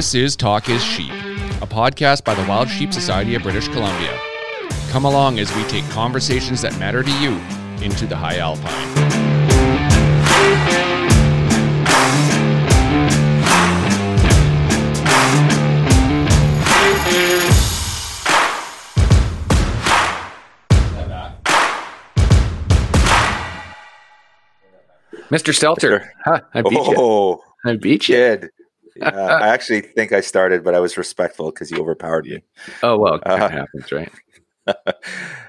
This 0.00 0.14
is 0.14 0.34
Talk 0.34 0.70
is 0.70 0.82
Sheep, 0.82 1.12
a 1.60 1.66
podcast 1.66 2.24
by 2.24 2.34
the 2.34 2.48
Wild 2.48 2.70
Sheep 2.70 2.90
Society 2.90 3.34
of 3.34 3.42
British 3.42 3.68
Columbia. 3.68 4.18
Come 4.88 5.04
along 5.04 5.38
as 5.38 5.54
we 5.54 5.62
take 5.64 5.86
conversations 5.90 6.62
that 6.62 6.72
matter 6.78 7.02
to 7.02 7.10
you 7.20 7.32
into 7.84 8.06
the 8.06 8.16
high 8.16 8.38
alpine. 8.38 8.64
Mr. 25.28 25.52
Stelter. 25.52 26.08
Huh, 26.24 26.40
I 26.54 26.62
beat 26.62 26.72
you. 26.72 26.94
Oh, 26.96 27.42
I 27.66 27.76
beat 27.76 28.08
you. 28.08 28.14
kid. 28.14 28.50
Yeah, 29.00 29.38
I 29.40 29.48
actually 29.48 29.80
think 29.80 30.12
I 30.12 30.20
started, 30.20 30.62
but 30.62 30.74
I 30.74 30.80
was 30.80 30.96
respectful 30.98 31.50
because 31.50 31.70
you 31.70 31.78
overpowered 31.78 32.26
me. 32.26 32.42
Oh 32.82 32.98
well, 32.98 33.18
that 33.24 33.40
Uh, 33.40 33.48
happens, 33.48 33.92
right? 33.92 34.12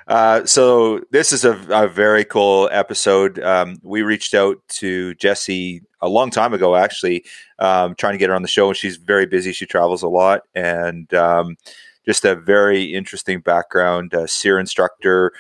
Uh, 0.08 0.44
so 0.46 1.00
this 1.12 1.32
is 1.32 1.46
a, 1.46 1.58
a 1.70 1.88
very 1.88 2.26
cool 2.26 2.68
episode. 2.74 3.40
Um, 3.40 3.78
we 3.82 4.02
reached 4.02 4.34
out 4.34 4.58
to 4.68 5.14
Jessie 5.16 5.82
a 6.02 6.10
long 6.10 6.32
time 6.32 6.54
ago, 6.54 6.76
actually, 6.76 7.24
um, 7.60 7.96
trying 7.96 8.14
to 8.14 8.18
get 8.18 8.28
her 8.28 8.36
on 8.36 8.42
the 8.42 8.48
show. 8.50 8.68
And 8.68 8.76
she's 8.76 8.98
very 8.98 9.26
busy. 9.26 9.54
She 9.54 9.66
travels 9.66 10.04
a 10.04 10.10
lot, 10.10 10.42
and 10.54 11.14
um, 11.14 11.56
just 12.06 12.26
a 12.26 12.36
very 12.36 12.84
interesting 12.84 13.40
background. 13.40 14.14
Uh, 14.14 14.28
SERE 14.28 14.60
instructor 14.60 15.32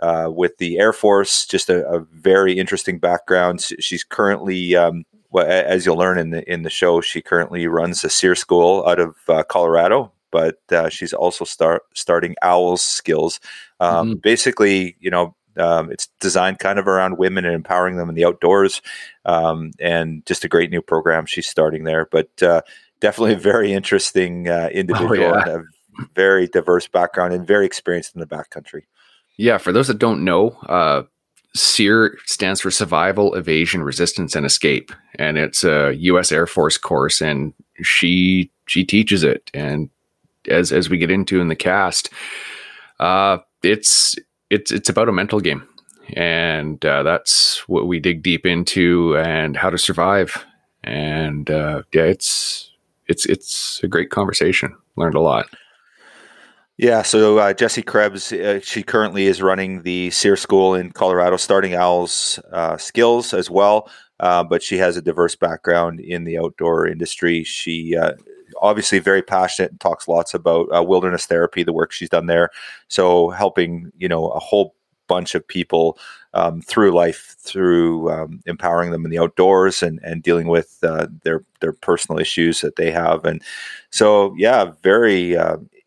uh, 0.00 0.30
with 0.32 0.56
the 0.58 0.78
Air 0.78 0.92
Force. 0.92 1.44
Just 1.44 1.68
a, 1.68 1.84
a 1.88 2.00
very 2.12 2.52
interesting 2.56 2.98
background. 3.00 3.60
She's 3.80 4.04
currently. 4.04 4.76
Well, 5.32 5.46
as 5.46 5.86
you'll 5.86 5.96
learn 5.96 6.18
in 6.18 6.30
the 6.30 6.52
in 6.52 6.62
the 6.62 6.70
show, 6.70 7.00
she 7.00 7.22
currently 7.22 7.66
runs 7.66 8.02
a 8.04 8.10
SERE 8.10 8.34
school 8.34 8.84
out 8.86 8.98
of 8.98 9.16
uh, 9.28 9.42
Colorado, 9.44 10.12
but 10.30 10.58
uh, 10.72 10.88
she's 10.88 11.12
also 11.12 11.44
start 11.44 11.82
starting 11.94 12.34
Owls 12.42 12.82
Skills. 12.82 13.40
Um, 13.78 14.16
Basically, 14.16 14.96
you 15.00 15.10
know, 15.10 15.36
um, 15.56 15.90
it's 15.90 16.08
designed 16.20 16.58
kind 16.58 16.78
of 16.78 16.88
around 16.88 17.18
women 17.18 17.44
and 17.44 17.54
empowering 17.54 17.96
them 17.96 18.08
in 18.08 18.14
the 18.14 18.24
outdoors, 18.24 18.82
um, 19.24 19.72
and 19.78 20.24
just 20.26 20.44
a 20.44 20.48
great 20.48 20.70
new 20.70 20.82
program 20.82 21.26
she's 21.26 21.48
starting 21.48 21.84
there. 21.84 22.08
But 22.10 22.42
uh, 22.42 22.62
definitely 23.00 23.34
a 23.34 23.38
very 23.38 23.72
interesting 23.72 24.48
uh, 24.48 24.68
individual, 24.72 25.16
yeah. 25.16 25.42
and 25.42 25.50
a 25.50 25.62
very 26.14 26.46
diverse 26.48 26.88
background, 26.88 27.34
and 27.34 27.46
very 27.46 27.66
experienced 27.66 28.14
in 28.14 28.20
the 28.20 28.26
backcountry. 28.26 28.82
Yeah, 29.36 29.58
for 29.58 29.72
those 29.72 29.88
that 29.88 29.98
don't 29.98 30.24
know, 30.24 30.50
uh, 30.68 31.04
SERE 31.54 32.16
stands 32.26 32.60
for 32.60 32.70
Survival, 32.70 33.34
Evasion, 33.34 33.82
Resistance, 33.82 34.36
and 34.36 34.46
Escape, 34.46 34.92
and 35.16 35.36
it's 35.36 35.64
a 35.64 35.94
U.S. 35.94 36.30
Air 36.30 36.46
Force 36.46 36.78
course, 36.78 37.20
and 37.20 37.52
she 37.82 38.50
she 38.66 38.84
teaches 38.84 39.24
it. 39.24 39.50
And 39.52 39.90
as 40.48 40.72
as 40.72 40.88
we 40.88 40.98
get 40.98 41.10
into 41.10 41.40
in 41.40 41.48
the 41.48 41.56
cast, 41.56 42.10
uh, 43.00 43.38
it's 43.62 44.14
it's 44.48 44.70
it's 44.70 44.88
about 44.88 45.08
a 45.08 45.12
mental 45.12 45.40
game, 45.40 45.66
and 46.14 46.84
uh, 46.84 47.02
that's 47.02 47.68
what 47.68 47.88
we 47.88 47.98
dig 47.98 48.22
deep 48.22 48.46
into, 48.46 49.16
and 49.18 49.56
how 49.56 49.70
to 49.70 49.78
survive. 49.78 50.44
And 50.84 51.50
uh, 51.50 51.82
yeah, 51.92 52.04
it's 52.04 52.70
it's 53.08 53.26
it's 53.26 53.82
a 53.82 53.88
great 53.88 54.10
conversation. 54.10 54.76
Learned 54.96 55.16
a 55.16 55.20
lot. 55.20 55.46
Yeah, 56.80 57.02
so 57.02 57.36
uh, 57.36 57.52
Jessie 57.52 57.82
Krebs, 57.82 58.32
uh, 58.32 58.58
she 58.62 58.82
currently 58.82 59.26
is 59.26 59.42
running 59.42 59.82
the 59.82 60.10
SERE 60.10 60.34
school 60.36 60.74
in 60.74 60.92
Colorado, 60.92 61.36
starting 61.36 61.74
Owl's 61.74 62.38
uh, 62.52 62.78
skills 62.78 63.34
as 63.34 63.50
well. 63.50 63.90
Uh, 64.18 64.42
but 64.42 64.62
she 64.62 64.78
has 64.78 64.96
a 64.96 65.02
diverse 65.02 65.36
background 65.36 66.00
in 66.00 66.24
the 66.24 66.38
outdoor 66.38 66.86
industry. 66.86 67.44
She 67.44 67.94
uh, 67.98 68.12
obviously 68.62 68.98
very 68.98 69.20
passionate 69.20 69.72
and 69.72 69.80
talks 69.80 70.08
lots 70.08 70.32
about 70.32 70.74
uh, 70.74 70.82
wilderness 70.82 71.26
therapy, 71.26 71.64
the 71.64 71.74
work 71.74 71.92
she's 71.92 72.08
done 72.08 72.28
there. 72.28 72.48
So 72.88 73.28
helping 73.28 73.92
you 73.98 74.08
know 74.08 74.28
a 74.30 74.38
whole 74.38 74.74
bunch 75.06 75.34
of 75.34 75.46
people 75.46 75.98
um, 76.32 76.62
through 76.62 76.92
life, 76.92 77.36
through 77.40 78.10
um, 78.10 78.40
empowering 78.46 78.90
them 78.90 79.04
in 79.04 79.10
the 79.10 79.18
outdoors 79.18 79.82
and 79.82 80.00
and 80.02 80.22
dealing 80.22 80.48
with 80.48 80.80
their 80.80 81.44
their 81.60 81.72
personal 81.74 82.18
issues 82.18 82.62
that 82.62 82.76
they 82.76 82.90
have. 82.90 83.26
And 83.26 83.42
so 83.90 84.34
yeah, 84.38 84.72
very 84.82 85.36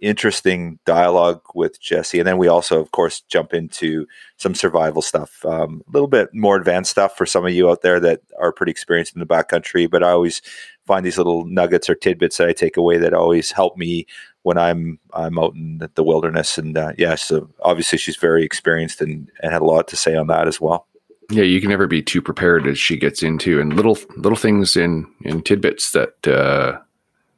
interesting 0.03 0.79
dialogue 0.85 1.41
with 1.55 1.79
Jessie. 1.79 2.19
And 2.19 2.27
then 2.27 2.37
we 2.37 2.47
also, 2.47 2.79
of 2.79 2.91
course, 2.91 3.21
jump 3.21 3.53
into 3.53 4.05
some 4.37 4.53
survival 4.53 5.01
stuff, 5.01 5.43
um, 5.45 5.81
a 5.87 5.91
little 5.91 6.09
bit 6.09 6.29
more 6.33 6.57
advanced 6.57 6.91
stuff 6.91 7.15
for 7.15 7.25
some 7.25 7.45
of 7.45 7.53
you 7.53 7.69
out 7.69 7.81
there 7.81 7.99
that 8.01 8.21
are 8.39 8.51
pretty 8.51 8.71
experienced 8.71 9.15
in 9.15 9.21
the 9.21 9.25
backcountry. 9.25 9.89
But 9.89 10.03
I 10.03 10.09
always 10.09 10.41
find 10.85 11.05
these 11.05 11.17
little 11.17 11.45
nuggets 11.45 11.89
or 11.89 11.95
tidbits 11.95 12.37
that 12.37 12.49
I 12.49 12.53
take 12.53 12.75
away 12.75 12.97
that 12.97 13.13
always 13.13 13.51
help 13.51 13.77
me 13.77 14.05
when 14.41 14.57
I'm 14.57 14.99
I'm 15.13 15.39
out 15.39 15.55
in 15.55 15.81
the, 15.95 16.03
wilderness. 16.03 16.57
And 16.57 16.77
uh, 16.77 16.91
yeah, 16.97 17.15
so 17.15 17.49
obviously 17.61 17.97
she's 17.97 18.17
very 18.17 18.43
experienced 18.43 19.01
and, 19.01 19.31
and 19.41 19.53
had 19.53 19.61
a 19.61 19.65
lot 19.65 19.87
to 19.87 19.95
say 19.95 20.15
on 20.15 20.27
that 20.27 20.47
as 20.47 20.59
well. 20.59 20.87
Yeah, 21.31 21.43
you 21.43 21.61
can 21.61 21.69
never 21.69 21.87
be 21.87 22.01
too 22.01 22.21
prepared 22.21 22.67
as 22.67 22.77
she 22.77 22.97
gets 22.97 23.23
into 23.23 23.61
and 23.61 23.73
little 23.73 23.97
little 24.17 24.37
things 24.37 24.75
in 24.75 25.07
in 25.21 25.41
tidbits 25.41 25.93
that 25.93 26.27
uh, 26.27 26.79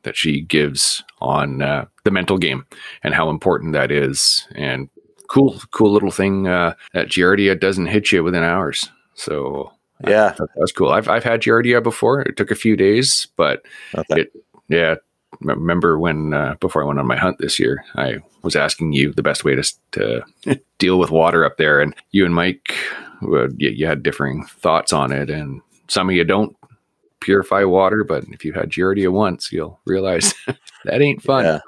that 0.05 0.15
she 0.15 0.41
gives 0.41 1.03
on 1.19 1.61
uh, 1.61 1.85
the 2.05 2.11
mental 2.11 2.37
game 2.37 2.65
and 3.03 3.13
how 3.13 3.29
important 3.29 3.73
that 3.73 3.91
is. 3.91 4.47
And 4.55 4.89
cool, 5.27 5.59
cool 5.71 5.91
little 5.91 6.11
thing 6.11 6.47
uh, 6.47 6.75
that 6.93 7.07
Giardia 7.09 7.59
doesn't 7.59 7.87
hit 7.87 8.11
you 8.11 8.23
within 8.23 8.43
hours. 8.43 8.89
So 9.15 9.71
Yeah. 10.07 10.33
that, 10.37 10.47
was 10.55 10.71
cool. 10.71 10.91
I've 10.91 11.09
I've 11.09 11.23
had 11.23 11.41
Giardia 11.41 11.83
before. 11.83 12.21
It 12.21 12.37
took 12.37 12.51
a 12.51 12.55
few 12.55 12.75
days, 12.77 13.27
but 13.35 13.63
Okay. 13.95 14.21
it 14.21 14.31
yeah. 14.69 14.95
I 15.47 15.51
Remember 15.51 15.99
when 15.99 16.33
uh, 16.33 16.55
before 16.61 16.81
I 16.81 16.85
went 16.85 16.97
on 16.99 17.07
my 17.07 17.17
hunt 17.17 17.39
this 17.39 17.59
year, 17.59 17.83
I 17.95 18.19
was 18.43 18.55
asking 18.55 18.93
you 18.93 19.11
the 19.11 19.21
best 19.23 19.43
way 19.43 19.53
to, 19.55 19.63
to 19.91 20.23
deal 20.79 20.97
with 20.97 21.11
water 21.11 21.43
up 21.43 21.57
there, 21.57 21.81
and 21.81 21.93
you 22.11 22.23
and 22.23 22.33
Mike, 22.33 22.73
uh, 23.21 23.49
you, 23.57 23.69
you 23.69 23.85
had 23.85 24.01
differing 24.01 24.45
thoughts 24.45 24.93
on 24.93 25.11
it, 25.11 25.29
and 25.29 25.61
some 25.89 26.07
of 26.09 26.15
you 26.15 26.23
don't 26.23 26.55
purify 27.21 27.63
water, 27.63 28.03
but 28.03 28.23
if 28.31 28.45
you've 28.45 28.55
had 28.55 28.69
Giardia 28.69 29.11
once, 29.11 29.51
you'll 29.51 29.79
realize 29.85 30.33
that 30.85 31.01
ain't 31.01 31.21
fun. 31.21 31.45
Yeah. 31.45 31.59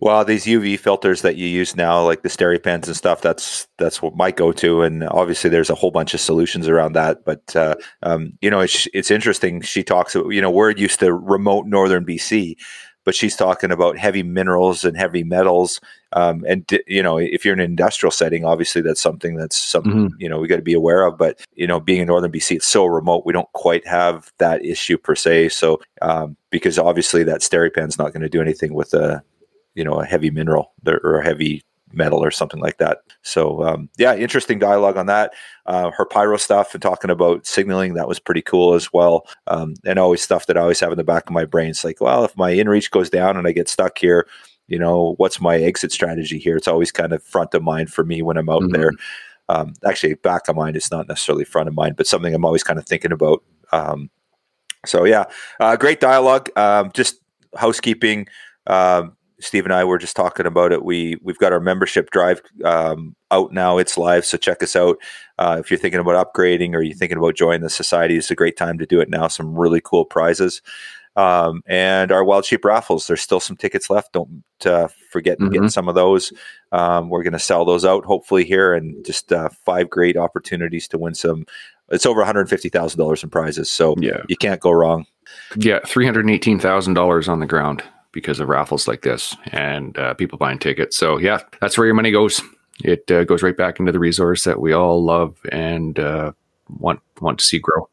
Well, 0.00 0.24
these 0.24 0.44
UV 0.44 0.78
filters 0.80 1.22
that 1.22 1.36
you 1.36 1.46
use 1.46 1.76
now, 1.76 2.02
like 2.02 2.22
the 2.22 2.28
SteriPens 2.28 2.86
and 2.86 2.96
stuff, 2.96 3.22
that's 3.22 3.68
that's 3.78 4.02
what 4.02 4.16
my 4.16 4.30
go-to. 4.30 4.82
And 4.82 5.04
obviously, 5.04 5.48
there's 5.48 5.70
a 5.70 5.74
whole 5.74 5.92
bunch 5.92 6.12
of 6.14 6.20
solutions 6.20 6.68
around 6.68 6.92
that. 6.94 7.24
But 7.24 7.54
uh, 7.56 7.76
um, 8.02 8.36
you 8.42 8.50
know, 8.50 8.60
it's 8.60 8.86
it's 8.92 9.10
interesting. 9.10 9.62
She 9.62 9.82
talks 9.82 10.14
you 10.14 10.42
know 10.42 10.50
we're 10.50 10.72
used 10.72 11.00
to 11.00 11.14
remote 11.14 11.66
northern 11.66 12.04
BC, 12.04 12.56
but 13.04 13.14
she's 13.14 13.36
talking 13.36 13.70
about 13.70 13.98
heavy 13.98 14.22
minerals 14.22 14.84
and 14.84 14.96
heavy 14.96 15.24
metals. 15.24 15.80
Um, 16.12 16.44
and 16.48 16.64
you 16.86 17.02
know, 17.02 17.18
if 17.18 17.44
you're 17.44 17.54
in 17.54 17.60
an 17.60 17.66
industrial 17.70 18.10
setting, 18.10 18.44
obviously 18.44 18.82
that's 18.82 19.00
something 19.00 19.34
that's 19.36 19.56
something 19.56 20.10
Mhm. 20.10 20.12
you 20.18 20.28
know 20.28 20.38
we 20.38 20.48
got 20.48 20.56
to 20.56 20.62
be 20.62 20.74
aware 20.74 21.06
of. 21.06 21.18
But 21.18 21.40
you 21.54 21.66
know, 21.66 21.80
being 21.80 22.00
in 22.00 22.06
northern 22.06 22.30
BC, 22.32 22.56
it's 22.56 22.66
so 22.66 22.86
remote, 22.86 23.24
we 23.26 23.32
don't 23.32 23.52
quite 23.52 23.86
have 23.86 24.32
that 24.38 24.64
issue 24.64 24.96
per 24.98 25.14
se. 25.14 25.50
So 25.50 25.80
um, 26.02 26.36
because 26.50 26.78
obviously 26.78 27.24
that 27.24 27.40
SteriPen's 27.40 27.98
not 27.98 28.12
going 28.12 28.22
to 28.22 28.28
do 28.28 28.40
anything 28.40 28.74
with 28.74 28.94
a 28.94 29.22
you 29.74 29.84
know 29.84 30.00
a 30.00 30.04
heavy 30.06 30.30
mineral 30.30 30.72
or 30.86 31.18
a 31.20 31.24
heavy 31.24 31.62
metal 31.96 32.22
or 32.22 32.30
something 32.30 32.60
like 32.60 32.78
that. 32.78 32.98
So 33.22 33.62
um, 33.64 33.88
yeah, 33.96 34.14
interesting 34.14 34.58
dialogue 34.58 34.96
on 34.96 35.06
that. 35.06 35.32
Uh, 35.66 35.90
her 35.90 36.04
pyro 36.04 36.36
stuff 36.36 36.74
and 36.74 36.82
talking 36.82 37.10
about 37.10 37.46
signaling 37.46 37.94
that 37.94 38.08
was 38.08 38.18
pretty 38.18 38.42
cool 38.42 38.74
as 38.74 38.92
well. 38.92 39.26
Um, 39.46 39.74
and 39.84 39.98
always 39.98 40.22
stuff 40.22 40.46
that 40.46 40.56
I 40.56 40.60
always 40.60 40.80
have 40.80 40.92
in 40.92 40.98
the 40.98 41.04
back 41.04 41.24
of 41.26 41.32
my 41.32 41.44
brain. 41.44 41.70
It's 41.70 41.84
like, 41.84 42.00
well, 42.00 42.24
if 42.24 42.36
my 42.36 42.52
inReach 42.52 42.90
goes 42.90 43.10
down 43.10 43.36
and 43.36 43.46
I 43.46 43.52
get 43.52 43.68
stuck 43.68 43.98
here, 43.98 44.26
you 44.66 44.78
know, 44.78 45.14
what's 45.18 45.40
my 45.40 45.56
exit 45.56 45.92
strategy 45.92 46.38
here? 46.38 46.56
It's 46.56 46.68
always 46.68 46.90
kind 46.92 47.12
of 47.12 47.22
front 47.22 47.54
of 47.54 47.62
mind 47.62 47.92
for 47.92 48.04
me 48.04 48.22
when 48.22 48.36
I'm 48.36 48.48
out 48.48 48.62
Mhm. 48.62 48.72
there. 48.72 48.90
Um, 49.48 49.74
actually, 49.86 50.14
back 50.14 50.48
of 50.48 50.56
mind, 50.56 50.76
it's 50.76 50.90
not 50.90 51.06
necessarily 51.06 51.44
front 51.44 51.68
of 51.68 51.74
mind, 51.74 51.96
but 51.96 52.06
something 52.06 52.34
I'm 52.34 52.46
always 52.46 52.62
kind 52.62 52.78
of 52.78 52.86
thinking 52.86 53.12
about. 53.12 53.42
Um, 53.72 54.08
so 54.86 55.04
yeah, 55.04 55.24
uh, 55.60 55.76
great 55.76 56.00
dialogue. 56.00 56.50
Um, 56.56 56.90
just 56.94 57.16
housekeeping. 57.56 58.26
Um, 58.66 59.16
Steve 59.44 59.64
and 59.64 59.74
I 59.74 59.84
were 59.84 59.98
just 59.98 60.16
talking 60.16 60.46
about 60.46 60.72
it. 60.72 60.84
We 60.84 61.16
we've 61.22 61.38
got 61.38 61.52
our 61.52 61.60
membership 61.60 62.10
drive 62.10 62.40
um, 62.64 63.14
out 63.30 63.52
now. 63.52 63.78
It's 63.78 63.98
live, 63.98 64.24
so 64.24 64.36
check 64.38 64.62
us 64.62 64.74
out. 64.74 64.96
Uh, 65.38 65.58
if 65.60 65.70
you're 65.70 65.78
thinking 65.78 66.00
about 66.00 66.34
upgrading 66.34 66.74
or 66.74 66.82
you're 66.82 66.96
thinking 66.96 67.18
about 67.18 67.36
joining 67.36 67.60
the 67.62 67.70
society, 67.70 68.16
it's 68.16 68.30
a 68.30 68.34
great 68.34 68.56
time 68.56 68.78
to 68.78 68.86
do 68.86 69.00
it 69.00 69.10
now. 69.10 69.28
Some 69.28 69.54
really 69.56 69.80
cool 69.84 70.04
prizes. 70.04 70.62
Um, 71.16 71.62
and 71.66 72.10
our 72.10 72.24
wild 72.24 72.44
sheep 72.44 72.64
raffles. 72.64 73.06
There's 73.06 73.20
still 73.20 73.38
some 73.38 73.56
tickets 73.56 73.88
left. 73.88 74.12
Don't 74.14 74.42
uh, 74.66 74.88
forget 75.12 75.38
to 75.38 75.44
Mhm. 75.44 75.52
get 75.62 75.70
some 75.70 75.88
of 75.88 75.94
those. 75.94 76.32
Um, 76.72 77.08
we're 77.08 77.22
going 77.22 77.34
to 77.34 77.38
sell 77.38 77.64
those 77.64 77.84
out 77.84 78.04
hopefully 78.04 78.44
here, 78.44 78.74
and 78.74 79.04
just 79.04 79.32
uh, 79.32 79.48
five 79.64 79.88
great 79.88 80.16
opportunities 80.16 80.88
to 80.88 80.98
win 80.98 81.14
some. 81.14 81.46
It's 81.90 82.06
over 82.06 82.18
150 82.20 82.68
thousand 82.68 82.98
dollars 82.98 83.22
in 83.22 83.30
prizes, 83.30 83.70
so 83.70 83.94
Yeah, 83.98 84.22
you 84.28 84.36
can't 84.36 84.60
go 84.60 84.70
wrong. 84.72 85.06
yeah, 85.56 85.78
three 85.86 86.04
hundred 86.06 86.28
eighteen 86.30 86.58
thousand 86.58 86.94
dollars 86.94 87.28
on 87.28 87.38
the 87.40 87.46
ground 87.46 87.84
because 88.14 88.40
of 88.40 88.48
raffles 88.48 88.88
like 88.88 89.02
this 89.02 89.36
and 89.52 89.98
uh, 89.98 90.14
people 90.14 90.38
buying 90.38 90.58
tickets. 90.58 90.96
So 90.96 91.18
yeah, 91.18 91.40
that's 91.60 91.76
where 91.76 91.86
your 91.86 91.94
money 91.94 92.10
goes. 92.10 92.40
It 92.82 93.10
uh, 93.10 93.24
goes 93.24 93.42
right 93.42 93.56
back 93.56 93.78
into 93.78 93.92
the 93.92 93.98
resource 93.98 94.44
that 94.44 94.60
we 94.60 94.72
all 94.72 95.04
love 95.04 95.38
and 95.52 95.98
uh, 95.98 96.32
want 96.68 97.00
want 97.20 97.38
to 97.40 97.44
see 97.44 97.58
grow. 97.58 97.88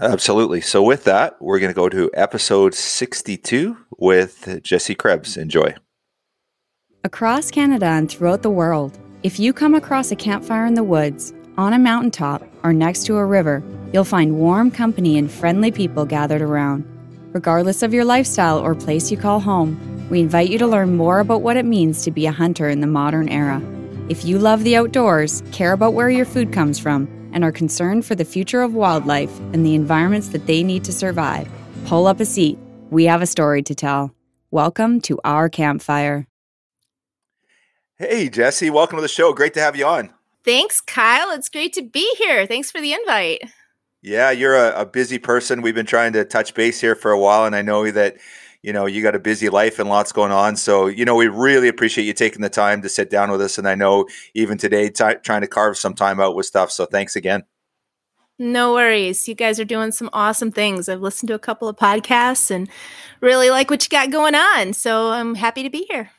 Absolutely. 0.00 0.60
So, 0.60 0.82
with 0.82 1.04
that, 1.04 1.40
we're 1.40 1.60
going 1.60 1.70
to 1.70 1.74
go 1.74 1.88
to 1.88 2.10
episode 2.14 2.74
62 2.74 3.76
with 3.98 4.60
Jessie 4.62 4.94
Krebs. 4.94 5.36
Enjoy. 5.36 5.74
Across 7.04 7.52
Canada 7.52 7.86
and 7.86 8.10
throughout 8.10 8.42
the 8.42 8.50
world, 8.50 8.98
if 9.22 9.38
you 9.38 9.52
come 9.52 9.74
across 9.74 10.10
a 10.10 10.16
campfire 10.16 10.66
in 10.66 10.74
the 10.74 10.82
woods, 10.82 11.32
on 11.56 11.72
a 11.72 11.78
mountaintop, 11.78 12.42
or 12.64 12.72
next 12.72 13.06
to 13.06 13.16
a 13.16 13.24
river, 13.24 13.62
you'll 13.92 14.04
find 14.04 14.38
warm 14.38 14.70
company 14.70 15.16
and 15.16 15.30
friendly 15.30 15.70
people 15.70 16.04
gathered 16.04 16.42
around. 16.42 16.84
Regardless 17.34 17.82
of 17.82 17.92
your 17.92 18.04
lifestyle 18.04 18.60
or 18.60 18.76
place 18.76 19.10
you 19.10 19.16
call 19.16 19.40
home, 19.40 19.76
we 20.08 20.20
invite 20.20 20.50
you 20.50 20.58
to 20.58 20.68
learn 20.68 20.96
more 20.96 21.18
about 21.18 21.42
what 21.42 21.56
it 21.56 21.64
means 21.64 22.04
to 22.04 22.12
be 22.12 22.26
a 22.26 22.32
hunter 22.32 22.68
in 22.68 22.80
the 22.80 22.86
modern 22.86 23.28
era. 23.28 23.60
If 24.08 24.24
you 24.24 24.38
love 24.38 24.62
the 24.62 24.76
outdoors, 24.76 25.42
care 25.50 25.72
about 25.72 25.94
where 25.94 26.08
your 26.08 26.26
food 26.26 26.52
comes 26.52 26.78
from, 26.78 27.08
and 27.32 27.42
are 27.42 27.50
concerned 27.50 28.06
for 28.06 28.14
the 28.14 28.24
future 28.24 28.62
of 28.62 28.74
wildlife 28.74 29.36
and 29.52 29.66
the 29.66 29.74
environments 29.74 30.28
that 30.28 30.46
they 30.46 30.62
need 30.62 30.84
to 30.84 30.92
survive, 30.92 31.48
pull 31.86 32.06
up 32.06 32.20
a 32.20 32.24
seat. 32.24 32.56
We 32.90 33.02
have 33.06 33.20
a 33.20 33.26
story 33.26 33.64
to 33.64 33.74
tell. 33.74 34.14
Welcome 34.52 35.00
to 35.00 35.18
our 35.24 35.48
campfire. 35.48 36.28
Hey, 37.96 38.28
Jessie, 38.28 38.70
welcome 38.70 38.98
to 38.98 39.02
the 39.02 39.08
show. 39.08 39.32
Great 39.32 39.54
to 39.54 39.60
have 39.60 39.74
you 39.74 39.86
on. 39.86 40.10
Thanks, 40.44 40.80
Kyle. 40.80 41.32
It's 41.32 41.48
great 41.48 41.72
to 41.72 41.82
be 41.82 42.14
here. 42.16 42.46
Thanks 42.46 42.70
for 42.70 42.80
the 42.80 42.92
invite. 42.92 43.42
Yeah, 44.04 44.32
you're 44.32 44.54
a, 44.54 44.82
a, 44.82 44.84
busy 44.84 45.18
person. 45.18 45.62
We've 45.62 45.74
been 45.74 45.86
trying 45.86 46.12
to 46.12 46.26
touch 46.26 46.52
base 46.52 46.78
here 46.78 46.94
for 46.94 47.10
a 47.10 47.18
while, 47.18 47.46
and 47.46 47.56
I 47.56 47.62
know 47.62 47.90
that 47.90 48.18
you 48.60 48.70
know 48.70 48.84
you 48.84 49.02
got 49.02 49.14
a 49.14 49.18
busy 49.18 49.48
life 49.48 49.78
and 49.78 49.88
lots 49.88 50.12
going 50.12 50.30
on. 50.30 50.56
So 50.56 50.88
you 50.88 51.06
know 51.06 51.14
we 51.14 51.26
really 51.28 51.68
appreciate 51.68 52.04
you 52.04 52.12
taking 52.12 52.42
the 52.42 52.50
time 52.50 52.82
to 52.82 52.90
sit 52.90 53.08
down 53.08 53.30
with 53.30 53.40
us. 53.40 53.56
And 53.56 53.66
I 53.66 53.74
know 53.74 54.06
even 54.34 54.58
today 54.58 54.90
t- 54.90 55.14
trying 55.22 55.40
to 55.40 55.46
carve 55.46 55.78
some 55.78 55.94
time 55.94 56.20
out 56.20 56.36
with 56.36 56.44
stuff. 56.44 56.70
So 56.70 56.84
thanks 56.84 57.16
again. 57.16 57.44
No 58.38 58.74
worries. 58.74 59.26
You 59.26 59.34
guys 59.34 59.58
are 59.58 59.64
doing 59.64 59.90
some 59.90 60.10
awesome 60.12 60.52
things. 60.52 60.86
I've 60.90 61.00
listened 61.00 61.28
to 61.28 61.34
a 61.34 61.38
couple 61.38 61.66
of 61.66 61.76
podcasts 61.76 62.50
and 62.50 62.68
really 63.22 63.48
like 63.48 63.70
what 63.70 63.82
you 63.84 63.88
got 63.88 64.10
going 64.10 64.34
on. 64.34 64.74
So 64.74 65.12
I'm 65.12 65.34
happy 65.34 65.62
to 65.62 65.70
be 65.70 65.86
here. 65.88 66.10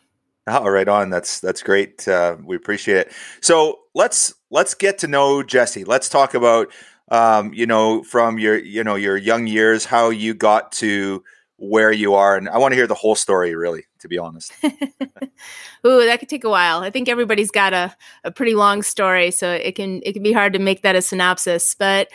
Oh, 0.48 0.68
right 0.68 0.88
on. 0.88 1.12
That's 1.12 1.40
that's 1.40 1.62
great. 1.62 2.08
Uh, 2.08 2.38
we 2.44 2.56
appreciate 2.56 2.98
it. 2.98 3.14
So 3.42 3.82
let's 3.94 4.34
let's 4.50 4.74
get 4.74 4.98
to 5.00 5.08
know 5.08 5.44
Jessie. 5.44 5.84
Let's 5.84 6.10
talk 6.10 6.34
about 6.34 6.72
um, 7.10 7.54
you 7.54 7.66
know 7.66 8.04
from 8.04 8.40
your 8.40 8.58
you 8.58 8.84
know 8.84 8.96
your 8.96 9.18
young 9.18 9.48
years 9.48 9.86
how 9.86 10.10
you 10.10 10.34
got 10.34 10.72
to 10.74 11.24
where 11.58 11.92
you 11.92 12.14
are, 12.14 12.36
and 12.36 12.50
I 12.50 12.58
want 12.58 12.74
to 12.74 12.76
hear 12.76 12.88
the 12.88 12.96
whole 12.96 13.16
story. 13.16 13.56
Really, 13.56 13.86
to 14.00 14.08
be 14.08 14.18
honest. 14.18 14.52
Ooh, 14.64 16.06
that 16.06 16.20
could 16.20 16.30
take 16.30 16.44
a 16.44 16.50
while. 16.50 16.80
I 16.80 16.90
think 16.90 17.08
everybody's 17.08 17.52
got 17.52 17.74
a, 17.74 17.96
a 18.24 18.32
pretty 18.32 18.56
long 18.56 18.82
story, 18.82 19.32
so 19.32 19.52
it 19.52 19.76
can 19.76 20.02
it 20.04 20.14
can 20.14 20.24
be 20.24 20.34
hard 20.34 20.54
to 20.54 20.60
make 20.60 20.82
that 20.82 20.96
a 20.96 21.02
synopsis. 21.02 21.76
But 21.76 22.10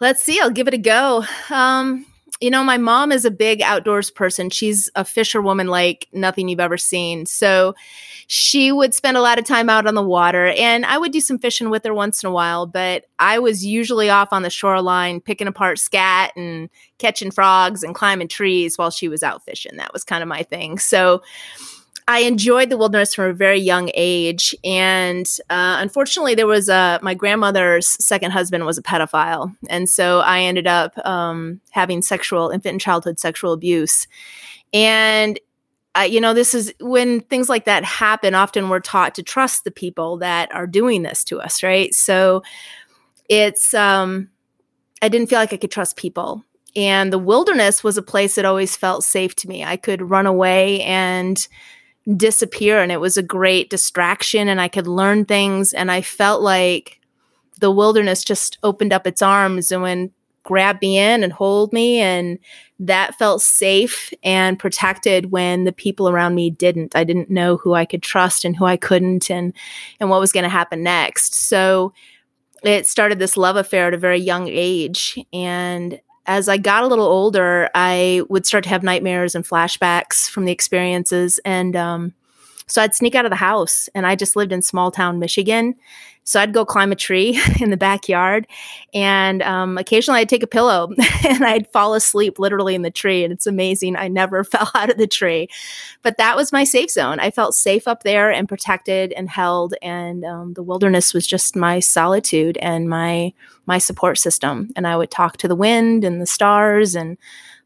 let's 0.00 0.22
see. 0.22 0.40
I'll 0.40 0.50
give 0.50 0.68
it 0.68 0.74
a 0.74 0.78
go. 0.78 1.24
Um, 1.50 2.06
you 2.40 2.50
know, 2.50 2.62
my 2.62 2.78
mom 2.78 3.10
is 3.10 3.24
a 3.24 3.30
big 3.30 3.62
outdoors 3.62 4.10
person. 4.10 4.50
She's 4.50 4.90
a 4.94 5.04
fisherwoman 5.04 5.66
like 5.66 6.06
nothing 6.12 6.48
you've 6.48 6.60
ever 6.60 6.78
seen. 6.78 7.26
So 7.26 7.74
she 8.30 8.70
would 8.70 8.92
spend 8.92 9.16
a 9.16 9.22
lot 9.22 9.38
of 9.38 9.46
time 9.46 9.70
out 9.70 9.86
on 9.86 9.94
the 9.94 10.02
water, 10.02 10.48
and 10.48 10.84
I 10.84 10.98
would 10.98 11.12
do 11.12 11.20
some 11.20 11.38
fishing 11.38 11.70
with 11.70 11.82
her 11.86 11.94
once 11.94 12.22
in 12.22 12.28
a 12.28 12.32
while, 12.32 12.66
but 12.66 13.06
I 13.18 13.38
was 13.38 13.64
usually 13.64 14.10
off 14.10 14.34
on 14.34 14.42
the 14.42 14.50
shoreline 14.50 15.22
picking 15.22 15.46
apart 15.46 15.78
scat 15.78 16.32
and 16.36 16.68
catching 16.98 17.30
frogs 17.30 17.82
and 17.82 17.94
climbing 17.94 18.28
trees 18.28 18.76
while 18.76 18.90
she 18.90 19.08
was 19.08 19.22
out 19.22 19.42
fishing. 19.46 19.78
That 19.78 19.94
was 19.94 20.04
kind 20.04 20.22
of 20.22 20.28
my 20.28 20.42
thing. 20.42 20.78
So, 20.78 21.22
I 22.06 22.20
enjoyed 22.20 22.68
the 22.68 22.78
wilderness 22.78 23.14
from 23.14 23.30
a 23.30 23.34
very 23.34 23.60
young 23.60 23.90
age, 23.94 24.54
and 24.62 25.26
uh, 25.48 25.76
unfortunately, 25.80 26.34
there 26.34 26.46
was 26.46 26.68
a 26.68 26.98
my 27.02 27.14
grandmother's 27.14 27.86
second 28.04 28.32
husband 28.32 28.66
was 28.66 28.76
a 28.76 28.82
pedophile, 28.82 29.54
and 29.70 29.88
so 29.88 30.20
I 30.20 30.40
ended 30.40 30.66
up 30.66 30.96
um, 31.06 31.62
having 31.70 32.02
sexual 32.02 32.50
infant 32.50 32.72
and 32.72 32.80
childhood 32.80 33.18
sexual 33.18 33.54
abuse, 33.54 34.06
and 34.72 35.38
uh, 35.96 36.02
you 36.02 36.20
know 36.20 36.34
this 36.34 36.54
is 36.54 36.72
when 36.80 37.20
things 37.20 37.48
like 37.48 37.64
that 37.64 37.84
happen. 37.84 38.34
Often 38.34 38.68
we're 38.68 38.80
taught 38.80 39.14
to 39.16 39.22
trust 39.22 39.64
the 39.64 39.70
people 39.70 40.18
that 40.18 40.52
are 40.54 40.66
doing 40.66 41.02
this 41.02 41.24
to 41.24 41.40
us, 41.40 41.62
right? 41.62 41.94
So 41.94 42.42
it's 43.28 43.74
um, 43.74 44.30
I 45.02 45.08
didn't 45.08 45.28
feel 45.28 45.38
like 45.38 45.52
I 45.52 45.56
could 45.56 45.70
trust 45.70 45.96
people, 45.96 46.44
and 46.76 47.12
the 47.12 47.18
wilderness 47.18 47.82
was 47.82 47.96
a 47.96 48.02
place 48.02 48.34
that 48.34 48.44
always 48.44 48.76
felt 48.76 49.04
safe 49.04 49.34
to 49.36 49.48
me. 49.48 49.64
I 49.64 49.76
could 49.76 50.02
run 50.02 50.26
away 50.26 50.82
and 50.82 51.46
disappear 52.16 52.80
and 52.80 52.90
it 52.90 53.00
was 53.00 53.16
a 53.16 53.22
great 53.22 53.68
distraction 53.68 54.48
and 54.48 54.60
I 54.60 54.68
could 54.68 54.86
learn 54.86 55.24
things 55.24 55.74
and 55.74 55.90
I 55.90 56.00
felt 56.00 56.40
like 56.40 57.00
the 57.60 57.70
wilderness 57.70 58.24
just 58.24 58.56
opened 58.62 58.92
up 58.92 59.06
its 59.06 59.20
arms 59.20 59.70
and 59.70 59.82
when 59.82 60.10
grabbed 60.48 60.80
me 60.80 60.96
in 60.96 61.22
and 61.22 61.30
hold 61.30 61.74
me 61.74 61.98
and 61.98 62.38
that 62.80 63.14
felt 63.16 63.42
safe 63.42 64.14
and 64.24 64.58
protected 64.58 65.30
when 65.30 65.64
the 65.64 65.72
people 65.72 66.08
around 66.08 66.34
me 66.34 66.48
didn't 66.48 66.96
i 66.96 67.04
didn't 67.04 67.28
know 67.28 67.58
who 67.58 67.74
i 67.74 67.84
could 67.84 68.02
trust 68.02 68.46
and 68.46 68.56
who 68.56 68.64
i 68.64 68.74
couldn't 68.74 69.30
and 69.30 69.52
and 70.00 70.08
what 70.08 70.20
was 70.20 70.32
going 70.32 70.44
to 70.44 70.48
happen 70.48 70.82
next 70.82 71.34
so 71.34 71.92
it 72.64 72.86
started 72.86 73.18
this 73.18 73.36
love 73.36 73.56
affair 73.56 73.88
at 73.88 73.94
a 73.94 73.98
very 73.98 74.18
young 74.18 74.48
age 74.48 75.18
and 75.34 76.00
as 76.24 76.46
I 76.46 76.58
got 76.58 76.84
a 76.84 76.86
little 76.86 77.06
older, 77.06 77.70
I 77.74 78.20
would 78.28 78.44
start 78.44 78.62
to 78.64 78.68
have 78.68 78.82
nightmares 78.82 79.34
and 79.34 79.48
flashbacks 79.48 80.28
from 80.28 80.44
the 80.44 80.52
experiences. 80.52 81.40
And 81.42 81.74
um, 81.74 82.12
so 82.68 82.82
I'd 82.82 82.94
sneak 82.94 83.14
out 83.14 83.24
of 83.24 83.30
the 83.30 83.36
house, 83.36 83.88
and 83.94 84.06
I 84.06 84.14
just 84.14 84.36
lived 84.36 84.52
in 84.52 84.62
small 84.62 84.90
town 84.90 85.18
Michigan. 85.18 85.74
So 86.24 86.38
I'd 86.38 86.52
go 86.52 86.66
climb 86.66 86.92
a 86.92 86.96
tree 86.96 87.40
in 87.60 87.70
the 87.70 87.78
backyard, 87.78 88.46
and 88.92 89.40
um, 89.42 89.78
occasionally 89.78 90.20
I'd 90.20 90.28
take 90.28 90.42
a 90.42 90.46
pillow 90.46 90.92
and 91.26 91.42
I'd 91.42 91.72
fall 91.72 91.94
asleep 91.94 92.38
literally 92.38 92.74
in 92.74 92.82
the 92.82 92.90
tree. 92.90 93.24
And 93.24 93.32
it's 93.32 93.46
amazing. 93.46 93.96
I 93.96 94.08
never 94.08 94.44
fell 94.44 94.70
out 94.74 94.90
of 94.90 94.98
the 94.98 95.06
tree. 95.06 95.48
But 96.02 96.18
that 96.18 96.36
was 96.36 96.52
my 96.52 96.64
safe 96.64 96.90
zone. 96.90 97.18
I 97.18 97.30
felt 97.30 97.54
safe 97.54 97.88
up 97.88 98.02
there 98.02 98.30
and 98.30 98.46
protected 98.46 99.12
and 99.12 99.30
held. 99.30 99.74
And 99.80 100.22
um, 100.26 100.52
the 100.52 100.62
wilderness 100.62 101.14
was 101.14 101.26
just 101.26 101.56
my 101.56 101.80
solitude 101.80 102.58
and 102.58 102.90
my 102.90 103.32
my 103.64 103.78
support 103.78 104.18
system. 104.18 104.70
And 104.76 104.86
I 104.86 104.96
would 104.96 105.10
talk 105.10 105.38
to 105.38 105.48
the 105.48 105.56
wind 105.56 106.04
and 106.04 106.20
the 106.20 106.26
stars 106.26 106.94
and 106.94 107.16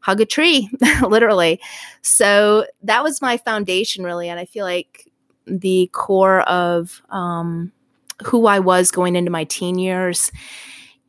hug 0.03 0.19
a 0.19 0.25
tree, 0.25 0.69
literally. 1.01 1.59
So 2.01 2.65
that 2.83 3.03
was 3.03 3.21
my 3.21 3.37
foundation, 3.37 4.03
really. 4.03 4.29
And 4.29 4.39
I 4.39 4.45
feel 4.45 4.65
like 4.65 5.09
the 5.47 5.89
core 5.93 6.41
of 6.41 7.01
um, 7.09 7.71
who 8.23 8.45
I 8.45 8.59
was 8.59 8.91
going 8.91 9.15
into 9.15 9.31
my 9.31 9.45
teen 9.45 9.79
years. 9.79 10.29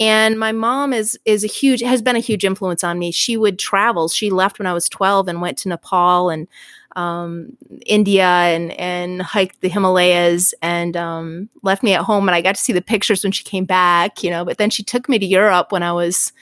And 0.01 0.39
my 0.39 0.53
mom 0.53 0.93
is 0.93 1.19
is 1.25 1.45
a 1.45 1.49
huge 1.49 1.81
has 1.81 2.03
been 2.03 2.17
a 2.17 2.21
huge 2.21 2.45
influence 2.45 2.83
on 2.83 2.99
me. 2.99 3.11
She 3.11 3.37
would 3.37 3.59
travel. 3.59 4.09
She 4.09 4.31
left 4.31 4.59
when 4.59 4.67
I 4.67 4.73
was 4.73 4.89
12 4.89 5.29
and 5.29 5.41
went 5.41 5.59
to 5.59 5.69
Nepal 5.69 6.31
and 6.31 6.49
um, 6.97 7.57
India 7.87 8.27
and 8.27 8.73
and 8.73 9.23
hiked 9.23 9.61
the 9.61 9.69
Himalayas 9.69 10.55
and 10.63 10.97
um, 10.97 11.49
left 11.63 11.83
me 11.83 11.95
at 11.95 12.03
home. 12.03 12.29
And 12.29 12.35
I 12.35 12.43
got 12.43 12.55
to 12.55 12.61
see 12.61 12.73
the 12.73 12.83
pictures 12.83 13.25
when 13.25 13.33
she 13.33 13.45
came 13.45 13.65
back, 13.65 14.23
you 14.23 14.31
know. 14.31 14.45
But 14.45 14.59
then 14.59 14.71
she 14.71 14.83
took 14.85 15.09
me 15.09 15.19
to 15.19 15.27
Europe 15.27 15.71
when 15.71 15.83
I 15.83 15.93
was 15.93 16.33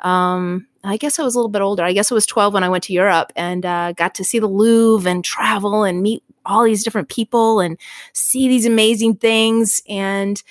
um, 0.00 0.66
I 0.88 0.96
guess 0.96 1.18
I 1.18 1.22
was 1.22 1.34
a 1.34 1.38
little 1.38 1.50
bit 1.50 1.62
older. 1.62 1.82
I 1.82 1.92
guess 1.92 2.10
I 2.10 2.14
was 2.14 2.26
12 2.26 2.54
when 2.54 2.64
I 2.64 2.68
went 2.68 2.84
to 2.84 2.92
Europe 2.92 3.32
and 3.36 3.64
uh, 3.64 3.92
got 3.92 4.14
to 4.16 4.24
see 4.24 4.38
the 4.38 4.46
Louvre 4.46 5.10
and 5.10 5.24
travel 5.24 5.84
and 5.84 6.02
meet 6.02 6.22
all 6.46 6.64
these 6.64 6.82
different 6.82 7.08
people 7.08 7.60
and 7.60 7.78
see 8.12 8.48
these 8.48 8.66
amazing 8.66 9.16
things. 9.16 9.82
And 9.88 10.42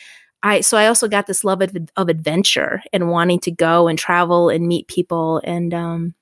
I, 0.43 0.61
so 0.61 0.77
I 0.77 0.87
also 0.87 1.07
got 1.07 1.27
this 1.27 1.43
love 1.43 1.61
of, 1.61 1.75
of 1.95 2.09
adventure 2.09 2.83
and 2.93 3.09
wanting 3.09 3.39
to 3.41 3.51
go 3.51 3.87
and 3.87 3.97
travel 3.97 4.49
and 4.49 4.67
meet 4.67 4.87
people. 4.87 5.41
And 5.43 5.73
um, 5.73 6.13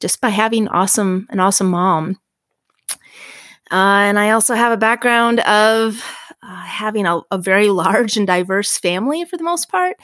just 0.00 0.20
by 0.20 0.30
having 0.30 0.68
awesome, 0.68 1.26
an 1.30 1.40
awesome 1.40 1.68
mom. 1.68 2.18
Uh, 3.70 4.06
and 4.06 4.18
I 4.18 4.30
also 4.30 4.54
have 4.54 4.72
a 4.72 4.76
background 4.76 5.40
of 5.40 6.02
uh, 6.42 6.56
having 6.62 7.06
a, 7.06 7.20
a 7.30 7.38
very 7.38 7.68
large 7.68 8.16
and 8.16 8.26
diverse 8.26 8.78
family 8.78 9.24
for 9.24 9.36
the 9.36 9.44
most 9.44 9.68
part. 9.68 9.96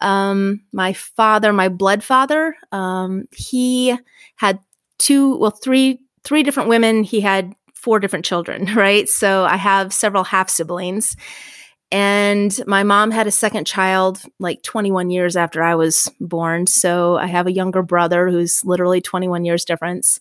Um, 0.00 0.62
my 0.72 0.92
father, 0.92 1.52
my 1.52 1.68
blood 1.68 2.02
father, 2.02 2.54
um, 2.72 3.26
he 3.32 3.96
had 4.36 4.58
two, 4.98 5.36
well, 5.36 5.50
three, 5.50 6.00
three 6.24 6.42
different 6.42 6.68
women. 6.68 7.04
He 7.04 7.20
had 7.20 7.54
four 7.74 7.98
different 7.98 8.24
children, 8.24 8.66
right? 8.74 9.08
So 9.08 9.44
I 9.44 9.56
have 9.56 9.92
several 9.92 10.24
half 10.24 10.50
siblings. 10.50 11.16
And 11.92 12.56
my 12.68 12.84
mom 12.84 13.10
had 13.10 13.26
a 13.26 13.32
second 13.32 13.66
child 13.66 14.22
like 14.38 14.62
21 14.62 15.10
years 15.10 15.36
after 15.36 15.60
I 15.62 15.74
was 15.74 16.08
born. 16.20 16.68
So 16.68 17.16
I 17.16 17.26
have 17.26 17.48
a 17.48 17.52
younger 17.52 17.82
brother 17.82 18.28
who's 18.28 18.64
literally 18.64 19.00
21 19.00 19.44
years 19.44 19.64
difference 19.64 20.20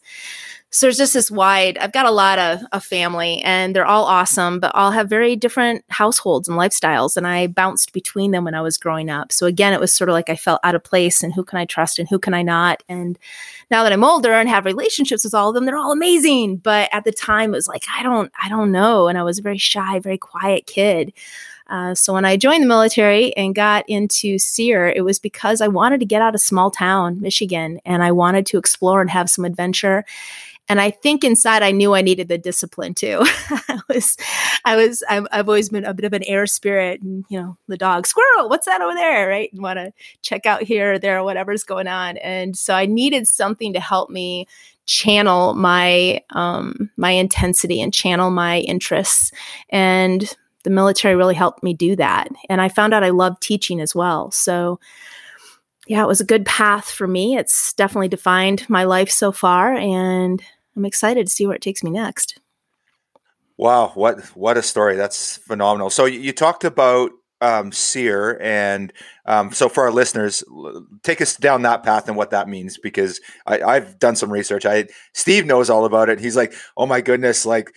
so 0.72 0.86
there's 0.86 0.98
just 0.98 1.14
this 1.14 1.32
wide 1.32 1.78
i've 1.80 1.92
got 1.92 2.06
a 2.06 2.12
lot 2.12 2.38
of 2.38 2.62
a 2.72 2.80
family 2.80 3.42
and 3.42 3.76
they're 3.76 3.86
all 3.86 4.06
awesome 4.06 4.60
but 4.60 4.74
all 4.76 4.92
have 4.92 5.10
very 5.10 5.36
different 5.36 5.84
households 5.90 6.48
and 6.48 6.58
lifestyles 6.58 7.18
and 7.18 7.28
i 7.28 7.48
bounced 7.48 7.94
between 7.94 8.32
them 8.32 8.44
when 8.44 8.56
i 8.56 8.62
was 8.62 8.78
growing 8.78 9.10
up. 9.10 9.32
So 9.32 9.46
again 9.46 9.74
it 9.74 9.80
was 9.80 9.94
sort 9.94 10.10
of 10.10 10.14
like 10.14 10.30
i 10.30 10.36
felt 10.36 10.62
out 10.64 10.76
of 10.76 10.84
place 10.84 11.24
and 11.24 11.34
who 11.34 11.44
can 11.44 11.58
i 11.58 11.66
trust 11.66 12.00
and 12.00 12.08
who 12.08 12.20
can 12.20 12.34
i 12.34 12.42
not? 12.42 12.84
And 12.88 13.18
now 13.72 13.84
that 13.84 13.94
i'm 13.94 14.04
older 14.04 14.34
and 14.34 14.50
have 14.50 14.66
relationships 14.66 15.24
with 15.24 15.34
all 15.34 15.50
of 15.50 15.56
them 15.56 15.66
they're 15.66 15.78
all 15.78 15.92
amazing. 15.92 16.58
But 16.58 16.90
at 16.92 17.04
the 17.04 17.12
time 17.12 17.54
it 17.54 17.58
was 17.58 17.68
like 17.68 17.86
i 17.96 18.04
don't 18.04 18.32
i 18.42 18.50
don't 18.50 18.72
know. 18.72 19.08
And 19.08 19.18
i 19.18 19.24
was 19.24 19.40
a 19.40 19.44
very 19.44 19.58
shy 19.58 20.00
very 20.00 20.18
quiet 20.18 20.66
kid. 20.68 21.14
Uh, 21.70 21.94
so 21.94 22.14
when 22.14 22.26
I 22.26 22.36
joined 22.36 22.64
the 22.64 22.68
military 22.68 23.36
and 23.38 23.54
got 23.54 23.88
into 23.88 24.40
SERE, 24.40 24.90
it 24.90 25.02
was 25.02 25.20
because 25.20 25.62
I 25.62 25.68
wanted 25.68 26.00
to 26.00 26.06
get 26.06 26.20
out 26.20 26.34
of 26.34 26.42
small 26.42 26.72
town 26.72 27.22
Michigan 27.22 27.80
and 27.86 28.02
I 28.04 28.12
wanted 28.12 28.48
to 28.48 28.58
explore 28.58 29.02
and 29.02 29.10
have 29.12 29.30
some 29.30 29.46
adventure. 29.46 30.04
And 30.70 30.80
I 30.80 30.92
think 30.92 31.24
inside 31.24 31.64
I 31.64 31.72
knew 31.72 31.96
I 31.96 32.02
needed 32.02 32.28
the 32.28 32.38
discipline 32.38 32.94
too. 32.94 33.18
I 33.24 33.82
was, 33.90 34.16
I 34.64 34.76
was, 34.76 35.04
i 35.10 35.16
have 35.16 35.50
always 35.50 35.70
been 35.70 35.84
a 35.84 35.96
bit 35.96 36.06
of 36.06 36.14
an 36.14 36.24
air 36.24 36.46
spirit, 36.46 37.02
and 37.02 37.26
you 37.28 37.42
know, 37.42 37.58
the 37.68 37.78
dog 37.78 38.06
squirrel, 38.06 38.48
what's 38.48 38.68
that 38.68 38.82
over 38.82 38.94
there, 38.94 39.28
right? 39.28 39.50
Want 39.56 39.78
to 39.78 39.92
check 40.22 40.46
out 40.46 40.62
here 40.62 40.94
or 40.94 41.00
there, 41.00 41.24
whatever's 41.24 41.64
going 41.64 41.88
on. 41.88 42.18
And 42.18 42.56
so 42.56 42.76
I 42.76 42.86
needed 42.86 43.28
something 43.28 43.74
to 43.74 43.80
help 43.80 44.12
me 44.12 44.48
channel 44.86 45.54
my 45.56 46.22
um, 46.32 46.90
my 46.98 47.12
intensity 47.12 47.82
and 47.82 47.94
channel 47.94 48.30
my 48.30 48.60
interests. 48.60 49.32
And 49.70 50.36
the 50.64 50.70
military 50.70 51.16
really 51.16 51.36
helped 51.36 51.64
me 51.64 51.74
do 51.74 51.96
that. 51.96 52.28
And 52.50 52.62
I 52.62 52.70
found 52.70 52.94
out 52.94 53.04
I 53.04 53.10
love 53.10 53.40
teaching 53.40 53.82
as 53.82 53.96
well. 53.96 54.30
So 54.32 54.80
yeah, 55.88 56.04
it 56.04 56.08
was 56.08 56.22
a 56.22 56.26
good 56.26 56.46
path 56.46 56.92
for 56.92 57.08
me. 57.08 57.36
It's 57.36 57.74
definitely 57.74 58.10
defined 58.10 58.70
my 58.70 58.84
life 58.84 59.10
so 59.10 59.32
far, 59.32 59.74
and 59.74 60.42
I'm 60.76 60.86
excited 60.86 61.28
to 61.28 61.34
see 61.34 61.46
where 61.46 61.56
it 61.56 61.62
takes 61.62 61.84
me 61.84 61.92
next. 61.92 62.40
Wow, 63.58 63.92
what 63.96 64.22
what 64.38 64.58
a 64.58 64.62
story! 64.62 64.96
That's 64.96 65.38
phenomenal. 65.38 65.90
So 65.90 66.06
you, 66.06 66.20
you 66.20 66.32
talked 66.32 66.64
about 66.64 67.12
um, 67.42 67.72
SERE, 67.72 68.38
and 68.42 68.94
um, 69.26 69.52
so 69.52 69.68
for 69.68 69.84
our 69.84 69.92
listeners, 69.92 70.44
take 71.04 71.22
us 71.22 71.36
down 71.36 71.64
that 71.64 71.84
path 71.84 72.08
and 72.08 72.16
what 72.16 72.32
that 72.32 72.48
means 72.48 72.78
because 72.78 73.20
I, 73.46 73.74
have 73.74 74.00
done 74.00 74.16
some 74.16 74.32
research. 74.32 74.66
I 74.66 74.88
Steve 75.14 75.46
knows 75.46 75.70
all 75.70 75.86
about 75.86 76.10
it. 76.10 76.20
He's 76.20 76.38
like, 76.38 76.54
oh 76.78 76.86
my 76.86 77.02
goodness, 77.02 77.46
like 77.46 77.74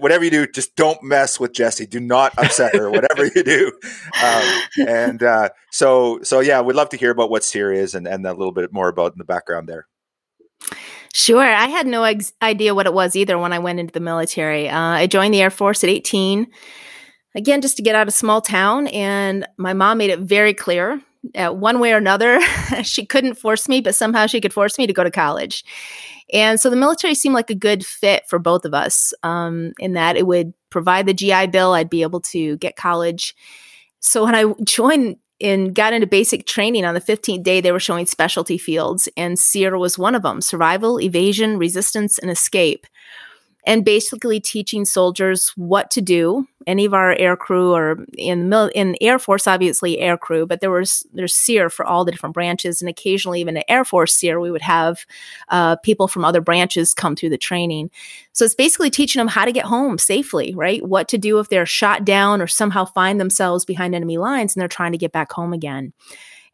whatever 0.00 0.24
you 0.24 0.30
do, 0.30 0.46
just 0.46 0.74
don't 0.76 1.02
mess 1.02 1.38
with 1.38 1.52
jessie 1.52 1.86
Do 1.86 2.00
not 2.00 2.36
upset 2.38 2.74
her. 2.74 2.90
whatever 2.90 3.26
you 3.34 3.42
do, 3.42 3.72
um, 4.22 4.62
and 4.88 5.22
uh, 5.22 5.48
so 5.70 6.20
so 6.22 6.40
yeah, 6.40 6.60
we'd 6.60 6.76
love 6.76 6.90
to 6.90 6.96
hear 6.96 7.10
about 7.10 7.30
what 7.30 7.44
SERE 7.44 7.72
is 7.72 7.94
and 7.94 8.06
and 8.06 8.26
a 8.26 8.34
little 8.34 8.52
bit 8.52 8.72
more 8.72 8.88
about 8.88 9.12
in 9.12 9.18
the 9.18 9.24
background 9.24 9.68
there. 9.68 9.86
Sure. 11.14 11.42
I 11.42 11.66
had 11.66 11.86
no 11.86 12.04
ex- 12.04 12.32
idea 12.40 12.74
what 12.74 12.86
it 12.86 12.94
was 12.94 13.16
either 13.16 13.38
when 13.38 13.52
I 13.52 13.58
went 13.58 13.80
into 13.80 13.92
the 13.92 14.00
military. 14.00 14.68
Uh, 14.68 14.78
I 14.78 15.06
joined 15.06 15.34
the 15.34 15.42
Air 15.42 15.50
Force 15.50 15.84
at 15.84 15.90
18, 15.90 16.46
again, 17.34 17.60
just 17.60 17.76
to 17.76 17.82
get 17.82 17.94
out 17.94 18.08
of 18.08 18.14
small 18.14 18.40
town. 18.40 18.86
And 18.88 19.46
my 19.58 19.74
mom 19.74 19.98
made 19.98 20.10
it 20.10 20.20
very 20.20 20.54
clear 20.54 21.00
uh, 21.34 21.50
one 21.50 21.78
way 21.78 21.92
or 21.92 21.96
another, 21.96 22.40
she 22.82 23.06
couldn't 23.06 23.34
force 23.34 23.68
me, 23.68 23.80
but 23.80 23.94
somehow 23.94 24.26
she 24.26 24.40
could 24.40 24.52
force 24.52 24.78
me 24.78 24.86
to 24.86 24.92
go 24.92 25.04
to 25.04 25.10
college. 25.10 25.64
And 26.32 26.58
so 26.58 26.70
the 26.70 26.76
military 26.76 27.14
seemed 27.14 27.34
like 27.34 27.50
a 27.50 27.54
good 27.54 27.84
fit 27.84 28.24
for 28.28 28.38
both 28.38 28.64
of 28.64 28.74
us 28.74 29.12
um, 29.22 29.72
in 29.78 29.92
that 29.92 30.16
it 30.16 30.26
would 30.26 30.52
provide 30.70 31.06
the 31.06 31.14
GI 31.14 31.48
Bill, 31.48 31.74
I'd 31.74 31.90
be 31.90 32.02
able 32.02 32.20
to 32.20 32.56
get 32.56 32.76
college. 32.76 33.34
So 34.00 34.24
when 34.24 34.34
I 34.34 34.52
joined 34.64 35.16
and 35.42 35.74
got 35.74 35.92
into 35.92 36.06
basic 36.06 36.46
training 36.46 36.84
on 36.84 36.94
the 36.94 37.00
15th 37.00 37.42
day 37.42 37.60
they 37.60 37.72
were 37.72 37.80
showing 37.80 38.06
specialty 38.06 38.56
fields 38.56 39.08
and 39.16 39.38
SERE 39.38 39.76
was 39.76 39.98
one 39.98 40.14
of 40.14 40.22
them 40.22 40.40
survival 40.40 41.00
evasion 41.00 41.58
resistance 41.58 42.18
and 42.18 42.30
escape 42.30 42.86
and 43.64 43.84
basically 43.84 44.40
teaching 44.40 44.84
soldiers 44.84 45.52
what 45.56 45.90
to 45.92 46.00
do. 46.00 46.46
Any 46.64 46.84
of 46.84 46.94
our 46.94 47.12
air 47.14 47.36
crew 47.36 47.72
or 47.72 48.04
in 48.16 48.48
mil- 48.48 48.70
in 48.72 48.96
Air 49.00 49.18
Force, 49.18 49.48
obviously 49.48 49.98
air 49.98 50.16
crew, 50.16 50.46
but 50.46 50.60
there 50.60 50.70
was 50.70 51.04
there's 51.12 51.34
SERE 51.34 51.68
for 51.68 51.84
all 51.84 52.04
the 52.04 52.12
different 52.12 52.34
branches, 52.34 52.80
and 52.80 52.88
occasionally 52.88 53.40
even 53.40 53.56
an 53.56 53.64
Air 53.68 53.84
Force 53.84 54.14
SERE, 54.14 54.38
we 54.40 54.50
would 54.50 54.62
have 54.62 55.04
uh, 55.48 55.76
people 55.76 56.06
from 56.06 56.24
other 56.24 56.40
branches 56.40 56.94
come 56.94 57.16
through 57.16 57.30
the 57.30 57.38
training. 57.38 57.90
So 58.32 58.44
it's 58.44 58.54
basically 58.54 58.90
teaching 58.90 59.18
them 59.18 59.28
how 59.28 59.44
to 59.44 59.52
get 59.52 59.64
home 59.64 59.98
safely, 59.98 60.54
right? 60.54 60.86
What 60.86 61.08
to 61.08 61.18
do 61.18 61.40
if 61.40 61.48
they're 61.48 61.66
shot 61.66 62.04
down 62.04 62.40
or 62.40 62.46
somehow 62.46 62.84
find 62.84 63.20
themselves 63.20 63.64
behind 63.64 63.94
enemy 63.94 64.18
lines 64.18 64.54
and 64.54 64.60
they're 64.60 64.68
trying 64.68 64.92
to 64.92 64.98
get 64.98 65.12
back 65.12 65.32
home 65.32 65.52
again. 65.52 65.92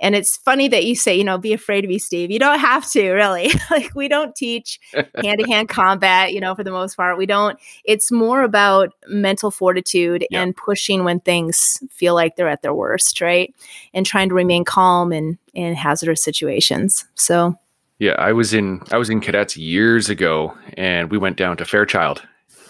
And 0.00 0.14
it's 0.14 0.36
funny 0.36 0.68
that 0.68 0.84
you 0.84 0.94
say, 0.94 1.16
you 1.16 1.24
know, 1.24 1.38
be 1.38 1.52
afraid 1.52 1.84
of 1.84 1.90
me, 1.90 1.98
Steve. 1.98 2.30
You 2.30 2.38
don't 2.38 2.58
have 2.58 2.88
to, 2.92 3.10
really. 3.10 3.50
like, 3.70 3.94
we 3.94 4.08
don't 4.08 4.34
teach 4.34 4.78
hand 4.92 5.40
to 5.40 5.50
hand 5.50 5.68
combat, 5.68 6.32
you 6.32 6.40
know, 6.40 6.54
for 6.54 6.64
the 6.64 6.70
most 6.70 6.96
part. 6.96 7.18
We 7.18 7.26
don't, 7.26 7.58
it's 7.84 8.12
more 8.12 8.42
about 8.42 8.92
mental 9.08 9.50
fortitude 9.50 10.26
yep. 10.30 10.42
and 10.42 10.56
pushing 10.56 11.04
when 11.04 11.20
things 11.20 11.82
feel 11.90 12.14
like 12.14 12.36
they're 12.36 12.48
at 12.48 12.62
their 12.62 12.74
worst, 12.74 13.20
right? 13.20 13.54
And 13.92 14.06
trying 14.06 14.28
to 14.28 14.34
remain 14.34 14.64
calm 14.64 15.12
in, 15.12 15.38
in 15.54 15.74
hazardous 15.74 16.22
situations. 16.22 17.04
So, 17.14 17.58
yeah, 17.98 18.12
I 18.12 18.32
was 18.32 18.54
in 18.54 18.80
I 18.92 18.96
was 18.96 19.10
in 19.10 19.20
cadets 19.20 19.56
years 19.56 20.08
ago 20.08 20.56
and 20.74 21.10
we 21.10 21.18
went 21.18 21.36
down 21.36 21.56
to 21.56 21.64
Fairchild 21.64 22.22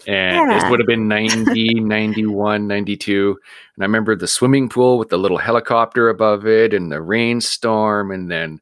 and 0.09 0.50
yeah. 0.50 0.59
this 0.59 0.71
would 0.71 0.81
have 0.81 0.87
been 0.87 1.07
90 1.07 1.75
91 1.81 2.67
92 2.67 3.38
and 3.77 3.83
i 3.83 3.87
remember 3.87 4.17
the 4.17 4.27
swimming 4.27 4.69
pool 4.69 4.99
with 4.99 5.11
the 5.11 5.19
little 5.19 5.38
helicopter 5.38 6.09
above 6.09 6.47
it 6.47 6.75
and 6.75 6.91
the 6.91 7.00
rainstorm 7.00 8.11
and 8.11 8.31
then 8.31 8.61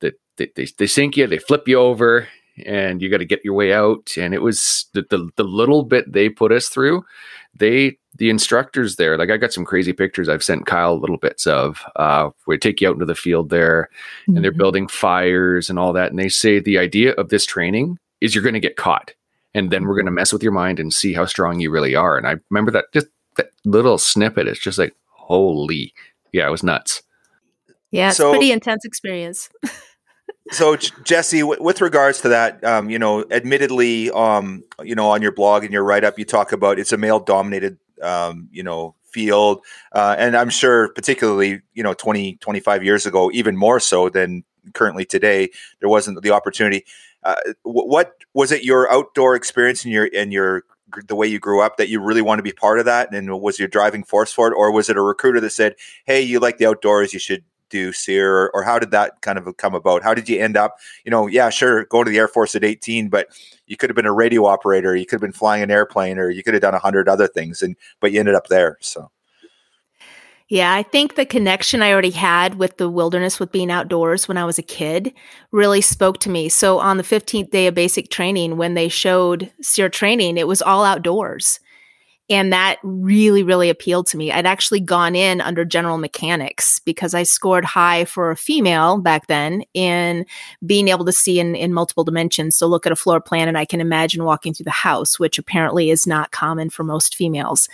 the, 0.00 0.14
they, 0.36 0.50
they, 0.54 0.66
they 0.78 0.86
sink 0.86 1.16
you 1.16 1.26
they 1.26 1.38
flip 1.38 1.66
you 1.68 1.78
over 1.78 2.26
and 2.66 3.02
you 3.02 3.10
got 3.10 3.18
to 3.18 3.24
get 3.24 3.44
your 3.44 3.54
way 3.54 3.72
out 3.72 4.16
and 4.16 4.34
it 4.34 4.42
was 4.42 4.86
the, 4.92 5.04
the, 5.10 5.28
the 5.36 5.44
little 5.44 5.82
bit 5.82 6.10
they 6.10 6.28
put 6.28 6.52
us 6.52 6.68
through 6.68 7.04
they 7.54 7.96
the 8.16 8.30
instructors 8.30 8.96
there 8.96 9.18
like 9.18 9.30
i 9.30 9.36
got 9.36 9.52
some 9.52 9.64
crazy 9.64 9.92
pictures 9.92 10.28
i've 10.28 10.44
sent 10.44 10.66
kyle 10.66 10.98
little 10.98 11.16
bits 11.16 11.46
of 11.46 11.82
uh 11.96 12.30
where 12.44 12.56
take 12.56 12.80
you 12.80 12.88
out 12.88 12.94
into 12.94 13.04
the 13.04 13.14
field 13.14 13.50
there 13.50 13.88
mm-hmm. 14.22 14.36
and 14.36 14.44
they're 14.44 14.52
mm-hmm. 14.52 14.58
building 14.58 14.88
fires 14.88 15.68
and 15.68 15.78
all 15.78 15.92
that 15.92 16.10
and 16.10 16.18
they 16.18 16.28
say 16.28 16.60
the 16.60 16.78
idea 16.78 17.12
of 17.12 17.28
this 17.28 17.44
training 17.44 17.98
is 18.20 18.34
you're 18.34 18.42
going 18.42 18.54
to 18.54 18.60
get 18.60 18.76
caught 18.76 19.12
and 19.54 19.70
then 19.70 19.84
we're 19.84 19.94
going 19.94 20.06
to 20.06 20.12
mess 20.12 20.32
with 20.32 20.42
your 20.42 20.52
mind 20.52 20.78
and 20.78 20.92
see 20.92 21.12
how 21.12 21.24
strong 21.24 21.60
you 21.60 21.70
really 21.70 21.94
are. 21.94 22.16
And 22.16 22.26
I 22.26 22.36
remember 22.50 22.70
that 22.72 22.86
just 22.92 23.06
that 23.36 23.50
little 23.64 23.98
snippet. 23.98 24.46
It's 24.46 24.60
just 24.60 24.78
like, 24.78 24.94
holy, 25.06 25.94
yeah, 26.32 26.46
it 26.46 26.50
was 26.50 26.62
nuts. 26.62 27.02
Yeah, 27.90 28.08
it's 28.08 28.18
so, 28.18 28.30
pretty 28.30 28.52
intense 28.52 28.84
experience. 28.84 29.48
so 30.50 30.76
Jessie, 30.76 31.40
w- 31.40 31.62
with 31.62 31.80
regards 31.80 32.20
to 32.22 32.28
that, 32.28 32.62
um, 32.64 32.90
you 32.90 32.98
know, 32.98 33.24
admittedly, 33.30 34.10
um, 34.10 34.62
you 34.82 34.94
know, 34.94 35.10
on 35.10 35.22
your 35.22 35.32
blog 35.32 35.64
and 35.64 35.72
your 35.72 35.84
write 35.84 36.04
up, 36.04 36.18
you 36.18 36.24
talk 36.24 36.52
about 36.52 36.78
it's 36.78 36.92
a 36.92 36.98
male 36.98 37.20
dominated, 37.20 37.78
um, 38.02 38.48
you 38.52 38.62
know, 38.62 38.94
field. 39.04 39.64
Uh, 39.92 40.16
and 40.18 40.36
I'm 40.36 40.50
sure 40.50 40.92
particularly, 40.92 41.62
you 41.72 41.82
know, 41.82 41.94
20, 41.94 42.36
25 42.36 42.84
years 42.84 43.06
ago, 43.06 43.30
even 43.32 43.56
more 43.56 43.80
so 43.80 44.10
than 44.10 44.44
currently 44.74 45.04
today, 45.04 45.50
there 45.80 45.88
wasn't 45.88 46.20
the 46.22 46.30
opportunity. 46.30 46.84
Uh, 47.22 47.34
what 47.62 48.14
was 48.34 48.52
it 48.52 48.64
your 48.64 48.90
outdoor 48.92 49.34
experience 49.34 49.84
and 49.84 49.92
your 49.92 50.08
and 50.14 50.32
your 50.32 50.64
the 51.06 51.16
way 51.16 51.26
you 51.26 51.38
grew 51.38 51.60
up 51.60 51.76
that 51.76 51.88
you 51.88 52.00
really 52.00 52.22
want 52.22 52.38
to 52.38 52.42
be 52.42 52.52
part 52.52 52.78
of 52.78 52.84
that? 52.84 53.12
And 53.12 53.40
was 53.40 53.58
your 53.58 53.68
driving 53.68 54.04
force 54.04 54.32
for 54.32 54.48
it? 54.48 54.54
Or 54.54 54.72
was 54.72 54.88
it 54.88 54.96
a 54.96 55.02
recruiter 55.02 55.40
that 55.40 55.50
said 55.50 55.74
hey 56.04 56.20
you 56.20 56.40
like 56.40 56.58
the 56.58 56.66
outdoors 56.66 57.12
you 57.12 57.18
should 57.18 57.44
do 57.70 57.92
SERE 57.92 58.34
or, 58.34 58.50
or 58.54 58.62
how 58.62 58.78
did 58.78 58.90
that 58.92 59.20
kind 59.20 59.36
of 59.36 59.56
come 59.58 59.74
about? 59.74 60.02
How 60.02 60.14
did 60.14 60.28
you 60.28 60.40
end 60.40 60.56
up 60.56 60.78
you 61.04 61.10
know 61.10 61.26
yeah 61.26 61.50
sure 61.50 61.84
going 61.86 62.04
to 62.04 62.10
the 62.10 62.18
air 62.18 62.28
force 62.28 62.54
at 62.54 62.64
18 62.64 63.08
but 63.08 63.28
you 63.66 63.76
could 63.76 63.90
have 63.90 63.96
been 63.96 64.06
a 64.06 64.12
radio 64.12 64.46
operator 64.46 64.96
you 64.96 65.04
could 65.04 65.16
have 65.16 65.20
been 65.20 65.32
flying 65.32 65.62
an 65.62 65.70
airplane 65.70 66.18
or 66.18 66.30
you 66.30 66.42
could 66.42 66.54
have 66.54 66.62
done 66.62 66.74
a 66.74 66.78
hundred 66.78 67.08
other 67.08 67.26
things 67.26 67.62
and 67.62 67.76
but 68.00 68.12
you 68.12 68.20
ended 68.20 68.34
up 68.34 68.46
there 68.46 68.78
so 68.80 69.10
yeah, 70.48 70.72
I 70.72 70.82
think 70.82 71.14
the 71.14 71.26
connection 71.26 71.82
I 71.82 71.92
already 71.92 72.10
had 72.10 72.54
with 72.54 72.78
the 72.78 72.88
wilderness, 72.88 73.38
with 73.38 73.52
being 73.52 73.70
outdoors 73.70 74.26
when 74.26 74.38
I 74.38 74.46
was 74.46 74.58
a 74.58 74.62
kid, 74.62 75.12
really 75.52 75.82
spoke 75.82 76.20
to 76.20 76.30
me. 76.30 76.48
So 76.48 76.78
on 76.78 76.96
the 76.96 77.02
15th 77.02 77.50
day 77.50 77.66
of 77.66 77.74
basic 77.74 78.08
training, 78.10 78.56
when 78.56 78.72
they 78.72 78.88
showed 78.88 79.52
SERE 79.60 79.90
training, 79.90 80.38
it 80.38 80.48
was 80.48 80.62
all 80.62 80.84
outdoors. 80.84 81.60
And 82.30 82.52
that 82.52 82.76
really, 82.82 83.42
really 83.42 83.70
appealed 83.70 84.06
to 84.08 84.16
me. 84.18 84.30
I'd 84.30 84.46
actually 84.46 84.80
gone 84.80 85.14
in 85.14 85.40
under 85.40 85.64
general 85.64 85.96
mechanics 85.96 86.78
because 86.78 87.14
I 87.14 87.22
scored 87.22 87.64
high 87.64 88.04
for 88.04 88.30
a 88.30 88.36
female 88.36 88.98
back 88.98 89.28
then 89.28 89.64
in 89.72 90.26
being 90.64 90.88
able 90.88 91.06
to 91.06 91.12
see 91.12 91.40
in, 91.40 91.54
in 91.56 91.72
multiple 91.72 92.04
dimensions. 92.04 92.56
So 92.56 92.66
look 92.66 92.84
at 92.84 92.92
a 92.92 92.96
floor 92.96 93.20
plan 93.20 93.48
and 93.48 93.56
I 93.56 93.64
can 93.64 93.80
imagine 93.80 94.24
walking 94.24 94.52
through 94.52 94.64
the 94.64 94.70
house, 94.70 95.18
which 95.18 95.38
apparently 95.38 95.90
is 95.90 96.06
not 96.06 96.30
common 96.30 96.68
for 96.68 96.84
most 96.84 97.14
females. 97.14 97.68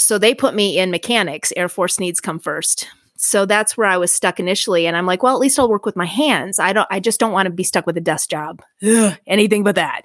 So 0.00 0.18
they 0.18 0.34
put 0.34 0.54
me 0.54 0.78
in 0.78 0.90
mechanics. 0.90 1.52
Air 1.56 1.68
Force 1.68 2.00
needs 2.00 2.20
come 2.20 2.40
first. 2.40 2.88
So 3.22 3.44
that's 3.44 3.76
where 3.76 3.86
I 3.86 3.98
was 3.98 4.10
stuck 4.10 4.40
initially. 4.40 4.86
And 4.86 4.96
I'm 4.96 5.04
like, 5.04 5.22
well, 5.22 5.34
at 5.34 5.40
least 5.40 5.58
I'll 5.58 5.68
work 5.68 5.84
with 5.84 5.94
my 5.94 6.06
hands. 6.06 6.58
I 6.58 6.72
don't, 6.72 6.88
I 6.90 7.00
just 7.00 7.20
don't 7.20 7.32
want 7.32 7.46
to 7.46 7.52
be 7.52 7.64
stuck 7.64 7.86
with 7.86 7.98
a 7.98 8.00
desk 8.00 8.30
job. 8.30 8.62
Ugh, 8.82 9.14
anything 9.26 9.62
but 9.62 9.74
that. 9.74 10.02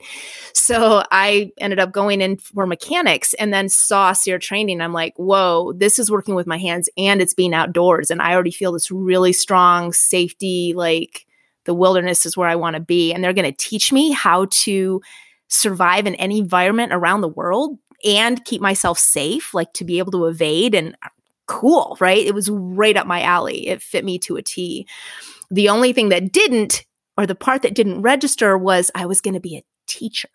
So 0.53 1.01
I 1.11 1.53
ended 1.57 1.79
up 1.79 1.93
going 1.93 2.19
in 2.19 2.35
for 2.35 2.67
mechanics 2.67 3.33
and 3.35 3.53
then 3.53 3.69
saw 3.69 4.11
SERE 4.11 4.37
training. 4.37 4.81
I'm 4.81 4.91
like, 4.91 5.13
whoa, 5.15 5.71
this 5.71 5.97
is 5.97 6.11
working 6.11 6.35
with 6.35 6.45
my 6.45 6.57
hands 6.57 6.89
and 6.97 7.21
it's 7.21 7.33
being 7.33 7.53
outdoors. 7.53 8.11
And 8.11 8.21
I 8.21 8.33
already 8.33 8.51
feel 8.51 8.73
this 8.73 8.91
really 8.91 9.31
strong 9.31 9.93
safety, 9.93 10.73
like 10.75 11.25
the 11.63 11.73
wilderness 11.73 12.25
is 12.25 12.35
where 12.35 12.49
I 12.49 12.55
want 12.55 12.73
to 12.73 12.81
be. 12.81 13.13
And 13.13 13.23
they're 13.23 13.31
going 13.31 13.49
to 13.49 13.57
teach 13.57 13.93
me 13.93 14.11
how 14.11 14.47
to 14.49 15.01
survive 15.47 16.05
in 16.05 16.15
any 16.15 16.39
environment 16.39 16.91
around 16.91 17.21
the 17.21 17.29
world 17.29 17.77
and 18.05 18.43
keep 18.45 18.61
myself 18.61 18.99
safe, 18.99 19.53
like 19.53 19.73
to 19.73 19.85
be 19.85 19.99
able 19.99 20.11
to 20.13 20.25
evade 20.25 20.75
and 20.75 20.95
uh, 21.03 21.09
cool, 21.47 21.97
right? 21.99 22.25
It 22.25 22.33
was 22.33 22.49
right 22.49 22.95
up 22.97 23.07
my 23.07 23.21
alley. 23.21 23.67
It 23.67 23.81
fit 23.81 24.05
me 24.05 24.19
to 24.19 24.37
a 24.37 24.41
T. 24.41 24.87
The 25.51 25.69
only 25.69 25.93
thing 25.93 26.09
that 26.09 26.31
didn't, 26.31 26.85
or 27.17 27.25
the 27.25 27.35
part 27.35 27.61
that 27.61 27.75
didn't 27.75 28.01
register, 28.01 28.57
was 28.57 28.91
I 28.95 29.05
was 29.05 29.21
going 29.21 29.35
to 29.35 29.39
be 29.39 29.57
a 29.57 29.63
teacher. 29.87 30.29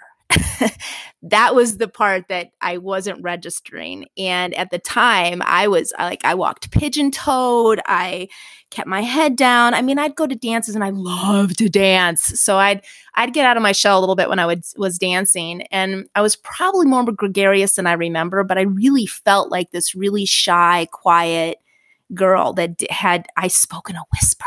That 1.23 1.55
was 1.55 1.77
the 1.77 1.89
part 1.89 2.29
that 2.29 2.51
I 2.61 2.79
wasn't 2.79 3.23
registering. 3.23 4.07
And 4.17 4.55
at 4.55 4.71
the 4.71 4.79
time, 4.79 5.43
I 5.45 5.69
was 5.69 5.93
like, 5.99 6.25
I 6.25 6.35
walked 6.35 6.71
pigeon 6.71 7.11
toed. 7.11 7.81
I 7.87 8.29
kept 8.71 8.89
my 8.89 9.03
head 9.03 9.37
down. 9.37 9.75
I 9.75 9.83
mean, 9.83 9.99
I'd 9.99 10.15
go 10.15 10.27
to 10.27 10.35
dances 10.35 10.75
and 10.75 10.85
I 10.85 10.91
love 10.91 11.57
to 11.57 11.69
dance. 11.69 12.23
So 12.41 12.57
I'd 12.57 12.83
I'd 13.15 13.35
get 13.35 13.45
out 13.45 13.57
of 13.57 13.63
my 13.63 13.73
shell 13.73 13.99
a 13.99 14.01
little 14.01 14.15
bit 14.15 14.29
when 14.29 14.39
I 14.39 14.47
would, 14.47 14.65
was 14.77 14.99
dancing. 14.99 15.63
And 15.71 16.09
I 16.15 16.23
was 16.23 16.37
probably 16.37 16.87
more 16.87 17.05
gregarious 17.05 17.75
than 17.75 17.87
I 17.87 17.93
remember, 17.93 18.45
but 18.45 18.59
I 18.59 18.63
really 18.63 19.07
felt 19.07 19.51
like 19.51 19.73
this 19.73 19.95
really 19.95 20.25
shy, 20.25 20.87
quiet 20.93 21.59
girl 22.15 22.53
that 22.55 22.81
had 22.91 23.27
I 23.37 23.49
spoke 23.49 23.91
in 23.91 23.97
a 23.97 24.05
whisper 24.13 24.47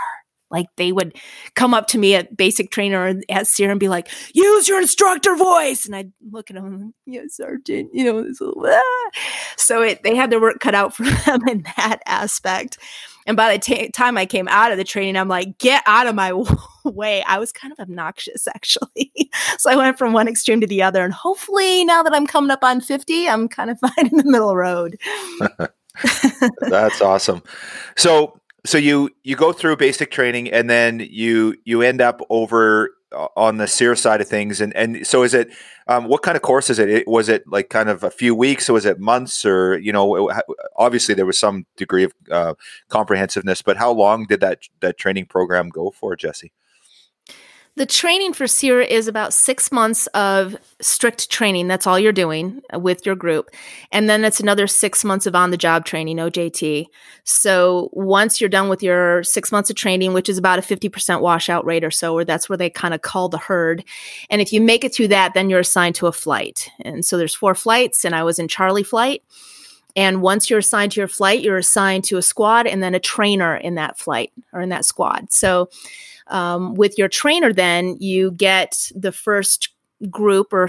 like 0.53 0.67
they 0.77 0.91
would 0.91 1.17
come 1.55 1.73
up 1.73 1.87
to 1.87 1.97
me 1.97 2.15
at 2.15 2.37
basic 2.37 2.71
trainer 2.71 3.19
at 3.29 3.47
SERE 3.47 3.71
and 3.71 3.79
be 3.79 3.89
like, 3.89 4.07
use 4.33 4.67
your 4.67 4.79
instructor 4.79 5.35
voice. 5.35 5.85
And 5.85 5.95
I'd 5.95 6.13
look 6.31 6.49
at 6.49 6.55
them, 6.55 6.93
yes, 7.05 7.35
Sergeant, 7.37 7.89
you 7.93 8.05
know, 8.05 8.19
little, 8.19 8.65
ah. 8.65 9.09
so 9.57 9.81
it, 9.81 10.03
they 10.03 10.15
had 10.15 10.29
their 10.29 10.39
work 10.39 10.59
cut 10.59 10.75
out 10.75 10.93
for 10.93 11.03
them 11.25 11.47
in 11.47 11.63
that 11.77 11.99
aspect. 12.05 12.77
And 13.25 13.37
by 13.37 13.53
the 13.53 13.59
t- 13.59 13.89
time 13.89 14.17
I 14.17 14.25
came 14.25 14.47
out 14.49 14.71
of 14.71 14.77
the 14.77 14.83
training, 14.83 15.15
I'm 15.15 15.29
like, 15.29 15.57
get 15.57 15.81
out 15.85 16.07
of 16.07 16.15
my 16.15 16.33
way. 16.85 17.23
I 17.23 17.39
was 17.39 17.51
kind 17.51 17.71
of 17.71 17.79
obnoxious, 17.79 18.47
actually. 18.47 19.11
so 19.57 19.71
I 19.71 19.75
went 19.75 19.97
from 19.97 20.13
one 20.13 20.27
extreme 20.27 20.61
to 20.61 20.67
the 20.67 20.83
other. 20.83 21.03
And 21.03 21.13
hopefully, 21.13 21.85
now 21.85 22.03
that 22.03 22.13
I'm 22.13 22.27
coming 22.27 22.51
up 22.51 22.63
on 22.63 22.81
50, 22.81 23.27
I'm 23.27 23.47
kind 23.47 23.69
of 23.69 23.79
fine 23.79 24.07
in 24.07 24.17
the 24.17 24.29
middle 24.29 24.55
road. 24.55 24.97
That's 26.69 27.01
awesome. 27.01 27.43
So 27.95 28.39
so 28.65 28.77
you 28.77 29.09
you 29.23 29.35
go 29.35 29.51
through 29.51 29.77
basic 29.77 30.11
training 30.11 30.51
and 30.51 30.69
then 30.69 30.99
you 31.09 31.55
you 31.65 31.81
end 31.81 32.01
up 32.01 32.21
over 32.29 32.95
uh, 33.11 33.27
on 33.35 33.57
the 33.57 33.67
SERE 33.67 33.95
side 33.95 34.21
of 34.21 34.27
things 34.27 34.61
and 34.61 34.75
and 34.75 35.05
so 35.05 35.23
is 35.23 35.33
it 35.33 35.49
um, 35.87 36.05
what 36.05 36.21
kind 36.21 36.37
of 36.37 36.41
course 36.41 36.69
is 36.69 36.79
it? 36.79 36.89
it? 36.89 37.07
was 37.07 37.27
it 37.27 37.43
like 37.47 37.69
kind 37.69 37.89
of 37.89 38.03
a 38.03 38.09
few 38.09 38.33
weeks 38.33 38.69
or 38.69 38.73
was 38.73 38.85
it 38.85 38.99
months 38.99 39.45
or 39.45 39.77
you 39.77 39.91
know 39.91 40.31
obviously 40.77 41.13
there 41.13 41.25
was 41.25 41.37
some 41.37 41.65
degree 41.77 42.05
of 42.05 42.13
uh, 42.31 42.53
comprehensiveness 42.89 43.61
but 43.61 43.77
how 43.77 43.91
long 43.91 44.25
did 44.25 44.39
that 44.39 44.59
that 44.79 44.97
training 44.97 45.25
program 45.25 45.69
go 45.69 45.91
for 45.91 46.15
jessie 46.15 46.53
the 47.75 47.85
training 47.87 48.33
for 48.33 48.45
SERE 48.45 48.81
is 48.81 49.07
about 49.07 49.33
six 49.33 49.71
months 49.71 50.05
of 50.07 50.55
strict 50.79 51.31
training. 51.31 51.67
That's 51.67 51.87
all 51.87 51.97
you're 51.97 52.11
doing 52.11 52.61
uh, 52.71 52.77
with 52.77 53.03
your 53.03 53.15
group. 53.15 53.49
And 53.91 54.07
then 54.07 54.23
it's 54.23 54.39
another 54.39 54.67
six 54.67 55.03
months 55.03 55.25
of 55.25 55.33
on 55.33 55.49
the 55.49 55.57
job 55.57 55.83
training, 55.83 56.17
OJT. 56.17 56.85
So 57.23 57.89
once 57.93 58.39
you're 58.39 58.49
done 58.49 58.69
with 58.69 58.83
your 58.83 59.23
six 59.23 59.51
months 59.51 59.71
of 59.71 59.75
training, 59.75 60.13
which 60.13 60.29
is 60.29 60.37
about 60.37 60.59
a 60.59 60.61
50% 60.61 61.21
washout 61.21 61.65
rate 61.65 61.83
or 61.83 61.89
so, 61.89 62.13
or 62.13 62.23
that's 62.23 62.47
where 62.47 62.57
they 62.57 62.69
kind 62.69 62.93
of 62.93 63.01
call 63.01 63.27
the 63.27 63.39
herd. 63.39 63.83
And 64.29 64.39
if 64.39 64.53
you 64.53 64.61
make 64.61 64.83
it 64.83 64.93
through 64.93 65.07
that, 65.07 65.33
then 65.33 65.49
you're 65.49 65.59
assigned 65.59 65.95
to 65.95 66.07
a 66.07 66.11
flight. 66.11 66.69
And 66.81 67.03
so 67.03 67.17
there's 67.17 67.35
four 67.35 67.55
flights, 67.55 68.05
and 68.05 68.13
I 68.13 68.23
was 68.23 68.37
in 68.37 68.47
Charlie 68.47 68.83
flight. 68.83 69.23
And 69.95 70.21
once 70.21 70.49
you're 70.49 70.59
assigned 70.59 70.91
to 70.93 71.01
your 71.01 71.07
flight, 71.07 71.41
you're 71.41 71.57
assigned 71.57 72.03
to 72.05 72.17
a 72.17 72.21
squad 72.21 72.65
and 72.65 72.81
then 72.81 72.95
a 72.95 72.99
trainer 72.99 73.55
in 73.55 73.75
that 73.75 73.97
flight 73.97 74.31
or 74.51 74.61
in 74.61 74.69
that 74.69 74.85
squad. 74.85 75.31
So 75.31 75.69
um, 76.33 76.75
with 76.75 76.97
your 76.97 77.07
trainer, 77.07 77.53
then 77.53 77.95
you 77.99 78.31
get 78.31 78.91
the 78.93 79.13
first 79.13 79.69
group 80.09 80.51
or 80.51 80.67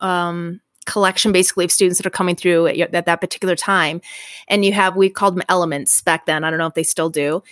um, 0.00 0.60
collection 0.84 1.32
basically 1.32 1.64
of 1.64 1.72
students 1.72 1.98
that 1.98 2.06
are 2.06 2.10
coming 2.10 2.36
through 2.36 2.66
at, 2.66 2.94
at 2.94 3.06
that 3.06 3.20
particular 3.22 3.56
time. 3.56 4.02
And 4.48 4.64
you 4.64 4.74
have, 4.74 4.96
we 4.96 5.08
called 5.08 5.36
them 5.36 5.44
elements 5.48 6.02
back 6.02 6.26
then. 6.26 6.44
I 6.44 6.50
don't 6.50 6.58
know 6.58 6.66
if 6.66 6.74
they 6.74 6.82
still 6.82 7.08
do 7.08 7.42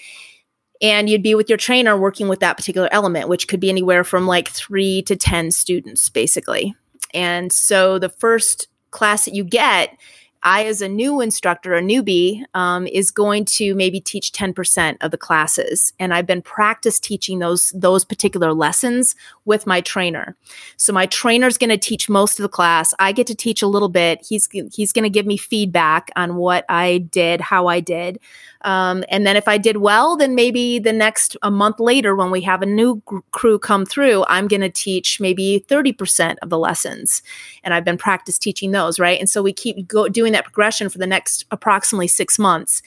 and 0.82 1.08
you'd 1.08 1.22
be 1.22 1.34
with 1.34 1.48
your 1.48 1.56
trainer 1.56 1.96
working 1.96 2.28
with 2.28 2.40
that 2.40 2.56
particular 2.56 2.88
element 2.92 3.28
which 3.28 3.48
could 3.48 3.60
be 3.60 3.70
anywhere 3.70 4.04
from 4.04 4.26
like 4.26 4.48
3 4.48 5.02
to 5.02 5.16
10 5.16 5.52
students 5.52 6.08
basically 6.08 6.74
and 7.14 7.52
so 7.52 7.98
the 7.98 8.08
first 8.08 8.66
class 8.90 9.24
that 9.24 9.34
you 9.34 9.44
get 9.44 9.96
I, 10.42 10.64
as 10.64 10.82
a 10.82 10.88
new 10.88 11.20
instructor, 11.20 11.74
a 11.74 11.82
newbie, 11.82 12.42
um, 12.54 12.86
is 12.86 13.10
going 13.10 13.44
to 13.46 13.74
maybe 13.74 14.00
teach 14.00 14.32
10% 14.32 14.96
of 15.00 15.10
the 15.10 15.16
classes. 15.16 15.92
And 15.98 16.12
I've 16.12 16.26
been 16.26 16.42
practice 16.42 16.98
teaching 16.98 17.38
those, 17.38 17.70
those 17.70 18.04
particular 18.04 18.52
lessons 18.52 19.14
with 19.44 19.66
my 19.66 19.80
trainer. 19.80 20.36
So 20.76 20.92
my 20.92 21.06
trainer's 21.06 21.58
going 21.58 21.70
to 21.70 21.78
teach 21.78 22.08
most 22.08 22.38
of 22.38 22.42
the 22.42 22.48
class. 22.48 22.94
I 22.98 23.12
get 23.12 23.26
to 23.28 23.34
teach 23.34 23.62
a 23.62 23.66
little 23.66 23.88
bit. 23.88 24.24
He's, 24.28 24.48
he's 24.72 24.92
going 24.92 25.04
to 25.04 25.10
give 25.10 25.26
me 25.26 25.36
feedback 25.36 26.10
on 26.16 26.36
what 26.36 26.64
I 26.68 26.98
did, 26.98 27.40
how 27.40 27.66
I 27.66 27.80
did. 27.80 28.18
Um, 28.64 29.04
and 29.08 29.26
then 29.26 29.36
if 29.36 29.48
I 29.48 29.58
did 29.58 29.78
well, 29.78 30.16
then 30.16 30.34
maybe 30.34 30.78
the 30.78 30.92
next 30.92 31.36
a 31.42 31.50
month 31.50 31.80
later, 31.80 32.14
when 32.14 32.30
we 32.30 32.42
have 32.42 32.62
a 32.62 32.66
new 32.66 33.02
crew 33.32 33.58
come 33.58 33.84
through, 33.84 34.24
I'm 34.28 34.48
going 34.48 34.60
to 34.60 34.70
teach 34.70 35.20
maybe 35.20 35.64
30% 35.68 36.36
of 36.42 36.50
the 36.50 36.58
lessons. 36.58 37.22
And 37.64 37.74
I've 37.74 37.84
been 37.84 37.98
practice 37.98 38.38
teaching 38.38 38.70
those, 38.70 38.98
right? 38.98 39.18
And 39.18 39.28
so 39.28 39.42
we 39.42 39.52
keep 39.52 39.86
go- 39.88 40.08
doing 40.08 40.31
that 40.32 40.44
progression 40.44 40.88
for 40.88 40.98
the 40.98 41.06
next 41.06 41.44
approximately 41.50 42.08
six 42.08 42.38
months. 42.38 42.82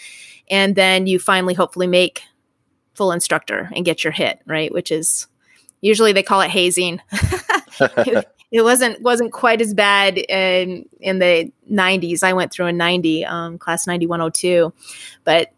And 0.50 0.76
then 0.76 1.08
you 1.08 1.20
finally 1.20 1.54
hopefully 1.54 1.88
make 1.88 2.24
full 2.94 3.12
instructor 3.12 3.70
and 3.76 3.86
get 3.86 4.04
your 4.04 4.14
hit, 4.14 4.40
right? 4.46 4.72
Which 4.72 4.92
is 4.92 5.28
usually 5.82 6.14
they 6.14 6.24
call 6.24 6.42
it 6.42 6.50
hazing. 6.50 7.02
it, 7.80 8.28
it, 8.52 8.62
wasn't 8.62 9.02
wasn't 9.02 9.32
quite 9.32 9.62
as 9.62 9.74
bad 9.74 10.18
in 10.18 10.88
in 11.00 11.20
the 11.20 11.52
90s. 11.72 12.24
I 12.24 12.34
went 12.34 12.52
through 12.52 12.68
a 12.68 12.74
90 12.74 13.26
um, 13.26 13.58
class 13.58 13.88
9102, 13.88 14.74
but 15.24 15.52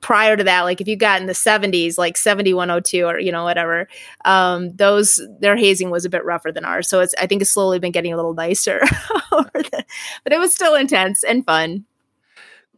prior 0.00 0.36
to 0.36 0.44
that, 0.44 0.62
like 0.62 0.80
if 0.80 0.88
you 0.88 0.96
got 0.96 1.20
in 1.20 1.26
the 1.26 1.32
70s, 1.32 1.98
like 1.98 2.16
7102 2.16 3.04
or, 3.04 3.18
you 3.18 3.32
know, 3.32 3.44
whatever, 3.44 3.88
um, 4.24 4.74
those, 4.76 5.20
their 5.40 5.56
hazing 5.56 5.90
was 5.90 6.04
a 6.04 6.10
bit 6.10 6.24
rougher 6.24 6.50
than 6.50 6.64
ours. 6.64 6.88
So 6.88 7.00
it's, 7.00 7.14
I 7.20 7.26
think 7.26 7.42
it's 7.42 7.50
slowly 7.50 7.78
been 7.78 7.92
getting 7.92 8.12
a 8.12 8.16
little 8.16 8.34
nicer, 8.34 8.80
the, 9.54 9.84
but 10.24 10.32
it 10.32 10.38
was 10.38 10.54
still 10.54 10.74
intense 10.74 11.22
and 11.24 11.44
fun. 11.44 11.84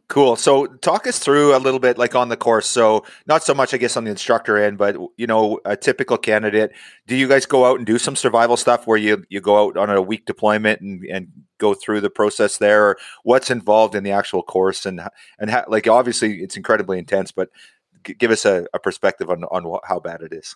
Cool. 0.09 0.35
So 0.35 0.67
talk 0.67 1.07
us 1.07 1.17
through 1.17 1.55
a 1.55 1.57
little 1.57 1.79
bit 1.79 1.97
like 1.97 2.13
on 2.13 2.29
the 2.29 2.37
course. 2.37 2.67
So 2.67 3.03
not 3.25 3.43
so 3.43 3.53
much, 3.53 3.73
I 3.73 3.77
guess, 3.77 3.97
on 3.97 4.03
the 4.03 4.11
instructor 4.11 4.57
end, 4.57 4.77
but 4.77 4.95
you 5.17 5.25
know, 5.25 5.59
a 5.65 5.75
typical 5.77 6.17
candidate. 6.17 6.71
Do 7.07 7.15
you 7.15 7.27
guys 7.27 7.45
go 7.45 7.65
out 7.65 7.77
and 7.77 7.85
do 7.87 7.97
some 7.97 8.15
survival 8.15 8.57
stuff 8.57 8.85
where 8.85 8.97
you 8.97 9.23
you 9.29 9.41
go 9.41 9.65
out 9.65 9.77
on 9.77 9.89
a 9.89 10.01
week 10.01 10.25
deployment 10.25 10.81
and 10.81 11.03
and 11.05 11.29
go 11.57 11.73
through 11.73 12.01
the 12.01 12.09
process 12.09 12.57
there? 12.57 12.89
Or 12.89 12.97
what's 13.23 13.49
involved 13.49 13.95
in 13.95 14.03
the 14.03 14.11
actual 14.11 14.43
course 14.43 14.85
and 14.85 15.01
and 15.39 15.49
how, 15.49 15.63
like 15.67 15.87
obviously 15.87 16.43
it's 16.43 16.57
incredibly 16.57 16.99
intense, 16.99 17.31
but 17.31 17.49
g- 18.03 18.13
give 18.13 18.29
us 18.29 18.45
a, 18.45 18.67
a 18.73 18.79
perspective 18.79 19.29
on 19.29 19.45
on 19.45 19.63
what, 19.67 19.83
how 19.87 19.99
bad 19.99 20.21
it 20.21 20.33
is. 20.33 20.55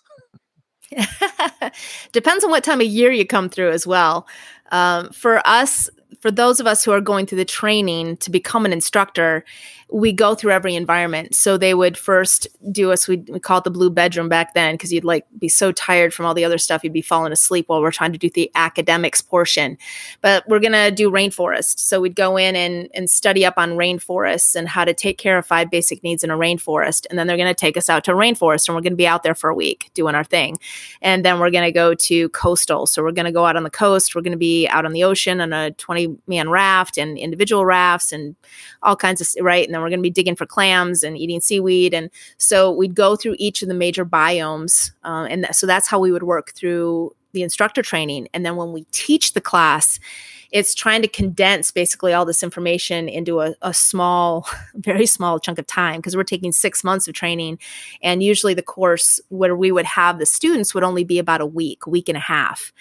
Depends 2.12 2.44
on 2.44 2.50
what 2.50 2.64
time 2.64 2.80
of 2.80 2.86
year 2.86 3.10
you 3.10 3.26
come 3.26 3.48
through 3.48 3.70
as 3.70 3.86
well. 3.86 4.26
Um, 4.70 5.10
for 5.10 5.46
us, 5.46 5.88
for 6.20 6.30
those 6.30 6.60
of 6.60 6.66
us 6.66 6.84
who 6.84 6.92
are 6.92 7.00
going 7.00 7.26
through 7.26 7.38
the 7.38 7.44
training 7.44 8.16
to 8.18 8.30
become 8.30 8.64
an 8.64 8.72
instructor, 8.72 9.44
we 9.90 10.12
go 10.12 10.34
through 10.34 10.52
every 10.52 10.74
environment. 10.74 11.34
So 11.34 11.56
they 11.56 11.72
would 11.72 11.96
first 11.96 12.46
do 12.70 12.92
us, 12.92 13.08
we, 13.08 13.18
call 13.18 13.58
it 13.58 13.64
the 13.64 13.70
blue 13.70 13.90
bedroom 13.90 14.28
back 14.28 14.52
then, 14.52 14.74
because 14.74 14.92
you'd 14.92 15.04
like 15.04 15.26
be 15.38 15.48
so 15.48 15.72
tired 15.72 16.12
from 16.12 16.26
all 16.26 16.34
the 16.34 16.44
other 16.44 16.58
stuff, 16.58 16.84
you'd 16.84 16.92
be 16.92 17.00
falling 17.00 17.32
asleep 17.32 17.68
while 17.68 17.80
we're 17.80 17.90
trying 17.90 18.12
to 18.12 18.18
do 18.18 18.28
the 18.28 18.50
academics 18.54 19.22
portion. 19.22 19.78
But 20.20 20.46
we're 20.46 20.60
going 20.60 20.72
to 20.72 20.90
do 20.90 21.10
rainforest. 21.10 21.78
So 21.78 22.00
we'd 22.00 22.16
go 22.16 22.36
in 22.36 22.54
and, 22.54 22.88
and 22.92 23.08
study 23.08 23.46
up 23.46 23.54
on 23.56 23.72
rainforests 23.72 24.54
and 24.54 24.68
how 24.68 24.84
to 24.84 24.92
take 24.92 25.16
care 25.16 25.38
of 25.38 25.46
five 25.46 25.70
basic 25.70 26.02
needs 26.02 26.22
in 26.22 26.30
a 26.30 26.36
rainforest. 26.36 27.06
And 27.08 27.18
then 27.18 27.26
they're 27.26 27.38
going 27.38 27.48
to 27.48 27.54
take 27.54 27.76
us 27.78 27.88
out 27.88 28.04
to 28.04 28.12
a 28.12 28.16
rainforest 28.16 28.68
and 28.68 28.74
we're 28.74 28.82
going 28.82 28.92
to 28.92 28.96
be 28.96 29.06
out 29.06 29.22
there 29.22 29.34
for 29.34 29.48
a 29.48 29.54
week 29.54 29.90
doing 29.94 30.14
our 30.14 30.24
thing. 30.24 30.58
And 31.00 31.24
then 31.24 31.40
we're 31.40 31.50
going 31.50 31.64
to 31.64 31.72
go 31.72 31.94
to 31.94 32.28
coastal. 32.30 32.86
So 32.86 33.02
we're 33.02 33.12
going 33.12 33.26
to 33.26 33.32
go 33.32 33.46
out 33.46 33.56
on 33.56 33.62
the 33.62 33.70
coast. 33.70 34.14
We're 34.14 34.22
going 34.22 34.32
to 34.32 34.38
be 34.38 34.68
out 34.68 34.84
on 34.84 34.92
the 34.92 35.04
ocean 35.04 35.40
on 35.40 35.52
a 35.54 35.70
20 35.72 36.18
man 36.26 36.50
raft 36.50 36.98
and 36.98 37.16
individual 37.16 37.64
rafts 37.64 38.12
and 38.12 38.36
all 38.82 38.96
kinds 38.96 39.20
of, 39.22 39.28
right? 39.42 39.66
And 39.66 39.77
then 39.78 39.82
we're 39.82 39.90
going 39.90 40.00
to 40.00 40.02
be 40.02 40.10
digging 40.10 40.36
for 40.36 40.46
clams 40.46 41.02
and 41.02 41.16
eating 41.16 41.40
seaweed. 41.40 41.94
And 41.94 42.10
so 42.36 42.72
we'd 42.72 42.94
go 42.94 43.14
through 43.14 43.36
each 43.38 43.62
of 43.62 43.68
the 43.68 43.74
major 43.74 44.04
biomes. 44.04 44.90
Uh, 45.04 45.26
and 45.30 45.44
th- 45.44 45.54
so 45.54 45.66
that's 45.66 45.86
how 45.86 46.00
we 46.00 46.10
would 46.10 46.24
work 46.24 46.52
through 46.52 47.14
the 47.32 47.42
instructor 47.42 47.82
training. 47.82 48.28
And 48.34 48.44
then 48.44 48.56
when 48.56 48.72
we 48.72 48.84
teach 48.90 49.34
the 49.34 49.40
class, 49.40 50.00
it's 50.50 50.74
trying 50.74 51.02
to 51.02 51.08
condense 51.08 51.70
basically 51.70 52.12
all 52.12 52.24
this 52.24 52.42
information 52.42 53.08
into 53.08 53.40
a, 53.40 53.54
a 53.62 53.74
small, 53.74 54.48
very 54.74 55.06
small 55.06 55.38
chunk 55.38 55.58
of 55.58 55.66
time 55.66 55.96
because 55.96 56.16
we're 56.16 56.24
taking 56.24 56.52
six 56.52 56.82
months 56.82 57.06
of 57.06 57.14
training. 57.14 57.58
And 58.02 58.22
usually 58.22 58.54
the 58.54 58.62
course 58.62 59.20
where 59.28 59.54
we 59.54 59.70
would 59.70 59.84
have 59.84 60.18
the 60.18 60.26
students 60.26 60.74
would 60.74 60.84
only 60.84 61.04
be 61.04 61.18
about 61.18 61.40
a 61.40 61.46
week, 61.46 61.86
week 61.86 62.08
and 62.08 62.16
a 62.16 62.20
half. 62.20 62.72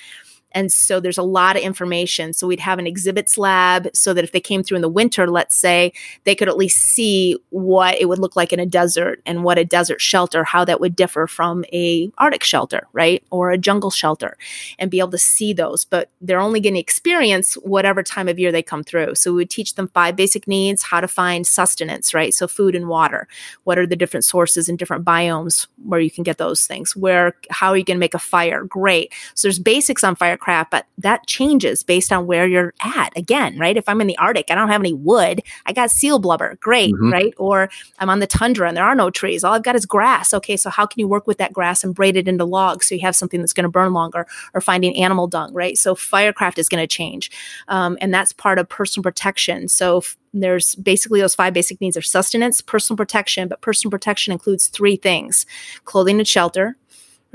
And 0.58 0.72
so 0.72 1.00
there's 1.00 1.20
a 1.20 1.24
lot 1.24 1.56
of 1.56 1.62
information. 1.62 2.34
So 2.34 2.48
we'd 2.48 2.60
have 2.62 2.80
an 2.80 2.88
exhibits 2.88 3.38
lab 3.38 3.96
so 3.96 4.12
that 4.15 4.24
if 4.24 4.32
they 4.32 4.39
came 4.39 4.63
through 4.63 4.78
in 4.78 4.82
the 4.82 4.89
winter, 4.89 5.30
let's 5.30 5.56
say, 5.56 5.93
they 6.24 6.34
could 6.34 6.50
at 6.50 6.58
least 6.58 6.80
see 6.80 7.38
what 7.52 7.93
it 8.02 8.06
would 8.06 8.17
look 8.17 8.36
like 8.36 8.52
in 8.52 8.60
a 8.60 8.65
desert 8.65 9.22
and 9.24 9.43
what 9.43 9.60
a 9.60 9.63
desert 9.63 10.02
shelter, 10.02 10.43
how 10.43 10.65
that 10.65 10.80
would 10.80 10.96
differ 10.96 11.28
from 11.28 11.63
a 11.72 12.12
Arctic 12.17 12.43
shelter, 12.43 12.88
right? 12.91 13.24
Or 13.30 13.52
a 13.52 13.58
jungle 13.60 13.91
shelter 13.91 14.36
and 14.80 14.89
be 14.89 14.98
able 14.98 15.12
to 15.12 15.20
see 15.20 15.54
those. 15.54 15.86
But 15.86 16.10
they're 16.22 16.39
only 16.39 16.60
going 16.60 16.74
to 16.74 16.80
experience 16.80 17.54
whatever 17.58 18.02
time 18.02 18.28
of 18.28 18.39
year 18.39 18.52
they 18.52 18.63
come 18.63 18.84
through. 18.84 19.13
So 19.13 19.34
we 19.34 19.38
would 19.38 19.52
teach 19.52 19.76
them 19.76 19.89
five 19.89 20.15
basic 20.15 20.48
needs, 20.48 20.82
how 20.82 21.02
to 21.02 21.08
find 21.08 21.46
sustenance, 21.46 22.15
right? 22.15 22.34
So 22.34 22.48
food 22.48 22.74
and 22.74 22.88
water. 22.88 23.28
What 23.65 23.78
are 23.78 23.86
the 23.86 23.96
different 23.96 24.26
sources 24.26 24.67
and 24.67 24.80
different 24.80 25.06
biomes 25.06 25.67
where 25.86 26.00
you 26.00 26.10
can 26.10 26.24
get 26.24 26.39
those 26.39 26.65
things? 26.65 26.96
Where, 26.96 27.36
how 27.52 27.70
are 27.70 27.78
you 27.78 27.84
going 27.84 27.98
to 27.98 28.00
make 28.00 28.15
a 28.15 28.20
fire? 28.20 28.63
Great. 28.63 29.13
So 29.36 29.48
there's 29.48 29.60
basics 29.60 30.04
on 30.04 30.15
firecraft 30.15 30.46
but 30.69 30.88
that 30.97 31.27
changes 31.27 31.83
based 31.83 32.12
on 32.12 32.25
where 32.25 32.47
you're 32.47 32.73
at. 32.81 33.15
Again, 33.17 33.57
right? 33.60 33.77
If 33.77 33.88
I'm 33.88 34.01
in 34.01 34.07
the 34.07 34.17
Arctic, 34.17 34.49
I 34.49 34.55
don't 34.55 34.69
have 34.69 34.81
any 34.81 34.93
wood. 34.93 35.41
I 35.65 35.73
got 35.73 35.91
seal 35.91 36.19
blubber. 36.19 36.57
Great, 36.62 36.93
mm-hmm. 36.93 37.12
right? 37.12 37.33
Or 37.38 37.69
I'm 37.99 38.10
on 38.10 38.19
the 38.19 38.27
tundra 38.27 38.67
and 38.67 38.77
there 38.77 38.86
are 38.86 38.95
no 38.95 39.10
trees. 39.10 39.43
All 39.43 39.53
I've 39.53 39.63
got 39.63 39.75
is 39.75 39.86
grass. 39.86 40.33
Okay, 40.33 40.57
so 40.57 40.69
how 40.69 40.86
can 40.86 40.99
you 40.99 41.07
work 41.07 41.27
with 41.27 41.38
that 41.38 41.53
grass 41.53 41.83
and 41.83 41.93
braid 41.93 42.15
it 42.15 42.27
into 42.27 42.45
logs 42.45 42.88
so 42.88 42.95
you 42.95 43.01
have 43.01 43.15
something 43.15 43.39
that's 43.39 43.53
going 43.53 43.63
to 43.63 43.69
burn 43.69 43.93
longer? 43.93 44.25
Or 44.53 44.62
finding 44.62 44.95
animal 44.97 45.27
dung, 45.27 45.53
right? 45.53 45.77
So 45.77 45.95
firecraft 45.95 46.57
is 46.57 46.69
going 46.69 46.81
to 46.81 46.88
change, 46.88 47.31
um, 47.67 47.97
and 48.01 48.13
that's 48.13 48.31
part 48.31 48.60
of 48.60 48.69
personal 48.69 49.03
protection. 49.03 49.67
So 49.67 49.97
f- 49.97 50.17
there's 50.33 50.75
basically 50.75 51.21
those 51.21 51.36
five 51.36 51.53
basic 51.53 51.81
needs: 51.81 51.97
are 51.97 52.01
sustenance, 52.01 52.62
personal 52.62 52.97
protection, 52.97 53.47
but 53.47 53.62
personal 53.62 53.91
protection 53.91 54.31
includes 54.31 54.67
three 54.67 54.95
things: 54.95 55.45
clothing 55.86 56.19
and 56.19 56.27
shelter 56.27 56.77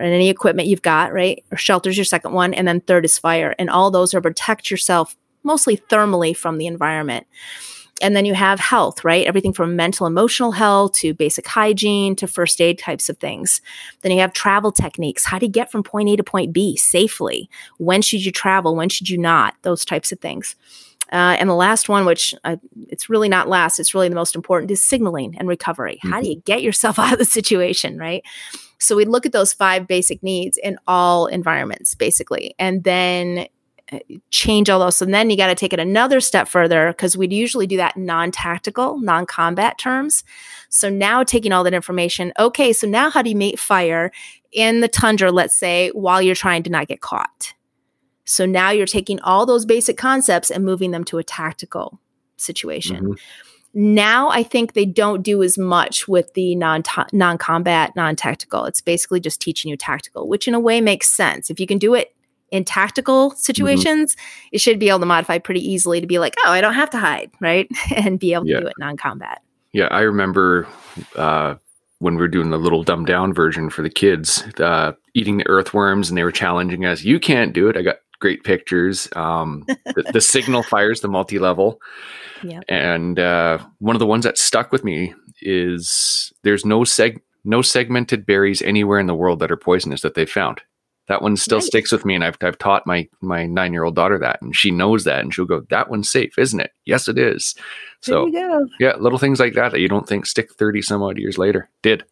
and 0.03 0.12
any 0.12 0.29
equipment 0.29 0.69
you've 0.69 0.83
got, 0.83 1.12
right? 1.12 1.45
Or 1.51 1.57
shelter's 1.57 1.97
your 1.97 2.05
second 2.05 2.33
one. 2.33 2.55
And 2.55 2.67
then 2.67 2.81
third 2.81 3.05
is 3.05 3.19
fire. 3.19 3.55
And 3.59 3.71
all 3.71 3.91
those 3.91 4.15
are 4.15 4.21
protect 4.21 4.71
yourself 4.71 5.17
mostly 5.45 5.77
thermally 5.77 6.37
from 6.37 6.59
the 6.59 6.67
environment. 6.67 7.27
And 8.01 8.17
then 8.17 8.25
you 8.25 8.35
have 8.35 8.59
health, 8.59 9.05
right? 9.05 9.27
Everything 9.27 9.53
from 9.53 9.77
mental, 9.77 10.09
emotional 10.09 10.51
health 10.51 10.95
to 10.95 11.15
basic 11.15 11.47
hygiene 11.47 12.17
to 12.17 12.27
first 12.27 12.61
aid 12.61 12.79
types 12.79 13.09
of 13.09 13.19
things. 13.19 13.61
Then 14.01 14.11
you 14.11 14.19
have 14.21 14.33
travel 14.33 14.73
techniques. 14.73 15.25
How 15.25 15.38
do 15.38 15.47
you 15.47 15.53
get 15.53 15.71
from 15.71 15.85
point 15.85 16.09
A 16.09 16.17
to 16.17 16.25
point 16.25 16.53
B 16.53 16.77
safely? 16.77 17.49
When 17.79 18.03
should 18.03 18.25
you 18.25 18.33
travel? 18.33 18.75
When 18.75 18.88
should 18.88 19.09
you 19.09 19.19
not? 19.19 19.55
Those 19.62 19.85
types 19.85 20.11
of 20.11 20.19
things. 20.19 20.57
Uh, 21.12 21.37
and 21.38 21.49
the 21.49 21.55
last 21.55 21.91
one, 21.91 22.07
which 22.07 22.35
uh, 22.43 22.57
it's 22.88 23.11
really 23.11 23.29
not 23.29 23.47
last, 23.47 23.79
it's 23.79 23.95
really 23.95 24.09
the 24.09 24.15
most 24.15 24.35
important, 24.35 24.71
is 24.71 24.83
signaling 24.83 25.37
and 25.38 25.47
recovery. 25.47 25.97
Mm-hmm. 25.97 26.11
How 26.11 26.21
do 26.21 26.25
mm-hmm. 26.25 26.33
you 26.33 26.43
get 26.45 26.62
yourself 26.62 26.99
out 26.99 27.12
of 27.12 27.19
the 27.19 27.25
situation, 27.25 27.99
right? 27.99 28.25
So 28.83 28.97
we 28.97 29.05
look 29.05 29.25
at 29.25 29.33
those 29.33 29.53
five 29.53 29.87
basic 29.87 30.23
needs 30.23 30.57
in 30.57 30.77
all 30.88 31.27
environments, 31.27 31.95
basically, 31.95 32.55
and 32.59 32.83
then 32.83 33.47
uh, 33.92 34.01
change 34.31 34.68
all 34.68 34.81
those. 34.81 35.01
And 35.01 35.14
then 35.14 35.31
you 35.31 35.37
got 35.37 35.47
to 35.47 35.55
take 35.55 35.73
it 35.73 35.79
another 35.79 36.21
step 36.21 36.49
further 36.49 36.88
because 36.88 37.16
we'd 37.16 37.33
usually 37.33 37.68
do 37.68 37.77
that 37.77 37.97
non 37.97 38.33
tactical, 38.33 38.99
non 38.99 39.25
combat 39.25 39.79
terms. 39.79 40.25
So 40.68 40.88
now 40.90 41.23
taking 41.23 41.53
all 41.53 41.62
that 41.62 41.75
information, 41.75 42.33
okay, 42.40 42.73
so 42.73 42.88
now 42.88 43.09
how 43.09 43.23
do 43.23 43.31
you 43.31 43.37
make 43.37 43.57
fire 43.57 44.11
in 44.51 44.81
the 44.81 44.88
tundra, 44.88 45.31
let's 45.31 45.57
say, 45.57 45.90
while 45.90 46.21
you're 46.21 46.35
trying 46.35 46.64
to 46.64 46.71
not 46.71 46.88
get 46.88 47.01
caught? 47.01 47.55
So 48.25 48.47
now 48.47 48.71
you're 48.71 48.87
taking 48.87 49.21
all 49.21 49.47
those 49.47 49.64
basic 49.64 49.97
concepts 49.97 50.51
and 50.51 50.64
moving 50.64 50.90
them 50.90 51.05
to 51.05 51.18
a 51.18 51.25
tactical 51.25 52.01
situation. 52.37 52.97
Mm-hmm. 52.97 53.12
Now 53.75 54.29
I 54.29 54.43
think 54.43 54.75
they 54.75 54.85
don't 54.85 55.23
do 55.23 55.43
as 55.43 55.57
much 55.57 56.07
with 56.07 56.35
the 56.35 56.55
non 56.55 56.83
non 57.13 57.39
combat, 57.39 57.93
non 57.97 58.17
tactical. 58.17 58.67
It's 58.67 58.81
basically 58.81 59.21
just 59.21 59.41
teaching 59.41 59.71
you 59.71 59.77
tactical, 59.77 60.29
which 60.29 60.47
in 60.47 60.55
a 60.55 60.61
way 60.61 60.81
makes 60.81 61.09
sense. 61.09 61.49
If 61.51 61.59
you 61.59 61.67
can 61.67 61.79
do 61.79 61.95
it 61.95 62.15
in 62.51 62.65
tactical 62.65 63.31
mm-hmm. 63.31 63.39
situations, 63.39 64.15
mm-hmm. 64.15 64.49
it 64.53 64.61
should 64.61 64.79
be 64.79 64.89
able 64.89 65.01
to 65.01 65.07
modify 65.07 65.39
pretty 65.39 65.67
easily 65.67 66.01
to 66.01 66.07
be 66.07 66.19
like, 66.19 66.35
oh, 66.45 66.51
I 66.51 66.61
don't 66.61 66.75
have 66.75 66.91
to 66.91 66.99
hide, 66.99 67.31
right, 67.41 67.69
and 67.97 68.19
be 68.19 68.35
able 68.35 68.47
yeah. 68.47 68.57
to 68.57 68.63
do 68.63 68.67
it 68.69 68.75
non 68.79 68.97
combat. 68.97 69.43
Yeah, 69.73 69.87
I 69.87 70.01
remember 70.01 70.69
uh, 71.17 71.55
when 71.99 72.17
we 72.17 72.21
were 72.21 72.29
doing 72.29 72.51
the 72.51 72.59
little 72.59 72.83
dumbed 72.83 73.07
down 73.07 73.33
version 73.33 73.71
for 73.71 73.81
the 73.81 73.89
kids, 73.89 74.43
uh, 74.59 74.93
eating 75.15 75.39
the 75.39 75.49
earthworms, 75.49 76.11
and 76.11 76.19
they 76.19 76.25
were 76.25 76.33
challenging 76.33 76.85
us. 76.85 77.03
You 77.03 77.19
can't 77.19 77.55
do 77.55 77.69
it. 77.69 77.77
I 77.79 77.83
got 77.83 77.97
great 78.23 78.45
pictures. 78.45 79.09
Um, 79.15 79.65
the, 79.67 80.11
the 80.13 80.21
signal 80.23 80.63
fires 80.63 81.01
the 81.01 81.09
multi 81.09 81.39
level. 81.39 81.83
Yep. 82.43 82.65
And 82.69 83.19
uh, 83.19 83.59
one 83.81 83.95
of 83.95 84.01
the 84.01 84.07
ones 84.07 84.25
that 84.25 84.39
stuck 84.39 84.73
with 84.73 84.85
me 84.85 85.13
is 85.43 86.33
there's 86.45 86.65
no 86.65 86.81
seg 86.81 87.21
no 87.45 87.61
segmented 87.61 88.25
berries 88.25 88.63
anywhere 88.63 89.01
in 89.01 89.07
the 89.07 89.15
world 89.17 89.41
that 89.41 89.51
are 89.51 89.57
poisonous 89.57 90.01
that 90.03 90.15
they 90.15 90.25
found. 90.25 90.63
That 91.09 91.21
one 91.21 91.37
still 91.37 91.59
nice. 91.59 91.67
sticks 91.67 91.91
with 91.91 92.05
me, 92.05 92.15
and 92.15 92.25
I've 92.25 92.39
I've 92.41 92.59
taught 92.59 92.87
my 92.87 93.09
my 93.21 93.45
nine 93.45 93.73
year 93.73 93.83
old 93.83 93.97
daughter 93.97 94.19
that, 94.21 94.41
and 94.41 94.55
she 94.55 94.71
knows 94.71 95.03
that, 95.05 95.19
and 95.19 95.35
she'll 95.35 95.45
go, 95.45 95.67
"That 95.69 95.91
one's 95.91 96.09
safe, 96.09 96.39
isn't 96.39 96.61
it?" 96.61 96.71
Yes, 96.87 97.09
it 97.09 97.19
is. 97.19 97.57
So 98.01 98.27
yeah, 98.79 98.95
little 98.99 99.19
things 99.19 99.41
like 99.41 99.55
that 99.55 99.73
that 99.73 99.81
you 99.81 99.89
don't 99.89 100.09
think 100.09 100.27
stick 100.27 100.55
thirty 100.55 100.81
some 100.81 101.03
odd 101.03 101.19
years 101.19 101.39
later 101.39 101.69
did. 101.83 102.05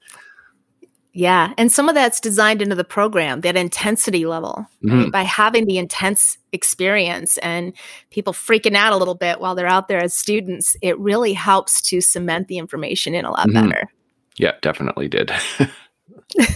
Yeah. 1.13 1.55
And 1.59 1.73
some 1.73 1.89
of 1.89 1.95
that's 1.95 2.21
designed 2.21 2.63
into 2.63 2.77
the 2.77 2.85
program, 2.85 3.41
that 3.41 3.57
intensity 3.57 4.27
level, 4.27 4.67
mm-hmm. 4.85 5.03
right? 5.03 5.13
by 5.13 5.23
having 5.23 5.67
the 5.67 5.79
intense 5.79 6.39
experience 6.53 7.37
and 7.39 7.73
people 8.11 8.33
freaking 8.33 8.77
out 8.77 8.93
a 8.93 8.97
little 8.97 9.17
bit 9.17 9.41
while 9.41 9.55
they're 9.55 9.67
out 9.67 9.89
there 9.89 10.01
as 10.03 10.15
students, 10.15 10.77
it 10.83 10.99
really 10.99 11.33
helps 11.33 11.81
to 11.83 12.01
cement 12.01 12.49
the 12.49 12.59
information 12.59 13.15
in 13.15 13.25
a 13.25 13.31
lot 13.31 13.49
mm-hmm. 13.49 13.69
better. 13.69 13.91
Yeah, 14.37 14.53
definitely 14.63 15.09
did. 15.09 15.33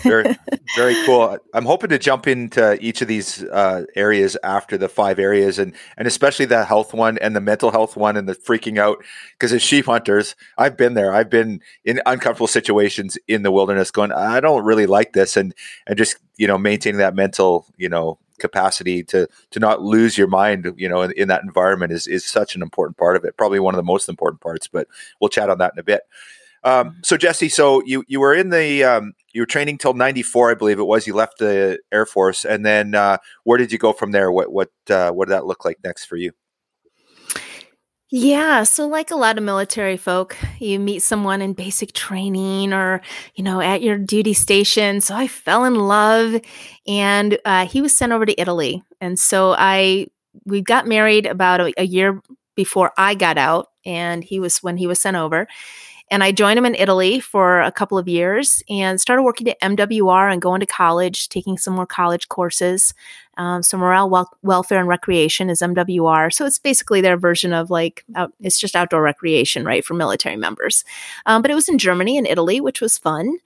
very, 0.03 0.37
very 0.77 0.95
cool. 1.05 1.39
I'm 1.53 1.65
hoping 1.65 1.91
to 1.91 1.99
jump 1.99 2.27
into 2.27 2.79
each 2.85 3.03
of 3.03 3.09
these 3.09 3.43
uh, 3.45 3.85
areas 3.97 4.37
after 4.43 4.79
the 4.79 4.89
five 4.89 5.19
areas, 5.19 5.59
and 5.59 5.75
and 5.97 6.07
especially 6.07 6.47
the 6.47 6.65
health 6.65 6.95
one 6.95 7.19
and 7.19 7.35
the 7.35 7.41
mental 7.41 7.71
health 7.71 7.97
one 7.97 8.17
and 8.17 8.29
the 8.29 8.35
freaking 8.35 8.79
out. 8.79 9.03
Because 9.33 9.53
as 9.53 9.63
sheep 9.63 9.87
hunters, 9.87 10.35
I've 10.59 10.77
been 10.77 10.95
there. 10.95 11.15
I've 11.15 11.31
been 11.31 11.61
in 11.85 12.01
uncomfortable 12.07 12.47
situations 12.47 13.19
in 13.29 13.43
the 13.43 13.51
wilderness, 13.51 13.91
going, 13.91 14.13
I 14.13 14.41
don't 14.41 14.65
really 14.65 14.87
like 14.87 15.13
this, 15.13 15.37
and 15.37 15.55
and 15.87 15.97
just 15.97 16.17
you 16.37 16.47
know 16.47 16.59
maintaining 16.59 16.99
that 16.99 17.15
mental 17.15 17.67
you 17.77 17.89
know 17.89 18.19
capacity 18.39 19.03
to 19.05 19.29
to 19.51 19.61
not 19.61 19.81
lose 19.81 20.19
your 20.19 20.27
mind 20.27 20.75
you 20.77 20.89
know 20.89 21.03
in, 21.03 21.13
in 21.13 21.29
that 21.29 21.43
environment 21.45 21.93
is 21.93 22.07
is 22.07 22.25
such 22.25 22.55
an 22.55 22.63
important 22.63 22.97
part 22.97 23.17
of 23.17 23.25
it. 23.25 23.37
Probably 23.37 23.61
one 23.61 23.75
of 23.75 23.79
the 23.79 23.83
most 23.83 24.09
important 24.09 24.41
parts. 24.41 24.69
But 24.69 24.89
we'll 25.21 25.29
chat 25.29 25.51
on 25.51 25.59
that 25.59 25.73
in 25.75 25.79
a 25.79 25.85
bit. 25.85 26.03
Um, 26.65 26.97
so 27.05 27.17
Jessie, 27.17 27.51
so 27.51 27.83
you 27.85 28.05
you 28.09 28.21
were 28.21 28.35
in 28.35 28.49
the 28.49 28.83
um, 28.85 29.13
you 29.33 29.43
were 29.43 29.47
training 29.47 29.79
till 29.79 29.93
'94, 29.93 30.53
I 30.53 30.55
believe 30.55 30.79
it 30.79 30.85
was. 30.85 31.07
You 31.07 31.15
left 31.15 31.39
the 31.39 31.79
Air 31.93 32.07
Force, 32.07 32.45
and 32.45 32.65
then 32.65 32.95
uh, 32.95 33.19
where 33.45 33.59
did 33.59 33.71
you 33.71 33.79
go 33.79 33.93
from 33.93 34.13
there? 34.13 34.33
What 34.33 34.51
what 34.51 34.71
uh, 34.89 35.11
what 35.11 35.29
did 35.29 35.33
that 35.33 35.47
look 35.47 35.65
like 35.65 35.79
next 35.85 36.07
for 36.07 36.17
you? 36.17 36.33
Yeah, 38.11 38.63
so 38.63 38.87
like 38.87 39.11
a 39.11 39.17
lot 39.17 39.39
of 39.39 39.45
military 39.45 39.97
folk, 39.97 40.37
you 40.61 40.79
meet 40.79 41.01
someone 41.01 41.43
in 41.43 41.53
basic 41.53 41.93
training 41.93 42.73
or 42.73 43.03
you 43.35 43.45
know 43.45 43.61
at 43.61 43.83
your 43.83 43.99
duty 43.99 44.33
station. 44.33 45.03
So 45.03 45.15
I 45.15 45.27
fell 45.27 45.65
in 45.65 45.75
love, 45.75 46.41
and 46.87 47.39
uh, 47.45 47.67
he 47.67 47.83
was 47.83 47.95
sent 47.97 48.13
over 48.13 48.25
to 48.25 48.41
Italy, 48.41 48.83
and 49.03 49.19
so 49.19 49.55
I 49.59 50.07
we 50.47 50.63
got 50.63 50.87
married 50.87 51.27
about 51.27 51.61
a, 51.61 51.73
a 51.77 51.85
year 51.85 52.23
before 52.55 52.93
I 52.97 53.15
got 53.17 53.37
out, 53.37 53.67
and 53.85 54.25
he 54.25 54.41
was 54.41 54.63
when 54.63 54.79
he 54.79 54.87
was 54.87 54.99
sent 54.99 55.17
over 55.17 55.47
and 56.11 56.23
I 56.23 56.33
joined 56.33 56.59
him 56.59 56.67
in 56.67 56.75
Italy 56.75 57.19
for 57.19 57.61
a 57.61 57.73
couple 57.73 57.97
of 57.97 58.09
years 58.09 58.63
and 58.69 59.01
started 59.01 59.23
working 59.23 59.49
at 59.49 59.61
MWR 59.61 60.31
and 60.31 60.43
going 60.43 60.61
to 60.61 60.67
college, 60.67 61.29
taking 61.29 61.57
some 61.57 61.75
more 61.75 61.87
college 61.87 62.29
courses. 62.29 62.93
Um, 63.37 63.63
so 63.63 63.79
morale, 63.79 64.11
wel- 64.11 64.37
welfare, 64.43 64.79
and 64.79 64.89
recreation 64.89 65.49
is 65.49 65.61
MWR. 65.61 66.33
So 66.33 66.45
it's 66.45 66.59
basically 66.59 67.01
their 67.01 67.17
version 67.17 67.53
of 67.53 67.71
like 67.71 68.05
out, 68.15 68.33
it's 68.41 68.61
just 68.61 68.77
outdoor 68.77 69.03
recreation, 69.03 69.65
right, 69.65 69.85
for 69.85 69.95
military 69.95 70.37
members. 70.37 70.85
Um, 71.27 71.41
but 71.41 71.51
it 71.51 71.55
was 71.55 71.69
in 71.69 71.79
Germany 71.79 72.19
and 72.19 72.27
Italy, 72.27 72.61
which 72.61 72.81
was 72.81 72.99
fun. 72.99 73.39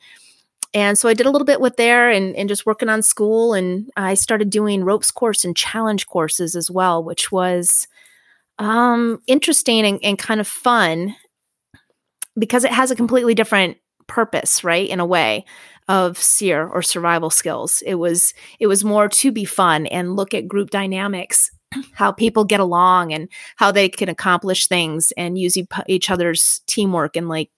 And 0.75 0.99
so 0.99 1.09
I 1.09 1.14
did 1.14 1.27
a 1.27 1.31
little 1.31 1.47
bit 1.47 1.61
with 1.61 1.77
there 1.77 2.11
and, 2.11 2.37
and 2.37 2.49
just 2.49 2.66
working 2.66 2.88
on 2.88 3.03
school. 3.03 3.55
And 3.55 3.90
I 3.97 4.14
started 4.14 4.51
doing 4.51 4.85
ropes 4.85 5.11
course 5.11 5.44
and 5.44 5.57
challenge 5.57 6.07
courses 6.07 6.55
as 6.55 6.71
well, 6.71 7.03
which 7.03 7.33
was 7.33 7.88
um, 8.59 9.23
interesting 9.27 9.87
and, 9.87 10.01
and 10.03 10.18
kind 10.18 10.40
of 10.40 10.49
fun 10.49 11.14
because 12.38 12.64
it 12.64 12.72
has 12.72 12.90
a 12.90 12.96
completely 12.96 13.35
different 13.35 13.77
purpose, 14.07 14.64
right? 14.64 14.88
In 14.88 15.01
a 15.01 15.07
way 15.07 15.44
of 15.88 16.18
SERE 16.18 16.68
or 16.68 16.83
survival 16.83 17.31
skills. 17.31 17.83
It 17.87 17.94
was 17.94 18.35
it 18.59 18.66
was 18.66 18.85
more 18.85 19.09
to 19.09 19.33
be 19.33 19.44
fun 19.44 19.87
and 19.87 20.16
look 20.16 20.35
at 20.35 20.48
group 20.48 20.70
dynamics, 20.70 21.51
how 21.94 22.12
people 22.12 22.44
get 22.44 22.61
along 22.61 23.12
and 23.12 23.29
how 23.57 23.70
they 23.72 23.88
can 23.88 24.09
accomplish 24.09 24.66
things 24.66 25.12
and 25.16 25.38
use 25.38 25.57
each 25.87 26.11
other's 26.11 26.61
teamwork 26.66 27.16
and 27.16 27.29
like 27.29 27.51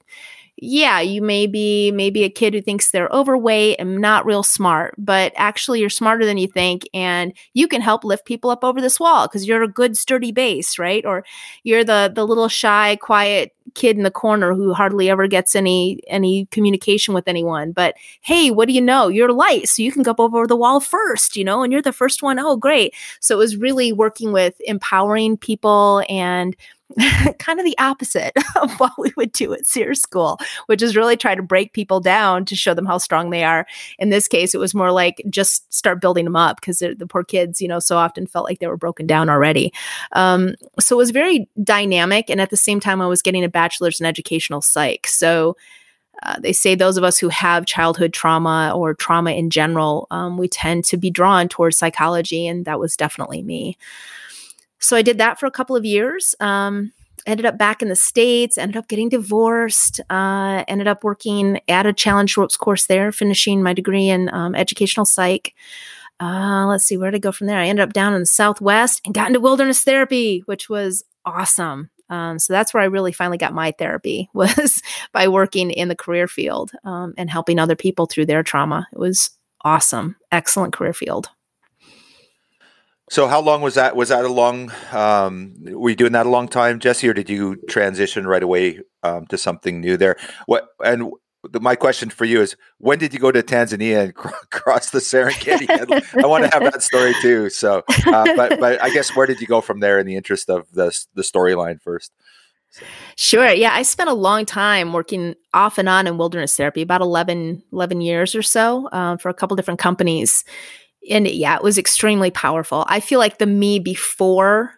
yeah, 0.63 1.01
you 1.01 1.23
may 1.23 1.47
be 1.47 1.91
maybe 1.91 2.23
a 2.23 2.29
kid 2.29 2.53
who 2.53 2.61
thinks 2.61 2.91
they're 2.91 3.09
overweight 3.09 3.77
and 3.79 3.99
not 3.99 4.27
real 4.27 4.43
smart, 4.43 4.95
but 4.99 5.33
actually 5.35 5.81
you're 5.81 5.89
smarter 5.89 6.27
than 6.27 6.37
you 6.37 6.47
think 6.47 6.87
and 6.93 7.33
you 7.55 7.67
can 7.67 7.81
help 7.81 8.05
lift 8.05 8.27
people 8.27 8.51
up 8.51 8.63
over 8.63 8.79
this 8.81 9.01
wall 9.01 9.27
because 9.27 9.49
you're 9.49 9.63
a 9.63 9.69
good 9.69 9.97
sturdy 9.97 10.33
base, 10.33 10.79
right? 10.79 11.05
Or 11.07 11.25
you're 11.65 11.85
the 11.85 12.13
the 12.15 12.27
little 12.27 12.49
shy, 12.49 12.97
quiet 12.97 13.53
kid 13.75 13.97
in 13.97 14.03
the 14.03 14.11
corner 14.11 14.55
who 14.55 14.75
hardly 14.75 15.11
ever 15.11 15.27
gets 15.27 15.55
any 15.55 16.01
any 16.09 16.47
communication 16.47 17.15
with 17.15 17.29
anyone. 17.29 17.73
But 17.73 17.95
hey, 18.21 18.51
what 18.51 18.69
do 18.69 18.75
you 18.75 18.81
know? 18.81 19.09
You're 19.09 19.33
light, 19.33 19.69
so 19.69 19.83
you 19.83 19.93
can 19.93 20.03
go 20.03 20.15
over 20.19 20.47
the 20.47 20.57
wall 20.57 20.81
first, 20.81 21.37
you 21.37 21.45
know, 21.45 21.63
and 21.63 21.73
you're 21.73 21.83
the 21.83 21.93
first 21.93 22.23
one. 22.23 22.39
Oh, 22.39 22.57
great. 22.57 22.95
So 23.21 23.35
it 23.35 23.39
was 23.39 23.57
really 23.57 23.93
working 23.93 24.33
with 24.33 24.61
empowering 24.67 25.37
people 25.37 26.03
and 26.09 26.57
kind 27.39 27.59
of 27.59 27.65
the 27.65 27.79
opposite 27.79 28.33
of 28.57 28.73
what 28.81 28.93
we 28.99 29.13
would 29.17 29.33
do 29.33 29.53
at 29.53 29.67
Sears 29.67 30.01
School, 30.01 30.39
which 30.67 30.83
is 30.83 30.97
really 30.97 31.17
try 31.17 31.35
to 31.35 31.43
break 31.43 31.73
people 31.73 32.01
down 32.01 32.45
to 32.47 32.57
show 32.57 32.75
them 32.75 32.87
how 32.87 32.99
strong 32.99 33.31
they 33.31 33.45
are. 33.45 33.67
In 33.99 34.11
this 34.11 34.29
case, 34.29 34.55
it 34.55 34.59
was 34.59 34.75
more 34.75 34.93
like 34.93 35.23
just 35.31 35.73
start 35.73 36.01
building 36.01 36.25
them 36.25 36.37
up 36.37 36.61
because 36.61 36.79
the 36.79 37.07
poor 37.09 37.25
kids, 37.25 37.61
you 37.61 37.69
know, 37.69 37.79
so 37.79 37.97
often 37.97 38.27
felt 38.27 38.45
like 38.45 38.59
they 38.59 38.67
were 38.67 38.77
broken 38.77 39.07
down 39.07 39.29
already. 39.29 39.73
Um, 40.13 40.55
so 40.79 40.97
it 40.97 40.99
was 40.99 41.11
very 41.11 41.49
dynamic. 41.63 42.31
And 42.31 42.41
at 42.41 42.51
the 42.51 42.57
same 42.57 42.81
time, 42.81 43.01
I 43.01 43.07
was 43.07 43.23
getting 43.23 43.45
a 43.45 43.49
bachelor's 43.49 44.01
in 44.01 44.07
educational 44.07 44.63
psych. 44.63 45.07
So 45.07 45.57
uh, 46.23 46.39
they 46.41 46.53
say 46.53 46.75
those 46.75 46.97
of 46.97 47.05
us 47.05 47.19
who 47.19 47.29
have 47.29 47.65
childhood 47.67 48.13
trauma 48.13 48.73
or 48.75 48.95
trauma 48.95 49.33
in 49.33 49.49
general, 49.49 50.07
um, 50.11 50.37
we 50.37 50.49
tend 50.49 50.85
to 50.85 50.97
be 50.97 51.11
drawn 51.11 51.49
towards 51.49 51.79
psychology, 51.79 52.47
and 52.47 52.65
that 52.67 52.79
was 52.79 52.97
definitely 52.97 53.43
me. 53.43 53.79
So 54.81 54.97
I 54.97 55.03
did 55.03 55.19
that 55.19 55.39
for 55.39 55.47
a 55.47 55.51
couple 55.51 55.77
of 55.77 55.85
years. 55.85 56.35
Um, 56.41 56.93
ended 57.27 57.47
up 57.47 57.59
back 57.59 57.83
in 57.83 57.89
the 57.89 57.97
states. 57.97 58.59
Ended 58.59 58.77
up 58.77 58.89
getting 58.89 59.09
divorced. 59.09 60.01
Uh, 60.11 60.65
ended 60.69 60.89
up 60.89 61.05
working 61.05 61.61
at 61.69 61.87
a 61.87 61.93
challenge 61.93 62.37
ropes 62.37 62.57
course 62.57 62.87
there, 62.87 63.13
finishing 63.13 63.63
my 63.63 63.73
degree 63.73 64.09
in 64.09 64.33
um, 64.33 64.55
educational 64.55 65.07
psych. 65.07 65.55
Uh, 66.19 66.67
let's 66.67 66.85
see 66.85 66.97
where 66.97 67.11
did 67.11 67.19
I 67.19 67.21
go 67.21 67.33
from 67.33 67.47
there. 67.47 67.59
I 67.59 67.67
ended 67.67 67.83
up 67.83 67.93
down 67.93 68.13
in 68.13 68.21
the 68.21 68.27
Southwest 68.27 69.01
and 69.05 69.15
got 69.15 69.29
into 69.29 69.41
wilderness 69.41 69.83
therapy, 69.83 70.43
which 70.47 70.69
was 70.69 71.03
awesome. 71.25 71.91
Um, 72.11 72.39
so 72.39 72.53
that's 72.53 72.75
where 72.75 72.83
I 72.83 72.87
really 72.87 73.13
finally 73.13 73.39
got 73.39 73.55
my 73.55 73.71
therapy 73.73 74.29
was 74.35 74.83
by 75.13 75.29
working 75.29 75.71
in 75.71 75.89
the 75.89 75.97
career 75.97 76.29
field 76.29 76.73
um, 76.85 77.15
and 77.17 77.31
helping 77.31 77.59
other 77.59 77.77
people 77.77 78.07
through 78.07 78.27
their 78.27 78.43
trauma. 78.43 78.87
It 78.93 78.99
was 78.99 79.31
awesome, 79.63 80.17
excellent 80.33 80.73
career 80.73 80.93
field. 80.93 81.29
So 83.11 83.27
how 83.27 83.41
long 83.41 83.61
was 83.61 83.75
that? 83.75 83.97
Was 83.97 84.11
that 84.11 84.25
a 84.25 84.29
long? 84.29 84.73
Um, 84.93 85.55
were 85.65 85.91
you 85.91 85.97
doing 85.97 86.13
that 86.13 86.27
a 86.27 86.31
long 86.31 86.47
time, 86.47 86.79
Jessie, 86.79 87.09
or 87.09 87.13
did 87.13 87.29
you 87.29 87.57
transition 87.69 88.25
right 88.25 88.43
away 88.43 88.81
um, 89.03 89.27
to 89.27 89.37
something 89.37 89.81
new 89.81 89.97
there? 89.97 90.17
What 90.47 90.69
and 90.85 91.13
the, 91.43 91.59
my 91.59 91.75
question 91.75 92.09
for 92.09 92.25
you 92.25 92.41
is 92.41 92.57
when 92.79 93.01
did 93.01 93.13
you 93.13 93.19
go 93.19 93.33
to 93.33 93.43
Tanzania 93.43 94.05
and 94.05 94.15
cr- 94.15 94.29
cross 94.53 94.91
the 94.91 95.01
Serengeti? 95.01 95.69
I 96.23 96.27
want 96.27 96.45
to 96.45 96.51
have 96.51 96.63
that 96.73 96.85
story 96.85 97.13
too. 97.21 97.51
So, 97.51 97.83
uh, 98.07 98.37
but 98.37 98.61
but 98.61 98.81
I 98.81 98.91
guess 98.91 99.17
where 99.17 99.27
did 99.27 99.41
you 99.41 99.49
go 99.49 99.61
from 99.61 99.81
there 99.81 99.99
in 99.99 100.07
the 100.07 100.15
interest 100.15 100.49
of 100.49 100.71
the 100.73 100.97
the 101.15 101.23
storyline 101.23 101.83
first? 101.83 102.13
So. 102.71 102.87
Sure. 103.17 103.51
Yeah. 103.51 103.73
I 103.73 103.83
spent 103.83 104.09
a 104.09 104.15
long 104.15 104.47
time 104.47 104.93
working 104.93 105.35
off 105.53 105.79
and 105.79 105.89
on 105.89 106.07
in 106.07 106.19
wilderness 106.19 106.57
therapy, 106.57 106.83
about 106.83 107.01
11, 107.01 107.65
11 107.73 108.01
years 108.01 108.37
or 108.37 108.43
so 108.43 108.87
uh, 108.89 109.17
for 109.17 109.29
a 109.29 109.35
couple 109.35 109.57
different 109.57 109.81
companies. 109.81 110.45
And 111.09 111.27
yeah, 111.27 111.57
it 111.57 111.63
was 111.63 111.79
extremely 111.79 112.31
powerful. 112.31 112.85
I 112.89 113.01
feel 113.01 113.19
like 113.19 113.39
the 113.39 113.47
me 113.47 113.79
before 113.79 114.75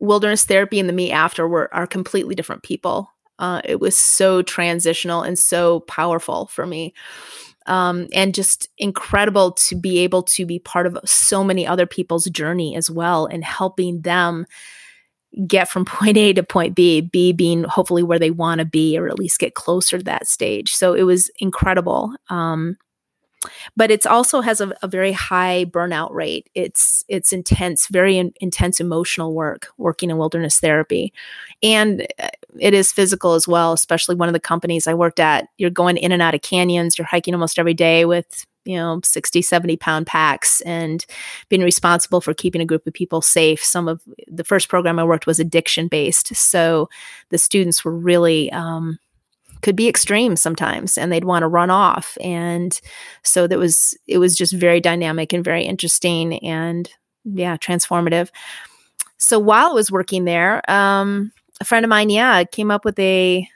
wilderness 0.00 0.44
therapy 0.44 0.80
and 0.80 0.88
the 0.88 0.92
me 0.92 1.12
after 1.12 1.46
were 1.46 1.72
are 1.72 1.86
completely 1.86 2.34
different 2.34 2.62
people. 2.62 3.08
Uh, 3.38 3.60
it 3.64 3.80
was 3.80 3.96
so 3.96 4.42
transitional 4.42 5.22
and 5.22 5.38
so 5.38 5.80
powerful 5.80 6.46
for 6.46 6.66
me. 6.66 6.92
Um, 7.66 8.08
and 8.12 8.34
just 8.34 8.68
incredible 8.78 9.52
to 9.52 9.76
be 9.76 9.98
able 10.00 10.24
to 10.24 10.44
be 10.44 10.58
part 10.58 10.86
of 10.86 10.98
so 11.04 11.44
many 11.44 11.64
other 11.64 11.86
people's 11.86 12.24
journey 12.24 12.74
as 12.74 12.90
well 12.90 13.26
and 13.26 13.44
helping 13.44 14.02
them 14.02 14.46
get 15.46 15.68
from 15.68 15.84
point 15.86 16.16
A 16.16 16.32
to 16.32 16.42
point 16.42 16.74
B, 16.74 17.00
B 17.00 17.32
being 17.32 17.62
hopefully 17.64 18.02
where 18.02 18.18
they 18.18 18.30
want 18.30 18.58
to 18.58 18.64
be 18.64 18.98
or 18.98 19.08
at 19.08 19.18
least 19.18 19.38
get 19.38 19.54
closer 19.54 19.98
to 19.98 20.04
that 20.04 20.26
stage. 20.26 20.72
So 20.74 20.94
it 20.94 21.04
was 21.04 21.30
incredible. 21.38 22.14
Um, 22.28 22.76
but 23.76 23.90
it's 23.90 24.06
also 24.06 24.40
has 24.40 24.60
a, 24.60 24.72
a, 24.82 24.88
very 24.88 25.12
high 25.12 25.64
burnout 25.64 26.12
rate. 26.12 26.48
It's 26.54 27.04
it's 27.08 27.32
intense, 27.32 27.88
very 27.88 28.18
in, 28.18 28.32
intense 28.40 28.80
emotional 28.80 29.34
work 29.34 29.68
working 29.78 30.10
in 30.10 30.18
wilderness 30.18 30.60
therapy, 30.60 31.12
and 31.62 32.06
uh, 32.18 32.28
it 32.58 32.74
is 32.74 32.92
physical 32.92 33.34
as 33.34 33.48
well. 33.48 33.72
Especially 33.72 34.14
one 34.14 34.28
of 34.28 34.34
the 34.34 34.40
companies 34.40 34.86
I 34.86 34.94
worked 34.94 35.20
at, 35.20 35.48
you're 35.58 35.70
going 35.70 35.96
in 35.96 36.12
and 36.12 36.22
out 36.22 36.34
of 36.34 36.42
canyons, 36.42 36.98
you're 36.98 37.06
hiking 37.06 37.34
almost 37.34 37.58
every 37.58 37.74
day 37.74 38.04
with 38.04 38.46
you 38.64 38.76
know 38.76 39.00
60 39.02 39.42
70 39.42 39.76
pound 39.76 40.06
packs 40.06 40.60
and 40.62 41.04
being 41.48 41.62
responsible 41.62 42.20
for 42.20 42.34
keeping 42.34 42.60
a 42.60 42.66
group 42.66 42.86
of 42.86 42.92
people 42.92 43.20
safe 43.20 43.62
some 43.62 43.88
of 43.88 44.00
the 44.28 44.44
first 44.44 44.68
program 44.68 44.98
i 44.98 45.04
worked 45.04 45.26
was 45.26 45.40
addiction 45.40 45.88
based 45.88 46.34
so 46.36 46.88
the 47.30 47.38
students 47.38 47.84
were 47.84 47.96
really 47.96 48.52
um, 48.52 48.98
could 49.62 49.76
be 49.76 49.88
extreme 49.88 50.36
sometimes 50.36 50.98
and 50.98 51.10
they'd 51.10 51.24
want 51.24 51.44
to 51.44 51.48
run 51.48 51.70
off. 51.70 52.18
And 52.20 52.78
so 53.22 53.46
that 53.46 53.58
was 53.58 53.96
it 54.06 54.18
was 54.18 54.36
just 54.36 54.52
very 54.52 54.80
dynamic 54.80 55.32
and 55.32 55.44
very 55.44 55.64
interesting 55.64 56.38
and 56.44 56.90
yeah 57.24 57.56
transformative. 57.56 58.30
So 59.16 59.38
while 59.38 59.70
i 59.70 59.72
was 59.72 59.90
working 59.90 60.24
there 60.24 60.68
um, 60.70 61.32
a 61.60 61.64
friend 61.64 61.84
of 61.84 61.88
mine 61.88 62.10
yeah 62.10 62.42
came 62.44 62.70
up 62.70 62.84
with 62.84 62.98
a 62.98 63.48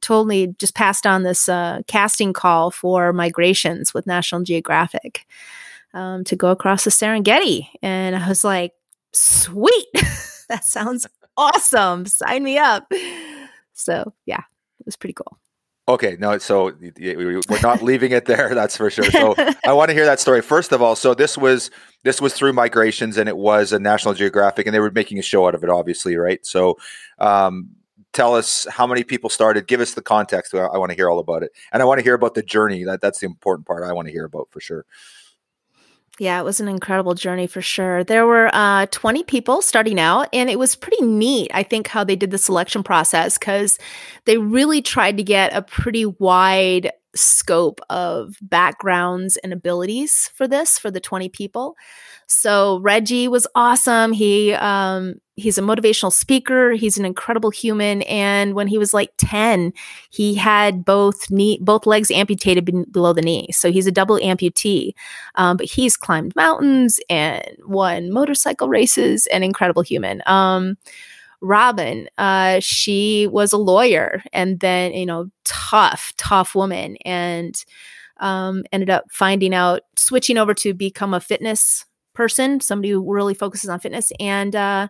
told 0.00 0.28
me 0.28 0.54
just 0.58 0.76
passed 0.76 1.06
on 1.06 1.24
this 1.24 1.48
uh, 1.48 1.80
casting 1.88 2.32
call 2.32 2.70
for 2.70 3.12
migrations 3.12 3.92
with 3.92 4.06
national 4.06 4.44
geographic 4.44 5.26
um, 5.92 6.22
to 6.22 6.36
go 6.36 6.50
across 6.50 6.84
the 6.84 6.90
serengeti. 6.90 7.66
And 7.82 8.14
i 8.14 8.28
was 8.28 8.44
like 8.44 8.72
sweet! 9.12 9.86
That 10.48 10.64
sounds 10.64 11.06
awesome. 11.36 12.06
Sign 12.06 12.42
me 12.42 12.56
up. 12.56 12.90
So 13.74 14.14
yeah 14.24 14.44
it 14.80 14.86
was 14.86 14.96
pretty 14.96 15.12
cool 15.12 15.38
Okay, 15.88 16.18
no, 16.20 16.36
so 16.36 16.74
we're 16.98 17.60
not 17.62 17.82
leaving 17.82 18.12
it 18.12 18.26
there. 18.26 18.50
That's 18.54 18.76
for 18.76 18.90
sure. 18.90 19.10
So 19.10 19.34
I 19.64 19.72
want 19.72 19.88
to 19.88 19.94
hear 19.94 20.04
that 20.04 20.20
story 20.20 20.42
first 20.42 20.70
of 20.70 20.82
all. 20.82 20.94
So 20.94 21.14
this 21.14 21.38
was 21.38 21.70
this 22.04 22.20
was 22.20 22.34
through 22.34 22.52
migrations, 22.52 23.16
and 23.16 23.26
it 23.26 23.38
was 23.38 23.72
a 23.72 23.78
National 23.78 24.12
Geographic, 24.12 24.66
and 24.66 24.74
they 24.74 24.80
were 24.80 24.90
making 24.90 25.18
a 25.18 25.22
show 25.22 25.48
out 25.48 25.54
of 25.54 25.64
it, 25.64 25.70
obviously, 25.70 26.16
right? 26.16 26.44
So 26.44 26.76
um, 27.18 27.70
tell 28.12 28.34
us 28.34 28.66
how 28.70 28.86
many 28.86 29.02
people 29.02 29.30
started. 29.30 29.66
Give 29.66 29.80
us 29.80 29.94
the 29.94 30.02
context. 30.02 30.54
I, 30.54 30.76
want 30.76 30.90
to 30.90 30.96
hear 30.96 31.08
all 31.08 31.20
about 31.20 31.42
it, 31.42 31.52
and 31.72 31.80
I 31.80 31.86
want 31.86 32.00
to 32.00 32.04
hear 32.04 32.14
about 32.14 32.34
the 32.34 32.42
journey. 32.42 32.84
That 32.84 33.00
that's 33.00 33.20
the 33.20 33.26
important 33.26 33.66
part. 33.66 33.82
I 33.82 33.92
want 33.94 34.08
to 34.08 34.12
hear 34.12 34.26
about 34.26 34.48
for 34.50 34.60
sure. 34.60 34.84
Yeah, 36.18 36.40
it 36.40 36.44
was 36.44 36.58
an 36.58 36.66
incredible 36.66 37.14
journey 37.14 37.46
for 37.46 37.62
sure. 37.62 38.02
There 38.02 38.26
were 38.26 38.50
uh, 38.52 38.86
20 38.86 39.22
people 39.22 39.62
starting 39.62 40.00
out, 40.00 40.28
and 40.32 40.50
it 40.50 40.58
was 40.58 40.74
pretty 40.74 41.04
neat, 41.04 41.50
I 41.54 41.62
think, 41.62 41.86
how 41.86 42.02
they 42.02 42.16
did 42.16 42.32
the 42.32 42.38
selection 42.38 42.82
process 42.82 43.38
because 43.38 43.78
they 44.24 44.36
really 44.36 44.82
tried 44.82 45.16
to 45.18 45.22
get 45.22 45.54
a 45.54 45.62
pretty 45.62 46.06
wide 46.06 46.90
scope 47.18 47.80
of 47.90 48.36
backgrounds 48.40 49.36
and 49.38 49.52
abilities 49.52 50.30
for 50.34 50.48
this 50.48 50.78
for 50.78 50.90
the 50.90 51.00
20 51.00 51.28
people. 51.28 51.76
So 52.26 52.78
Reggie 52.80 53.28
was 53.28 53.46
awesome. 53.54 54.12
He 54.12 54.52
um 54.54 55.14
he's 55.36 55.56
a 55.56 55.62
motivational 55.62 56.12
speaker. 56.12 56.72
He's 56.72 56.98
an 56.98 57.04
incredible 57.04 57.50
human 57.50 58.02
and 58.02 58.54
when 58.54 58.66
he 58.66 58.76
was 58.76 58.92
like 58.92 59.10
10, 59.18 59.72
he 60.10 60.34
had 60.34 60.84
both 60.84 61.30
knee 61.30 61.58
both 61.62 61.86
legs 61.86 62.10
amputated 62.10 62.64
be- 62.64 62.84
below 62.90 63.12
the 63.12 63.22
knee. 63.22 63.48
So 63.52 63.70
he's 63.70 63.86
a 63.86 63.92
double 63.92 64.18
amputee. 64.18 64.92
Um, 65.36 65.56
but 65.56 65.66
he's 65.66 65.96
climbed 65.96 66.36
mountains 66.36 67.00
and 67.08 67.44
won 67.66 68.12
motorcycle 68.12 68.68
races 68.68 69.26
an 69.28 69.42
incredible 69.42 69.82
human. 69.82 70.22
Um 70.26 70.76
Robin, 71.40 72.08
uh, 72.18 72.60
she 72.60 73.26
was 73.28 73.52
a 73.52 73.58
lawyer 73.58 74.22
and 74.32 74.60
then, 74.60 74.92
you 74.92 75.06
know, 75.06 75.30
tough, 75.44 76.12
tough 76.16 76.54
woman 76.54 76.96
and 77.04 77.64
um, 78.18 78.64
ended 78.72 78.90
up 78.90 79.04
finding 79.10 79.54
out, 79.54 79.82
switching 79.96 80.38
over 80.38 80.54
to 80.54 80.74
become 80.74 81.14
a 81.14 81.20
fitness 81.20 81.84
person, 82.14 82.60
somebody 82.60 82.90
who 82.90 83.12
really 83.12 83.34
focuses 83.34 83.70
on 83.70 83.78
fitness. 83.78 84.10
And 84.18 84.56
uh, 84.56 84.88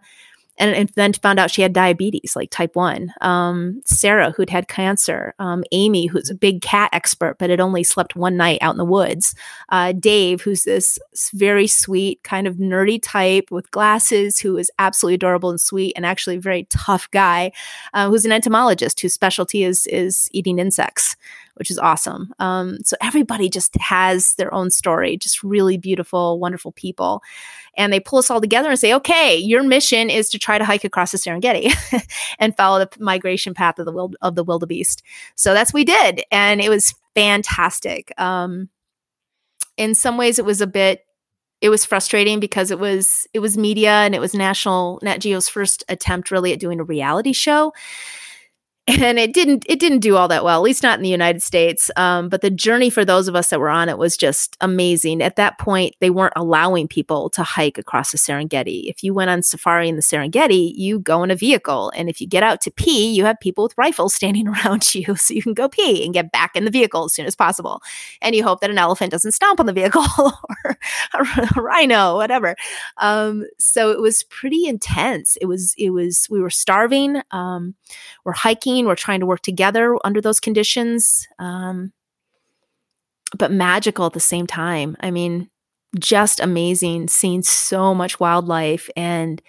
and, 0.58 0.74
and 0.74 0.88
then 0.90 1.12
found 1.12 1.38
out 1.38 1.50
she 1.50 1.62
had 1.62 1.72
diabetes, 1.72 2.34
like 2.36 2.50
type 2.50 2.76
one. 2.76 3.12
Um, 3.20 3.80
Sarah, 3.84 4.32
who'd 4.32 4.50
had 4.50 4.68
cancer. 4.68 5.34
Um, 5.38 5.64
Amy, 5.72 6.06
who's 6.06 6.30
a 6.30 6.34
big 6.34 6.62
cat 6.62 6.90
expert, 6.92 7.36
but 7.38 7.50
had 7.50 7.60
only 7.60 7.82
slept 7.82 8.16
one 8.16 8.36
night 8.36 8.58
out 8.60 8.74
in 8.74 8.78
the 8.78 8.84
woods. 8.84 9.34
Uh, 9.68 9.92
Dave, 9.92 10.42
who's 10.42 10.64
this 10.64 10.98
very 11.34 11.66
sweet, 11.66 12.22
kind 12.22 12.46
of 12.46 12.56
nerdy 12.56 13.00
type 13.02 13.50
with 13.50 13.70
glasses, 13.70 14.38
who 14.38 14.56
is 14.56 14.70
absolutely 14.78 15.14
adorable 15.14 15.50
and 15.50 15.60
sweet, 15.60 15.92
and 15.96 16.04
actually 16.04 16.36
a 16.36 16.40
very 16.40 16.64
tough 16.70 17.10
guy, 17.10 17.52
uh, 17.94 18.08
who's 18.08 18.24
an 18.24 18.32
entomologist 18.32 19.00
whose 19.00 19.14
specialty 19.14 19.62
is 19.62 19.86
is 19.86 20.28
eating 20.32 20.58
insects 20.58 21.16
which 21.58 21.70
is 21.70 21.78
awesome. 21.78 22.32
Um, 22.38 22.78
so 22.84 22.96
everybody 23.00 23.48
just 23.48 23.76
has 23.76 24.34
their 24.34 24.52
own 24.52 24.70
story, 24.70 25.16
just 25.16 25.42
really 25.42 25.76
beautiful, 25.76 26.38
wonderful 26.38 26.72
people. 26.72 27.22
And 27.76 27.92
they 27.92 28.00
pull 28.00 28.18
us 28.18 28.30
all 28.30 28.40
together 28.40 28.70
and 28.70 28.78
say, 28.78 28.94
okay, 28.94 29.36
your 29.36 29.62
mission 29.62 30.10
is 30.10 30.28
to 30.30 30.38
try 30.38 30.58
to 30.58 30.64
hike 30.64 30.84
across 30.84 31.12
the 31.12 31.18
Serengeti 31.18 31.72
and 32.38 32.56
follow 32.56 32.78
the 32.78 32.90
migration 32.98 33.54
path 33.54 33.78
of 33.78 33.86
the 33.86 33.92
wild, 33.92 34.16
of 34.22 34.34
the 34.34 34.44
wildebeest. 34.44 35.02
So 35.34 35.54
that's 35.54 35.72
what 35.72 35.80
we 35.80 35.84
did. 35.84 36.22
And 36.30 36.60
it 36.60 36.68
was 36.68 36.94
fantastic. 37.14 38.12
Um, 38.18 38.68
in 39.76 39.94
some 39.94 40.16
ways, 40.16 40.38
it 40.38 40.44
was 40.44 40.60
a 40.60 40.66
bit 40.66 41.04
it 41.60 41.70
was 41.70 41.84
frustrating 41.84 42.38
because 42.38 42.70
it 42.70 42.78
was 42.78 43.26
it 43.34 43.40
was 43.40 43.58
media 43.58 43.90
and 43.90 44.14
it 44.14 44.20
was 44.20 44.34
national 44.34 45.00
Nat 45.02 45.18
Geo's 45.18 45.48
first 45.48 45.82
attempt 45.88 46.30
really 46.30 46.52
at 46.52 46.60
doing 46.60 46.78
a 46.78 46.84
reality 46.84 47.32
show 47.32 47.72
and 48.88 49.18
it 49.18 49.35
didn't 49.35 49.64
it 49.68 49.79
didn't 49.79 49.98
do 49.98 50.16
all 50.16 50.29
that 50.29 50.44
well 50.44 50.59
at 50.59 50.62
least 50.62 50.83
not 50.83 50.98
in 50.98 51.03
the 51.03 51.09
united 51.11 51.42
states. 51.42 51.90
Um, 51.96 52.29
but 52.29 52.40
the 52.40 52.51
journey 52.51 52.88
for 52.88 53.05
those 53.05 53.29
of 53.29 53.37
us 53.37 53.51
that 53.51 53.61
were 53.61 53.68
on 53.68 53.88
it 53.88 53.98
was 53.98 54.16
just 54.16 54.57
amazing. 54.61 55.22
At 55.22 55.37
that 55.37 55.59
point 55.59 55.94
they 56.01 56.11
weren't 56.11 56.33
allowing 56.37 56.88
people 56.88 57.29
to 57.31 57.42
hike 57.42 57.77
across 57.77 58.12
the 58.12 58.18
serengeti. 58.18 58.85
If 58.88 59.05
you 59.05 59.12
went 59.12 59.31
on 59.31 59.42
safari 59.42 59.88
in 59.88 59.96
the 59.96 60.03
serengeti 60.03 60.72
you 60.74 61.01
go 61.01 61.22
in 61.22 61.31
a 61.31 61.37
vehicle 61.37 61.92
and 61.94 62.09
if 62.09 62.20
you 62.20 62.27
get 62.27 62.42
out 62.42 62.61
to 62.62 62.70
pee 62.70 63.12
you 63.12 63.24
have 63.24 63.38
people 63.40 63.64
with 63.64 63.77
rifles 63.77 64.14
standing 64.18 64.48
around 64.48 64.94
you 64.94 65.14
so 65.16 65.35
you 65.35 65.42
can 65.42 65.55
go 65.55 65.68
pee 65.68 66.05
and 66.05 66.14
get 66.14 66.33
back 66.33 66.57
in 66.57 66.64
the 66.64 66.70
vehicle 66.70 67.05
as 67.05 67.12
soon 67.12 67.27
as 67.27 67.37
possible. 67.37 67.83
And 68.22 68.35
you 68.35 68.42
hope 68.42 68.61
that 68.61 68.70
an 68.70 68.79
elephant 68.79 69.11
doesn't 69.11 69.33
stomp 69.33 69.61
on 69.61 69.66
the 69.66 69.72
vehicle 69.72 70.05
or 70.18 70.77
a 71.14 71.61
rhino 71.61 72.16
whatever. 72.16 72.57
Um, 72.96 73.44
so 73.59 73.90
it 73.90 74.01
was 74.01 74.24
pretty 74.24 74.66
intense. 74.66 75.37
It 75.40 75.46
was 75.46 75.74
it 75.77 75.90
was 75.90 76.27
we 76.31 76.40
were 76.40 76.51
starving 76.51 77.20
um, 77.33 77.74
we're 78.24 78.33
hiking 78.33 78.77
We're 78.86 78.94
trying 78.94 79.20
to 79.20 79.26
work 79.26 79.42
together 79.42 79.96
under 80.04 80.20
those 80.20 80.40
conditions, 80.40 81.26
um, 81.38 81.92
but 83.36 83.52
magical 83.52 84.06
at 84.06 84.12
the 84.12 84.20
same 84.20 84.46
time. 84.46 84.96
I 85.00 85.10
mean, 85.10 85.50
just 85.98 86.40
amazing 86.40 87.08
seeing 87.08 87.42
so 87.42 87.94
much 87.94 88.20
wildlife 88.20 88.90
and 88.96 89.40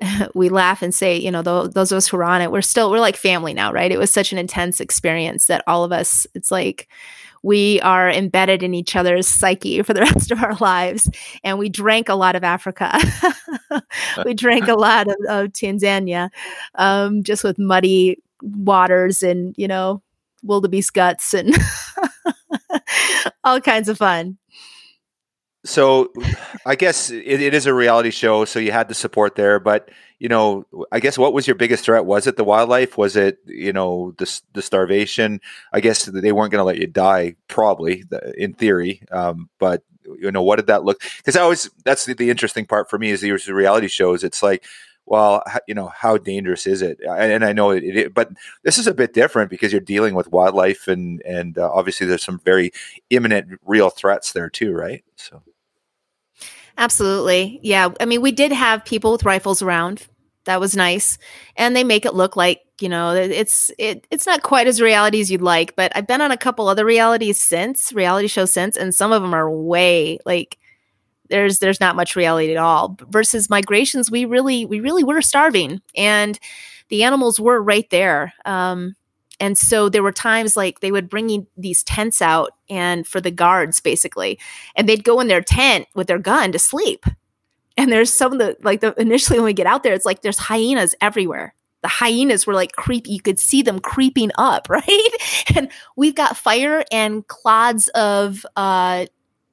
we 0.34 0.48
laugh 0.48 0.82
and 0.82 0.94
say, 0.94 1.16
you 1.16 1.30
know, 1.30 1.42
those 1.42 1.92
of 1.92 1.96
us 1.96 2.08
who 2.08 2.16
are 2.16 2.24
on 2.24 2.40
it, 2.40 2.50
we're 2.50 2.62
still, 2.62 2.90
we're 2.90 3.00
like 3.00 3.16
family 3.16 3.54
now, 3.54 3.72
right? 3.72 3.92
It 3.92 3.98
was 3.98 4.10
such 4.10 4.32
an 4.32 4.38
intense 4.38 4.80
experience 4.80 5.46
that 5.46 5.62
all 5.66 5.84
of 5.84 5.92
us, 5.92 6.26
it's 6.34 6.50
like 6.50 6.88
we 7.42 7.80
are 7.80 8.08
embedded 8.10 8.62
in 8.62 8.74
each 8.74 8.94
other's 8.96 9.26
psyche 9.26 9.82
for 9.82 9.94
the 9.94 10.00
rest 10.00 10.30
of 10.30 10.42
our 10.42 10.54
lives. 10.56 11.10
And 11.44 11.58
we 11.58 11.68
drank 11.68 12.08
a 12.08 12.14
lot 12.14 12.36
of 12.36 12.44
Africa. 12.44 12.98
we 14.24 14.34
drank 14.34 14.68
a 14.68 14.74
lot 14.74 15.08
of, 15.08 15.16
of 15.28 15.52
Tanzania, 15.52 16.30
um, 16.76 17.22
just 17.22 17.44
with 17.44 17.58
muddy 17.58 18.18
waters 18.42 19.22
and, 19.22 19.54
you 19.56 19.68
know, 19.68 20.02
wildebeest 20.42 20.92
guts 20.92 21.34
and 21.34 21.54
all 23.44 23.60
kinds 23.60 23.88
of 23.88 23.96
fun 23.96 24.38
so 25.64 26.12
I 26.66 26.74
guess 26.74 27.10
it, 27.10 27.40
it 27.40 27.54
is 27.54 27.66
a 27.66 27.74
reality 27.74 28.10
show, 28.10 28.44
so 28.44 28.58
you 28.58 28.72
had 28.72 28.88
the 28.88 28.94
support 28.94 29.36
there. 29.36 29.60
But 29.60 29.90
you 30.18 30.28
know, 30.28 30.64
I 30.90 31.00
guess 31.00 31.16
what 31.16 31.32
was 31.32 31.46
your 31.46 31.56
biggest 31.56 31.84
threat? 31.84 32.04
Was 32.04 32.26
it 32.26 32.36
the 32.36 32.44
wildlife? 32.44 32.98
Was 32.98 33.16
it 33.16 33.38
you 33.46 33.72
know 33.72 34.12
the 34.18 34.40
the 34.54 34.62
starvation? 34.62 35.40
I 35.72 35.80
guess 35.80 36.04
they 36.04 36.32
weren't 36.32 36.50
going 36.50 36.60
to 36.60 36.64
let 36.64 36.78
you 36.78 36.86
die, 36.86 37.36
probably 37.48 38.04
in 38.36 38.54
theory. 38.54 39.02
Um, 39.12 39.48
but 39.58 39.82
you 40.04 40.32
know, 40.32 40.42
what 40.42 40.56
did 40.56 40.66
that 40.66 40.84
look? 40.84 41.00
Because 41.18 41.36
I 41.36 41.42
always 41.42 41.70
that's 41.84 42.06
the, 42.06 42.14
the, 42.14 42.30
interesting 42.30 42.66
part 42.66 42.90
for 42.90 42.98
me 42.98 43.10
is 43.10 43.20
these 43.20 43.48
reality 43.48 43.88
shows. 43.88 44.24
It's 44.24 44.42
like. 44.42 44.64
Well, 45.06 45.42
you 45.66 45.74
know, 45.74 45.88
how 45.88 46.16
dangerous 46.16 46.66
is 46.66 46.80
it? 46.80 47.00
And 47.00 47.44
I 47.44 47.52
know 47.52 47.70
it, 47.70 47.84
it 47.84 48.14
but 48.14 48.30
this 48.62 48.78
is 48.78 48.86
a 48.86 48.94
bit 48.94 49.12
different 49.12 49.50
because 49.50 49.72
you're 49.72 49.80
dealing 49.80 50.14
with 50.14 50.32
wildlife, 50.32 50.88
and 50.88 51.20
and 51.22 51.58
uh, 51.58 51.70
obviously 51.72 52.06
there's 52.06 52.24
some 52.24 52.40
very 52.44 52.72
imminent, 53.10 53.58
real 53.64 53.90
threats 53.90 54.32
there 54.32 54.48
too, 54.48 54.72
right? 54.72 55.04
So 55.16 55.42
Absolutely. 56.78 57.60
Yeah. 57.62 57.90
I 58.00 58.06
mean, 58.06 58.22
we 58.22 58.32
did 58.32 58.52
have 58.52 58.84
people 58.84 59.12
with 59.12 59.24
rifles 59.24 59.62
around. 59.62 60.06
That 60.44 60.60
was 60.60 60.74
nice. 60.74 61.18
And 61.56 61.76
they 61.76 61.84
make 61.84 62.04
it 62.04 62.14
look 62.14 62.34
like, 62.34 62.60
you 62.80 62.88
know, 62.88 63.14
it's 63.14 63.70
it 63.78 64.06
it's 64.10 64.26
not 64.26 64.42
quite 64.42 64.66
as 64.66 64.80
reality 64.80 65.20
as 65.20 65.30
you'd 65.30 65.42
like, 65.42 65.76
but 65.76 65.92
I've 65.94 66.06
been 66.06 66.20
on 66.20 66.32
a 66.32 66.36
couple 66.36 66.66
other 66.66 66.84
realities 66.84 67.38
since, 67.38 67.92
reality 67.92 68.26
shows 68.26 68.50
since, 68.50 68.76
and 68.76 68.92
some 68.92 69.12
of 69.12 69.22
them 69.22 69.34
are 69.34 69.48
way 69.50 70.18
like 70.26 70.58
there's 71.32 71.60
there's 71.60 71.80
not 71.80 71.96
much 71.96 72.14
reality 72.14 72.52
at 72.52 72.58
all. 72.58 72.96
Versus 73.08 73.48
migrations, 73.48 74.10
we 74.10 74.26
really 74.26 74.66
we 74.66 74.80
really 74.80 75.02
were 75.02 75.22
starving 75.22 75.80
and 75.96 76.38
the 76.90 77.02
animals 77.02 77.40
were 77.40 77.60
right 77.60 77.88
there. 77.90 78.34
Um 78.44 78.94
and 79.40 79.56
so 79.56 79.88
there 79.88 80.02
were 80.02 80.12
times 80.12 80.56
like 80.56 80.80
they 80.80 80.92
would 80.92 81.08
bring 81.08 81.46
these 81.56 81.82
tents 81.82 82.20
out 82.20 82.52
and 82.68 83.08
for 83.08 83.20
the 83.20 83.30
guards 83.30 83.80
basically, 83.80 84.38
and 84.76 84.86
they'd 84.86 85.04
go 85.04 85.20
in 85.20 85.26
their 85.26 85.40
tent 85.40 85.88
with 85.94 86.06
their 86.06 86.18
gun 86.18 86.52
to 86.52 86.58
sleep. 86.58 87.06
And 87.78 87.90
there's 87.90 88.12
some 88.12 88.34
of 88.34 88.38
the 88.38 88.58
like 88.62 88.82
the 88.82 88.94
initially 89.00 89.38
when 89.38 89.46
we 89.46 89.54
get 89.54 89.66
out 89.66 89.82
there, 89.82 89.94
it's 89.94 90.04
like 90.04 90.20
there's 90.20 90.38
hyenas 90.38 90.94
everywhere. 91.00 91.54
The 91.80 91.88
hyenas 91.88 92.46
were 92.46 92.54
like 92.54 92.72
creepy. 92.72 93.10
You 93.10 93.22
could 93.22 93.38
see 93.38 93.62
them 93.62 93.78
creeping 93.80 94.30
up, 94.36 94.68
right? 94.68 95.10
And 95.56 95.70
we've 95.96 96.14
got 96.14 96.36
fire 96.36 96.84
and 96.92 97.26
clods 97.26 97.88
of 97.94 98.44
uh 98.54 99.06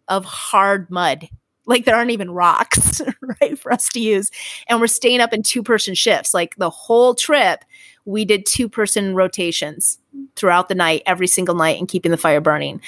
of 0.10 0.26
hard 0.26 0.90
mud 0.92 1.30
like 1.70 1.86
there 1.86 1.96
aren't 1.96 2.12
even 2.12 2.32
rocks 2.32 3.02
right 3.42 3.58
for 3.58 3.72
us 3.72 3.88
to 3.90 4.00
use. 4.00 4.32
And 4.68 4.82
we're 4.82 4.88
staying 4.88 5.22
up 5.22 5.32
in 5.32 5.44
two 5.44 5.64
person 5.64 5.94
shifts. 5.94 6.34
Like 6.34 6.56
the 6.58 6.70
whole 6.70 7.16
trip 7.16 7.64
we 8.06 8.26
did 8.26 8.46
two 8.46 8.68
person 8.68 9.14
rotations 9.14 10.00
throughout 10.36 10.68
the 10.68 10.76
night, 10.76 11.04
every 11.06 11.28
single 11.28 11.54
night, 11.54 11.78
and 11.78 11.88
keeping 11.88 12.12
the 12.12 12.18
fire 12.18 12.42
burning 12.42 12.82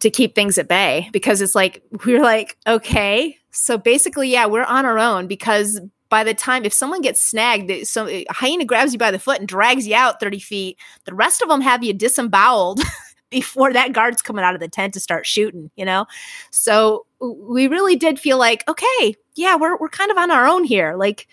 to 0.00 0.10
keep 0.10 0.34
things 0.34 0.58
at 0.58 0.66
bay. 0.66 1.08
Because 1.12 1.40
it's 1.40 1.54
like 1.54 1.82
we 2.04 2.16
are 2.16 2.22
like 2.22 2.58
okay. 2.66 3.38
So 3.52 3.78
basically 3.78 4.28
yeah 4.28 4.46
we're 4.46 4.64
on 4.64 4.84
our 4.84 4.98
own 4.98 5.26
because 5.26 5.80
by 6.08 6.24
the 6.24 6.34
time 6.34 6.64
if 6.64 6.72
someone 6.72 7.00
gets 7.00 7.22
snagged 7.22 7.86
so 7.86 8.22
hyena 8.30 8.64
grabs 8.64 8.92
you 8.92 8.98
by 8.98 9.12
the 9.12 9.18
foot 9.18 9.38
and 9.38 9.46
drags 9.46 9.86
you 9.86 9.94
out 9.94 10.18
30 10.18 10.40
feet 10.40 10.76
the 11.04 11.14
rest 11.14 11.40
of 11.40 11.48
them 11.48 11.60
have 11.60 11.84
you 11.84 11.92
disemboweled 11.92 12.80
before 13.30 13.72
that 13.72 13.92
guard's 13.92 14.22
coming 14.22 14.44
out 14.44 14.54
of 14.54 14.60
the 14.60 14.68
tent 14.68 14.94
to 14.94 15.00
start 15.00 15.26
shooting 15.26 15.70
you 15.76 15.84
know 15.84 16.06
so 16.50 17.06
we 17.20 17.68
really 17.68 17.96
did 17.96 18.18
feel 18.18 18.38
like 18.38 18.66
okay 18.68 19.14
yeah 19.34 19.56
we're, 19.56 19.76
we're 19.78 19.88
kind 19.88 20.10
of 20.10 20.16
on 20.16 20.30
our 20.30 20.46
own 20.46 20.64
here 20.64 20.94
like 20.96 21.26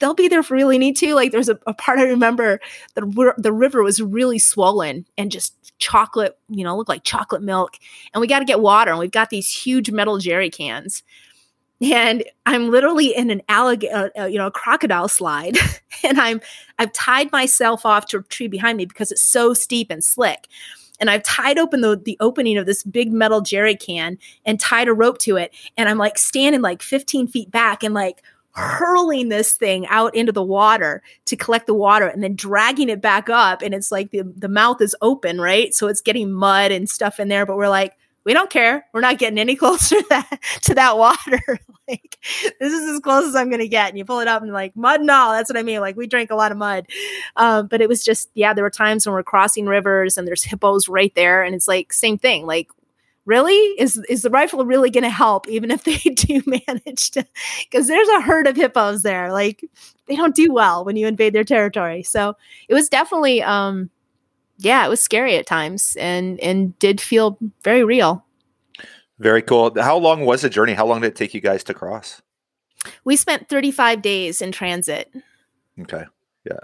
they'll 0.00 0.14
be 0.14 0.28
there 0.28 0.40
if 0.40 0.50
we 0.50 0.56
really 0.56 0.78
need 0.78 0.96
to. 0.96 1.14
Like 1.14 1.30
there's 1.30 1.48
a, 1.48 1.58
a 1.66 1.74
part 1.74 1.98
I 1.98 2.04
remember 2.04 2.60
the 2.94 3.34
the 3.38 3.52
river 3.52 3.82
was 3.82 4.02
really 4.02 4.38
swollen 4.38 5.06
and 5.16 5.30
just 5.30 5.54
chocolate, 5.78 6.36
you 6.48 6.64
know, 6.64 6.76
looked 6.76 6.88
like 6.88 7.04
chocolate 7.04 7.42
milk. 7.42 7.76
And 8.12 8.20
we 8.20 8.26
got 8.26 8.40
to 8.40 8.44
get 8.44 8.60
water, 8.60 8.90
and 8.90 8.98
we've 8.98 9.12
got 9.12 9.30
these 9.30 9.48
huge 9.48 9.90
metal 9.90 10.18
jerry 10.18 10.50
cans. 10.50 11.04
And 11.82 12.24
I'm 12.44 12.70
literally 12.70 13.16
in 13.16 13.30
an 13.30 13.40
alligator, 13.48 14.10
uh, 14.14 14.22
uh, 14.22 14.26
you 14.26 14.36
know, 14.36 14.48
a 14.48 14.50
crocodile 14.50 15.08
slide, 15.08 15.56
and 16.04 16.20
I'm 16.20 16.40
I've 16.78 16.92
tied 16.92 17.30
myself 17.30 17.86
off 17.86 18.06
to 18.06 18.18
a 18.18 18.22
tree 18.22 18.48
behind 18.48 18.78
me 18.78 18.86
because 18.86 19.12
it's 19.12 19.22
so 19.22 19.54
steep 19.54 19.90
and 19.90 20.02
slick 20.02 20.48
and 21.00 21.10
I've 21.10 21.22
tied 21.22 21.58
open 21.58 21.80
the, 21.80 21.96
the 21.96 22.16
opening 22.20 22.58
of 22.58 22.66
this 22.66 22.82
big 22.82 23.12
metal 23.12 23.40
jerry 23.40 23.74
can 23.74 24.18
and 24.44 24.60
tied 24.60 24.88
a 24.88 24.92
rope 24.92 25.18
to 25.18 25.36
it. 25.36 25.52
And 25.76 25.88
I'm 25.88 25.98
like 25.98 26.18
standing 26.18 26.60
like 26.60 26.82
15 26.82 27.28
feet 27.28 27.50
back 27.50 27.82
and 27.82 27.94
like 27.94 28.22
hurling 28.52 29.28
this 29.28 29.52
thing 29.52 29.86
out 29.86 30.14
into 30.14 30.32
the 30.32 30.42
water 30.42 31.02
to 31.24 31.36
collect 31.36 31.66
the 31.66 31.74
water 31.74 32.06
and 32.06 32.22
then 32.22 32.34
dragging 32.34 32.88
it 32.88 33.00
back 33.00 33.30
up 33.30 33.62
and 33.62 33.72
it's 33.74 33.92
like 33.92 34.10
the, 34.10 34.22
the 34.36 34.48
mouth 34.48 34.80
is 34.80 34.96
open 35.00 35.40
right 35.40 35.72
so 35.72 35.86
it's 35.86 36.00
getting 36.00 36.32
mud 36.32 36.72
and 36.72 36.90
stuff 36.90 37.20
in 37.20 37.28
there 37.28 37.46
but 37.46 37.56
we're 37.56 37.68
like 37.68 37.96
we 38.24 38.34
don't 38.34 38.50
care. 38.50 38.86
We're 38.92 39.00
not 39.00 39.18
getting 39.18 39.38
any 39.38 39.56
closer 39.56 39.96
to 39.96 40.06
that 40.10 40.38
to 40.62 40.74
that 40.74 40.96
water. 40.98 41.40
Like 41.88 42.18
this 42.60 42.72
is 42.72 42.88
as 42.88 43.00
close 43.00 43.26
as 43.26 43.34
i'm 43.34 43.50
gonna 43.50 43.66
get. 43.66 43.88
And 43.88 43.98
you 43.98 44.04
pull 44.04 44.20
it 44.20 44.28
up 44.28 44.42
and 44.42 44.52
like 44.52 44.76
mud 44.76 45.00
and 45.00 45.10
all. 45.10 45.32
That's 45.32 45.50
what 45.50 45.56
i 45.56 45.64
mean. 45.64 45.80
Like 45.80 45.96
we 45.96 46.06
drank 46.06 46.30
a 46.30 46.36
lot 46.36 46.52
of 46.52 46.58
mud. 46.58 46.86
Um, 47.34 47.66
but 47.66 47.80
it 47.80 47.88
was 47.88 48.04
just 48.04 48.30
yeah 48.34 48.54
there 48.54 48.62
were 48.62 48.70
times 48.70 49.04
when 49.04 49.12
we're 49.12 49.24
crossing 49.24 49.66
rivers 49.66 50.16
and 50.16 50.28
there's 50.28 50.44
hippos 50.44 50.88
right 50.88 51.12
there. 51.16 51.42
And 51.42 51.52
it's 51.52 51.66
like 51.66 51.92
same 51.92 52.16
thing. 52.16 52.46
Like 52.46 52.68
really? 53.24 53.54
Is 53.78 53.96
is 54.08 54.22
the 54.22 54.30
rifle 54.30 54.64
really 54.64 54.90
going 54.90 55.04
to 55.04 55.10
help 55.10 55.48
even 55.48 55.70
if 55.70 55.84
they 55.84 55.96
do 56.14 56.42
manage 56.46 57.10
to? 57.12 57.26
Because 57.64 57.86
there's 57.86 58.08
a 58.08 58.20
herd 58.20 58.46
of 58.46 58.56
hippos 58.56 59.02
there. 59.02 59.32
Like 59.32 59.64
they 60.06 60.16
don't 60.16 60.34
do 60.34 60.52
well 60.52 60.84
when 60.84 60.96
you 60.96 61.06
invade 61.06 61.32
their 61.32 61.44
territory. 61.44 62.02
So 62.02 62.36
it 62.68 62.74
was 62.74 62.88
definitely 62.88 63.42
um 63.42 63.90
yeah 64.60 64.86
it 64.86 64.88
was 64.88 65.00
scary 65.00 65.36
at 65.36 65.46
times 65.46 65.96
and 65.98 66.38
and 66.40 66.78
did 66.78 67.00
feel 67.00 67.38
very 67.62 67.84
real. 67.84 68.24
Very 69.18 69.42
cool. 69.42 69.72
How 69.80 69.98
long 69.98 70.24
was 70.24 70.42
the 70.42 70.50
journey? 70.50 70.72
How 70.72 70.86
long 70.86 71.02
did 71.02 71.08
it 71.08 71.16
take 71.16 71.34
you 71.34 71.40
guys 71.40 71.62
to 71.64 71.74
cross? 71.74 72.22
We 73.04 73.16
spent 73.16 73.50
35 73.50 74.00
days 74.00 74.40
in 74.40 74.52
transit. 74.52 75.12
Okay. 75.78 76.04
Yeah. 76.48 76.60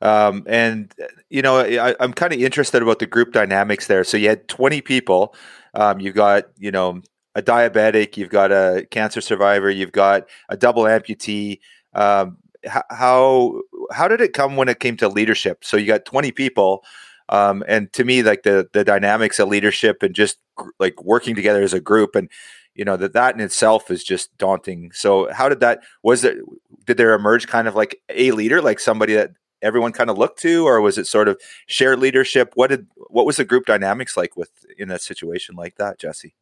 Um, 0.00 0.42
and 0.48 0.92
you 1.30 1.42
know 1.42 1.58
I, 1.58 1.94
i'm 2.00 2.12
kind 2.12 2.32
of 2.32 2.40
interested 2.40 2.82
about 2.82 2.98
the 2.98 3.06
group 3.06 3.32
dynamics 3.32 3.86
there. 3.86 4.02
So 4.04 4.16
you 4.16 4.28
had 4.28 4.48
20 4.48 4.80
people. 4.80 5.34
Um, 5.74 6.00
you've 6.00 6.14
got, 6.14 6.44
you 6.58 6.70
know, 6.70 7.02
a 7.34 7.42
diabetic, 7.42 8.16
you've 8.16 8.28
got 8.28 8.52
a 8.52 8.86
cancer 8.90 9.20
survivor, 9.20 9.70
you've 9.70 9.92
got 9.92 10.28
a 10.48 10.56
double 10.56 10.84
amputee. 10.84 11.60
Um, 11.94 12.38
how 12.68 13.60
how 13.90 14.08
did 14.08 14.20
it 14.20 14.34
come 14.34 14.56
when 14.56 14.68
it 14.68 14.80
came 14.80 14.96
to 14.98 15.08
leadership? 15.08 15.64
So 15.64 15.76
you 15.76 15.86
got 15.86 16.04
20 16.04 16.32
people, 16.32 16.84
um, 17.32 17.64
and 17.66 17.90
to 17.94 18.04
me, 18.04 18.22
like 18.22 18.42
the 18.42 18.68
the 18.74 18.84
dynamics 18.84 19.38
of 19.38 19.48
leadership 19.48 20.02
and 20.02 20.14
just 20.14 20.36
like 20.78 21.02
working 21.02 21.34
together 21.34 21.62
as 21.62 21.72
a 21.72 21.80
group, 21.80 22.14
and 22.14 22.28
you 22.74 22.84
know 22.84 22.98
that 22.98 23.14
that 23.14 23.34
in 23.34 23.40
itself 23.40 23.90
is 23.90 24.04
just 24.04 24.36
daunting. 24.36 24.92
So 24.92 25.32
how 25.32 25.48
did 25.48 25.60
that? 25.60 25.80
Was 26.02 26.24
it? 26.24 26.36
Did 26.84 26.98
there 26.98 27.14
emerge 27.14 27.46
kind 27.46 27.66
of 27.66 27.74
like 27.74 27.98
a 28.10 28.32
leader, 28.32 28.60
like 28.60 28.78
somebody 28.78 29.14
that 29.14 29.30
everyone 29.62 29.92
kind 29.92 30.10
of 30.10 30.18
looked 30.18 30.40
to, 30.42 30.66
or 30.66 30.82
was 30.82 30.98
it 30.98 31.06
sort 31.06 31.26
of 31.26 31.40
shared 31.66 32.00
leadership? 32.00 32.52
What 32.54 32.68
did 32.68 32.86
what 32.96 33.24
was 33.24 33.38
the 33.38 33.46
group 33.46 33.64
dynamics 33.64 34.14
like 34.14 34.36
with 34.36 34.50
in 34.76 34.90
a 34.90 34.98
situation 34.98 35.54
like 35.54 35.76
that, 35.76 35.98
Jessie? 35.98 36.34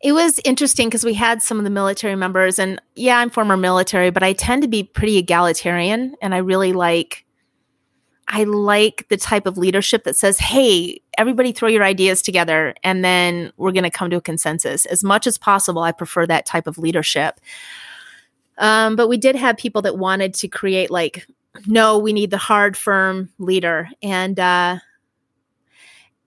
It 0.00 0.12
was 0.12 0.40
interesting 0.46 0.88
because 0.88 1.04
we 1.04 1.12
had 1.12 1.42
some 1.42 1.58
of 1.58 1.64
the 1.64 1.70
military 1.70 2.16
members, 2.16 2.58
and 2.58 2.80
yeah, 2.96 3.18
I'm 3.18 3.28
former 3.28 3.58
military, 3.58 4.08
but 4.08 4.22
I 4.22 4.32
tend 4.32 4.62
to 4.62 4.68
be 4.68 4.84
pretty 4.84 5.18
egalitarian, 5.18 6.14
and 6.22 6.34
I 6.34 6.38
really 6.38 6.72
like. 6.72 7.26
I 8.30 8.44
like 8.44 9.06
the 9.08 9.16
type 9.16 9.44
of 9.44 9.58
leadership 9.58 10.04
that 10.04 10.16
says, 10.16 10.38
"Hey, 10.38 11.02
everybody, 11.18 11.52
throw 11.52 11.68
your 11.68 11.84
ideas 11.84 12.22
together, 12.22 12.74
and 12.82 13.04
then 13.04 13.52
we're 13.56 13.72
going 13.72 13.84
to 13.84 13.90
come 13.90 14.08
to 14.10 14.16
a 14.16 14.20
consensus." 14.20 14.86
As 14.86 15.04
much 15.04 15.26
as 15.26 15.36
possible, 15.36 15.82
I 15.82 15.92
prefer 15.92 16.26
that 16.26 16.46
type 16.46 16.66
of 16.66 16.78
leadership. 16.78 17.40
Um, 18.56 18.94
but 18.94 19.08
we 19.08 19.16
did 19.16 19.36
have 19.36 19.56
people 19.56 19.82
that 19.82 19.98
wanted 19.98 20.34
to 20.34 20.48
create 20.48 20.90
like 20.90 21.26
no, 21.66 21.98
we 21.98 22.12
need 22.12 22.30
the 22.30 22.38
hard, 22.38 22.76
firm 22.76 23.30
leader. 23.38 23.88
And 24.02 24.38
uh, 24.38 24.78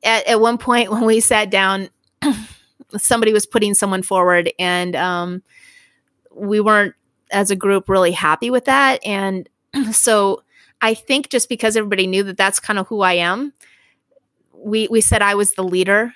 at, 0.04 0.28
at 0.28 0.42
one 0.42 0.58
point, 0.58 0.92
when 0.92 1.06
we 1.06 1.20
sat 1.20 1.50
down, 1.50 1.90
somebody 2.98 3.34
was 3.34 3.46
putting 3.46 3.74
someone 3.74 4.04
forward, 4.04 4.52
and 4.60 4.96
um, 4.96 5.44
we 6.32 6.60
weren't, 6.60 6.96
as 7.32 7.52
a 7.52 7.56
group, 7.56 7.90
really 7.90 8.12
happy 8.12 8.50
with 8.50 8.66
that. 8.66 9.04
And 9.06 9.50
so 9.92 10.44
I 10.84 10.94
think 10.94 11.30
just 11.30 11.48
because 11.48 11.78
everybody 11.78 12.08
knew 12.08 12.24
that 12.24 12.36
that's 12.36 12.60
kind 12.60 12.78
of 12.78 12.88
who 12.88 13.02
I 13.02 13.14
am, 13.14 13.54
we 14.54 14.90
we 14.92 15.00
said 15.00 15.22
I 15.22 15.34
was 15.34 15.54
the 15.54 15.64
leader. 15.64 16.14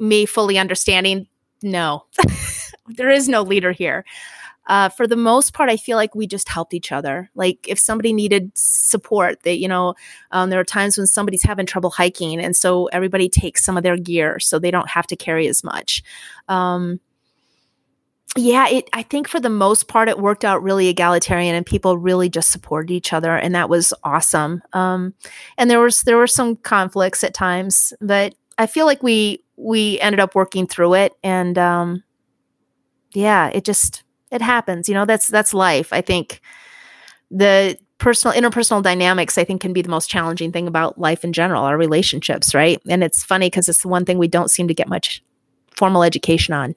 Me 0.00 0.24
fully 0.24 0.58
understanding, 0.58 1.28
no, 1.62 2.06
there 2.86 3.10
is 3.10 3.28
no 3.28 3.42
leader 3.42 3.70
here. 3.70 4.04
Uh, 4.66 4.88
for 4.88 5.06
the 5.06 5.16
most 5.16 5.52
part, 5.52 5.68
I 5.68 5.76
feel 5.76 5.96
like 5.96 6.14
we 6.14 6.26
just 6.26 6.48
helped 6.48 6.72
each 6.72 6.90
other. 6.90 7.30
Like 7.34 7.66
if 7.68 7.78
somebody 7.78 8.14
needed 8.14 8.50
support, 8.54 9.42
that 9.42 9.58
you 9.58 9.68
know, 9.68 9.94
um, 10.30 10.48
there 10.48 10.60
are 10.60 10.64
times 10.64 10.96
when 10.96 11.06
somebody's 11.06 11.42
having 11.42 11.66
trouble 11.66 11.90
hiking, 11.90 12.40
and 12.40 12.56
so 12.56 12.86
everybody 12.86 13.28
takes 13.28 13.62
some 13.62 13.76
of 13.76 13.82
their 13.82 13.98
gear 13.98 14.38
so 14.40 14.58
they 14.58 14.70
don't 14.70 14.88
have 14.88 15.06
to 15.08 15.16
carry 15.16 15.48
as 15.48 15.62
much. 15.62 16.02
Um, 16.48 17.00
yeah, 18.36 18.68
it, 18.68 18.88
I 18.92 19.02
think 19.02 19.26
for 19.26 19.40
the 19.40 19.48
most 19.48 19.88
part, 19.88 20.08
it 20.08 20.18
worked 20.18 20.44
out 20.44 20.62
really 20.62 20.88
egalitarian, 20.88 21.54
and 21.54 21.64
people 21.64 21.98
really 21.98 22.28
just 22.28 22.50
supported 22.50 22.92
each 22.92 23.12
other, 23.12 23.36
and 23.36 23.54
that 23.54 23.68
was 23.68 23.94
awesome. 24.04 24.62
Um, 24.72 25.14
and 25.56 25.70
there 25.70 25.80
was 25.80 26.02
there 26.02 26.16
were 26.16 26.26
some 26.26 26.56
conflicts 26.56 27.24
at 27.24 27.34
times, 27.34 27.92
but 28.00 28.34
I 28.58 28.66
feel 28.66 28.86
like 28.86 29.02
we 29.02 29.42
we 29.56 29.98
ended 30.00 30.20
up 30.20 30.34
working 30.34 30.66
through 30.66 30.94
it, 30.94 31.12
and 31.22 31.56
um, 31.56 32.02
yeah, 33.14 33.48
it 33.48 33.64
just 33.64 34.04
it 34.30 34.42
happens. 34.42 34.88
You 34.88 34.94
know, 34.94 35.06
that's 35.06 35.28
that's 35.28 35.54
life. 35.54 35.92
I 35.92 36.02
think 36.02 36.40
the 37.30 37.78
personal 37.98 38.34
interpersonal 38.34 38.82
dynamics 38.82 39.36
i 39.36 39.44
think 39.44 39.60
can 39.60 39.72
be 39.72 39.82
the 39.82 39.88
most 39.88 40.08
challenging 40.08 40.52
thing 40.52 40.68
about 40.68 40.98
life 40.98 41.24
in 41.24 41.32
general 41.32 41.64
our 41.64 41.76
relationships 41.76 42.54
right 42.54 42.80
and 42.88 43.02
it's 43.02 43.24
funny 43.24 43.48
because 43.48 43.68
it's 43.68 43.82
the 43.82 43.88
one 43.88 44.04
thing 44.04 44.18
we 44.18 44.28
don't 44.28 44.50
seem 44.50 44.68
to 44.68 44.72
get 44.72 44.88
much 44.88 45.22
formal 45.76 46.04
education 46.04 46.54
on 46.54 46.74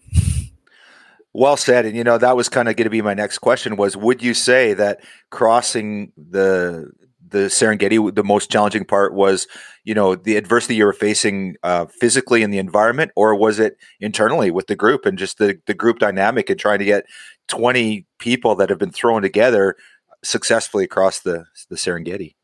well 1.34 1.58
said. 1.58 1.86
And 1.86 1.96
you 1.96 2.04
know, 2.04 2.18
that 2.18 2.36
was 2.36 2.50
kind 2.50 2.68
of 2.68 2.76
going 2.76 2.86
to 2.86 2.90
be 2.90 3.02
my 3.02 3.14
next 3.14 3.40
question 3.40 3.76
was 3.76 3.96
would 3.96 4.22
you 4.22 4.34
say 4.34 4.74
that 4.74 5.02
crossing 5.30 6.12
the 6.18 6.92
the 7.32 7.48
Serengeti, 7.48 8.14
the 8.14 8.24
most 8.24 8.52
challenging 8.52 8.86
part 8.86 9.14
was, 9.14 9.48
you 9.84 9.94
know, 9.94 10.16
the 10.16 10.36
adversity 10.36 10.76
you 10.76 10.86
were 10.86 10.94
facing 10.94 11.56
uh, 11.64 11.86
physically 11.86 12.44
in 12.44 12.52
the 12.52 12.58
environment, 12.58 13.12
or 13.16 13.36
was 13.36 13.58
it 13.58 13.78
internally 14.00 14.52
with 14.52 14.68
the 14.68 14.76
group 14.76 15.06
and 15.06 15.18
just 15.18 15.38
the, 15.38 15.60
the 15.66 15.74
group 15.74 16.00
dynamic 16.00 16.50
and 16.50 16.60
trying 16.60 16.80
to 16.80 16.86
get 16.86 17.06
20 17.48 18.06
people 18.20 18.56
that 18.56 18.70
have 18.70 18.80
been 18.80 18.92
thrown 18.92 19.22
together 19.22 19.76
successfully 20.24 20.84
across 20.84 21.22
the, 21.22 21.46
the 21.70 21.76
Serengeti? 21.76 22.36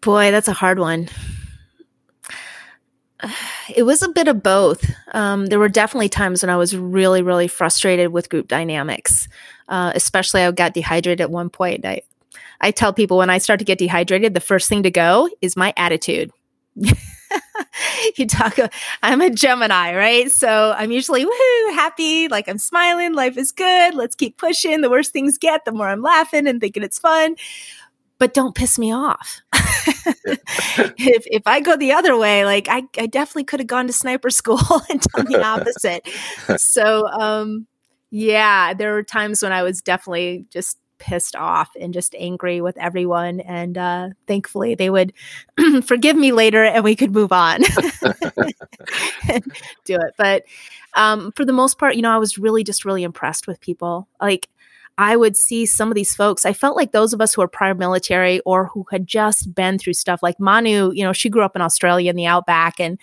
Boy, 0.00 0.30
that's 0.30 0.48
a 0.48 0.52
hard 0.52 0.78
one. 0.78 1.08
It 3.74 3.82
was 3.82 4.02
a 4.02 4.08
bit 4.08 4.28
of 4.28 4.42
both. 4.42 4.84
Um, 5.12 5.46
there 5.46 5.58
were 5.58 5.68
definitely 5.68 6.08
times 6.08 6.42
when 6.42 6.50
I 6.50 6.56
was 6.56 6.76
really, 6.76 7.22
really 7.22 7.48
frustrated 7.48 8.12
with 8.12 8.30
group 8.30 8.48
dynamics. 8.48 9.28
Uh, 9.68 9.92
especially, 9.94 10.42
I 10.42 10.50
got 10.50 10.74
dehydrated 10.74 11.20
at 11.20 11.30
one 11.30 11.50
point. 11.50 11.84
I, 11.84 12.02
I 12.60 12.70
tell 12.70 12.92
people 12.92 13.18
when 13.18 13.30
I 13.30 13.38
start 13.38 13.58
to 13.58 13.64
get 13.64 13.78
dehydrated, 13.78 14.34
the 14.34 14.40
first 14.40 14.68
thing 14.68 14.82
to 14.84 14.90
go 14.90 15.28
is 15.40 15.56
my 15.56 15.74
attitude. 15.76 16.30
you 18.16 18.26
talk, 18.26 18.58
I'm 19.02 19.20
a 19.20 19.30
Gemini, 19.30 19.94
right? 19.94 20.30
So 20.30 20.74
I'm 20.76 20.90
usually 20.90 21.24
woohoo, 21.24 21.74
happy, 21.74 22.28
like 22.28 22.48
I'm 22.48 22.58
smiling, 22.58 23.14
life 23.14 23.36
is 23.36 23.52
good, 23.52 23.94
let's 23.94 24.14
keep 24.14 24.36
pushing. 24.38 24.80
The 24.80 24.90
worse 24.90 25.10
things 25.10 25.38
get, 25.38 25.64
the 25.64 25.72
more 25.72 25.88
I'm 25.88 26.02
laughing 26.02 26.46
and 26.46 26.60
thinking 26.60 26.82
it's 26.82 26.98
fun 26.98 27.36
but 28.18 28.34
don't 28.34 28.54
piss 28.54 28.78
me 28.78 28.92
off. 28.92 29.40
if 29.54 31.24
if 31.26 31.46
I 31.46 31.60
go 31.60 31.76
the 31.76 31.92
other 31.92 32.16
way, 32.16 32.44
like 32.44 32.68
I, 32.68 32.82
I 32.98 33.06
definitely 33.06 33.44
could 33.44 33.60
have 33.60 33.66
gone 33.66 33.86
to 33.86 33.92
sniper 33.92 34.30
school 34.30 34.60
and 34.90 35.00
done 35.00 35.26
the 35.26 35.42
opposite. 35.42 36.08
so 36.60 37.06
um 37.08 37.66
yeah, 38.10 38.74
there 38.74 38.92
were 38.92 39.02
times 39.02 39.42
when 39.42 39.52
I 39.52 39.62
was 39.62 39.82
definitely 39.82 40.46
just 40.50 40.78
pissed 40.98 41.36
off 41.36 41.70
and 41.80 41.94
just 41.94 42.14
angry 42.18 42.60
with 42.60 42.76
everyone. 42.78 43.40
And 43.40 43.78
uh, 43.78 44.08
thankfully, 44.26 44.74
they 44.74 44.90
would 44.90 45.12
forgive 45.84 46.16
me 46.16 46.32
later 46.32 46.64
and 46.64 46.84
we 46.84 46.96
could 46.96 47.12
move 47.12 47.32
on 47.32 47.62
and 49.28 49.44
do 49.84 49.96
it. 49.96 50.14
But 50.16 50.44
um, 50.94 51.32
for 51.36 51.44
the 51.44 51.52
most 51.52 51.78
part, 51.78 51.96
you 51.96 52.02
know, 52.02 52.10
I 52.10 52.18
was 52.18 52.38
really 52.38 52.64
just 52.64 52.84
really 52.84 53.02
impressed 53.02 53.46
with 53.46 53.60
people. 53.60 54.08
Like, 54.20 54.48
I 54.98 55.16
would 55.16 55.36
see 55.36 55.64
some 55.64 55.88
of 55.88 55.94
these 55.94 56.14
folks. 56.14 56.44
I 56.44 56.52
felt 56.52 56.76
like 56.76 56.90
those 56.90 57.12
of 57.12 57.20
us 57.20 57.32
who 57.32 57.40
are 57.40 57.48
prior 57.48 57.74
military 57.74 58.40
or 58.40 58.66
who 58.66 58.84
had 58.90 59.06
just 59.06 59.54
been 59.54 59.78
through 59.78 59.94
stuff 59.94 60.24
like 60.24 60.40
Manu, 60.40 60.90
you 60.92 61.04
know, 61.04 61.12
she 61.12 61.30
grew 61.30 61.42
up 61.42 61.54
in 61.54 61.62
Australia 61.62 62.10
in 62.10 62.16
the 62.16 62.26
outback 62.26 62.80
and 62.80 62.98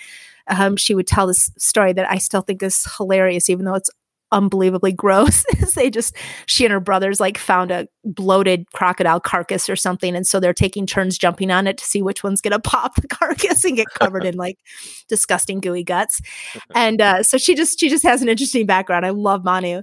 um, 0.48 0.76
she 0.76 0.94
would 0.94 1.08
tell 1.08 1.26
this 1.26 1.50
story 1.58 1.94
that 1.94 2.12
I 2.12 2.18
still 2.18 2.42
think 2.42 2.62
is 2.62 2.86
hilarious, 2.98 3.50
even 3.50 3.66
though 3.66 3.76
it's 3.76 3.90
unbelievably 4.34 4.92
gross. 4.94 5.46
they 5.76 5.90
just, 5.90 6.18
she 6.48 6.66
and 6.66 6.74
her 6.74 6.82
brothers 6.82 7.22
like 7.22 7.38
found 7.38 7.72
a 7.72 7.88
bloated 8.04 8.70
crocodile 8.74 9.22
carcass 9.22 9.70
or 9.70 9.78
something. 9.78 10.16
And 10.16 10.28
so 10.28 10.42
they're 10.42 10.54
taking 10.54 10.86
turns 10.86 11.18
jumping 11.18 11.50
on 11.50 11.66
it 11.66 11.78
to 11.78 11.86
see 11.86 12.02
which 12.02 12.24
one's 12.24 12.42
going 12.42 12.52
to 12.60 12.60
pop 12.60 12.96
the 12.96 13.08
carcass 13.08 13.64
and 13.64 13.78
get 13.78 13.88
covered 13.88 14.26
in 14.26 14.36
like 14.36 14.60
disgusting 15.08 15.62
gooey 15.62 15.84
guts. 15.84 16.22
And 16.76 17.00
uh, 17.00 17.24
so 17.24 17.38
she 17.38 17.56
just, 17.56 17.80
she 17.80 17.90
just 17.90 18.04
has 18.04 18.22
an 18.22 18.28
interesting 18.28 18.66
background. 18.66 19.06
I 19.06 19.12
love 19.12 19.46
Manu. 19.46 19.82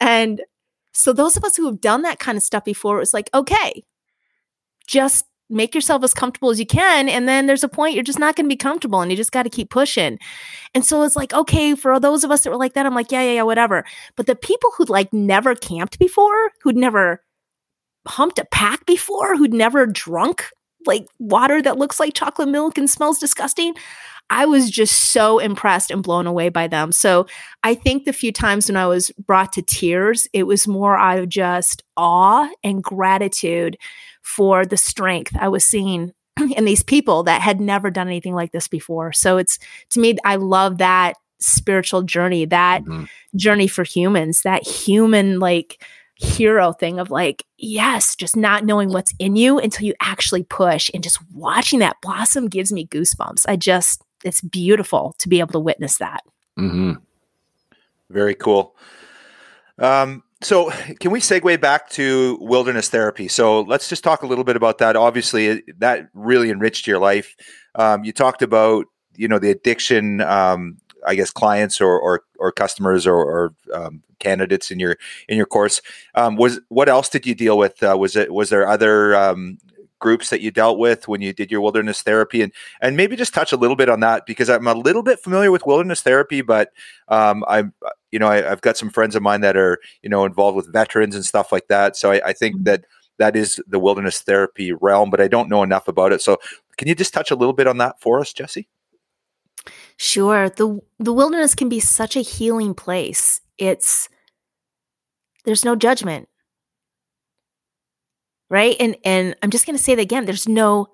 And 0.00 0.40
so 0.92 1.12
those 1.12 1.36
of 1.36 1.44
us 1.44 1.56
who 1.56 1.66
have 1.66 1.80
done 1.80 2.02
that 2.02 2.18
kind 2.18 2.36
of 2.36 2.42
stuff 2.42 2.64
before, 2.64 3.00
it's 3.00 3.14
like, 3.14 3.30
okay, 3.34 3.84
just 4.86 5.26
make 5.52 5.74
yourself 5.74 6.02
as 6.02 6.14
comfortable 6.14 6.50
as 6.50 6.58
you 6.58 6.66
can. 6.66 7.08
And 7.08 7.28
then 7.28 7.46
there's 7.46 7.64
a 7.64 7.68
point 7.68 7.94
you're 7.94 8.02
just 8.02 8.18
not 8.18 8.36
going 8.36 8.46
to 8.46 8.52
be 8.52 8.56
comfortable 8.56 9.00
and 9.00 9.10
you 9.10 9.16
just 9.16 9.32
got 9.32 9.42
to 9.42 9.50
keep 9.50 9.70
pushing. 9.70 10.18
And 10.74 10.84
so 10.84 11.02
it's 11.02 11.16
like, 11.16 11.32
okay, 11.34 11.74
for 11.74 12.00
those 12.00 12.24
of 12.24 12.30
us 12.30 12.42
that 12.42 12.50
were 12.50 12.56
like 12.56 12.74
that, 12.74 12.86
I'm 12.86 12.94
like, 12.94 13.12
yeah, 13.12 13.22
yeah, 13.22 13.32
yeah, 13.32 13.42
whatever. 13.42 13.84
But 14.16 14.26
the 14.26 14.34
people 14.34 14.70
who'd 14.76 14.88
like 14.88 15.12
never 15.12 15.54
camped 15.54 15.98
before, 15.98 16.52
who'd 16.62 16.76
never 16.76 17.22
humped 18.06 18.38
a 18.38 18.46
pack 18.46 18.86
before, 18.86 19.36
who'd 19.36 19.52
never 19.54 19.86
drunk 19.86 20.46
like 20.86 21.06
water 21.18 21.62
that 21.62 21.78
looks 21.78 22.00
like 22.00 22.14
chocolate 22.14 22.48
milk 22.48 22.76
and 22.76 22.90
smells 22.90 23.18
disgusting, 23.18 23.74
I 24.32 24.46
was 24.46 24.70
just 24.70 25.12
so 25.12 25.38
impressed 25.38 25.90
and 25.90 26.02
blown 26.02 26.26
away 26.26 26.48
by 26.48 26.66
them. 26.66 26.90
So 26.90 27.26
I 27.62 27.74
think 27.74 28.04
the 28.04 28.14
few 28.14 28.32
times 28.32 28.68
when 28.68 28.78
I 28.78 28.86
was 28.86 29.10
brought 29.10 29.52
to 29.52 29.62
tears, 29.62 30.26
it 30.32 30.44
was 30.44 30.66
more 30.66 30.96
out 30.98 31.18
of 31.18 31.28
just 31.28 31.82
awe 31.98 32.48
and 32.64 32.82
gratitude 32.82 33.76
for 34.22 34.64
the 34.64 34.78
strength 34.78 35.36
I 35.38 35.48
was 35.48 35.66
seeing 35.66 36.14
in 36.56 36.64
these 36.64 36.82
people 36.82 37.24
that 37.24 37.42
had 37.42 37.60
never 37.60 37.90
done 37.90 38.08
anything 38.08 38.34
like 38.34 38.52
this 38.52 38.68
before. 38.68 39.12
So 39.12 39.36
it's 39.36 39.58
to 39.90 40.00
me, 40.00 40.16
I 40.24 40.36
love 40.36 40.78
that 40.78 41.16
spiritual 41.38 42.00
journey, 42.02 42.46
that 42.46 42.84
mm-hmm. 42.84 43.04
journey 43.36 43.66
for 43.66 43.84
humans, 43.84 44.42
that 44.42 44.66
human 44.66 45.40
like 45.40 45.84
hero 46.16 46.72
thing 46.72 46.98
of 46.98 47.10
like, 47.10 47.44
yes, 47.58 48.16
just 48.16 48.34
not 48.36 48.64
knowing 48.64 48.90
what's 48.90 49.12
in 49.18 49.36
you 49.36 49.58
until 49.58 49.86
you 49.86 49.94
actually 50.00 50.44
push 50.44 50.90
and 50.94 51.02
just 51.02 51.18
watching 51.34 51.80
that 51.80 51.96
blossom 52.00 52.48
gives 52.48 52.72
me 52.72 52.86
goosebumps. 52.86 53.44
I 53.46 53.56
just, 53.56 54.02
it's 54.24 54.40
beautiful 54.40 55.14
to 55.18 55.28
be 55.28 55.40
able 55.40 55.52
to 55.52 55.60
witness 55.60 55.98
that. 55.98 56.22
Mm-hmm. 56.58 56.92
Very 58.10 58.34
cool. 58.34 58.76
Um, 59.78 60.22
so, 60.42 60.70
can 61.00 61.12
we 61.12 61.20
segue 61.20 61.60
back 61.60 61.88
to 61.90 62.36
wilderness 62.40 62.88
therapy? 62.88 63.28
So, 63.28 63.62
let's 63.62 63.88
just 63.88 64.04
talk 64.04 64.22
a 64.22 64.26
little 64.26 64.44
bit 64.44 64.56
about 64.56 64.78
that. 64.78 64.96
Obviously, 64.96 65.62
that 65.78 66.08
really 66.14 66.50
enriched 66.50 66.86
your 66.86 66.98
life. 66.98 67.36
Um, 67.74 68.04
you 68.04 68.12
talked 68.12 68.42
about, 68.42 68.86
you 69.16 69.28
know, 69.28 69.38
the 69.38 69.50
addiction, 69.50 70.20
um, 70.20 70.78
I 71.06 71.14
guess, 71.14 71.30
clients 71.30 71.80
or 71.80 71.98
or, 71.98 72.22
or 72.38 72.52
customers 72.52 73.06
or, 73.06 73.16
or 73.16 73.54
um, 73.72 74.02
candidates 74.18 74.70
in 74.70 74.78
your 74.78 74.96
in 75.28 75.36
your 75.36 75.46
course. 75.46 75.80
Um, 76.14 76.36
was 76.36 76.60
what 76.68 76.88
else 76.88 77.08
did 77.08 77.26
you 77.26 77.34
deal 77.34 77.56
with? 77.56 77.82
Uh, 77.82 77.96
was 77.98 78.16
it 78.16 78.32
was 78.32 78.50
there 78.50 78.66
other 78.66 79.14
um, 79.14 79.58
groups 80.02 80.28
that 80.28 80.42
you 80.42 80.50
dealt 80.50 80.78
with 80.78 81.08
when 81.08 81.22
you 81.22 81.32
did 81.32 81.50
your 81.50 81.62
wilderness 81.62 82.02
therapy? 82.02 82.42
And 82.42 82.52
and 82.82 82.96
maybe 82.96 83.16
just 83.16 83.32
touch 83.32 83.52
a 83.52 83.56
little 83.56 83.76
bit 83.76 83.88
on 83.88 84.00
that 84.00 84.26
because 84.26 84.50
I'm 84.50 84.66
a 84.66 84.74
little 84.74 85.02
bit 85.02 85.20
familiar 85.20 85.50
with 85.50 85.64
wilderness 85.64 86.02
therapy 86.02 86.42
but 86.42 86.72
um, 87.08 87.44
I'm 87.48 87.72
you 88.10 88.18
know 88.18 88.28
I, 88.28 88.42
have 88.42 88.60
got 88.60 88.76
some 88.76 88.90
friends 88.90 89.16
of 89.16 89.22
mine 89.22 89.40
that 89.40 89.56
are 89.56 89.78
you 90.02 90.10
know 90.10 90.26
involved 90.26 90.56
with 90.56 90.70
veterans 90.70 91.14
and 91.14 91.24
stuff 91.24 91.50
like 91.52 91.68
that. 91.68 91.96
So 91.96 92.12
I, 92.12 92.20
I 92.26 92.32
think 92.34 92.56
mm-hmm. 92.56 92.64
that 92.64 92.84
that 93.18 93.36
is 93.36 93.58
the 93.66 93.78
wilderness 93.78 94.20
therapy 94.20 94.72
realm 94.72 95.08
but 95.08 95.20
I 95.20 95.28
don't 95.28 95.48
know 95.48 95.62
enough 95.62 95.88
about 95.88 96.12
it. 96.12 96.20
So 96.20 96.38
can 96.76 96.88
you 96.88 96.94
just 96.94 97.14
touch 97.14 97.30
a 97.30 97.36
little 97.36 97.54
bit 97.54 97.66
on 97.66 97.78
that 97.78 98.00
for 98.00 98.20
us 98.20 98.32
Jessie? 98.34 98.68
Sure. 99.96 100.50
The 100.50 100.80
the 100.98 101.12
wilderness 101.12 101.54
can 101.54 101.68
be 101.68 101.80
such 101.80 102.16
a 102.16 102.20
healing 102.20 102.74
place. 102.74 103.40
It's 103.58 104.08
there's 105.44 105.64
no 105.64 105.76
judgment 105.76 106.28
right? 108.52 108.76
And 108.78 108.96
and 109.02 109.34
I'm 109.42 109.50
just 109.50 109.66
going 109.66 109.76
to 109.76 109.82
say 109.82 109.94
it 109.94 109.98
again, 109.98 110.26
there's 110.26 110.46
no 110.46 110.88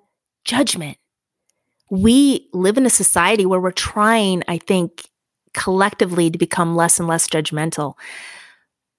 judgment. 0.45 0.97
We 1.91 2.49
live 2.55 2.79
in 2.79 2.87
a 2.87 2.91
society 2.91 3.45
where 3.45 3.61
we're 3.61 3.73
trying, 3.73 4.45
I 4.47 4.59
think, 4.59 5.11
collectively 5.55 6.31
to 6.31 6.39
become 6.39 6.77
less 6.77 7.01
and 7.01 7.09
less 7.09 7.27
judgmental. 7.27 7.95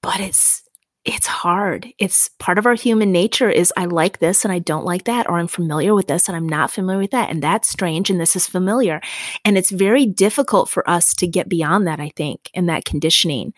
But 0.04 0.20
it's 0.20 0.64
it's 1.06 1.26
hard. 1.26 1.88
It's 1.98 2.30
part 2.40 2.58
of 2.58 2.66
our 2.66 2.74
human 2.74 3.14
nature 3.14 3.50
is 3.50 3.72
I 3.78 3.86
like 3.86 4.20
this 4.20 4.44
and 4.44 4.52
I 4.52 4.60
don't 4.60 4.84
like 4.84 5.06
that, 5.06 5.30
or 5.30 5.40
I'm 5.40 5.48
familiar 5.48 5.96
with 5.96 6.08
this 6.08 6.28
and 6.28 6.36
I'm 6.36 6.50
not 6.50 6.70
familiar 6.70 7.00
with 7.00 7.12
that. 7.12 7.30
And 7.30 7.42
that's 7.42 7.70
strange 7.70 8.10
and 8.10 8.20
this 8.20 8.36
is 8.36 8.46
familiar. 8.46 9.00
And 9.46 9.58
it's 9.58 9.72
very 9.72 10.06
difficult 10.06 10.70
for 10.70 10.88
us 10.88 11.14
to 11.16 11.28
get 11.28 11.48
beyond 11.48 11.88
that, 11.88 12.02
I 12.02 12.12
think, 12.18 12.52
in 12.54 12.66
that 12.66 12.84
conditioning. 12.84 13.54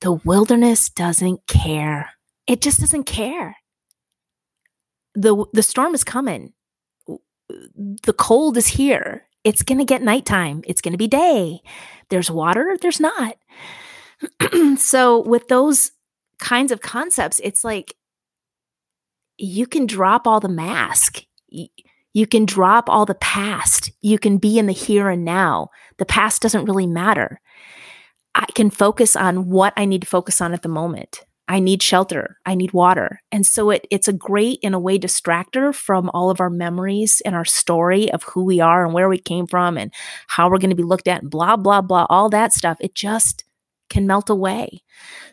The 0.00 0.12
wilderness 0.12 0.88
doesn't 0.88 1.46
care. 1.46 2.10
It 2.48 2.60
just 2.60 2.80
doesn't 2.80 3.04
care 3.04 3.56
the 5.14 5.44
the 5.52 5.62
storm 5.62 5.94
is 5.94 6.04
coming. 6.04 6.52
The 7.48 8.12
cold 8.12 8.56
is 8.56 8.66
here. 8.66 9.26
It's 9.44 9.62
going 9.62 9.78
to 9.78 9.84
get 9.84 10.02
nighttime. 10.02 10.62
It's 10.66 10.80
going 10.80 10.92
to 10.92 10.98
be 10.98 11.08
day. 11.08 11.60
There's 12.08 12.30
water, 12.30 12.76
there's 12.80 13.00
not. 13.00 13.36
so 14.76 15.20
with 15.22 15.48
those 15.48 15.92
kinds 16.38 16.72
of 16.72 16.80
concepts, 16.80 17.40
it's 17.42 17.64
like 17.64 17.94
you 19.36 19.66
can 19.66 19.86
drop 19.86 20.26
all 20.26 20.40
the 20.40 20.48
mask. 20.48 21.24
You 21.48 22.26
can 22.26 22.44
drop 22.44 22.88
all 22.88 23.06
the 23.06 23.14
past. 23.14 23.90
You 24.00 24.18
can 24.18 24.38
be 24.38 24.58
in 24.58 24.66
the 24.66 24.72
here 24.72 25.08
and 25.08 25.24
now. 25.24 25.68
The 25.98 26.04
past 26.04 26.42
doesn't 26.42 26.66
really 26.66 26.86
matter. 26.86 27.40
I 28.34 28.46
can 28.54 28.70
focus 28.70 29.16
on 29.16 29.48
what 29.48 29.72
I 29.76 29.84
need 29.84 30.02
to 30.02 30.06
focus 30.06 30.40
on 30.40 30.52
at 30.52 30.62
the 30.62 30.68
moment. 30.68 31.24
I 31.48 31.60
need 31.60 31.82
shelter. 31.82 32.38
I 32.46 32.54
need 32.54 32.72
water. 32.72 33.20
And 33.32 33.44
so 33.44 33.70
it, 33.70 33.86
it's 33.90 34.08
a 34.08 34.12
great, 34.12 34.58
in 34.62 34.74
a 34.74 34.80
way, 34.80 34.98
distractor 34.98 35.74
from 35.74 36.10
all 36.14 36.30
of 36.30 36.40
our 36.40 36.50
memories 36.50 37.20
and 37.24 37.34
our 37.34 37.44
story 37.44 38.10
of 38.12 38.22
who 38.22 38.44
we 38.44 38.60
are 38.60 38.84
and 38.84 38.94
where 38.94 39.08
we 39.08 39.18
came 39.18 39.46
from 39.46 39.76
and 39.76 39.92
how 40.28 40.48
we're 40.48 40.58
going 40.58 40.70
to 40.70 40.76
be 40.76 40.82
looked 40.82 41.08
at 41.08 41.22
and 41.22 41.30
blah, 41.30 41.56
blah, 41.56 41.80
blah, 41.80 42.06
all 42.08 42.28
that 42.30 42.52
stuff. 42.52 42.78
It 42.80 42.94
just 42.94 43.44
can 43.90 44.06
melt 44.06 44.30
away. 44.30 44.82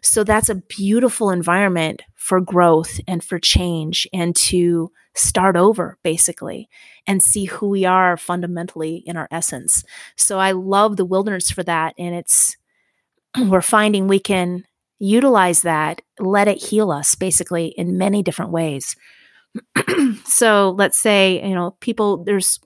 So 0.01 0.23
that's 0.23 0.49
a 0.49 0.55
beautiful 0.55 1.29
environment 1.29 2.01
for 2.15 2.41
growth 2.41 2.99
and 3.07 3.23
for 3.23 3.39
change 3.39 4.07
and 4.11 4.35
to 4.35 4.91
start 5.15 5.55
over, 5.55 5.97
basically, 6.03 6.67
and 7.07 7.23
see 7.23 7.45
who 7.45 7.69
we 7.69 7.85
are 7.85 8.17
fundamentally 8.17 9.03
in 9.05 9.15
our 9.15 9.27
essence. 9.31 9.83
So 10.17 10.39
I 10.39 10.51
love 10.51 10.97
the 10.97 11.05
wilderness 11.05 11.49
for 11.49 11.63
that. 11.63 11.93
And 11.97 12.13
it's, 12.13 12.57
we're 13.37 13.61
finding 13.61 14.07
we 14.07 14.19
can 14.19 14.65
utilize 14.99 15.61
that, 15.61 16.01
let 16.19 16.47
it 16.47 16.61
heal 16.61 16.91
us 16.91 17.15
basically 17.15 17.67
in 17.77 17.97
many 17.97 18.21
different 18.21 18.51
ways. 18.51 18.95
so 20.25 20.75
let's 20.77 20.97
say, 20.97 21.45
you 21.47 21.55
know, 21.55 21.75
people, 21.79 22.23
there's 22.23 22.59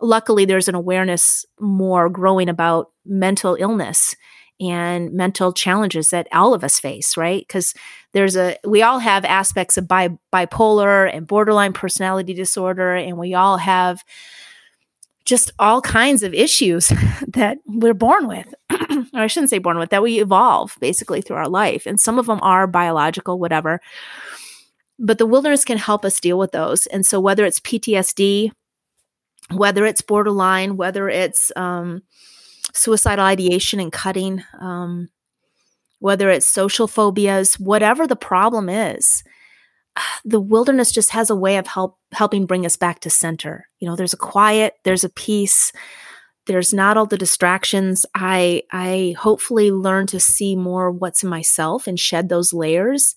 luckily 0.00 0.44
there's 0.44 0.68
an 0.68 0.74
awareness 0.74 1.44
more 1.58 2.08
growing 2.08 2.48
about 2.48 2.90
mental 3.04 3.56
illness 3.58 4.14
and 4.60 5.12
mental 5.12 5.52
challenges 5.52 6.10
that 6.10 6.26
all 6.32 6.52
of 6.52 6.64
us 6.64 6.80
face, 6.80 7.16
right? 7.16 7.44
Because 7.46 7.74
there's 8.12 8.36
a, 8.36 8.56
we 8.64 8.82
all 8.82 8.98
have 8.98 9.24
aspects 9.24 9.76
of 9.76 9.86
bi- 9.86 10.18
bipolar 10.32 11.12
and 11.12 11.26
borderline 11.26 11.72
personality 11.72 12.34
disorder, 12.34 12.94
and 12.94 13.16
we 13.18 13.34
all 13.34 13.58
have 13.58 14.02
just 15.28 15.52
all 15.58 15.82
kinds 15.82 16.22
of 16.22 16.32
issues 16.32 16.88
that 17.28 17.58
we're 17.66 17.92
born 17.92 18.26
with. 18.26 18.54
or 18.70 19.20
I 19.20 19.26
shouldn't 19.26 19.50
say 19.50 19.58
born 19.58 19.78
with, 19.78 19.90
that 19.90 20.02
we 20.02 20.20
evolve 20.20 20.76
basically 20.80 21.20
through 21.20 21.36
our 21.36 21.48
life. 21.48 21.84
And 21.84 22.00
some 22.00 22.18
of 22.18 22.26
them 22.26 22.38
are 22.40 22.66
biological, 22.66 23.38
whatever. 23.38 23.80
But 24.98 25.18
the 25.18 25.26
wilderness 25.26 25.66
can 25.66 25.76
help 25.76 26.06
us 26.06 26.18
deal 26.18 26.38
with 26.38 26.52
those. 26.52 26.86
And 26.86 27.04
so 27.04 27.20
whether 27.20 27.44
it's 27.44 27.60
PTSD, 27.60 28.52
whether 29.52 29.84
it's 29.84 30.00
borderline, 30.00 30.78
whether 30.78 31.10
it's 31.10 31.52
um, 31.56 32.02
suicidal 32.72 33.26
ideation 33.26 33.80
and 33.80 33.92
cutting, 33.92 34.42
um, 34.60 35.10
whether 35.98 36.30
it's 36.30 36.46
social 36.46 36.88
phobias, 36.88 37.58
whatever 37.58 38.06
the 38.06 38.16
problem 38.16 38.70
is, 38.70 39.22
the 40.24 40.40
wilderness 40.40 40.92
just 40.92 41.10
has 41.10 41.30
a 41.30 41.36
way 41.36 41.56
of 41.56 41.66
help 41.66 41.98
helping 42.12 42.46
bring 42.46 42.64
us 42.64 42.76
back 42.76 43.00
to 43.00 43.10
center. 43.10 43.68
You 43.78 43.88
know, 43.88 43.96
there's 43.96 44.14
a 44.14 44.18
quiet, 44.18 44.74
there's 44.84 45.04
a 45.04 45.08
peace, 45.08 45.72
there's 46.46 46.72
not 46.72 46.96
all 46.96 47.06
the 47.06 47.18
distractions. 47.18 48.06
I 48.14 48.62
I 48.70 49.14
hopefully 49.18 49.70
learn 49.70 50.06
to 50.08 50.20
see 50.20 50.56
more 50.56 50.90
what's 50.90 51.22
in 51.22 51.28
myself 51.28 51.86
and 51.86 51.98
shed 51.98 52.28
those 52.28 52.52
layers 52.52 53.14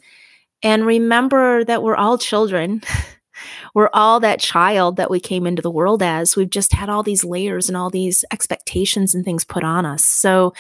and 0.64 0.86
remember 0.86 1.64
that 1.66 1.84
we're 1.84 1.96
all 1.96 2.18
children. 2.18 2.82
we're 3.74 3.90
all 3.94 4.20
that 4.20 4.40
child 4.40 4.98
that 4.98 5.10
we 5.10 5.20
came 5.20 5.48
into 5.48 5.62
the 5.62 5.72
world 5.72 6.04
as. 6.04 6.36
We've 6.36 6.50
just 6.50 6.74
had 6.74 6.90
all 6.90 7.04
these 7.04 7.24
layers 7.24 7.68
and 7.68 7.78
all 7.78 7.90
these 7.90 8.24
expectations 8.32 9.16
and 9.16 9.26
things 9.26 9.44
put 9.44 9.64
on 9.64 9.86
us. 9.86 10.06
So 10.06 10.54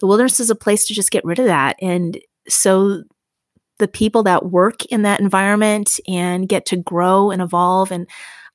the 0.00 0.06
wilderness 0.06 0.40
is 0.40 0.50
a 0.50 0.56
place 0.56 0.86
to 0.86 0.94
just 0.94 1.10
get 1.10 1.24
rid 1.24 1.38
of 1.38 1.46
that. 1.46 1.76
And 1.80 2.18
so 2.48 3.04
the 3.78 3.88
people 3.88 4.22
that 4.24 4.46
work 4.46 4.84
in 4.86 5.02
that 5.02 5.20
environment 5.20 5.98
and 6.06 6.48
get 6.48 6.66
to 6.66 6.76
grow 6.76 7.30
and 7.30 7.42
evolve. 7.42 7.90
And 7.90 8.06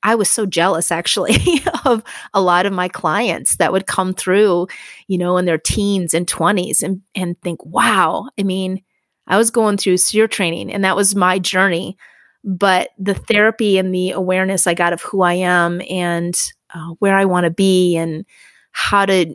I 0.02 0.14
was 0.14 0.30
so 0.30 0.46
jealous 0.46 0.90
actually 0.90 1.36
of 1.84 2.02
a 2.32 2.40
lot 2.40 2.66
of 2.66 2.72
my 2.72 2.88
clients 2.88 3.56
that 3.56 3.72
would 3.72 3.86
come 3.86 4.14
through, 4.14 4.66
you 5.08 5.18
know, 5.18 5.36
in 5.36 5.44
their 5.44 5.58
teens 5.58 6.14
and 6.14 6.26
20s 6.26 6.82
and 6.82 7.02
and 7.14 7.40
think, 7.42 7.64
"Wow, 7.64 8.28
I 8.38 8.42
mean, 8.42 8.82
I 9.26 9.36
was 9.36 9.50
going 9.50 9.76
through 9.76 9.98
SERE 9.98 10.28
training 10.28 10.72
and 10.72 10.84
that 10.84 10.96
was 10.96 11.14
my 11.14 11.38
journey, 11.38 11.96
but 12.44 12.90
the 12.98 13.14
therapy 13.14 13.78
and 13.78 13.94
the 13.94 14.10
awareness 14.10 14.66
I 14.66 14.74
got 14.74 14.92
of 14.92 15.02
who 15.02 15.22
I 15.22 15.34
am 15.34 15.82
and 15.88 16.34
uh, 16.74 16.94
where 16.98 17.16
I 17.16 17.24
want 17.24 17.44
to 17.44 17.50
be 17.50 17.96
and 17.96 18.24
how 18.72 19.06
to 19.06 19.34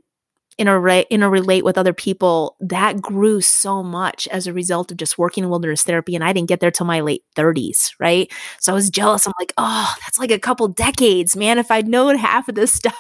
interrelate, 0.60 1.06
interrelate 1.12 1.64
with 1.64 1.78
other 1.78 1.94
people, 1.94 2.56
that 2.60 3.02
grew 3.02 3.42
so 3.42 3.84
much 3.84 4.28
as 4.30 4.48
a 4.48 4.54
result 4.54 4.92
of 4.92 4.98
just 4.98 5.18
working 5.18 5.44
in 5.44 5.50
wilderness 5.50 5.84
therapy. 5.84 6.16
And 6.16 6.24
I 6.24 6.34
didn't 6.34 6.50
get 6.50 6.60
there 6.60 6.72
till 6.72 6.86
my 6.86 7.02
late 7.02 7.24
30s, 7.36 7.92
right? 8.00 8.32
So 8.60 8.72
I 8.72 8.76
was 8.76 8.90
jealous. 8.90 9.28
I'm 9.28 9.34
like, 9.40 9.54
oh, 9.58 9.94
that's 10.02 10.20
like 10.20 10.32
a 10.32 10.40
couple 10.40 10.68
decades, 10.68 11.36
man. 11.36 11.58
If 11.58 11.72
I'd 11.72 11.88
known 11.88 12.18
half 12.18 12.48
of 12.48 12.56
this 12.56 12.74
stuff 12.76 12.96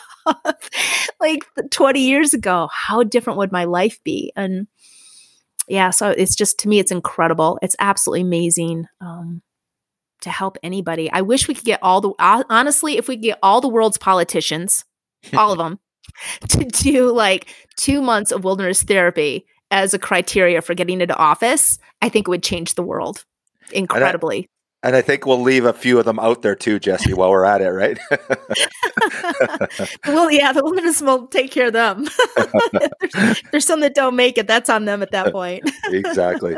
like 1.20 1.46
20 1.72 2.00
years 2.00 2.34
ago, 2.34 2.70
how 2.72 3.04
different 3.04 3.38
would 3.38 3.52
my 3.52 3.66
life 3.66 4.00
be? 4.04 4.32
And 4.36 4.68
yeah, 5.68 5.90
so 5.90 6.10
it's 6.10 6.36
just 6.36 6.60
to 6.60 6.70
me, 6.70 6.80
it's 6.80 6.92
incredible. 6.92 7.58
It's 7.62 7.76
absolutely 7.80 8.22
amazing. 8.22 8.86
Um, 9.02 9.42
to 10.22 10.30
help 10.32 10.58
anybody. 10.64 11.10
I 11.12 11.22
wish 11.22 11.48
we 11.48 11.54
could 11.54 11.66
get 11.66 11.84
all 11.84 12.02
the 12.02 12.14
honestly, 12.20 12.98
if 12.98 13.08
we 13.08 13.16
get 13.16 13.38
all 13.44 13.62
the 13.62 13.70
world's 13.70 13.98
politicians, 13.98 14.84
all 15.34 15.52
of 15.52 15.58
them, 15.60 15.80
to 16.50 16.66
do 16.66 17.12
like 17.12 17.54
two 17.78 18.02
months 18.02 18.32
of 18.32 18.44
wilderness 18.44 18.84
therapy 18.84 19.46
as 19.72 19.94
a 19.94 20.00
criteria 20.00 20.62
for 20.62 20.74
getting 20.74 21.02
into 21.02 21.16
office, 21.16 21.80
I 22.02 22.10
think 22.10 22.28
it 22.28 22.30
would 22.30 22.44
change 22.44 22.76
the 22.76 22.84
world 22.84 23.26
incredibly. 23.72 24.38
And 24.38 24.46
I, 24.46 24.88
and 24.88 24.96
I 24.96 25.02
think 25.02 25.26
we'll 25.26 25.42
leave 25.42 25.66
a 25.66 25.74
few 25.74 25.98
of 25.98 26.06
them 26.06 26.20
out 26.20 26.44
there 26.44 26.56
too, 26.56 26.80
Jessie, 26.80 27.14
while 27.14 27.32
we're 27.32 27.46
at 27.46 27.62
it, 27.62 27.70
right? 27.70 27.98
well, 30.08 30.30
yeah, 30.32 30.54
the 30.54 30.62
wilderness 30.64 31.02
will 31.02 31.28
take 31.28 31.52
care 31.52 31.68
of 31.68 31.74
them. 31.74 32.08
there's, 33.02 33.42
there's 33.52 33.66
some 33.66 33.80
that 33.80 33.96
don't 33.96 34.16
make 34.16 34.38
it. 34.38 34.48
That's 34.48 34.70
on 34.70 34.86
them 34.86 35.02
at 35.02 35.12
that 35.12 35.32
point. 35.34 35.70
exactly. 35.86 36.56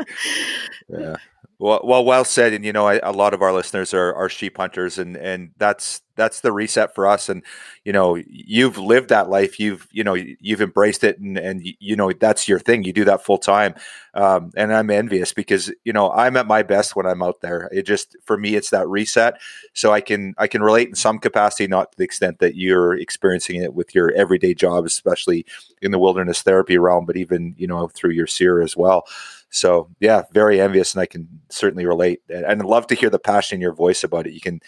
Yeah. 0.88 1.16
Well, 1.60 1.80
well, 1.82 2.04
well 2.04 2.24
said. 2.24 2.52
And 2.52 2.64
you 2.64 2.72
know, 2.72 2.86
I, 2.86 3.00
a 3.02 3.10
lot 3.10 3.34
of 3.34 3.42
our 3.42 3.52
listeners 3.52 3.92
are, 3.92 4.14
are 4.14 4.28
sheep 4.28 4.56
hunters, 4.58 4.96
and 4.96 5.16
and 5.16 5.50
that's 5.58 6.02
that's 6.14 6.40
the 6.40 6.52
reset 6.52 6.94
for 6.94 7.04
us. 7.04 7.28
And 7.28 7.42
you 7.84 7.92
know, 7.92 8.14
you've 8.28 8.78
lived 8.78 9.08
that 9.08 9.28
life. 9.28 9.58
You've 9.58 9.88
you 9.90 10.04
know 10.04 10.14
you've 10.14 10.62
embraced 10.62 11.02
it, 11.02 11.18
and 11.18 11.36
and 11.36 11.60
you 11.80 11.96
know 11.96 12.12
that's 12.12 12.46
your 12.46 12.60
thing. 12.60 12.84
You 12.84 12.92
do 12.92 13.04
that 13.06 13.24
full 13.24 13.38
time, 13.38 13.74
um, 14.14 14.52
and 14.56 14.72
I'm 14.72 14.88
envious 14.88 15.32
because 15.32 15.72
you 15.84 15.92
know 15.92 16.12
I'm 16.12 16.36
at 16.36 16.46
my 16.46 16.62
best 16.62 16.94
when 16.94 17.06
I'm 17.06 17.24
out 17.24 17.40
there. 17.40 17.68
It 17.72 17.82
just 17.82 18.16
for 18.24 18.36
me, 18.38 18.54
it's 18.54 18.70
that 18.70 18.86
reset. 18.88 19.40
So 19.74 19.92
I 19.92 20.00
can 20.00 20.34
I 20.38 20.46
can 20.46 20.62
relate 20.62 20.88
in 20.90 20.94
some 20.94 21.18
capacity, 21.18 21.66
not 21.66 21.90
to 21.90 21.98
the 21.98 22.04
extent 22.04 22.38
that 22.38 22.54
you're 22.54 22.94
experiencing 22.94 23.60
it 23.60 23.74
with 23.74 23.96
your 23.96 24.12
everyday 24.12 24.54
job, 24.54 24.84
especially 24.84 25.44
in 25.82 25.90
the 25.90 25.98
wilderness 25.98 26.40
therapy 26.42 26.78
realm, 26.78 27.04
but 27.04 27.16
even 27.16 27.56
you 27.58 27.66
know 27.66 27.88
through 27.88 28.10
your 28.12 28.28
SERE 28.28 28.62
as 28.62 28.76
well. 28.76 29.06
So 29.50 29.88
yeah, 30.00 30.22
very 30.32 30.60
envious, 30.60 30.94
and 30.94 31.00
I 31.00 31.06
can 31.06 31.28
certainly 31.50 31.86
relate. 31.86 32.20
And 32.28 32.46
I'd 32.46 32.64
love 32.64 32.86
to 32.88 32.94
hear 32.94 33.10
the 33.10 33.18
passion 33.18 33.56
in 33.56 33.60
your 33.60 33.74
voice 33.74 34.04
about 34.04 34.26
it. 34.26 34.34
You 34.34 34.40
can 34.40 34.60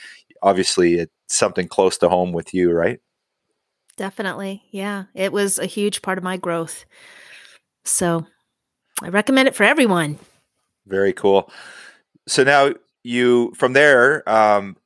obviously 0.43 0.95
it's 0.95 1.13
something 1.29 1.69
close 1.69 1.99
to 1.99 2.09
home 2.09 2.33
with 2.33 2.55
you, 2.55 2.73
right? 2.73 3.01
Definitely, 3.97 4.63
yeah. 4.71 5.05
It 5.15 5.33
was 5.33 5.59
a 5.59 5.67
huge 5.67 6.01
part 6.01 6.17
of 6.17 6.25
my 6.25 6.37
growth. 6.37 6.87
So 7.85 8.27
I 9.03 9.09
recommend 9.09 9.49
it 9.49 9.55
for 9.55 9.65
everyone. 9.65 10.19
Very 10.87 11.13
cool. 11.13 11.51
So 12.27 12.45
now 12.45 12.73
you 13.03 13.53
from 13.57 13.75
there, 13.75 14.29
um, 14.29 14.77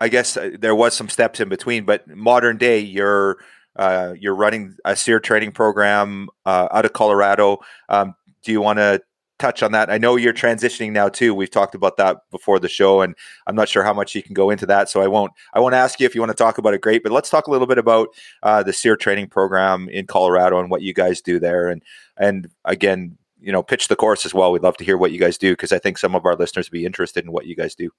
I 0.00 0.08
guess 0.08 0.36
uh, 0.36 0.50
there 0.58 0.74
was 0.74 0.94
some 0.94 1.08
steps 1.08 1.40
in 1.40 1.48
between, 1.48 1.84
but 1.84 2.08
modern 2.08 2.56
day, 2.56 2.78
you're 2.78 3.38
uh, 3.76 4.14
you're 4.18 4.34
running 4.34 4.76
a 4.84 4.96
SERE 4.96 5.20
training 5.20 5.52
program 5.52 6.28
uh, 6.44 6.68
out 6.72 6.84
of 6.84 6.92
Colorado. 6.92 7.58
Um, 7.88 8.14
do 8.42 8.52
you 8.52 8.60
want 8.60 8.78
to 8.78 9.00
touch 9.42 9.62
on 9.62 9.72
that. 9.72 9.90
I 9.90 9.98
know 9.98 10.16
you're 10.16 10.32
transitioning 10.32 10.92
now 10.92 11.08
too. 11.08 11.34
We've 11.34 11.50
talked 11.50 11.74
about 11.74 11.96
that 11.96 12.18
before 12.30 12.60
the 12.60 12.68
show, 12.68 13.00
and 13.00 13.14
I'm 13.46 13.56
not 13.56 13.68
sure 13.68 13.82
how 13.82 13.92
much 13.92 14.14
you 14.14 14.22
can 14.22 14.34
go 14.34 14.50
into 14.50 14.66
that. 14.66 14.88
So 14.88 15.02
I 15.02 15.08
won't. 15.08 15.32
I 15.52 15.60
won't 15.60 15.74
ask 15.74 15.98
you 15.98 16.06
if 16.06 16.14
you 16.14 16.20
want 16.20 16.30
to 16.30 16.36
talk 16.36 16.58
about 16.58 16.74
it. 16.74 16.80
Great, 16.80 17.02
but 17.02 17.12
let's 17.12 17.28
talk 17.28 17.48
a 17.48 17.50
little 17.50 17.66
bit 17.66 17.78
about 17.78 18.08
uh, 18.42 18.62
the 18.62 18.72
SERE 18.72 18.96
training 18.96 19.28
program 19.28 19.88
in 19.88 20.06
Colorado 20.06 20.60
and 20.60 20.70
what 20.70 20.82
you 20.82 20.94
guys 20.94 21.20
do 21.20 21.40
there. 21.40 21.68
And 21.68 21.82
and 22.16 22.48
again, 22.64 23.18
you 23.40 23.50
know, 23.50 23.62
pitch 23.62 23.88
the 23.88 23.96
course 23.96 24.24
as 24.24 24.32
well. 24.32 24.52
We'd 24.52 24.62
love 24.62 24.76
to 24.76 24.84
hear 24.84 24.96
what 24.96 25.12
you 25.12 25.18
guys 25.18 25.36
do 25.36 25.52
because 25.52 25.72
I 25.72 25.78
think 25.78 25.98
some 25.98 26.14
of 26.14 26.24
our 26.24 26.36
listeners 26.36 26.70
would 26.70 26.78
be 26.78 26.86
interested 26.86 27.24
in 27.24 27.32
what 27.32 27.46
you 27.46 27.56
guys 27.56 27.74
do. 27.74 27.90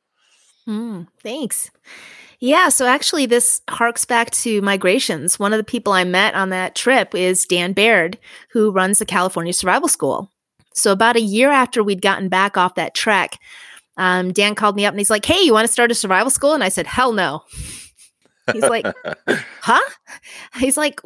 Mm, 0.67 1.07
thanks. 1.21 1.69
Yeah, 2.39 2.69
so 2.69 2.85
actually, 2.85 3.25
this 3.25 3.61
harks 3.69 4.05
back 4.05 4.31
to 4.31 4.61
migrations. 4.61 5.39
One 5.39 5.53
of 5.53 5.57
the 5.57 5.63
people 5.63 5.93
I 5.93 6.03
met 6.03 6.35
on 6.35 6.49
that 6.49 6.75
trip 6.75 7.15
is 7.15 7.45
Dan 7.45 7.73
Baird, 7.73 8.17
who 8.49 8.71
runs 8.71 8.99
the 8.99 9.05
California 9.05 9.53
Survival 9.53 9.87
School. 9.87 10.29
So, 10.73 10.91
about 10.91 11.15
a 11.15 11.21
year 11.21 11.51
after 11.51 11.83
we'd 11.83 12.01
gotten 12.01 12.29
back 12.29 12.57
off 12.57 12.75
that 12.75 12.93
trek, 12.93 13.39
um, 13.97 14.31
Dan 14.31 14.55
called 14.55 14.75
me 14.75 14.85
up 14.85 14.93
and 14.93 14.99
he's 14.99 15.09
like, 15.09 15.25
Hey, 15.25 15.41
you 15.41 15.53
want 15.53 15.67
to 15.67 15.71
start 15.71 15.91
a 15.91 15.95
survival 15.95 16.29
school? 16.29 16.53
And 16.53 16.63
I 16.63 16.69
said, 16.69 16.87
Hell 16.87 17.13
no. 17.13 17.43
He's 18.51 18.63
like, 18.63 18.85
Huh? 19.61 19.89
He's 20.57 20.77
like, 20.77 20.99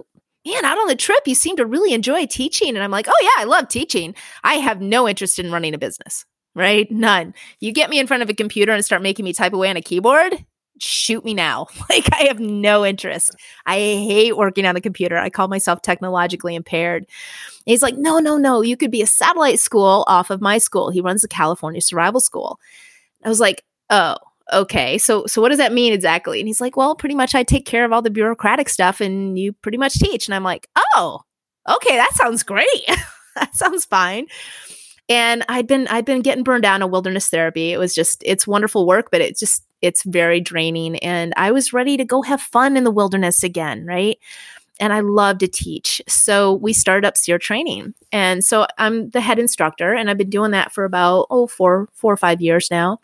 Man, 0.45 0.63
out 0.63 0.77
on 0.77 0.87
the 0.87 0.95
trip, 0.95 1.27
you 1.27 1.35
seem 1.35 1.57
to 1.57 1.65
really 1.65 1.93
enjoy 1.93 2.25
teaching. 2.25 2.69
And 2.69 2.83
I'm 2.83 2.91
like, 2.91 3.07
Oh, 3.09 3.19
yeah, 3.21 3.41
I 3.41 3.43
love 3.43 3.67
teaching. 3.67 4.15
I 4.43 4.55
have 4.55 4.81
no 4.81 5.07
interest 5.07 5.39
in 5.39 5.51
running 5.51 5.73
a 5.73 5.77
business, 5.77 6.25
right? 6.55 6.89
None. 6.89 7.33
You 7.59 7.73
get 7.73 7.89
me 7.89 7.99
in 7.99 8.07
front 8.07 8.23
of 8.23 8.29
a 8.29 8.33
computer 8.33 8.71
and 8.71 8.83
start 8.85 9.01
making 9.01 9.25
me 9.25 9.33
type 9.33 9.53
away 9.53 9.69
on 9.69 9.77
a 9.77 9.81
keyboard, 9.81 10.45
shoot 10.79 11.23
me 11.23 11.33
now. 11.33 11.67
Like 11.89 12.09
I 12.13 12.25
have 12.25 12.39
no 12.39 12.85
interest. 12.85 13.31
I 13.65 13.77
hate 13.77 14.35
working 14.35 14.65
on 14.65 14.75
the 14.75 14.81
computer. 14.81 15.17
I 15.17 15.29
call 15.29 15.47
myself 15.47 15.81
technologically 15.81 16.53
impaired. 16.53 17.03
And 17.03 17.63
he's 17.65 17.81
like, 17.81 17.95
no, 17.97 18.19
no, 18.19 18.37
no. 18.37 18.61
You 18.61 18.75
could 18.75 18.91
be 18.91 19.01
a 19.01 19.07
satellite 19.07 19.59
school 19.59 20.03
off 20.07 20.29
of 20.29 20.41
my 20.41 20.57
school. 20.57 20.89
He 20.89 20.99
runs 20.99 21.21
the 21.21 21.29
California 21.29 21.79
Survival 21.79 22.19
School. 22.19 22.59
I 23.23 23.29
was 23.29 23.39
like, 23.39 23.63
oh, 23.89 24.17
okay. 24.51 24.97
So, 24.97 25.25
so 25.27 25.41
what 25.41 25.49
does 25.49 25.59
that 25.59 25.73
mean 25.73 25.93
exactly? 25.93 26.39
And 26.39 26.47
he's 26.47 26.61
like, 26.61 26.75
well, 26.75 26.93
pretty 26.93 27.15
much 27.15 27.33
I 27.33 27.43
take 27.43 27.65
care 27.65 27.85
of 27.85 27.93
all 27.93 28.01
the 28.01 28.09
bureaucratic 28.09 28.67
stuff, 28.67 28.99
and 28.99 29.39
you 29.39 29.53
pretty 29.53 29.77
much 29.77 29.93
teach. 29.93 30.27
And 30.27 30.35
I'm 30.35 30.43
like, 30.43 30.67
oh, 30.75 31.21
okay, 31.69 31.95
that 31.95 32.13
sounds 32.15 32.43
great. 32.43 32.67
that 33.35 33.55
sounds 33.55 33.85
fine 33.85 34.27
and 35.09 35.43
i'd 35.49 35.67
been 35.67 35.87
i'd 35.87 36.05
been 36.05 36.21
getting 36.21 36.43
burned 36.43 36.63
down 36.63 36.81
on 36.81 36.91
wilderness 36.91 37.29
therapy 37.29 37.71
it 37.71 37.77
was 37.77 37.93
just 37.93 38.21
it's 38.25 38.47
wonderful 38.47 38.85
work 38.85 39.09
but 39.11 39.21
it 39.21 39.37
just 39.37 39.63
it's 39.81 40.03
very 40.03 40.41
draining. 40.41 40.97
And 40.99 41.33
I 41.37 41.51
was 41.51 41.73
ready 41.73 41.97
to 41.97 42.05
go 42.05 42.21
have 42.21 42.41
fun 42.41 42.77
in 42.77 42.83
the 42.83 42.91
wilderness 42.91 43.43
again, 43.43 43.85
right? 43.85 44.17
And 44.79 44.93
I 44.93 44.99
love 44.99 45.39
to 45.39 45.47
teach. 45.47 46.01
So 46.07 46.53
we 46.53 46.71
started 46.73 47.07
up 47.07 47.17
SERE 47.17 47.39
training. 47.39 47.93
And 48.11 48.43
so 48.43 48.67
I'm 48.77 49.09
the 49.09 49.21
head 49.21 49.39
instructor, 49.39 49.93
and 49.93 50.09
I've 50.09 50.17
been 50.17 50.29
doing 50.29 50.51
that 50.51 50.71
for 50.71 50.85
about, 50.85 51.27
oh, 51.29 51.47
four, 51.47 51.89
four 51.93 52.13
or 52.13 52.17
five 52.17 52.41
years 52.41 52.69
now. 52.69 52.99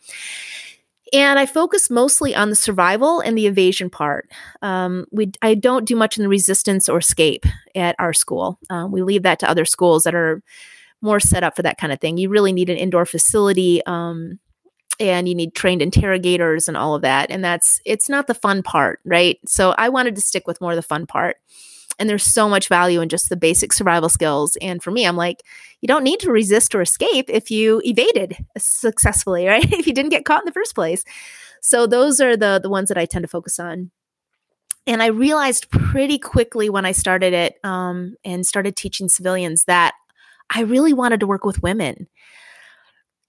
And 1.12 1.38
I 1.38 1.46
focus 1.46 1.92
mostly 1.92 2.36
on 2.36 2.50
the 2.50 2.56
survival 2.56 3.20
and 3.20 3.38
the 3.38 3.46
evasion 3.46 3.90
part. 3.90 4.32
Um, 4.64 5.06
we 5.12 5.32
I 5.44 5.54
don't 5.54 5.86
do 5.86 5.96
much 5.96 6.18
in 6.18 6.24
the 6.24 6.30
resistance 6.30 6.90
or 6.90 6.98
escape 6.98 7.46
at 7.76 7.96
our 8.00 8.14
school. 8.14 8.58
Um, 8.72 8.92
we 8.92 9.04
leave 9.04 9.22
that 9.22 9.38
to 9.40 9.50
other 9.50 9.66
schools 9.66 10.04
that 10.04 10.16
are 10.16 10.42
more 11.02 11.20
set 11.20 11.44
up 11.44 11.56
for 11.56 11.62
that 11.62 11.78
kind 11.78 11.94
of 11.94 12.00
thing. 12.00 12.18
You 12.18 12.30
really 12.30 12.52
need 12.52 12.70
an 12.70 12.78
indoor 12.78 13.06
facility. 13.06 13.86
Um, 13.86 14.40
and 15.04 15.28
you 15.28 15.36
need 15.36 15.54
trained 15.54 15.82
interrogators 15.82 16.68
and 16.68 16.78
all 16.78 16.96
of 16.96 17.02
that 17.02 17.30
and 17.30 17.44
that's 17.44 17.82
it's 17.86 18.08
not 18.08 18.28
the 18.28 18.34
fun 18.34 18.64
part 18.64 19.00
right? 19.06 19.38
So 19.46 19.76
i 19.78 19.90
wanted 19.90 20.16
to 20.16 20.22
stick 20.22 20.48
with 20.48 20.62
more 20.62 20.72
of 20.72 20.78
the 20.78 20.82
fun 20.82 21.06
part. 21.06 21.38
And 22.00 22.10
there's 22.10 22.24
so 22.24 22.50
much 22.50 22.70
value 22.70 23.02
in 23.02 23.10
just 23.10 23.30
the 23.30 23.36
basic 23.36 23.72
survival 23.72 24.10
skills. 24.10 24.58
And 24.62 24.82
for 24.82 24.92
me 24.92 25.06
i'm 25.06 25.18
like 25.18 25.44
you 25.82 25.88
don't 25.88 26.04
need 26.04 26.20
to 26.22 26.32
resist 26.32 26.74
or 26.74 26.82
escape 26.82 27.30
if 27.30 27.52
you 27.52 27.82
evaded 27.84 28.38
successfully 28.58 29.46
right? 29.54 29.72
If 29.72 29.86
you 29.88 29.94
didn't 29.94 30.12
get 30.12 30.26
caught 30.26 30.42
in 30.42 30.46
the 30.46 30.52
first 30.54 30.74
place. 30.76 31.04
So 31.62 31.86
those 31.86 32.22
are 32.22 32.38
the 32.38 32.60
the 32.64 32.70
ones 32.70 32.88
that 32.88 32.98
i 32.98 33.06
tend 33.06 33.24
to 33.24 33.28
focus 33.30 33.60
on. 33.60 33.92
And 34.88 35.04
i 35.04 35.08
realized 35.08 35.70
pretty 35.70 36.18
quickly 36.18 36.70
when 36.70 36.86
i 36.86 36.94
started 36.94 37.34
it 37.34 37.60
um, 37.64 38.16
and 38.24 38.46
started 38.46 38.76
teaching 38.76 39.10
civilians 39.10 39.66
that 39.66 39.94
i 40.50 40.62
really 40.62 40.94
wanted 40.94 41.20
to 41.20 41.28
work 41.28 41.46
with 41.46 41.64
women 41.64 42.08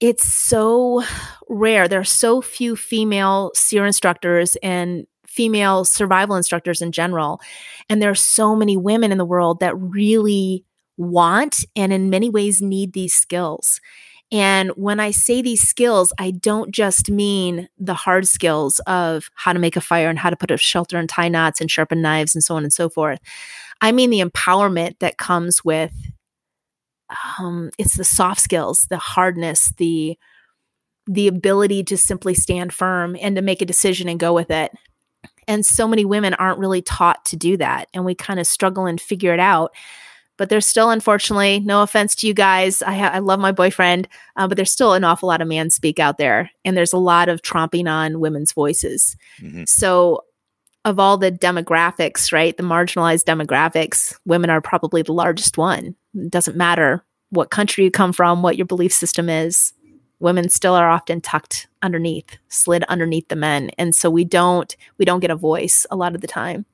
it's 0.00 0.26
so 0.26 1.02
rare. 1.48 1.88
There 1.88 2.00
are 2.00 2.04
so 2.04 2.42
few 2.42 2.76
female 2.76 3.52
SERE 3.54 3.86
instructors 3.86 4.56
and 4.62 5.06
female 5.26 5.84
survival 5.84 6.36
instructors 6.36 6.80
in 6.80 6.92
general. 6.92 7.40
And 7.88 8.00
there 8.00 8.10
are 8.10 8.14
so 8.14 8.54
many 8.54 8.76
women 8.76 9.12
in 9.12 9.18
the 9.18 9.24
world 9.24 9.60
that 9.60 9.76
really 9.76 10.64
want 10.96 11.64
and 11.74 11.92
in 11.92 12.10
many 12.10 12.30
ways 12.30 12.62
need 12.62 12.92
these 12.92 13.14
skills. 13.14 13.80
And 14.30 14.70
when 14.70 15.00
I 15.00 15.10
say 15.10 15.42
these 15.42 15.62
skills, 15.62 16.12
I 16.18 16.30
don't 16.30 16.72
just 16.72 17.10
mean 17.10 17.68
the 17.78 17.94
hard 17.94 18.26
skills 18.26 18.80
of 18.86 19.28
how 19.34 19.52
to 19.52 19.58
make 19.58 19.76
a 19.76 19.80
fire 19.80 20.08
and 20.08 20.18
how 20.18 20.30
to 20.30 20.36
put 20.36 20.50
a 20.50 20.56
shelter 20.56 20.98
and 20.98 21.08
tie 21.08 21.28
knots 21.28 21.60
and 21.60 21.70
sharpen 21.70 22.00
knives 22.00 22.34
and 22.34 22.42
so 22.42 22.56
on 22.56 22.62
and 22.62 22.72
so 22.72 22.88
forth. 22.88 23.20
I 23.80 23.92
mean 23.92 24.10
the 24.10 24.20
empowerment 24.20 24.98
that 25.00 25.18
comes 25.18 25.64
with 25.64 25.92
um, 27.38 27.70
it's 27.78 27.96
the 27.96 28.04
soft 28.04 28.40
skills, 28.40 28.86
the 28.90 28.98
hardness, 28.98 29.72
the 29.76 30.18
the 31.06 31.28
ability 31.28 31.84
to 31.84 31.98
simply 31.98 32.32
stand 32.32 32.72
firm 32.72 33.14
and 33.20 33.36
to 33.36 33.42
make 33.42 33.60
a 33.60 33.66
decision 33.66 34.08
and 34.08 34.18
go 34.18 34.32
with 34.32 34.50
it. 34.50 34.72
And 35.46 35.66
so 35.66 35.86
many 35.86 36.06
women 36.06 36.32
aren't 36.34 36.58
really 36.58 36.80
taught 36.80 37.24
to 37.26 37.36
do 37.36 37.56
that, 37.58 37.88
and 37.92 38.04
we 38.04 38.14
kind 38.14 38.40
of 38.40 38.46
struggle 38.46 38.86
and 38.86 39.00
figure 39.00 39.34
it 39.34 39.40
out. 39.40 39.74
But 40.36 40.48
there's 40.48 40.66
still, 40.66 40.90
unfortunately, 40.90 41.60
no 41.60 41.82
offense 41.82 42.14
to 42.16 42.26
you 42.26 42.34
guys. 42.34 42.82
I, 42.82 42.94
ha- 42.94 43.10
I 43.12 43.18
love 43.20 43.38
my 43.38 43.52
boyfriend, 43.52 44.08
uh, 44.36 44.48
but 44.48 44.56
there's 44.56 44.72
still 44.72 44.94
an 44.94 45.04
awful 45.04 45.28
lot 45.28 45.40
of 45.40 45.46
man 45.46 45.70
speak 45.70 45.98
out 46.00 46.18
there, 46.18 46.50
and 46.64 46.76
there's 46.76 46.92
a 46.92 46.98
lot 46.98 47.28
of 47.28 47.42
tromping 47.42 47.88
on 47.88 48.18
women's 48.20 48.52
voices. 48.52 49.16
Mm-hmm. 49.40 49.64
So 49.66 50.24
of 50.84 50.98
all 50.98 51.16
the 51.16 51.30
demographics, 51.32 52.32
right, 52.32 52.56
the 52.56 52.62
marginalized 52.62 53.24
demographics, 53.24 54.16
women 54.24 54.50
are 54.50 54.60
probably 54.60 55.02
the 55.02 55.12
largest 55.12 55.56
one. 55.56 55.94
It 56.14 56.30
doesn't 56.30 56.56
matter 56.56 57.04
what 57.30 57.50
country 57.50 57.84
you 57.84 57.90
come 57.90 58.12
from, 58.12 58.42
what 58.42 58.56
your 58.56 58.66
belief 58.66 58.92
system 58.92 59.28
is. 59.28 59.72
Women 60.20 60.48
still 60.48 60.74
are 60.74 60.88
often 60.88 61.20
tucked 61.20 61.66
underneath, 61.82 62.38
slid 62.48 62.84
underneath 62.84 63.28
the 63.28 63.36
men, 63.36 63.70
and 63.76 63.94
so 63.94 64.08
we 64.08 64.24
don't 64.24 64.74
we 64.96 65.04
don't 65.04 65.20
get 65.20 65.30
a 65.30 65.36
voice 65.36 65.86
a 65.90 65.96
lot 65.96 66.14
of 66.14 66.20
the 66.20 66.26
time. 66.26 66.64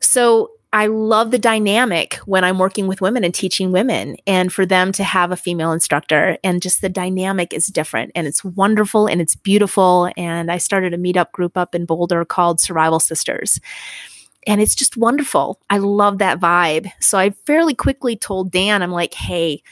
So 0.00 0.52
I 0.74 0.86
love 0.86 1.30
the 1.30 1.38
dynamic 1.38 2.14
when 2.24 2.44
I'm 2.44 2.58
working 2.58 2.86
with 2.86 3.02
women 3.02 3.24
and 3.24 3.34
teaching 3.34 3.72
women, 3.72 4.16
and 4.26 4.52
for 4.52 4.64
them 4.64 4.92
to 4.92 5.04
have 5.04 5.32
a 5.32 5.36
female 5.36 5.72
instructor, 5.72 6.38
and 6.44 6.62
just 6.62 6.80
the 6.80 6.88
dynamic 6.88 7.52
is 7.52 7.66
different, 7.66 8.12
and 8.14 8.26
it's 8.26 8.44
wonderful 8.44 9.06
and 9.06 9.20
it's 9.20 9.34
beautiful. 9.34 10.10
And 10.16 10.52
I 10.52 10.58
started 10.58 10.94
a 10.94 10.98
meetup 10.98 11.32
group 11.32 11.56
up 11.56 11.74
in 11.74 11.86
Boulder 11.86 12.24
called 12.24 12.60
Survival 12.60 13.00
Sisters. 13.00 13.60
And 14.46 14.60
it's 14.60 14.74
just 14.74 14.96
wonderful. 14.96 15.60
I 15.70 15.78
love 15.78 16.18
that 16.18 16.40
vibe. 16.40 16.90
So 17.00 17.18
I 17.18 17.30
fairly 17.46 17.74
quickly 17.74 18.16
told 18.16 18.50
Dan, 18.50 18.82
I'm 18.82 18.90
like, 18.90 19.14
hey, 19.14 19.62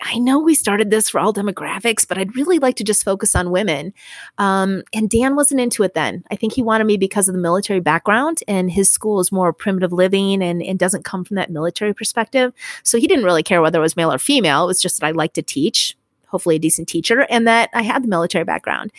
I 0.00 0.18
know 0.18 0.38
we 0.38 0.54
started 0.54 0.90
this 0.90 1.10
for 1.10 1.18
all 1.18 1.34
demographics, 1.34 2.08
but 2.08 2.16
I'd 2.16 2.34
really 2.34 2.58
like 2.58 2.76
to 2.76 2.84
just 2.84 3.04
focus 3.04 3.34
on 3.34 3.50
women. 3.50 3.92
Um, 4.38 4.82
and 4.94 5.10
Dan 5.10 5.36
wasn't 5.36 5.60
into 5.60 5.82
it 5.82 5.92
then. 5.92 6.24
I 6.30 6.36
think 6.36 6.54
he 6.54 6.62
wanted 6.62 6.84
me 6.84 6.96
because 6.96 7.28
of 7.28 7.34
the 7.34 7.40
military 7.40 7.80
background, 7.80 8.40
and 8.48 8.70
his 8.70 8.90
school 8.90 9.20
is 9.20 9.30
more 9.30 9.52
primitive 9.52 9.92
living 9.92 10.42
and, 10.42 10.62
and 10.62 10.78
doesn't 10.78 11.04
come 11.04 11.22
from 11.22 11.34
that 11.34 11.50
military 11.50 11.92
perspective. 11.92 12.54
So 12.82 12.98
he 12.98 13.06
didn't 13.06 13.26
really 13.26 13.42
care 13.42 13.60
whether 13.60 13.78
it 13.78 13.82
was 13.82 13.96
male 13.96 14.10
or 14.10 14.18
female. 14.18 14.64
It 14.64 14.68
was 14.68 14.80
just 14.80 15.00
that 15.00 15.06
I 15.06 15.10
like 15.10 15.34
to 15.34 15.42
teach, 15.42 15.98
hopefully 16.28 16.56
a 16.56 16.60
decent 16.60 16.88
teacher, 16.88 17.26
and 17.28 17.46
that 17.46 17.68
I 17.74 17.82
had 17.82 18.02
the 18.02 18.08
military 18.08 18.44
background. 18.44 18.90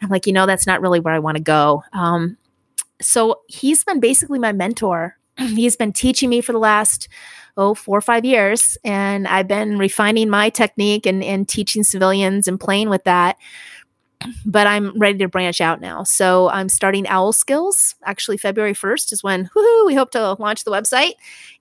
I'm 0.00 0.08
like, 0.08 0.28
you 0.28 0.32
know, 0.32 0.46
that's 0.46 0.68
not 0.68 0.80
really 0.80 1.00
where 1.00 1.14
I 1.14 1.18
want 1.18 1.36
to 1.36 1.42
go. 1.42 1.82
Um, 1.92 2.36
so 3.02 3.40
he's 3.48 3.84
been 3.84 4.00
basically 4.00 4.38
my 4.38 4.52
mentor. 4.52 5.16
he's 5.38 5.76
been 5.76 5.92
teaching 5.92 6.28
me 6.30 6.40
for 6.40 6.52
the 6.52 6.58
last 6.58 7.08
oh 7.56 7.74
four 7.74 7.98
or 7.98 8.02
five 8.02 8.24
years 8.24 8.78
and 8.84 9.26
i've 9.28 9.48
been 9.48 9.78
refining 9.78 10.28
my 10.28 10.48
technique 10.48 11.06
and, 11.06 11.22
and 11.22 11.48
teaching 11.48 11.82
civilians 11.82 12.48
and 12.48 12.58
playing 12.60 12.88
with 12.88 13.04
that 13.04 13.36
but 14.46 14.66
i'm 14.66 14.98
ready 14.98 15.18
to 15.18 15.28
branch 15.28 15.60
out 15.60 15.80
now 15.80 16.02
so 16.02 16.48
i'm 16.50 16.68
starting 16.68 17.06
owl 17.08 17.32
skills 17.32 17.94
actually 18.04 18.36
february 18.36 18.74
1st 18.74 19.12
is 19.12 19.22
when 19.22 19.50
we 19.86 19.94
hope 19.94 20.10
to 20.10 20.32
launch 20.34 20.64
the 20.64 20.70
website 20.70 21.12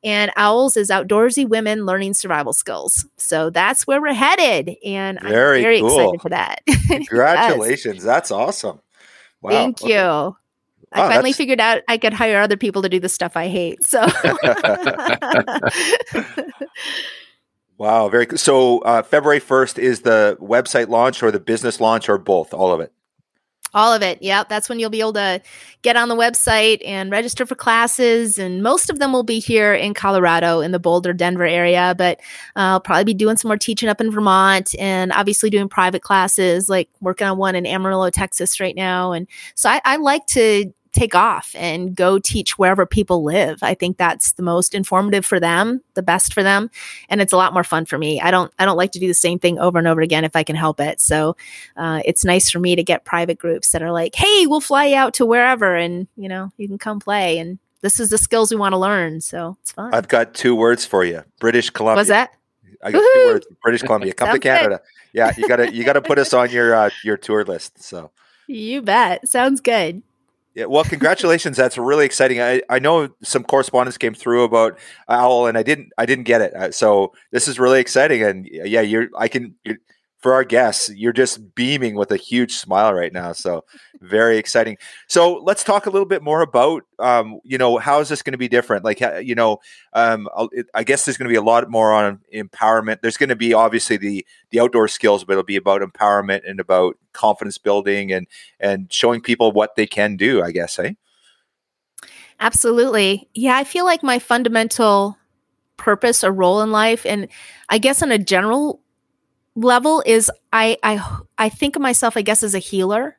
and 0.04 0.32
owls 0.38 0.78
is 0.78 0.90
outdoorsy 0.90 1.48
women 1.48 1.86
learning 1.86 2.14
survival 2.14 2.54
skills 2.54 3.06
so 3.18 3.50
that's 3.50 3.86
where 3.86 4.02
we're 4.02 4.14
headed 4.14 4.76
and 4.86 5.20
very 5.22 5.58
i'm 5.58 5.64
very 5.64 5.80
cool. 5.80 5.90
excited 5.90 6.22
for 6.22 6.30
that 6.30 6.62
congratulations 6.88 7.96
yes. 7.96 8.04
that's 8.04 8.32
awesome 8.32 8.80
wow. 9.42 9.52
thank 9.52 9.82
okay. 9.82 9.94
you 9.94 10.36
I 10.94 11.02
oh, 11.02 11.10
finally 11.10 11.30
that's... 11.30 11.38
figured 11.38 11.60
out 11.60 11.82
I 11.88 11.98
could 11.98 12.14
hire 12.14 12.40
other 12.40 12.58
people 12.58 12.82
to 12.82 12.90
do 12.90 13.00
the 13.00 13.10
stuff 13.10 13.38
I 13.38 13.48
hate. 13.48 13.84
So, 13.84 14.02
wow, 17.78 18.10
very 18.10 18.26
cool. 18.26 18.38
So, 18.38 18.80
uh, 18.80 19.02
February 19.02 19.40
1st 19.40 19.80
is 19.80 20.02
the 20.02 20.38
website 20.42 20.90
launch 20.90 21.24
or 21.24 21.32
the 21.32 21.40
business 21.40 21.80
launch 21.80 22.10
or 22.10 22.18
both, 22.18 22.54
all 22.54 22.72
of 22.72 22.82
it? 22.82 22.92
All 23.74 23.94
of 23.94 24.02
it. 24.02 24.22
Yeah, 24.22 24.44
that's 24.50 24.68
when 24.68 24.80
you'll 24.80 24.90
be 24.90 25.00
able 25.00 25.14
to 25.14 25.42
get 25.82 25.96
on 25.96 26.10
the 26.10 26.16
website 26.16 26.82
and 26.86 27.10
register 27.10 27.46
for 27.46 27.56
classes. 27.56 28.38
And 28.38 28.62
most 28.62 28.90
of 28.90 29.00
them 29.00 29.14
will 29.14 29.24
be 29.24 29.40
here 29.40 29.74
in 29.74 29.94
Colorado 29.94 30.60
in 30.60 30.72
the 30.72 30.80
Boulder, 30.80 31.14
Denver 31.14 31.46
area. 31.46 31.96
But 31.98 32.20
uh, 32.58 32.76
I'll 32.76 32.82
probably 32.82 33.06
be 33.06 33.14
doing 33.14 33.38
some 33.38 33.48
more 33.48 33.58
teaching 33.58 33.88
up 33.88 34.02
in 34.02 34.12
Vermont 34.12 34.76
and 34.78 35.14
obviously 35.14 35.50
doing 35.50 35.70
private 35.70 36.02
classes, 36.02 36.68
like 36.68 36.90
working 37.00 37.28
on 37.28 37.38
one 37.38 37.56
in 37.56 37.66
Amarillo, 37.66 38.10
Texas 38.10 38.60
right 38.60 38.76
now. 38.76 39.14
And 39.14 39.26
so 39.56 39.70
I, 39.70 39.80
I 39.86 39.96
like 39.96 40.26
to 40.28 40.74
take 40.94 41.16
off 41.16 41.56
and 41.58 41.96
go 41.96 42.20
teach 42.20 42.58
wherever 42.58 42.86
people 42.86 43.24
live. 43.24 43.64
I 43.64 43.74
think 43.74 43.98
that's 43.98 44.34
the 44.34 44.44
most 44.44 44.76
informative 44.76 45.26
for 45.26 45.40
them, 45.40 45.82
the 45.94 46.04
best 46.04 46.34
for 46.34 46.44
them, 46.44 46.70
and 47.10 47.22
it's 47.22 47.34
a 47.34 47.38
lot 47.38 47.54
more 47.54 47.64
fun 47.64 47.86
for 47.86 47.98
me. 47.98 48.20
I 48.20 48.32
don't 48.32 48.52
I 48.60 48.66
don't 48.66 48.78
like 48.78 48.92
to 48.94 49.00
do 49.00 49.08
the 49.08 49.14
same 49.14 49.40
thing 49.40 49.60
over 49.60 49.80
and 49.80 49.88
over 49.88 50.02
again 50.02 50.24
if 50.24 50.36
I 50.36 50.44
can 50.44 50.56
help 50.56 50.80
it. 50.80 51.00
So 51.00 51.36
uh, 51.78 52.02
it's 52.06 52.26
nice 52.26 52.50
for 52.50 52.60
me 52.60 52.76
to 52.76 52.84
get 52.84 53.06
private 53.06 53.40
groups 53.40 53.72
that 53.72 53.82
are 53.82 53.92
like, 53.92 54.16
"Hey, 54.16 54.48
we'll 54.48 54.62
fly 54.62 54.86
you 54.88 54.96
out 54.96 55.14
to 55.16 55.26
wherever, 55.26 55.76
and 55.76 56.08
you 56.16 56.28
know 56.28 56.52
you 56.58 56.68
can 56.68 56.78
come 56.78 57.00
play." 57.00 57.40
And 57.40 57.60
this 57.82 58.00
is 58.00 58.10
the 58.10 58.18
skills 58.18 58.52
we 58.52 58.58
want 58.58 58.74
to 58.74 58.78
learn, 58.78 59.22
so 59.22 59.58
it's 59.62 59.72
fun. 59.72 59.94
I've 59.94 60.08
got 60.08 60.34
two 60.34 60.56
words 60.56 60.86
for 60.86 61.04
you: 61.04 61.24
British 61.40 61.70
Columbia. 61.70 62.00
What's 62.00 62.10
that? 62.10 62.32
I 62.84 62.92
got 62.92 63.00
two 63.14 63.26
words. 63.28 63.48
British 63.64 63.82
Columbia. 63.82 64.14
Come 64.14 64.32
to 64.34 64.40
Canada. 64.40 64.78
Good. 64.78 64.88
Yeah, 65.14 65.34
you 65.38 65.48
gotta 65.48 65.74
you 65.74 65.84
gotta 65.84 66.02
put 66.02 66.20
us 66.20 66.34
on 66.34 66.50
your 66.50 66.74
uh, 66.74 66.90
your 67.04 67.18
tour 67.18 67.44
list. 67.44 67.82
So 67.82 68.12
you 68.48 68.82
bet. 68.82 69.28
Sounds 69.28 69.62
good. 69.62 70.04
Yeah, 70.54 70.66
well, 70.66 70.84
congratulations. 70.84 71.56
That's 71.56 71.78
really 71.78 72.06
exciting. 72.06 72.42
I, 72.42 72.62
I 72.70 72.80
know 72.80 73.10
some 73.24 73.44
correspondence 73.44 73.98
came 73.98 74.14
through 74.14 74.44
about 74.44 74.78
Owl, 75.08 75.48
and 75.48 75.58
I 75.58 75.64
didn't 75.64 75.94
I 75.98 76.06
didn't 76.06 76.26
get 76.26 76.42
it. 76.42 76.54
Uh, 76.54 76.72
so 76.72 77.14
this 77.32 77.48
is 77.48 77.58
really 77.58 77.80
exciting. 77.80 78.22
And 78.22 78.46
yeah, 78.52 78.82
you're 78.82 79.08
I 79.18 79.30
can 79.30 79.56
you're, 79.64 79.78
for 80.22 80.34
our 80.34 80.44
guests, 80.44 80.90
you're 80.90 81.14
just 81.14 81.56
beaming 81.56 81.96
with 81.96 82.12
a 82.12 82.18
huge 82.18 82.54
smile 82.54 82.94
right 82.94 83.12
now. 83.12 83.34
So 83.34 83.66
very 84.02 84.38
exciting. 84.38 84.78
So 85.08 85.42
let's 85.44 85.64
talk 85.64 85.88
a 85.88 85.90
little 85.90 86.08
bit 86.08 86.22
more 86.22 86.42
about, 86.42 86.84
um, 87.00 87.40
you 87.44 87.58
know, 87.58 87.80
how 87.80 88.00
is 88.00 88.10
this 88.10 88.22
going 88.22 88.34
to 88.34 88.38
be 88.38 88.48
different? 88.48 88.86
Like, 88.86 89.02
you 89.24 89.34
know, 89.34 89.58
um, 89.94 90.30
I 90.76 90.84
guess 90.84 91.06
there's 91.06 91.18
going 91.18 91.28
to 91.28 91.34
be 91.34 91.38
a 91.38 91.42
lot 91.42 91.70
more 91.72 91.92
on 91.92 92.20
empowerment. 92.34 93.02
There's 93.02 93.18
going 93.18 93.30
to 93.30 93.36
be 93.36 93.54
obviously 93.54 93.98
the 93.98 94.26
the 94.52 94.60
outdoor 94.60 94.88
skills, 94.88 95.24
but 95.24 95.34
it'll 95.34 95.44
be 95.44 95.56
about 95.56 95.82
empowerment 95.82 96.48
and 96.48 96.60
about 96.60 96.98
confidence 97.14 97.58
building 97.58 98.12
and 98.12 98.28
and 98.60 98.94
showing 98.94 99.22
people 99.22 99.52
what 99.52 99.76
they 99.76 99.88
can 99.88 100.18
do. 100.18 100.44
I 100.44 100.52
guess, 100.52 100.78
eh? 100.78 100.94
Absolutely. 102.40 103.28
Yeah, 103.34 103.56
I 103.56 103.64
feel 103.64 103.86
like 103.86 104.04
my 104.04 104.20
fundamental 104.20 105.18
purpose 105.78 106.24
or 106.24 106.32
role 106.32 106.62
in 106.62 106.72
life, 106.72 107.08
and 107.08 107.28
I 107.70 107.80
guess 107.80 108.04
on 108.04 108.12
a 108.12 108.20
general 108.20 108.81
level 109.56 110.04
is 110.06 110.32
I 110.54 110.78
I 110.84 111.20
I 111.38 111.50
think 111.50 111.76
of 111.76 111.82
myself 111.82 112.16
I 112.16 112.22
guess 112.22 112.44
as 112.44 112.56
a 112.56 112.60
healer 112.60 113.18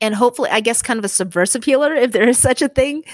and 0.00 0.14
hopefully 0.14 0.50
I 0.50 0.60
guess 0.60 0.82
kind 0.82 0.98
of 0.98 1.04
a 1.04 1.08
subversive 1.08 1.64
healer 1.64 1.94
if 1.94 2.12
there 2.12 2.28
is 2.28 2.38
such 2.38 2.62
a 2.62 2.68
thing. 2.68 3.04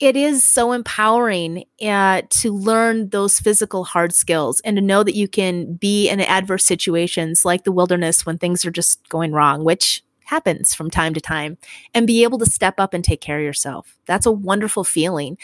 It 0.00 0.16
is 0.16 0.44
so 0.44 0.72
empowering 0.72 1.64
uh, 1.80 2.22
to 2.28 2.52
learn 2.52 3.10
those 3.10 3.38
physical 3.38 3.84
hard 3.84 4.12
skills 4.12 4.60
and 4.60 4.76
to 4.76 4.82
know 4.82 5.04
that 5.04 5.14
you 5.14 5.28
can 5.28 5.74
be 5.74 6.08
in 6.08 6.20
adverse 6.20 6.64
situations 6.64 7.44
like 7.44 7.62
the 7.62 7.72
wilderness 7.72 8.26
when 8.26 8.36
things 8.36 8.64
are 8.64 8.72
just 8.72 9.08
going 9.08 9.30
wrong, 9.32 9.64
which 9.64 10.02
happens 10.24 10.74
from 10.74 10.90
time 10.90 11.14
to 11.14 11.20
time, 11.20 11.58
and 11.94 12.08
be 12.08 12.24
able 12.24 12.38
to 12.38 12.46
step 12.46 12.74
up 12.78 12.92
and 12.92 13.04
take 13.04 13.20
care 13.20 13.38
of 13.38 13.44
yourself. 13.44 13.96
That's 14.06 14.26
a 14.26 14.32
wonderful 14.32 14.82
feeling. 14.82 15.38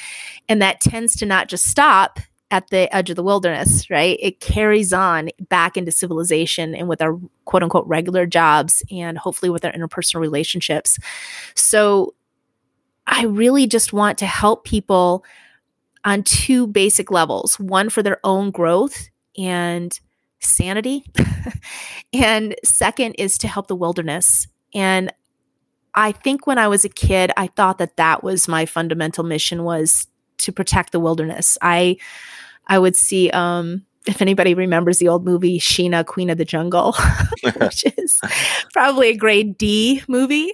And 0.49 0.61
that 0.61 0.81
tends 0.81 1.15
to 1.17 1.27
not 1.27 1.49
just 1.49 1.67
stop 1.67 2.19
at 2.51 2.69
the 2.71 2.95
edge 2.95 3.11
of 3.11 3.17
the 3.17 3.23
wilderness, 3.23 3.89
right? 3.91 4.19
It 4.21 4.41
carries 4.41 4.93
on 4.93 5.31
back 5.49 5.77
into 5.77 5.93
civilization 5.93 6.75
and 6.75 6.89
with 6.89 7.01
our 7.01 7.19
quote 7.45 7.63
unquote 7.63 7.87
regular 7.87 8.27
jobs 8.27 8.83
and 8.91 9.17
hopefully 9.17 9.51
with 9.51 9.65
our 9.65 9.73
interpersonal 9.73 10.21
relationships. 10.21 10.99
So 11.55 12.15
I 13.07 13.25
really 13.25 13.67
just 13.67 13.93
want 13.93 14.19
to 14.19 14.27
help 14.27 14.65
people 14.65 15.25
on 16.05 16.23
two 16.23 16.67
basic 16.67 17.11
levels 17.11 17.59
one 17.61 17.91
for 17.91 18.03
their 18.03 18.19
own 18.25 18.51
growth 18.51 19.09
and 19.39 19.99
sanity, 20.41 21.05
and 22.13 22.55
second 22.65 23.15
is 23.15 23.37
to 23.39 23.49
help 23.49 23.67
the 23.67 23.77
wilderness. 23.77 24.49
And 24.75 25.13
I 25.95 26.13
think 26.13 26.47
when 26.47 26.59
I 26.59 26.69
was 26.69 26.85
a 26.85 26.89
kid, 26.89 27.31
I 27.37 27.49
thought 27.49 27.79
that 27.79 27.97
that 27.97 28.23
was 28.23 28.49
my 28.49 28.65
fundamental 28.65 29.25
mission 29.25 29.65
was 29.65 30.07
to 30.41 30.53
protect 30.53 30.93
the 30.93 31.01
wilderness. 31.01 31.57
I 31.63 31.97
I 32.67 32.79
would 32.79 32.97
see 32.97 33.31
um 33.31 33.85
if 34.07 34.23
anybody 34.23 34.55
remembers 34.55 34.99
the 34.99 35.09
old 35.09 35.25
movie 35.25 35.59
Sheena, 35.59 36.07
Queen 36.07 36.31
of 36.31 36.39
the 36.39 36.45
Jungle, 36.45 36.95
which 37.61 37.85
is 37.99 38.19
probably 38.73 39.09
a 39.09 39.17
grade 39.17 39.59
D 39.59 40.03
movie. 40.09 40.53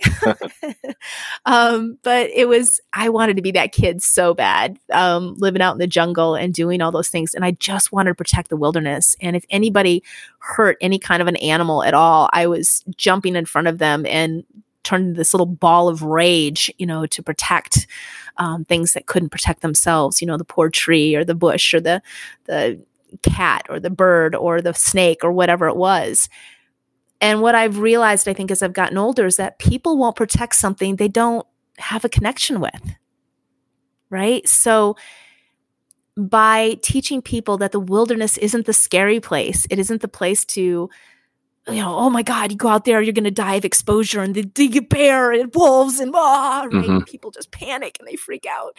um, 1.46 1.98
but 2.02 2.28
it 2.30 2.48
was, 2.48 2.80
I 2.92 3.08
wanted 3.08 3.36
to 3.36 3.42
be 3.42 3.52
that 3.52 3.72
kid 3.72 4.02
so 4.02 4.34
bad, 4.34 4.78
um, 4.92 5.34
living 5.38 5.62
out 5.62 5.72
in 5.72 5.78
the 5.78 5.86
jungle 5.86 6.34
and 6.34 6.52
doing 6.52 6.82
all 6.82 6.90
those 6.90 7.08
things. 7.08 7.34
And 7.34 7.44
I 7.44 7.52
just 7.52 7.92
wanted 7.92 8.10
to 8.10 8.14
protect 8.16 8.48
the 8.48 8.56
wilderness. 8.56 9.16
And 9.20 9.36
if 9.36 9.44
anybody 9.48 10.02
hurt 10.40 10.76
any 10.80 10.98
kind 10.98 11.22
of 11.22 11.28
an 11.28 11.36
animal 11.36 11.84
at 11.84 11.94
all, 11.94 12.28
I 12.32 12.48
was 12.48 12.84
jumping 12.96 13.36
in 13.36 13.46
front 13.46 13.68
of 13.68 13.78
them 13.78 14.06
and 14.06 14.44
turned 14.86 15.08
into 15.08 15.18
this 15.18 15.34
little 15.34 15.46
ball 15.46 15.88
of 15.88 16.02
rage, 16.02 16.70
you 16.78 16.86
know, 16.86 17.06
to 17.06 17.22
protect 17.22 17.86
um, 18.38 18.64
things 18.64 18.92
that 18.92 19.06
couldn't 19.06 19.30
protect 19.30 19.60
themselves. 19.60 20.20
You 20.20 20.26
know, 20.26 20.36
the 20.36 20.44
poor 20.44 20.70
tree 20.70 21.14
or 21.14 21.24
the 21.24 21.34
bush 21.34 21.74
or 21.74 21.80
the 21.80 22.02
the 22.44 22.80
cat 23.22 23.66
or 23.68 23.80
the 23.80 23.90
bird 23.90 24.34
or 24.34 24.60
the 24.60 24.74
snake 24.74 25.22
or 25.22 25.32
whatever 25.32 25.68
it 25.68 25.76
was. 25.76 26.28
And 27.20 27.40
what 27.40 27.54
I've 27.54 27.78
realized, 27.78 28.28
I 28.28 28.34
think, 28.34 28.50
as 28.50 28.62
I've 28.62 28.72
gotten 28.72 28.98
older, 28.98 29.26
is 29.26 29.36
that 29.36 29.58
people 29.58 29.96
won't 29.96 30.16
protect 30.16 30.54
something 30.54 30.96
they 30.96 31.08
don't 31.08 31.46
have 31.78 32.04
a 32.04 32.08
connection 32.08 32.60
with. 32.60 32.94
Right. 34.10 34.46
So, 34.46 34.96
by 36.16 36.78
teaching 36.82 37.20
people 37.20 37.58
that 37.58 37.72
the 37.72 37.80
wilderness 37.80 38.38
isn't 38.38 38.64
the 38.64 38.72
scary 38.72 39.20
place, 39.20 39.66
it 39.68 39.78
isn't 39.78 40.00
the 40.00 40.08
place 40.08 40.44
to 40.46 40.88
you 41.68 41.82
know, 41.82 41.96
oh 41.96 42.10
my 42.10 42.22
God, 42.22 42.52
you 42.52 42.56
go 42.56 42.68
out 42.68 42.84
there, 42.84 43.02
you're 43.02 43.12
going 43.12 43.24
to 43.24 43.30
die 43.30 43.56
of 43.56 43.64
exposure 43.64 44.20
and 44.20 44.34
the, 44.34 44.42
the 44.42 44.80
bear 44.80 45.32
and 45.32 45.52
wolves 45.54 45.98
and 45.98 46.12
ah, 46.14 46.62
right? 46.62 46.72
Mm-hmm. 46.72 47.04
People 47.04 47.30
just 47.30 47.50
panic 47.50 47.96
and 47.98 48.06
they 48.06 48.16
freak 48.16 48.46
out. 48.48 48.76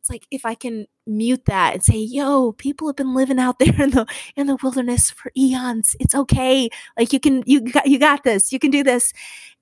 It's 0.00 0.10
like 0.10 0.26
if 0.30 0.44
I 0.44 0.54
can 0.54 0.86
mute 1.06 1.46
that 1.46 1.74
and 1.74 1.82
say, 1.82 1.96
yo, 1.96 2.52
people 2.52 2.88
have 2.88 2.96
been 2.96 3.14
living 3.14 3.38
out 3.38 3.58
there 3.58 3.80
in 3.82 3.90
the 3.90 4.06
in 4.36 4.46
the 4.46 4.56
wilderness 4.62 5.10
for 5.10 5.32
eons. 5.36 5.96
It's 5.98 6.14
okay. 6.14 6.68
Like 6.98 7.12
you 7.12 7.20
can 7.20 7.42
you 7.46 7.60
got 7.60 7.86
you 7.86 7.98
got 7.98 8.22
this. 8.22 8.52
You 8.52 8.58
can 8.58 8.70
do 8.70 8.84
this 8.84 9.12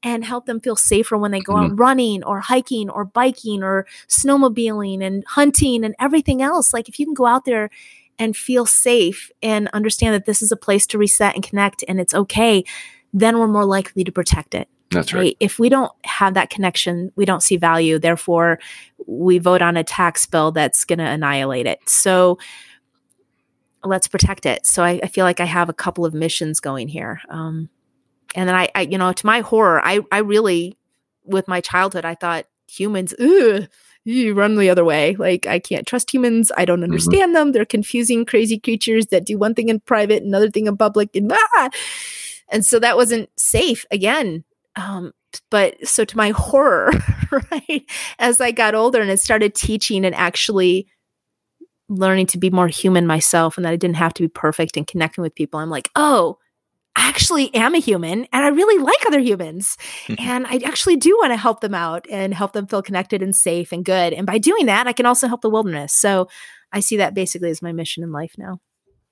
and 0.03 0.25
help 0.25 0.45
them 0.45 0.61
feel 0.61 0.77
safer 0.77 1.17
when 1.17 1.31
they 1.31 1.41
go 1.41 1.55
mm-hmm. 1.55 1.73
out 1.73 1.79
running 1.79 2.25
or 2.25 2.41
hiking 2.41 2.91
or 2.91 3.07
biking 3.07 3.63
or 3.63 3.87
snowmobiling 4.09 5.03
and 5.03 5.25
hunting 5.29 5.85
and 5.85 5.95
everything 5.99 6.43
else. 6.43 6.75
Like 6.75 6.89
if 6.89 6.99
you 6.99 7.07
can 7.07 7.15
go 7.15 7.27
out 7.27 7.47
there 7.47 7.71
and 8.19 8.37
feel 8.37 8.67
safe 8.67 9.31
and 9.43 9.69
understand 9.73 10.15
that 10.15 10.27
this 10.27 10.43
is 10.43 10.53
a 10.53 10.57
place 10.57 10.87
to 10.89 10.99
reset 10.99 11.35
and 11.35 11.43
connect 11.43 11.85
and 11.89 12.01
it's 12.01 12.15
okay, 12.15 12.65
then 13.13 13.39
we're 13.39 13.49
more 13.49 13.65
likely 13.65 14.05
to 14.05 14.13
protect 14.13 14.55
it. 14.55 14.69
That's 14.91 15.13
right. 15.13 15.21
right. 15.21 15.37
If 15.41 15.59
we 15.59 15.69
don't 15.69 15.93
have 16.05 16.35
that 16.35 16.51
connection, 16.51 17.11
we 17.17 17.25
don't 17.25 17.43
see 17.43 17.57
value. 17.57 17.99
Therefore, 17.99 18.59
we 19.07 19.39
vote 19.39 19.63
on 19.63 19.77
a 19.77 19.85
tax 19.85 20.27
bill 20.27 20.53
that's 20.53 20.85
going 20.85 20.99
to 20.99 21.05
annihilate 21.05 21.67
it. 21.67 21.81
So 21.89 22.39
let's 23.83 24.07
protect 24.07 24.47
it. 24.47 24.67
So 24.67 24.83
I, 24.83 25.01
I, 25.03 25.07
feel 25.09 25.25
like 25.25 25.41
I 25.41 25.45
have 25.45 25.69
a 25.69 25.75
couple 25.75 26.07
of 26.07 26.15
missions 26.15 26.61
going 26.61 26.89
here. 26.89 27.21
Um, 27.29 27.69
and 28.35 28.49
then 28.49 28.57
I, 28.57 28.69
I, 28.75 28.83
you 28.83 28.99
know, 28.99 29.13
to 29.13 29.27
my 29.27 29.41
horror, 29.41 29.85
I, 29.85 30.01
I 30.11 30.19
really, 30.19 30.79
with 31.25 31.49
my 31.49 31.61
childhood, 31.61 32.05
I 32.05 32.15
thought 32.15 32.47
humans, 32.67 33.15
ugh, 33.21 33.69
you 34.05 34.35
run 34.35 34.57
the 34.57 34.71
other 34.71 34.85
way. 34.85 35.17
Like, 35.17 35.47
I 35.47 35.59
can't 35.59 35.87
trust 35.87 36.13
humans. 36.13 36.53
I 36.57 36.65
don't 36.65 36.79
mm-hmm. 36.79 36.85
understand 36.85 37.31
mm-hmm. 37.31 37.35
them. 37.35 37.53
They're 37.53 37.65
confusing, 37.65 38.25
crazy 38.25 38.59
creatures 38.59 39.07
that 39.07 39.25
do 39.25 39.39
one 39.39 39.55
thing 39.55 39.69
in 39.69 39.81
private, 39.81 40.23
another 40.23 40.51
thing 40.51 40.67
in 40.67 40.77
public, 40.77 41.15
and 41.17 41.33
ah! 41.57 41.71
And 42.51 42.65
so 42.65 42.79
that 42.79 42.97
wasn't 42.97 43.31
safe 43.39 43.87
again. 43.91 44.45
Um, 44.77 45.13
but 45.51 45.87
so 45.87 46.05
to 46.05 46.17
my 46.17 46.31
horror, 46.37 46.91
right, 47.33 47.85
as 48.19 48.41
I 48.41 48.51
got 48.51 48.75
older 48.75 49.01
and 49.01 49.11
I 49.11 49.17
started 49.17 49.55
teaching 49.55 50.05
and 50.05 50.15
actually 50.15 50.87
learning 51.89 52.27
to 52.27 52.39
be 52.39 52.51
more 52.51 52.69
human 52.69 53.07
myself 53.07 53.57
and 53.57 53.65
that 53.65 53.73
I 53.73 53.77
didn't 53.77 53.97
have 53.97 54.15
to 54.15 54.23
be 54.23 54.29
perfect 54.29 54.77
and 54.77 54.87
connecting 54.87 55.23
with 55.23 55.35
people, 55.35 55.61
I'm 55.61 55.71
like, 55.71 55.91
oh, 55.97 56.39
actually 56.97 57.55
am 57.55 57.75
a 57.75 57.79
human 57.79 58.27
and 58.33 58.45
I 58.45 58.49
really 58.49 58.83
like 58.83 59.07
other 59.07 59.19
humans. 59.19 59.77
and 60.19 60.47
I 60.47 60.61
actually 60.65 60.97
do 60.97 61.17
want 61.21 61.33
to 61.33 61.37
help 61.37 61.61
them 61.61 61.75
out 61.75 62.07
and 62.11 62.33
help 62.33 62.53
them 62.53 62.67
feel 62.67 62.83
connected 62.83 63.23
and 63.23 63.35
safe 63.35 63.73
and 63.73 63.85
good. 63.85 64.13
And 64.13 64.27
by 64.27 64.39
doing 64.39 64.67
that, 64.67 64.87
I 64.87 64.93
can 64.93 65.07
also 65.07 65.29
help 65.29 65.43
the 65.43 65.51
wilderness. 65.51 65.93
So 65.93 66.29
I 66.73 66.81
see 66.81 66.97
that 66.97 67.15
basically 67.15 67.51
as 67.51 67.63
my 67.63 67.73
mission 67.73 68.03
in 68.03 68.13
life 68.13 68.35
now. 68.39 68.61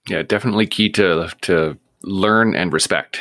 Yeah, 0.08 0.22
definitely 0.22 0.66
key 0.66 0.90
to 0.90 1.30
to 1.42 1.78
learn 2.02 2.56
and 2.56 2.72
respect 2.72 3.20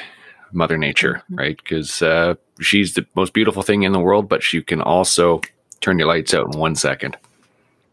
Mother 0.51 0.77
Nature, 0.77 1.21
mm-hmm. 1.23 1.35
right? 1.35 1.57
Because 1.57 2.01
uh, 2.01 2.35
she's 2.59 2.93
the 2.93 3.05
most 3.15 3.33
beautiful 3.33 3.61
thing 3.61 3.83
in 3.83 3.91
the 3.91 3.99
world, 3.99 4.27
but 4.27 4.43
she 4.43 4.61
can 4.61 4.81
also 4.81 5.41
turn 5.79 5.99
your 5.99 6.07
lights 6.07 6.33
out 6.33 6.53
in 6.53 6.59
one 6.59 6.75
second. 6.75 7.17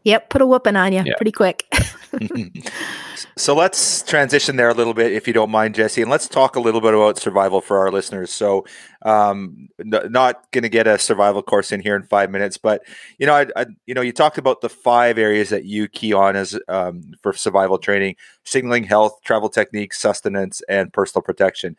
Yep, 0.08 0.30
put 0.30 0.40
a 0.40 0.46
whooping 0.46 0.74
on 0.74 0.94
you 0.94 1.04
pretty 1.16 1.32
quick. 1.32 1.70
so 3.36 3.54
let's 3.54 4.00
transition 4.00 4.56
there 4.56 4.70
a 4.70 4.74
little 4.74 4.94
bit, 4.94 5.12
if 5.12 5.26
you 5.26 5.34
don't 5.34 5.50
mind, 5.50 5.74
Jessie, 5.74 6.00
and 6.00 6.10
let's 6.10 6.26
talk 6.26 6.56
a 6.56 6.60
little 6.60 6.80
bit 6.80 6.94
about 6.94 7.18
survival 7.18 7.60
for 7.60 7.76
our 7.76 7.92
listeners. 7.92 8.32
So, 8.32 8.64
um, 9.02 9.68
n- 9.78 10.10
not 10.10 10.50
going 10.50 10.62
to 10.62 10.70
get 10.70 10.86
a 10.86 10.98
survival 10.98 11.42
course 11.42 11.72
in 11.72 11.80
here 11.82 11.94
in 11.94 12.04
five 12.04 12.30
minutes, 12.30 12.56
but 12.56 12.80
you 13.18 13.26
know, 13.26 13.34
I, 13.34 13.48
I, 13.54 13.66
you 13.84 13.92
know, 13.92 14.00
you 14.00 14.12
talked 14.12 14.38
about 14.38 14.62
the 14.62 14.70
five 14.70 15.18
areas 15.18 15.50
that 15.50 15.66
you 15.66 15.88
key 15.88 16.14
on 16.14 16.36
as 16.36 16.58
um, 16.68 17.12
for 17.22 17.34
survival 17.34 17.76
training: 17.76 18.16
signaling, 18.44 18.84
health, 18.84 19.20
travel 19.24 19.50
techniques, 19.50 20.00
sustenance, 20.00 20.62
and 20.70 20.90
personal 20.90 21.22
protection. 21.22 21.76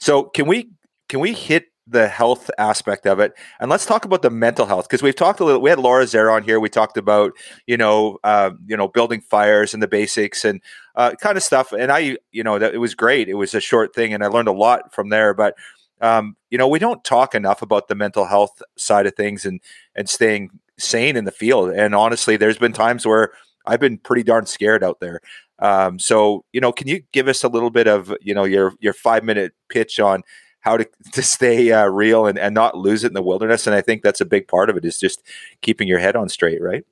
So, 0.00 0.24
can 0.24 0.46
we 0.46 0.70
can 1.10 1.20
we 1.20 1.34
hit 1.34 1.66
the 1.86 2.08
health 2.08 2.50
aspect 2.58 3.06
of 3.06 3.20
it. 3.20 3.32
And 3.60 3.70
let's 3.70 3.86
talk 3.86 4.04
about 4.04 4.22
the 4.22 4.30
mental 4.30 4.66
health 4.66 4.88
because 4.88 5.02
we've 5.02 5.14
talked 5.14 5.40
a 5.40 5.44
little 5.44 5.60
we 5.60 5.70
had 5.70 5.78
Laura 5.78 6.06
Zerra 6.06 6.34
on 6.34 6.42
here. 6.42 6.58
We 6.58 6.68
talked 6.68 6.96
about 6.96 7.32
you 7.66 7.76
know 7.76 8.18
uh, 8.24 8.50
you 8.66 8.76
know 8.76 8.88
building 8.88 9.20
fires 9.20 9.72
and 9.72 9.82
the 9.82 9.88
basics 9.88 10.44
and 10.44 10.60
uh, 10.96 11.12
kind 11.20 11.36
of 11.36 11.42
stuff. 11.42 11.72
And 11.72 11.92
i 11.92 12.16
you 12.32 12.42
know 12.42 12.58
that 12.58 12.74
it 12.74 12.78
was 12.78 12.94
great. 12.94 13.28
It 13.28 13.34
was 13.34 13.54
a 13.54 13.60
short 13.60 13.94
thing 13.94 14.12
and 14.12 14.24
i 14.24 14.26
learned 14.26 14.48
a 14.48 14.52
lot 14.52 14.94
from 14.94 15.10
there. 15.10 15.32
But 15.34 15.54
um, 16.00 16.36
you 16.50 16.58
know 16.58 16.68
we 16.68 16.78
don't 16.78 17.04
talk 17.04 17.34
enough 17.34 17.62
about 17.62 17.88
the 17.88 17.94
mental 17.94 18.26
health 18.26 18.62
side 18.76 19.06
of 19.06 19.14
things 19.14 19.46
and 19.46 19.60
and 19.94 20.08
staying 20.08 20.50
sane 20.78 21.16
in 21.16 21.24
the 21.24 21.32
field. 21.32 21.70
And 21.70 21.94
honestly 21.94 22.36
there's 22.36 22.58
been 22.58 22.72
times 22.72 23.06
where 23.06 23.30
I've 23.64 23.80
been 23.80 23.98
pretty 23.98 24.22
darn 24.22 24.46
scared 24.46 24.84
out 24.84 25.00
there. 25.00 25.20
Um, 25.58 25.98
so 25.98 26.44
you 26.52 26.60
know, 26.60 26.72
can 26.72 26.88
you 26.88 27.02
give 27.12 27.28
us 27.28 27.44
a 27.44 27.48
little 27.48 27.70
bit 27.70 27.86
of 27.86 28.12
you 28.20 28.34
know 28.34 28.44
your 28.44 28.74
your 28.80 28.92
five 28.92 29.24
minute 29.24 29.52
pitch 29.68 30.00
on 30.00 30.22
how 30.66 30.76
to 30.76 30.86
to 31.12 31.22
stay 31.22 31.72
uh, 31.72 31.86
real 31.86 32.26
and, 32.26 32.38
and 32.38 32.54
not 32.54 32.76
lose 32.76 33.04
it 33.04 33.08
in 33.08 33.14
the 33.14 33.22
wilderness? 33.22 33.66
And 33.66 33.74
I 33.74 33.80
think 33.80 34.02
that's 34.02 34.20
a 34.20 34.26
big 34.26 34.48
part 34.48 34.68
of 34.68 34.76
it 34.76 34.84
is 34.84 34.98
just 34.98 35.22
keeping 35.62 35.88
your 35.88 36.00
head 36.00 36.16
on 36.16 36.28
straight, 36.28 36.60
right? 36.60 36.84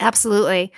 Absolutely. 0.00 0.72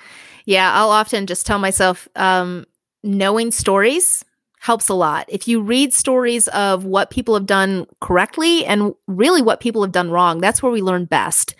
Yeah, 0.47 0.73
I'll 0.73 0.91
often 0.91 1.27
just 1.27 1.47
tell 1.47 1.59
myself 1.59 2.09
um, 2.17 2.65
knowing 3.05 3.51
stories 3.53 4.25
helps 4.59 4.89
a 4.89 4.95
lot. 4.95 5.27
If 5.29 5.47
you 5.47 5.61
read 5.63 5.95
stories 5.95 6.49
of 6.49 6.85
what 6.85 7.11
people 7.11 7.35
have 7.35 7.47
done 7.47 7.87
correctly 8.01 8.65
and 8.67 8.95
really 9.07 9.43
what 9.43 9.61
people 9.61 9.83
have 9.83 9.93
done 9.93 10.11
wrong, 10.11 10.41
that's 10.41 10.63
where 10.63 10.73
we 10.73 10.83
learn 10.83 11.05
best. 11.05 11.55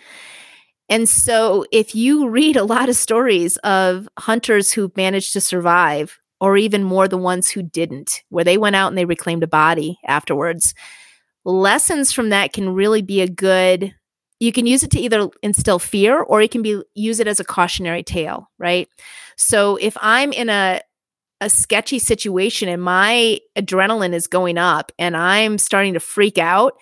And 0.89 1.07
so, 1.07 1.65
if 1.71 1.95
you 1.95 2.27
read 2.27 2.57
a 2.57 2.65
lot 2.65 2.89
of 2.89 2.95
stories 2.95 3.55
of 3.57 4.09
hunters 4.19 4.73
who've 4.73 4.95
managed 4.97 5.31
to 5.33 5.41
survive, 5.41 6.19
or 6.41 6.57
even 6.57 6.83
more 6.83 7.07
the 7.07 7.17
ones 7.17 7.51
who 7.51 7.61
didn't, 7.61 8.23
where 8.29 8.43
they 8.43 8.57
went 8.57 8.75
out 8.75 8.87
and 8.87 8.97
they 8.97 9.05
reclaimed 9.05 9.43
a 9.43 9.47
body 9.47 9.99
afterwards, 10.05 10.73
lessons 11.45 12.11
from 12.11 12.29
that 12.29 12.51
can 12.51 12.73
really 12.73 13.03
be 13.03 13.21
a 13.21 13.29
good. 13.29 13.93
You 14.39 14.51
can 14.51 14.65
use 14.65 14.81
it 14.83 14.89
to 14.91 14.99
either 14.99 15.29
instill 15.43 15.77
fear 15.77 16.19
or 16.19 16.41
you 16.41 16.49
can 16.49 16.63
be 16.63 16.81
use 16.95 17.19
it 17.19 17.27
as 17.27 17.39
a 17.39 17.45
cautionary 17.45 18.01
tale, 18.01 18.49
right? 18.57 18.89
So 19.37 19.75
if 19.77 19.95
I'm 20.01 20.33
in 20.33 20.49
a 20.49 20.81
a 21.41 21.49
sketchy 21.49 21.97
situation 21.97 22.69
and 22.69 22.81
my 22.81 23.39
adrenaline 23.55 24.13
is 24.13 24.27
going 24.27 24.59
up 24.59 24.91
and 24.99 25.17
I'm 25.17 25.57
starting 25.57 25.93
to 25.93 25.99
freak 25.99 26.37
out, 26.37 26.73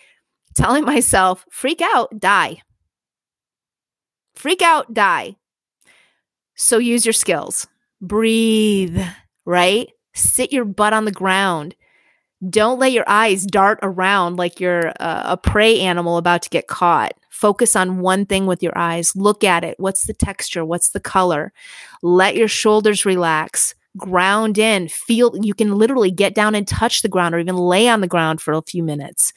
telling 0.54 0.84
myself, 0.84 1.46
freak 1.50 1.80
out, 1.80 2.18
die. 2.18 2.62
Freak 4.34 4.60
out, 4.62 4.92
die. 4.92 5.36
So 6.56 6.76
use 6.78 7.06
your 7.06 7.14
skills. 7.14 7.66
Breathe, 8.02 9.02
right? 9.50 9.90
Sit 10.14 10.52
your 10.52 10.64
butt 10.64 10.92
on 10.92 11.04
the 11.04 11.12
ground. 11.12 11.74
Don't 12.48 12.78
let 12.78 12.92
your 12.92 13.04
eyes 13.06 13.44
dart 13.44 13.80
around 13.82 14.36
like 14.36 14.60
you're 14.60 14.88
a, 14.88 15.22
a 15.26 15.36
prey 15.36 15.80
animal 15.80 16.16
about 16.16 16.42
to 16.42 16.50
get 16.50 16.68
caught. 16.68 17.12
Focus 17.28 17.74
on 17.74 17.98
one 17.98 18.24
thing 18.24 18.46
with 18.46 18.62
your 18.62 18.76
eyes. 18.78 19.14
Look 19.16 19.44
at 19.44 19.64
it. 19.64 19.78
What's 19.78 20.06
the 20.06 20.14
texture? 20.14 20.64
What's 20.64 20.90
the 20.90 21.00
color? 21.00 21.52
Let 22.02 22.36
your 22.36 22.48
shoulders 22.48 23.04
relax 23.04 23.74
ground 23.96 24.56
in, 24.56 24.88
feel 24.88 25.34
you 25.42 25.52
can 25.52 25.74
literally 25.74 26.12
get 26.12 26.34
down 26.34 26.54
and 26.54 26.66
touch 26.66 27.02
the 27.02 27.08
ground 27.08 27.34
or 27.34 27.38
even 27.40 27.56
lay 27.56 27.88
on 27.88 28.00
the 28.00 28.06
ground 28.06 28.40
for 28.40 28.54
a 28.54 28.62
few 28.62 28.84
minutes. 28.84 29.32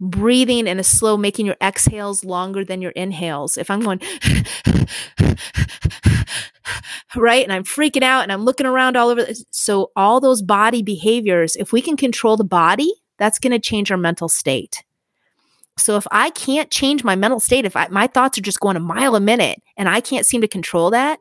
Breathing 0.00 0.68
in 0.68 0.78
a 0.78 0.84
slow, 0.84 1.16
making 1.16 1.44
your 1.44 1.56
exhales 1.60 2.24
longer 2.24 2.64
than 2.64 2.80
your 2.80 2.92
inhales. 2.92 3.56
If 3.56 3.68
I'm 3.70 3.80
going, 3.80 4.00
right, 7.16 7.42
and 7.42 7.52
I'm 7.52 7.64
freaking 7.64 8.02
out 8.02 8.22
and 8.22 8.32
I'm 8.32 8.44
looking 8.44 8.66
around 8.66 8.96
all 8.96 9.08
over. 9.08 9.26
So, 9.50 9.90
all 9.96 10.20
those 10.20 10.42
body 10.42 10.82
behaviors, 10.82 11.56
if 11.56 11.72
we 11.72 11.82
can 11.82 11.96
control 11.96 12.36
the 12.36 12.44
body, 12.44 12.92
that's 13.18 13.38
going 13.38 13.52
to 13.52 13.58
change 13.58 13.90
our 13.90 13.98
mental 13.98 14.28
state. 14.28 14.84
So 15.76 15.96
if 15.96 16.06
I 16.10 16.30
can't 16.30 16.70
change 16.70 17.04
my 17.04 17.16
mental 17.16 17.40
state, 17.40 17.64
if 17.64 17.76
I, 17.76 17.86
my 17.88 18.06
thoughts 18.06 18.36
are 18.36 18.42
just 18.42 18.60
going 18.60 18.76
a 18.76 18.80
mile 18.80 19.14
a 19.14 19.20
minute 19.20 19.62
and 19.76 19.88
I 19.88 20.00
can't 20.00 20.26
seem 20.26 20.40
to 20.40 20.48
control 20.48 20.90
that, 20.90 21.20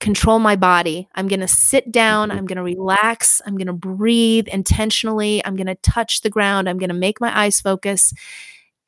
control 0.00 0.38
my 0.38 0.56
body. 0.56 1.08
I'm 1.14 1.28
going 1.28 1.40
to 1.40 1.48
sit 1.48 1.90
down. 1.90 2.28
Mm-hmm. 2.28 2.38
I'm 2.38 2.46
going 2.46 2.56
to 2.56 2.62
relax. 2.62 3.40
I'm 3.46 3.56
going 3.56 3.66
to 3.66 3.72
breathe 3.72 4.48
intentionally. 4.48 5.44
I'm 5.44 5.56
going 5.56 5.66
to 5.66 5.76
touch 5.76 6.20
the 6.20 6.30
ground. 6.30 6.68
I'm 6.68 6.78
going 6.78 6.90
to 6.90 6.94
make 6.94 7.20
my 7.20 7.36
eyes 7.36 7.60
focus, 7.60 8.12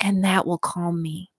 and 0.01 0.25
that 0.25 0.47
will 0.47 0.59
calm 0.59 1.01
me. 1.01 1.31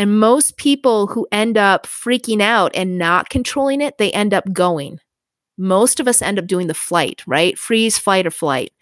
And 0.00 0.18
most 0.18 0.56
people 0.56 1.08
who 1.08 1.28
end 1.30 1.58
up 1.58 1.86
freaking 1.86 2.40
out 2.40 2.70
and 2.74 2.96
not 2.96 3.28
controlling 3.28 3.82
it, 3.82 3.98
they 3.98 4.10
end 4.12 4.32
up 4.32 4.50
going. 4.50 4.98
Most 5.58 6.00
of 6.00 6.08
us 6.08 6.22
end 6.22 6.38
up 6.38 6.46
doing 6.46 6.68
the 6.68 6.72
flight, 6.74 7.22
right? 7.26 7.58
Freeze, 7.58 7.98
fight, 7.98 8.26
or 8.26 8.30
flight. 8.30 8.72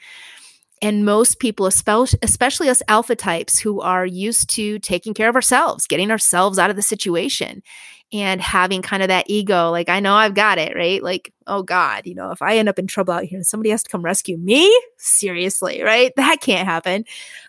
And 0.80 1.04
most 1.04 1.40
people, 1.40 1.66
especially 1.66 2.68
us 2.68 2.82
alpha 2.86 3.16
types 3.16 3.58
who 3.58 3.80
are 3.80 4.06
used 4.06 4.48
to 4.50 4.78
taking 4.78 5.12
care 5.12 5.28
of 5.28 5.34
ourselves, 5.34 5.88
getting 5.88 6.12
ourselves 6.12 6.56
out 6.56 6.70
of 6.70 6.76
the 6.76 6.82
situation, 6.82 7.64
and 8.12 8.40
having 8.40 8.80
kind 8.80 9.02
of 9.02 9.08
that 9.08 9.26
ego 9.28 9.70
like 9.70 9.90
i 9.90 10.00
know 10.00 10.14
i've 10.14 10.32
got 10.32 10.56
it 10.56 10.74
right 10.74 11.02
like 11.02 11.30
oh 11.46 11.62
god 11.62 12.06
you 12.06 12.14
know 12.14 12.30
if 12.30 12.40
i 12.40 12.56
end 12.56 12.66
up 12.66 12.78
in 12.78 12.86
trouble 12.86 13.12
out 13.12 13.24
here 13.24 13.42
somebody 13.42 13.68
has 13.68 13.82
to 13.82 13.90
come 13.90 14.00
rescue 14.00 14.38
me 14.38 14.74
seriously 14.96 15.82
right 15.82 16.12
that 16.16 16.40
can't 16.40 16.66
happen 16.66 17.04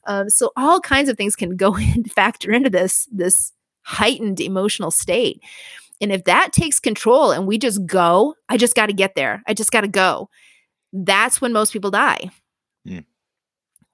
um, 0.05 0.29
so 0.29 0.51
all 0.57 0.81
kinds 0.81 1.07
of 1.07 1.15
things 1.15 1.35
can 1.35 1.55
go 1.55 1.75
and 1.77 2.11
factor 2.11 2.51
into 2.51 2.69
this 2.69 3.07
this 3.11 3.53
heightened 3.89 4.39
emotional 4.39 4.91
state 4.91 5.41
and 6.01 6.11
if 6.11 6.23
that 6.25 6.53
takes 6.53 6.79
control 6.79 7.31
and 7.31 7.47
we 7.47 7.57
just 7.57 7.85
go 7.85 8.35
i 8.47 8.57
just 8.57 8.75
got 8.75 8.85
to 8.85 8.93
get 8.93 9.15
there 9.15 9.41
i 9.47 9.53
just 9.53 9.71
got 9.71 9.81
to 9.81 9.87
go 9.87 10.29
that's 10.93 11.41
when 11.41 11.51
most 11.51 11.73
people 11.73 11.91
die 11.91 12.29
mm 12.87 13.03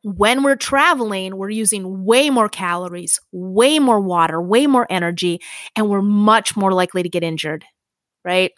when 0.05 0.43
we're 0.43 0.55
traveling, 0.55 1.35
we're 1.35 1.49
using 1.49 2.05
way 2.05 2.29
more 2.29 2.47
calories, 2.47 3.19
way 3.31 3.79
more 3.79 3.99
water, 3.99 4.39
way 4.39 4.67
more 4.67 4.85
energy, 4.87 5.41
and 5.75 5.89
we're 5.89 6.03
much 6.03 6.55
more 6.55 6.71
likely 6.71 7.01
to 7.01 7.09
get 7.09 7.23
injured. 7.23 7.65
Right. 8.23 8.51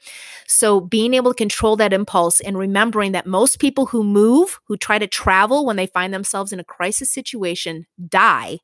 So 0.45 0.81
being 0.81 1.13
able 1.13 1.31
to 1.31 1.37
control 1.37 1.77
that 1.77 1.93
impulse 1.93 2.41
and 2.41 2.57
remembering 2.57 3.13
that 3.13 3.25
most 3.25 3.59
people 3.59 3.85
who 3.85 4.03
move, 4.03 4.59
who 4.67 4.75
try 4.75 4.99
to 4.99 5.07
travel 5.07 5.65
when 5.65 5.77
they 5.77 5.87
find 5.87 6.13
themselves 6.13 6.51
in 6.51 6.59
a 6.59 6.65
crisis 6.65 7.11
situation, 7.11 7.85
die. 8.07 8.59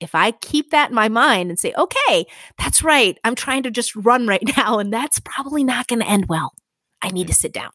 If 0.00 0.14
I 0.14 0.32
keep 0.32 0.70
that 0.70 0.90
in 0.90 0.94
my 0.94 1.08
mind 1.08 1.50
and 1.50 1.58
say, 1.58 1.72
okay, 1.76 2.26
that's 2.58 2.82
right, 2.82 3.18
I'm 3.24 3.34
trying 3.34 3.62
to 3.62 3.70
just 3.70 3.96
run 3.96 4.26
right 4.26 4.42
now, 4.56 4.78
and 4.78 4.92
that's 4.92 5.20
probably 5.20 5.64
not 5.64 5.86
going 5.86 6.00
to 6.00 6.08
end 6.08 6.26
well. 6.28 6.52
I 7.02 7.10
need 7.10 7.26
to 7.28 7.34
sit 7.34 7.52
down. 7.52 7.70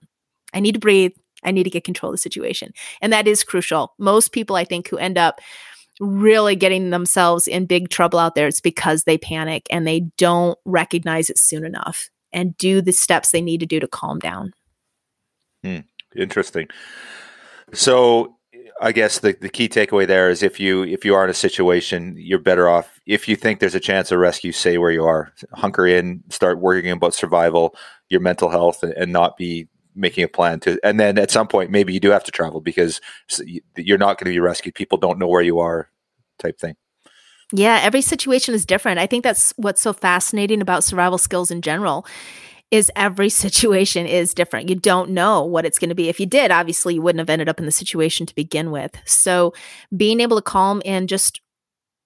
I 0.54 0.60
need 0.60 0.74
to 0.74 0.80
breathe. 0.80 1.14
I 1.44 1.52
need 1.52 1.64
to 1.64 1.70
get 1.70 1.84
control 1.84 2.12
of 2.12 2.14
the 2.16 2.22
situation. 2.22 2.72
And 3.02 3.12
that 3.14 3.28
is 3.28 3.44
crucial. 3.44 3.94
Most 3.98 4.32
people, 4.32 4.56
I 4.56 4.64
think, 4.64 4.88
who 4.88 4.98
end 4.98 5.18
up 5.18 5.42
really 6.00 6.56
getting 6.56 6.90
themselves 6.90 7.48
in 7.48 7.66
big 7.66 7.90
trouble 7.90 8.20
out 8.20 8.36
there, 8.36 8.48
it's 8.48 8.62
because 8.62 9.04
they 9.04 9.18
panic 9.18 9.68
and 9.70 9.86
they 9.86 10.02
don't 10.18 10.58
recognize 10.66 11.30
it 11.30 11.38
soon 11.38 11.66
enough 11.66 12.10
and 12.34 12.58
do 12.58 12.82
the 12.82 12.92
steps 12.92 13.32
they 13.32 13.42
need 13.42 13.60
to 13.60 13.66
do 13.66 13.80
to 13.80 13.88
calm 13.88 14.20
down. 14.20 14.54
Hmm. 15.64 15.80
Interesting. 16.16 16.68
So, 17.74 18.36
I 18.82 18.92
guess 18.92 19.20
the, 19.20 19.38
the 19.40 19.48
key 19.48 19.70
takeaway 19.70 20.08
there 20.08 20.32
is 20.32 20.42
if 20.42 20.60
you 20.60 20.84
if 20.84 21.06
you 21.06 21.14
are 21.14 21.24
in 21.24 21.30
a 21.30 21.36
situation, 21.36 22.16
you're 22.18 22.40
better 22.40 22.68
off 22.68 23.00
if 23.06 23.28
you 23.28 23.36
think 23.36 23.60
there's 23.60 23.76
a 23.76 23.80
chance 23.80 24.12
of 24.12 24.20
rescue, 24.20 24.52
stay 24.52 24.80
where 24.80 24.92
you 24.92 25.06
are, 25.06 25.32
hunker 25.54 25.86
in, 25.86 26.24
start 26.30 26.60
worrying 26.60 26.90
about 26.90 27.14
survival, 27.14 27.76
your 28.10 28.22
mental 28.22 28.50
health, 28.50 28.82
and, 28.82 28.94
and 28.94 29.14
not 29.14 29.38
be 29.38 29.68
making 29.94 30.24
a 30.24 30.28
plan 30.28 30.60
to 30.62 30.80
and 30.84 31.00
then 31.00 31.18
at 31.20 31.30
some 31.30 31.48
point 31.48 31.70
maybe 31.70 31.94
you 31.94 32.00
do 32.00 32.12
have 32.12 32.24
to 32.24 32.32
travel 32.32 32.62
because 32.62 33.02
you're 33.76 33.98
not 33.98 34.18
going 34.18 34.32
to 34.32 34.36
be 34.36 34.40
rescued. 34.40 34.74
People 34.74 34.98
don't 34.98 35.20
know 35.20 35.28
where 35.28 35.42
you 35.42 35.60
are 35.60 35.90
type 36.40 36.58
thing. 36.58 36.76
Yeah 37.52 37.80
every 37.84 38.02
situation 38.02 38.56
is 38.56 38.66
different. 38.66 39.00
I 39.00 39.06
think 39.06 39.24
that's 39.24 39.54
what's 39.58 39.82
so 39.82 39.94
fascinating 39.94 40.62
about 40.62 40.84
survival 40.84 41.20
skills 41.20 41.52
in 41.52 41.62
general 41.62 42.08
is 42.72 42.92
every 42.96 43.30
situation 43.46 44.06
is 44.06 44.34
different 44.34 44.70
you 44.70 44.76
don't 44.76 45.10
know 45.12 45.44
what 45.44 45.66
it's 45.66 45.78
going 45.80 45.90
to 45.90 45.96
be 45.96 46.10
if 46.10 46.20
you 46.20 46.26
did 46.26 46.52
obviously 46.52 46.96
you 46.96 47.02
wouldn't 47.02 47.20
have 47.20 47.30
ended 47.30 47.50
up 47.50 47.60
in 47.60 47.66
the 47.66 47.72
situation 47.72 48.26
to 48.26 48.36
begin 48.36 48.72
with 48.72 48.98
so 49.06 49.54
being 49.96 50.20
able 50.20 50.38
to 50.38 50.42
calm 50.42 50.82
and 50.86 51.10
just 51.10 51.42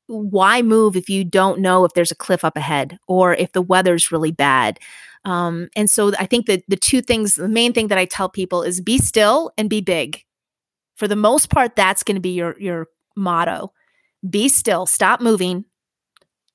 why 0.08 0.62
move 0.62 0.96
if 0.96 1.10
you 1.10 1.24
don't 1.24 1.60
know 1.60 1.84
if 1.84 1.94
there's 1.94 2.12
a 2.12 2.16
cliff 2.16 2.44
up 2.44 2.56
ahead 2.56 2.98
or 3.08 3.34
if 3.34 3.52
the 3.54 3.62
weather's 3.62 4.12
really 4.12 4.32
bad 4.32 4.80
um, 5.26 5.70
and 5.76 5.90
so 5.90 6.14
I 6.20 6.28
think 6.28 6.46
that 6.46 6.64
the 6.68 6.78
two 6.78 7.02
things, 7.02 7.36
the 7.36 7.50
main 7.50 7.74
thing 7.74 7.88
that 7.88 7.98
I 7.98 8.06
tell 8.06 8.30
people 8.30 8.62
is 8.62 8.80
be 8.80 9.00
still 9.00 9.52
and 9.58 9.70
be 9.70 9.82
big. 9.82 10.22
For 10.96 11.08
the 11.08 11.16
most 11.16 11.50
part, 11.50 11.76
that's 11.76 12.04
going 12.04 12.16
to 12.16 12.22
be 12.22 12.30
your 12.30 12.56
your 12.60 12.88
motto. 13.18 13.74
Be 14.30 14.48
still, 14.48 14.86
stop 14.86 15.20
moving, 15.20 15.66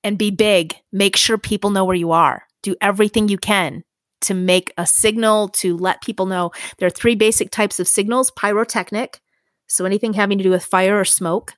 and 0.03 0.17
be 0.17 0.31
big. 0.31 0.77
Make 0.93 1.17
sure 1.17 1.37
people 1.37 1.71
know 1.71 1.85
where 1.85 1.97
you 1.97 2.13
are. 2.13 2.45
Do 2.63 2.77
everything 2.81 3.29
you 3.29 3.39
can 3.39 3.83
to 4.23 4.35
make 4.35 4.73
a 4.77 4.87
signal 4.87 5.49
to 5.49 5.77
let 5.77 6.03
people 6.03 6.27
know. 6.27 6.51
There 6.79 6.87
are 6.87 6.91
three 6.91 7.15
basic 7.15 7.51
types 7.51 7.81
of 7.81 7.89
signals 7.89 8.31
pyrotechnic, 8.31 9.21
so 9.67 9.85
anything 9.85 10.13
having 10.13 10.39
to 10.39 10.45
do 10.45 10.51
with 10.51 10.65
fire 10.65 10.99
or 10.99 11.05
smoke. 11.05 11.55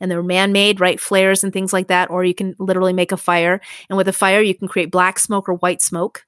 And 0.00 0.10
they're 0.10 0.22
man 0.22 0.50
made, 0.52 0.80
right? 0.80 0.98
Flares 0.98 1.44
and 1.44 1.52
things 1.52 1.72
like 1.72 1.86
that. 1.86 2.10
Or 2.10 2.24
you 2.24 2.34
can 2.34 2.56
literally 2.58 2.92
make 2.92 3.12
a 3.12 3.16
fire. 3.16 3.60
And 3.88 3.96
with 3.96 4.08
a 4.08 4.12
fire, 4.12 4.40
you 4.40 4.54
can 4.54 4.66
create 4.66 4.90
black 4.90 5.18
smoke 5.18 5.48
or 5.48 5.54
white 5.54 5.80
smoke. 5.80 6.24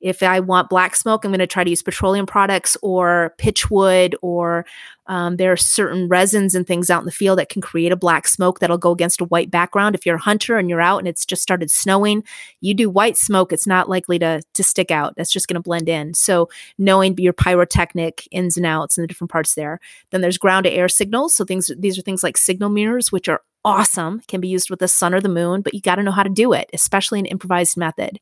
If 0.00 0.22
I 0.22 0.40
want 0.40 0.70
black 0.70 0.96
smoke, 0.96 1.24
I'm 1.24 1.30
going 1.30 1.40
to 1.40 1.46
try 1.46 1.64
to 1.64 1.70
use 1.70 1.82
petroleum 1.82 2.26
products 2.26 2.76
or 2.82 3.34
pitchwood, 3.38 4.14
or 4.22 4.64
um, 5.06 5.36
there 5.36 5.52
are 5.52 5.56
certain 5.56 6.08
resins 6.08 6.54
and 6.54 6.66
things 6.66 6.88
out 6.88 7.00
in 7.00 7.06
the 7.06 7.12
field 7.12 7.38
that 7.38 7.48
can 7.48 7.60
create 7.60 7.92
a 7.92 7.96
black 7.96 8.26
smoke 8.28 8.60
that'll 8.60 8.78
go 8.78 8.92
against 8.92 9.20
a 9.20 9.26
white 9.26 9.50
background. 9.50 9.94
If 9.94 10.06
you're 10.06 10.16
a 10.16 10.20
hunter 10.20 10.56
and 10.56 10.70
you're 10.70 10.80
out 10.80 10.98
and 10.98 11.08
it's 11.08 11.26
just 11.26 11.42
started 11.42 11.70
snowing, 11.70 12.24
you 12.60 12.74
do 12.74 12.88
white 12.88 13.16
smoke, 13.16 13.52
it's 13.52 13.66
not 13.66 13.88
likely 13.88 14.18
to, 14.20 14.42
to 14.54 14.62
stick 14.62 14.90
out. 14.90 15.14
That's 15.16 15.32
just 15.32 15.48
going 15.48 15.54
to 15.54 15.60
blend 15.60 15.88
in. 15.88 16.14
So, 16.14 16.48
knowing 16.78 17.18
your 17.18 17.32
pyrotechnic 17.32 18.26
ins 18.30 18.56
and 18.56 18.64
outs 18.64 18.96
and 18.96 19.02
the 19.02 19.08
different 19.08 19.30
parts 19.30 19.54
there. 19.54 19.80
Then 20.10 20.20
there's 20.20 20.38
ground 20.38 20.64
to 20.64 20.70
air 20.70 20.88
signals. 20.88 21.34
So, 21.34 21.44
things 21.44 21.70
these 21.78 21.98
are 21.98 22.02
things 22.02 22.22
like 22.22 22.36
signal 22.36 22.70
mirrors, 22.70 23.12
which 23.12 23.28
are 23.28 23.42
awesome, 23.64 24.20
can 24.28 24.40
be 24.40 24.48
used 24.48 24.70
with 24.70 24.78
the 24.78 24.88
sun 24.88 25.14
or 25.14 25.20
the 25.20 25.28
moon, 25.28 25.60
but 25.62 25.74
you 25.74 25.80
got 25.80 25.96
to 25.96 26.02
know 26.02 26.10
how 26.10 26.22
to 26.22 26.30
do 26.30 26.52
it, 26.52 26.70
especially 26.72 27.18
an 27.18 27.26
improvised 27.26 27.76
method. 27.76 28.20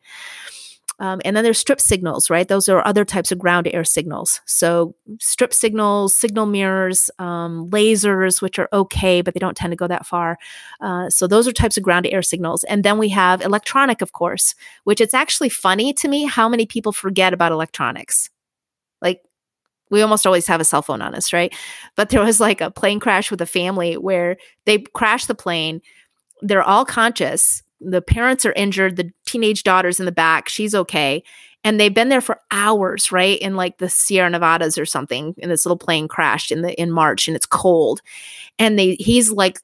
Um, 1.00 1.20
and 1.24 1.36
then 1.36 1.44
there's 1.44 1.58
strip 1.58 1.80
signals, 1.80 2.28
right? 2.28 2.48
Those 2.48 2.68
are 2.68 2.84
other 2.86 3.04
types 3.04 3.30
of 3.30 3.38
ground 3.38 3.68
air 3.72 3.84
signals. 3.84 4.40
So 4.46 4.96
strip 5.20 5.54
signals, 5.54 6.14
signal 6.14 6.46
mirrors, 6.46 7.08
um, 7.20 7.70
lasers, 7.70 8.42
which 8.42 8.58
are 8.58 8.68
okay, 8.72 9.20
but 9.20 9.32
they 9.32 9.38
don't 9.40 9.56
tend 9.56 9.70
to 9.70 9.76
go 9.76 9.86
that 9.86 10.06
far. 10.06 10.38
Uh, 10.80 11.08
so 11.08 11.28
those 11.28 11.46
are 11.46 11.52
types 11.52 11.76
of 11.76 11.84
ground 11.84 12.06
air 12.06 12.22
signals. 12.22 12.64
And 12.64 12.84
then 12.84 12.98
we 12.98 13.10
have 13.10 13.40
electronic, 13.42 14.02
of 14.02 14.12
course, 14.12 14.56
which 14.84 15.00
it's 15.00 15.14
actually 15.14 15.50
funny 15.50 15.92
to 15.94 16.08
me 16.08 16.24
how 16.24 16.48
many 16.48 16.66
people 16.66 16.92
forget 16.92 17.32
about 17.32 17.52
electronics. 17.52 18.28
Like 19.00 19.22
we 19.90 20.02
almost 20.02 20.26
always 20.26 20.48
have 20.48 20.60
a 20.60 20.64
cell 20.64 20.82
phone 20.82 21.00
on 21.00 21.14
us, 21.14 21.32
right? 21.32 21.54
But 21.94 22.10
there 22.10 22.24
was 22.24 22.40
like 22.40 22.60
a 22.60 22.72
plane 22.72 22.98
crash 22.98 23.30
with 23.30 23.40
a 23.40 23.46
family 23.46 23.96
where 23.96 24.36
they 24.64 24.78
crashed 24.78 25.28
the 25.28 25.34
plane. 25.36 25.80
They're 26.42 26.62
all 26.62 26.84
conscious 26.84 27.62
the 27.80 28.02
parents 28.02 28.44
are 28.44 28.52
injured 28.52 28.96
the 28.96 29.10
teenage 29.26 29.62
daughter's 29.62 30.00
in 30.00 30.06
the 30.06 30.12
back 30.12 30.48
she's 30.48 30.74
okay. 30.74 31.22
And 31.64 31.78
they've 31.78 31.92
been 31.92 32.08
there 32.08 32.20
for 32.20 32.40
hours 32.52 33.10
right 33.10 33.38
in 33.38 33.56
like 33.56 33.78
the 33.78 33.88
sierra 33.88 34.30
nevadas 34.30 34.78
or 34.78 34.86
something 34.86 35.34
and 35.42 35.50
this 35.50 35.66
little 35.66 35.78
plane 35.78 36.08
crashed 36.08 36.50
in 36.52 36.62
the 36.62 36.80
in 36.80 36.90
march 36.90 37.28
and 37.28 37.36
it's 37.36 37.46
cold. 37.46 38.00
And 38.58 38.78
they 38.78 38.94
he's 38.94 39.30
like 39.30 39.58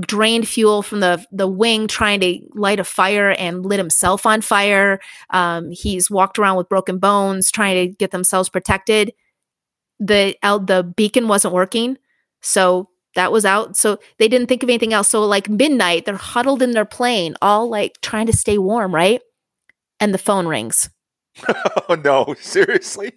drained 0.00 0.46
fuel 0.46 0.82
from 0.82 1.00
the 1.00 1.24
the 1.32 1.48
wing 1.48 1.88
trying 1.88 2.20
to 2.20 2.40
light 2.54 2.80
a 2.80 2.84
fire 2.84 3.30
and 3.30 3.64
lit 3.64 3.78
himself 3.78 4.26
on 4.26 4.40
fire. 4.40 5.00
Um, 5.30 5.70
he's 5.70 6.10
walked 6.10 6.38
around 6.38 6.56
with 6.56 6.68
broken 6.68 6.98
bones 6.98 7.50
trying 7.50 7.88
to 7.88 7.94
get 7.94 8.10
themselves 8.10 8.48
protected. 8.48 9.12
The 9.98 10.36
the 10.42 10.92
beacon 10.96 11.28
wasn't 11.28 11.54
working. 11.54 11.96
So 12.42 12.90
that 13.18 13.32
was 13.32 13.44
out. 13.44 13.76
So 13.76 13.98
they 14.18 14.28
didn't 14.28 14.46
think 14.46 14.62
of 14.62 14.68
anything 14.68 14.92
else. 14.92 15.08
So 15.08 15.24
like 15.24 15.48
midnight, 15.48 16.04
they're 16.04 16.14
huddled 16.14 16.62
in 16.62 16.70
their 16.70 16.84
plane, 16.84 17.34
all 17.42 17.68
like 17.68 18.00
trying 18.00 18.26
to 18.26 18.32
stay 18.32 18.58
warm, 18.58 18.94
right? 18.94 19.20
And 19.98 20.14
the 20.14 20.18
phone 20.18 20.46
rings. 20.46 20.88
oh 21.88 21.96
no, 22.02 22.34
seriously? 22.40 23.12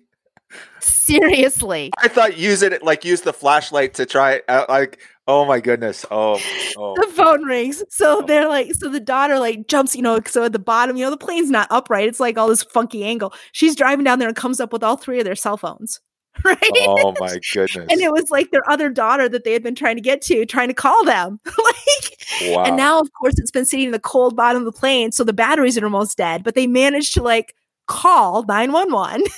Seriously. 0.79 1.91
I 1.99 2.07
thought 2.07 2.35
use 2.35 2.63
it 2.63 2.83
like 2.83 3.05
use 3.05 3.21
the 3.21 3.31
flashlight 3.31 3.93
to 3.93 4.07
try 4.07 4.41
uh, 4.47 4.65
like 4.67 4.99
oh 5.27 5.45
my 5.45 5.59
goodness. 5.59 6.03
Oh, 6.09 6.41
oh. 6.77 6.95
The 6.95 7.07
phone 7.13 7.45
rings. 7.45 7.83
So 7.89 8.23
oh. 8.23 8.25
they're 8.25 8.49
like 8.49 8.73
so 8.73 8.89
the 8.89 8.99
daughter 8.99 9.37
like 9.37 9.67
jumps, 9.67 9.95
you 9.95 10.01
know, 10.01 10.19
so 10.25 10.45
at 10.45 10.51
the 10.51 10.59
bottom, 10.59 10.97
you 10.97 11.05
know, 11.05 11.11
the 11.11 11.17
plane's 11.17 11.51
not 11.51 11.67
upright. 11.69 12.07
It's 12.07 12.19
like 12.19 12.39
all 12.39 12.47
this 12.47 12.63
funky 12.63 13.03
angle. 13.03 13.33
She's 13.51 13.75
driving 13.75 14.03
down 14.03 14.17
there 14.17 14.27
and 14.27 14.35
comes 14.35 14.59
up 14.59 14.73
with 14.73 14.83
all 14.83 14.97
three 14.97 15.19
of 15.19 15.25
their 15.25 15.35
cell 15.35 15.57
phones. 15.57 15.99
right? 16.45 16.57
Oh 16.61 17.13
my 17.19 17.37
goodness. 17.53 17.75
and 17.75 17.99
it 17.99 18.11
was 18.11 18.29
like 18.31 18.51
their 18.51 18.67
other 18.69 18.89
daughter 18.89 19.27
that 19.27 19.43
they 19.43 19.53
had 19.53 19.63
been 19.63 19.75
trying 19.75 19.95
to 19.95 20.01
get 20.01 20.21
to, 20.23 20.45
trying 20.45 20.69
to 20.69 20.73
call 20.73 21.03
them. 21.03 21.39
like 21.45 22.17
wow. 22.43 22.63
and 22.63 22.77
now 22.77 22.99
of 22.99 23.09
course 23.19 23.33
it's 23.37 23.51
been 23.51 23.65
sitting 23.65 23.87
in 23.87 23.91
the 23.91 23.99
cold 23.99 24.35
bottom 24.35 24.61
of 24.61 24.65
the 24.65 24.77
plane, 24.77 25.11
so 25.11 25.23
the 25.23 25.33
batteries 25.33 25.77
are 25.77 25.83
almost 25.83 26.17
dead, 26.17 26.43
but 26.43 26.55
they 26.55 26.67
managed 26.67 27.13
to 27.15 27.23
like 27.23 27.55
call 27.87 28.43
911 28.43 29.23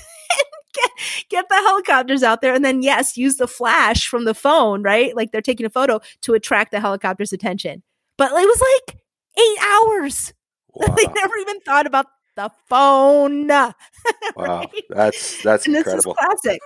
Get, 0.76 0.89
get 1.30 1.50
the 1.50 1.56
helicopters 1.56 2.24
out 2.24 2.41
there 2.41 2.56
and 2.56 2.66
then 2.66 2.82
yes 2.82 3.16
use 3.16 3.36
the 3.36 3.48
flash 3.48 4.08
from 4.08 4.26
the 4.26 4.34
phone 4.34 4.82
right 4.82 5.16
like 5.16 5.32
they're 5.32 5.39
taking 5.39 5.68
a 5.68 5.70
photo 5.70 6.00
to 6.22 6.34
attract 6.34 6.72
the 6.72 6.80
helicopter's 6.80 7.32
attention 7.32 7.84
but 8.18 8.32
it 8.32 8.34
was 8.34 8.64
like 8.88 8.98
eight 9.38 9.58
hours 9.68 10.34
wow. 10.74 10.88
they 10.96 11.06
never 11.14 11.36
even 11.38 11.60
thought 11.60 11.86
about 11.86 12.08
the 12.36 12.52
phone. 12.68 13.48
Wow, 13.48 14.66
that's 14.90 15.42
that's 15.44 15.68
and 15.68 15.76
incredible. 15.76 16.16
classic. 16.16 16.62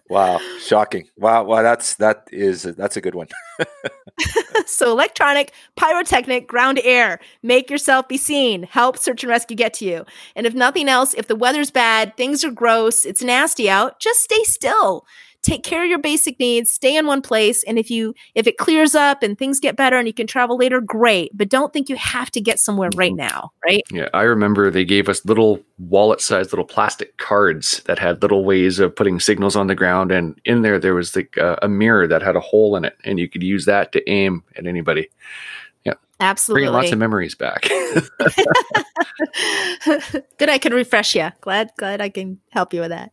wow, 0.08 0.40
shocking. 0.60 1.08
Wow, 1.16 1.44
wow, 1.44 1.62
that's 1.62 1.94
that 1.96 2.28
is 2.30 2.62
that's 2.62 2.96
a 2.96 3.00
good 3.00 3.14
one. 3.14 3.28
so 4.66 4.90
electronic, 4.92 5.52
pyrotechnic, 5.76 6.46
ground 6.46 6.80
air. 6.84 7.20
Make 7.42 7.70
yourself 7.70 8.08
be 8.08 8.16
seen. 8.16 8.64
Help 8.64 8.98
search 8.98 9.24
and 9.24 9.30
rescue 9.30 9.56
get 9.56 9.74
to 9.74 9.84
you. 9.84 10.04
And 10.36 10.46
if 10.46 10.54
nothing 10.54 10.88
else, 10.88 11.14
if 11.14 11.26
the 11.26 11.36
weather's 11.36 11.70
bad, 11.70 12.16
things 12.16 12.44
are 12.44 12.50
gross, 12.50 13.04
it's 13.04 13.22
nasty 13.22 13.68
out, 13.68 14.00
just 14.00 14.20
stay 14.20 14.42
still 14.44 15.04
take 15.44 15.62
care 15.62 15.84
of 15.84 15.88
your 15.88 15.98
basic 15.98 16.38
needs 16.40 16.72
stay 16.72 16.96
in 16.96 17.06
one 17.06 17.22
place 17.22 17.62
and 17.64 17.78
if 17.78 17.90
you 17.90 18.14
if 18.34 18.46
it 18.46 18.56
clears 18.56 18.94
up 18.94 19.22
and 19.22 19.38
things 19.38 19.60
get 19.60 19.76
better 19.76 19.98
and 19.98 20.08
you 20.08 20.14
can 20.14 20.26
travel 20.26 20.56
later 20.56 20.80
great 20.80 21.30
but 21.36 21.48
don't 21.48 21.72
think 21.72 21.88
you 21.88 21.96
have 21.96 22.30
to 22.30 22.40
get 22.40 22.58
somewhere 22.58 22.90
right 22.96 23.12
mm-hmm. 23.12 23.28
now 23.28 23.52
right? 23.64 23.82
Yeah 23.90 24.08
i 24.14 24.22
remember 24.22 24.70
they 24.70 24.84
gave 24.84 25.08
us 25.08 25.24
little 25.24 25.60
wallet 25.78 26.20
sized 26.20 26.52
little 26.52 26.64
plastic 26.64 27.16
cards 27.18 27.82
that 27.84 27.98
had 27.98 28.22
little 28.22 28.44
ways 28.44 28.78
of 28.78 28.96
putting 28.96 29.20
signals 29.20 29.56
on 29.56 29.66
the 29.66 29.74
ground 29.74 30.10
and 30.10 30.40
in 30.44 30.62
there 30.62 30.78
there 30.78 30.94
was 30.94 31.14
like 31.14 31.36
uh, 31.38 31.56
a 31.62 31.68
mirror 31.68 32.06
that 32.06 32.22
had 32.22 32.36
a 32.36 32.40
hole 32.40 32.76
in 32.76 32.84
it 32.84 32.96
and 33.04 33.18
you 33.18 33.28
could 33.28 33.42
use 33.42 33.64
that 33.66 33.92
to 33.92 34.10
aim 34.10 34.42
at 34.56 34.66
anybody. 34.66 35.08
Yeah. 35.84 35.94
Absolutely 36.20 36.62
bringing 36.62 36.74
lots 36.74 36.92
of 36.92 36.98
memories 36.98 37.34
back. 37.34 37.62
Good 40.38 40.48
i 40.48 40.58
can 40.58 40.72
refresh 40.72 41.14
you 41.14 41.30
glad 41.40 41.70
glad 41.78 42.00
i 42.00 42.08
can 42.08 42.40
help 42.50 42.72
you 42.72 42.80
with 42.80 42.90
that 42.90 43.12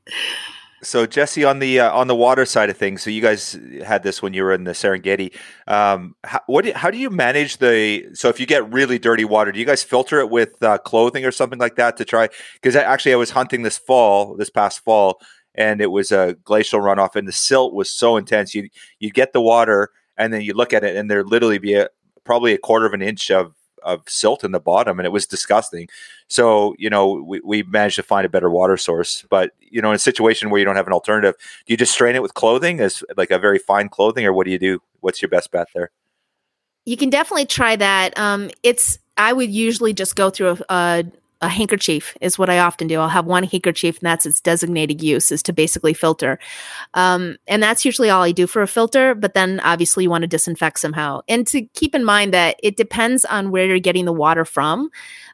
so 0.84 1.06
Jessie, 1.06 1.44
on 1.44 1.60
the 1.60 1.80
uh, 1.80 1.92
on 1.92 2.08
the 2.08 2.16
water 2.16 2.46
side 2.46 2.70
of 2.70 2.78
things, 2.78 3.04
so 3.04 3.10
you 3.10 3.22
guys 3.22 3.58
had 3.86 4.04
this 4.04 4.22
when 4.22 4.34
you 4.34 4.44
were 4.44 4.54
in 4.54 4.64
the 4.64 4.72
Serengeti. 4.72 5.36
Um, 5.68 6.16
how, 6.24 6.42
what? 6.48 6.66
Do, 6.66 6.74
how 6.74 6.90
do 6.90 6.98
you 6.98 7.10
manage 7.10 7.58
the? 7.58 8.10
So 8.14 8.30
if 8.30 8.40
you 8.40 8.46
get 8.46 8.72
really 8.72 8.98
dirty 8.98 9.26
water, 9.26 9.52
do 9.52 9.60
you 9.60 9.66
guys 9.66 9.84
filter 9.84 10.20
it 10.20 10.30
with 10.30 10.62
uh, 10.64 10.80
clothing 10.80 11.26
or 11.26 11.32
something 11.32 11.60
like 11.60 11.76
that 11.76 11.98
to 11.98 12.06
try? 12.06 12.30
Because 12.56 12.76
actually, 12.76 13.14
I 13.14 13.18
was 13.18 13.32
hunting 13.32 13.62
this 13.62 13.78
fall, 13.78 14.36
this 14.36 14.50
past 14.50 14.84
fall, 14.84 15.22
and 15.54 15.82
it 15.82 15.92
was 15.92 16.12
a 16.12 16.36
glacial 16.44 16.80
runoff, 16.80 17.16
and 17.16 17.28
the 17.28 17.32
silt 17.32 17.74
was 17.74 17.92
so 17.92 18.18
intense. 18.18 18.56
You 18.56 18.70
you 19.00 19.12
get 19.12 19.34
the 19.34 19.42
water, 19.42 19.90
and 20.18 20.34
then 20.34 20.42
you 20.42 20.54
look 20.54 20.74
at 20.74 20.84
it, 20.84 20.96
and 20.96 21.12
there 21.12 21.24
literally 21.24 21.60
be 21.60 21.76
a, 21.76 21.90
probably 22.24 22.54
a 22.54 22.58
quarter 22.58 22.86
of 22.86 22.94
an 22.94 23.02
inch 23.02 23.30
of 23.30 23.54
of 23.84 24.04
silt 24.08 24.44
in 24.44 24.52
the 24.52 24.60
bottom 24.60 25.00
and 25.00 25.06
it 25.06 25.12
was 25.12 25.26
disgusting. 25.26 25.88
So, 26.28 26.76
you 26.78 26.90
know, 26.90 27.14
we, 27.14 27.42
we 27.44 27.64
managed 27.64 27.98
to 27.98 28.04
find 28.04 28.26
a 28.26 28.30
better 28.30 28.50
water 28.50 28.78
source. 28.78 29.26
But, 29.30 29.52
you 29.60 29.82
know, 29.82 29.90
in 29.90 29.96
a 29.96 30.00
situation 30.00 30.50
where 30.50 30.60
you 30.60 30.66
don't 30.66 30.76
have 30.76 30.88
an 30.88 30.94
alternative, 30.94 31.36
do 31.66 31.74
you 31.74 31.78
just 31.78 31.94
strain 31.94 32.16
it 32.16 32.22
with 32.22 32.34
clothing 32.34 32.80
as 32.80 33.04
like 33.18 33.32
a 33.32 33.40
very 33.40 33.60
fine 33.60 33.90
clothing 33.90 34.26
or 34.26 34.34
what 34.34 34.46
do 34.46 34.52
you 34.52 34.60
do? 34.60 34.82
What's 35.00 35.22
your 35.22 35.30
best 35.30 35.52
bet 35.52 35.68
there? 35.74 35.92
You 36.86 36.98
can 36.98 37.10
definitely 37.10 37.46
try 37.46 37.76
that. 37.76 38.18
Um, 38.18 38.50
it's, 38.64 38.98
I 39.18 39.34
would 39.34 39.52
usually 39.52 39.94
just 39.94 40.16
go 40.16 40.30
through 40.30 40.58
a, 40.70 40.74
a 40.74 41.06
a 41.42 41.50
handkerchief 41.50 42.16
is 42.22 42.38
what 42.38 42.50
I 42.50 42.60
often 42.60 42.88
do. 42.88 43.00
I'll 43.00 43.10
have 43.10 43.26
one 43.26 43.44
handkerchief, 43.44 43.98
and 43.98 44.06
that's 44.06 44.26
its 44.26 44.40
designated 44.40 45.02
use 45.02 45.32
is 45.32 45.42
to 45.44 45.54
basically 45.54 45.94
filter. 45.94 46.38
Um, 46.94 47.38
and 47.48 47.64
that's 47.64 47.84
usually 47.84 48.10
all 48.10 48.22
I 48.22 48.32
do 48.32 48.46
for 48.46 48.62
a 48.62 48.68
filter. 48.68 49.16
But 49.16 49.34
then 49.34 49.60
obviously 49.62 50.04
you 50.04 50.10
want 50.10 50.22
to 50.22 50.28
disinfect 50.28 50.80
somehow. 50.80 51.22
And 51.28 51.48
to 51.48 51.62
keep 51.62 51.96
in 51.96 52.04
mind 52.04 52.34
that 52.34 52.58
it 52.62 52.78
depends 52.78 53.26
on 53.26 53.52
where 53.52 53.66
you're 53.66 53.80
getting 53.80 54.06
the 54.06 54.14
water 54.14 54.46
from. 54.46 54.90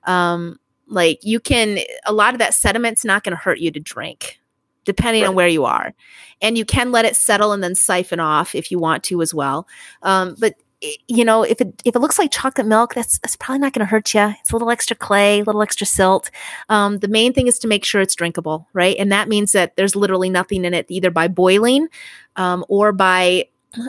Um, 0.05 0.59
like 0.87 1.19
you 1.21 1.39
can, 1.39 1.79
a 2.05 2.13
lot 2.13 2.33
of 2.33 2.39
that 2.39 2.53
sediment's 2.53 3.03
not 3.03 3.23
going 3.23 3.35
to 3.35 3.41
hurt 3.41 3.59
you 3.59 3.71
to 3.71 3.79
drink 3.79 4.39
depending 4.85 5.23
right. 5.23 5.27
on 5.27 5.35
where 5.35 5.49
you 5.49 5.65
are. 5.65 5.93
And 6.41 6.57
you 6.57 6.63
can 6.63 6.93
let 6.93 7.03
it 7.03 7.17
settle 7.17 7.51
and 7.51 7.61
then 7.61 7.75
siphon 7.75 8.21
off 8.21 8.55
if 8.55 8.71
you 8.71 8.79
want 8.79 9.03
to 9.03 9.21
as 9.21 9.33
well. 9.33 9.67
Um, 10.01 10.35
but 10.39 10.55
you 10.81 11.25
know, 11.25 11.43
if 11.43 11.59
it 11.59 11.81
if 11.85 11.95
it 11.95 11.99
looks 11.99 12.19
like 12.19 12.31
chocolate 12.31 12.67
milk, 12.67 12.93
that's 12.93 13.17
that's 13.19 13.35
probably 13.35 13.59
not 13.59 13.73
going 13.73 13.85
to 13.85 13.89
hurt 13.89 14.13
you. 14.13 14.33
It's 14.39 14.51
a 14.51 14.55
little 14.55 14.69
extra 14.69 14.95
clay, 14.95 15.39
a 15.39 15.43
little 15.43 15.61
extra 15.63 15.87
silt. 15.87 16.29
Um, 16.69 16.99
the 16.99 17.07
main 17.07 17.33
thing 17.33 17.47
is 17.47 17.57
to 17.59 17.67
make 17.67 17.83
sure 17.83 18.01
it's 18.01 18.15
drinkable, 18.15 18.67
right? 18.73 18.95
And 18.99 19.11
that 19.11 19.27
means 19.27 19.53
that 19.53 19.75
there's 19.75 19.95
literally 19.95 20.29
nothing 20.29 20.65
in 20.65 20.73
it, 20.73 20.85
either 20.89 21.09
by 21.09 21.27
boiling 21.27 21.87
um, 22.35 22.63
or 22.69 22.91
by 22.91 23.47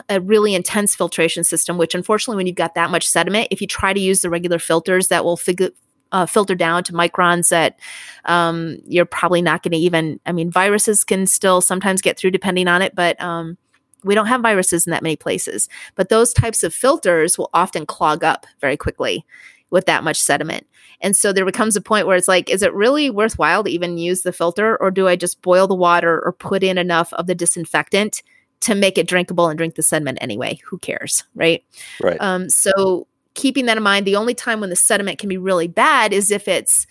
a 0.09 0.19
really 0.19 0.55
intense 0.55 0.95
filtration 0.95 1.43
system. 1.43 1.77
Which, 1.77 1.93
unfortunately, 1.93 2.37
when 2.37 2.47
you've 2.47 2.55
got 2.55 2.75
that 2.75 2.89
much 2.89 3.07
sediment, 3.07 3.49
if 3.51 3.61
you 3.61 3.67
try 3.67 3.93
to 3.93 3.99
use 3.99 4.21
the 4.21 4.29
regular 4.29 4.57
filters, 4.59 5.09
that 5.09 5.23
will 5.23 5.37
figure 5.37 5.69
uh, 6.11 6.25
filter 6.25 6.55
down 6.55 6.83
to 6.85 6.93
microns 6.93 7.49
that 7.49 7.79
um, 8.25 8.77
you're 8.87 9.05
probably 9.05 9.43
not 9.43 9.61
going 9.61 9.73
to 9.73 9.77
even. 9.77 10.19
I 10.25 10.31
mean, 10.31 10.49
viruses 10.49 11.03
can 11.03 11.27
still 11.27 11.61
sometimes 11.61 12.01
get 12.01 12.17
through 12.17 12.31
depending 12.31 12.67
on 12.67 12.81
it, 12.81 12.95
but 12.95 13.21
um, 13.21 13.59
we 14.03 14.15
don't 14.15 14.27
have 14.27 14.41
viruses 14.41 14.85
in 14.85 14.91
that 14.91 15.03
many 15.03 15.15
places, 15.15 15.67
but 15.95 16.09
those 16.09 16.33
types 16.33 16.63
of 16.63 16.73
filters 16.73 17.37
will 17.37 17.49
often 17.53 17.85
clog 17.85 18.23
up 18.23 18.45
very 18.61 18.77
quickly 18.77 19.25
with 19.69 19.85
that 19.85 20.03
much 20.03 20.17
sediment. 20.17 20.65
And 21.01 21.15
so 21.15 21.31
there 21.31 21.45
becomes 21.45 21.75
a 21.75 21.81
point 21.81 22.07
where 22.07 22.17
it's 22.17 22.27
like, 22.27 22.49
is 22.49 22.61
it 22.61 22.73
really 22.73 23.09
worthwhile 23.09 23.63
to 23.63 23.69
even 23.69 23.97
use 23.97 24.23
the 24.23 24.33
filter, 24.33 24.77
or 24.81 24.91
do 24.91 25.07
I 25.07 25.15
just 25.15 25.41
boil 25.41 25.67
the 25.67 25.75
water 25.75 26.21
or 26.25 26.33
put 26.33 26.63
in 26.63 26.77
enough 26.77 27.13
of 27.13 27.27
the 27.27 27.35
disinfectant 27.35 28.21
to 28.61 28.75
make 28.75 28.97
it 28.97 29.07
drinkable 29.07 29.47
and 29.47 29.57
drink 29.57 29.75
the 29.75 29.83
sediment 29.83 30.17
anyway? 30.21 30.59
Who 30.65 30.77
cares, 30.79 31.23
right? 31.35 31.63
Right. 32.01 32.19
Um, 32.19 32.49
so 32.49 33.07
keeping 33.33 33.65
that 33.67 33.77
in 33.77 33.83
mind, 33.83 34.05
the 34.05 34.17
only 34.17 34.33
time 34.33 34.59
when 34.59 34.69
the 34.69 34.75
sediment 34.75 35.19
can 35.19 35.29
be 35.29 35.37
really 35.37 35.67
bad 35.67 36.11
is 36.11 36.31
if 36.31 36.47
it's 36.47 36.85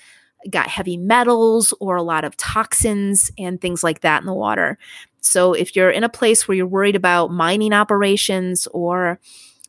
got 0.50 0.68
heavy 0.68 0.96
metals 0.96 1.74
or 1.80 1.96
a 1.96 2.02
lot 2.02 2.24
of 2.24 2.36
toxins 2.36 3.30
and 3.36 3.60
things 3.60 3.82
like 3.82 4.00
that 4.00 4.20
in 4.20 4.26
the 4.26 4.32
water. 4.32 4.78
So 5.20 5.52
if 5.52 5.74
you're 5.74 5.90
in 5.90 6.04
a 6.04 6.08
place 6.08 6.46
where 6.46 6.56
you're 6.56 6.66
worried 6.66 6.96
about 6.96 7.32
mining 7.32 7.72
operations 7.72 8.66
or 8.68 9.18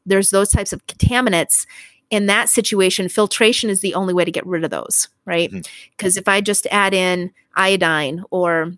there's 0.06 0.30
those 0.30 0.50
types 0.50 0.74
of 0.74 0.86
contaminants, 0.88 1.66
in 2.10 2.26
that 2.26 2.50
situation, 2.50 3.08
filtration 3.08 3.70
is 3.70 3.82
the 3.82 3.93
only 3.93 4.14
way 4.14 4.26
to 4.26 4.32
get 4.32 4.45
rid 4.45 4.64
of 4.64 4.72
those, 4.72 5.10
right? 5.26 5.52
Because 5.52 6.14
mm-hmm. 6.14 6.20
if 6.20 6.28
I 6.28 6.41
just 6.41 6.66
add 6.72 6.93
in 6.93 7.32
iodine 7.56 8.24
or 8.32 8.74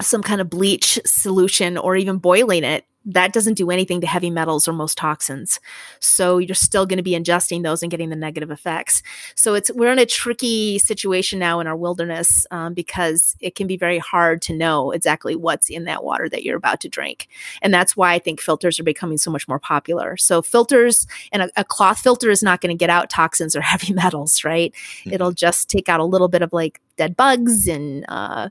some 0.00 0.22
kind 0.22 0.40
of 0.40 0.48
bleach 0.48 0.98
solution 1.04 1.76
or 1.76 1.96
even 1.96 2.18
boiling 2.18 2.64
it, 2.64 2.84
that 3.08 3.32
doesn't 3.32 3.54
do 3.54 3.70
anything 3.70 4.00
to 4.02 4.06
heavy 4.06 4.30
metals 4.30 4.68
or 4.68 4.72
most 4.74 4.98
toxins. 4.98 5.58
So 5.98 6.36
you're 6.36 6.54
still 6.54 6.84
going 6.84 6.98
to 6.98 7.02
be 7.02 7.12
ingesting 7.12 7.62
those 7.62 7.82
and 7.82 7.90
getting 7.90 8.10
the 8.10 8.16
negative 8.16 8.50
effects. 8.50 9.02
So 9.34 9.54
it's 9.54 9.70
we're 9.72 9.90
in 9.90 9.98
a 9.98 10.06
tricky 10.06 10.78
situation 10.78 11.38
now 11.38 11.58
in 11.58 11.66
our 11.66 11.76
wilderness 11.76 12.46
um, 12.50 12.74
because 12.74 13.34
it 13.40 13.54
can 13.54 13.66
be 13.66 13.78
very 13.78 13.98
hard 13.98 14.42
to 14.42 14.54
know 14.54 14.90
exactly 14.90 15.34
what's 15.34 15.70
in 15.70 15.84
that 15.84 16.04
water 16.04 16.28
that 16.28 16.42
you're 16.42 16.56
about 16.56 16.80
to 16.82 16.88
drink, 16.88 17.28
and 17.62 17.72
that's 17.72 17.96
why 17.96 18.12
I 18.12 18.18
think 18.18 18.40
filters 18.40 18.78
are 18.78 18.84
becoming 18.84 19.18
so 19.18 19.30
much 19.30 19.48
more 19.48 19.58
popular. 19.58 20.16
So 20.16 20.42
filters 20.42 21.06
and 21.32 21.42
a, 21.42 21.50
a 21.56 21.64
cloth 21.64 21.98
filter 21.98 22.30
is 22.30 22.42
not 22.42 22.60
going 22.60 22.76
to 22.76 22.78
get 22.78 22.90
out 22.90 23.08
toxins 23.08 23.56
or 23.56 23.60
heavy 23.68 23.94
metals, 23.94 24.44
right? 24.44 24.72
Mm-hmm. 24.72 25.14
It'll 25.14 25.32
just 25.32 25.70
take 25.70 25.88
out 25.88 26.00
a 26.00 26.04
little 26.04 26.28
bit 26.28 26.42
of 26.42 26.52
like 26.52 26.80
dead 26.98 27.16
bugs 27.16 27.66
and 27.66 28.04
uh, 28.08 28.50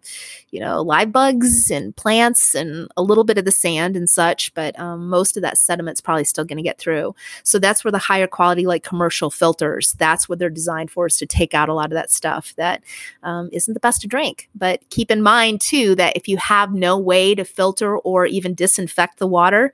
you 0.49 0.59
know 0.59 0.81
live 0.81 1.11
bugs 1.11 1.69
and 1.69 1.95
plants 1.95 2.55
and 2.55 2.89
a 2.97 3.03
little 3.03 3.23
bit 3.23 3.37
of 3.37 3.45
the 3.45 3.51
sand 3.51 3.95
and 3.95 4.09
such 4.09 4.53
but 4.55 4.77
um, 4.79 5.07
most 5.07 5.37
of 5.37 5.43
that 5.43 5.57
sediment's 5.57 6.01
probably 6.01 6.23
still 6.23 6.45
going 6.45 6.57
to 6.57 6.63
get 6.63 6.79
through. 6.79 7.13
So 7.43 7.59
that's 7.59 7.83
where 7.83 7.91
the 7.91 7.99
higher 7.99 8.27
quality 8.27 8.65
like 8.65 8.83
commercial 8.83 9.29
filters 9.29 9.93
that's 9.99 10.27
what 10.27 10.39
they're 10.39 10.49
designed 10.49 10.89
for 10.89 11.05
is 11.05 11.17
to 11.17 11.27
take 11.27 11.53
out 11.53 11.69
a 11.69 11.73
lot 11.73 11.91
of 11.91 11.95
that 11.95 12.09
stuff 12.09 12.55
that 12.57 12.81
um, 13.21 13.49
not 13.53 13.73
the 13.75 13.79
best 13.79 14.01
to 14.01 14.07
drink. 14.07 14.49
But 14.55 14.89
keep 14.89 15.11
in 15.11 15.21
mind 15.21 15.61
too 15.61 15.93
that 15.95 16.17
if 16.17 16.27
you 16.27 16.37
have 16.37 16.73
no 16.73 16.97
way 16.97 17.35
to 17.35 17.45
filter 17.45 17.97
or 17.97 18.25
even 18.25 18.55
disinfect 18.55 19.19
the 19.19 19.27
water 19.27 19.73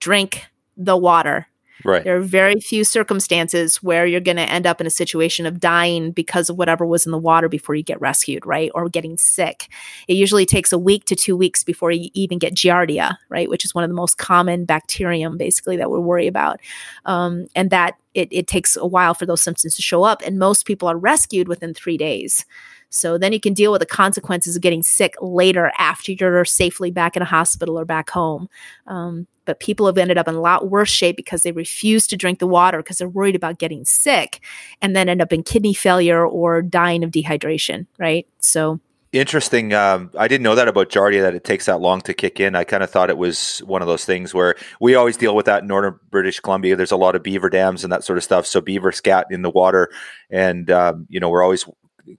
drink 0.00 0.46
the 0.76 0.96
water 0.96 1.46
Right. 1.84 2.04
There 2.04 2.16
are 2.16 2.20
very 2.20 2.60
few 2.60 2.84
circumstances 2.84 3.82
where 3.82 4.06
you're 4.06 4.20
going 4.20 4.36
to 4.36 4.50
end 4.50 4.66
up 4.66 4.80
in 4.80 4.86
a 4.86 4.90
situation 4.90 5.46
of 5.46 5.60
dying 5.60 6.12
because 6.12 6.50
of 6.50 6.56
whatever 6.56 6.84
was 6.86 7.06
in 7.06 7.12
the 7.12 7.18
water 7.18 7.48
before 7.48 7.74
you 7.74 7.82
get 7.82 8.00
rescued, 8.00 8.44
right? 8.46 8.70
Or 8.74 8.88
getting 8.88 9.16
sick. 9.16 9.68
It 10.08 10.14
usually 10.14 10.46
takes 10.46 10.72
a 10.72 10.78
week 10.78 11.04
to 11.06 11.16
two 11.16 11.36
weeks 11.36 11.64
before 11.64 11.90
you 11.90 12.10
even 12.14 12.38
get 12.38 12.54
Giardia, 12.54 13.16
right? 13.28 13.48
Which 13.48 13.64
is 13.64 13.74
one 13.74 13.84
of 13.84 13.90
the 13.90 13.94
most 13.94 14.18
common 14.18 14.64
bacterium, 14.64 15.38
basically, 15.38 15.76
that 15.76 15.90
we 15.90 15.98
worry 15.98 16.26
about. 16.26 16.60
Um, 17.04 17.46
and 17.54 17.70
that 17.70 17.96
it, 18.14 18.28
it 18.30 18.46
takes 18.46 18.76
a 18.76 18.86
while 18.86 19.14
for 19.14 19.26
those 19.26 19.42
symptoms 19.42 19.74
to 19.76 19.82
show 19.82 20.02
up. 20.02 20.22
And 20.22 20.38
most 20.38 20.66
people 20.66 20.88
are 20.88 20.96
rescued 20.96 21.48
within 21.48 21.74
three 21.74 21.96
days. 21.96 22.44
So 22.90 23.16
then 23.16 23.32
you 23.32 23.40
can 23.40 23.54
deal 23.54 23.72
with 23.72 23.80
the 23.80 23.86
consequences 23.86 24.56
of 24.56 24.62
getting 24.62 24.82
sick 24.82 25.14
later 25.20 25.72
after 25.78 26.12
you're 26.12 26.44
safely 26.44 26.90
back 26.90 27.16
in 27.16 27.22
a 27.22 27.26
hospital 27.26 27.78
or 27.78 27.84
back 27.84 28.10
home. 28.10 28.48
Um, 28.86 29.26
but 29.44 29.58
people 29.58 29.86
have 29.86 29.98
ended 29.98 30.18
up 30.18 30.28
in 30.28 30.34
a 30.34 30.40
lot 30.40 30.70
worse 30.70 30.90
shape 30.90 31.16
because 31.16 31.42
they 31.42 31.52
refuse 31.52 32.06
to 32.08 32.16
drink 32.16 32.38
the 32.38 32.46
water 32.46 32.78
because 32.78 32.98
they're 32.98 33.08
worried 33.08 33.34
about 33.34 33.58
getting 33.58 33.84
sick 33.84 34.40
and 34.82 34.94
then 34.94 35.08
end 35.08 35.22
up 35.22 35.32
in 35.32 35.42
kidney 35.42 35.74
failure 35.74 36.24
or 36.26 36.62
dying 36.62 37.02
of 37.02 37.10
dehydration, 37.10 37.86
right? 37.98 38.26
So 38.38 38.80
Interesting. 39.12 39.74
Um, 39.74 40.12
I 40.16 40.28
didn't 40.28 40.44
know 40.44 40.54
that 40.54 40.68
about 40.68 40.88
Giardia 40.88 41.22
that 41.22 41.34
it 41.34 41.42
takes 41.42 41.66
that 41.66 41.80
long 41.80 42.00
to 42.02 42.14
kick 42.14 42.38
in. 42.38 42.54
I 42.54 42.62
kind 42.62 42.84
of 42.84 42.90
thought 42.90 43.10
it 43.10 43.18
was 43.18 43.58
one 43.66 43.82
of 43.82 43.88
those 43.88 44.04
things 44.04 44.32
where 44.32 44.54
we 44.80 44.94
always 44.94 45.16
deal 45.16 45.34
with 45.34 45.46
that 45.46 45.62
in 45.62 45.66
northern 45.66 45.98
British 46.12 46.38
Columbia. 46.38 46.76
There's 46.76 46.92
a 46.92 46.96
lot 46.96 47.16
of 47.16 47.22
beaver 47.24 47.50
dams 47.50 47.82
and 47.82 47.92
that 47.92 48.04
sort 48.04 48.18
of 48.18 48.22
stuff. 48.22 48.46
So 48.46 48.60
beaver 48.60 48.92
scat 48.92 49.26
in 49.28 49.42
the 49.42 49.50
water, 49.50 49.90
and 50.30 50.70
um, 50.70 51.06
you 51.08 51.18
know 51.18 51.28
we're 51.28 51.42
always 51.42 51.64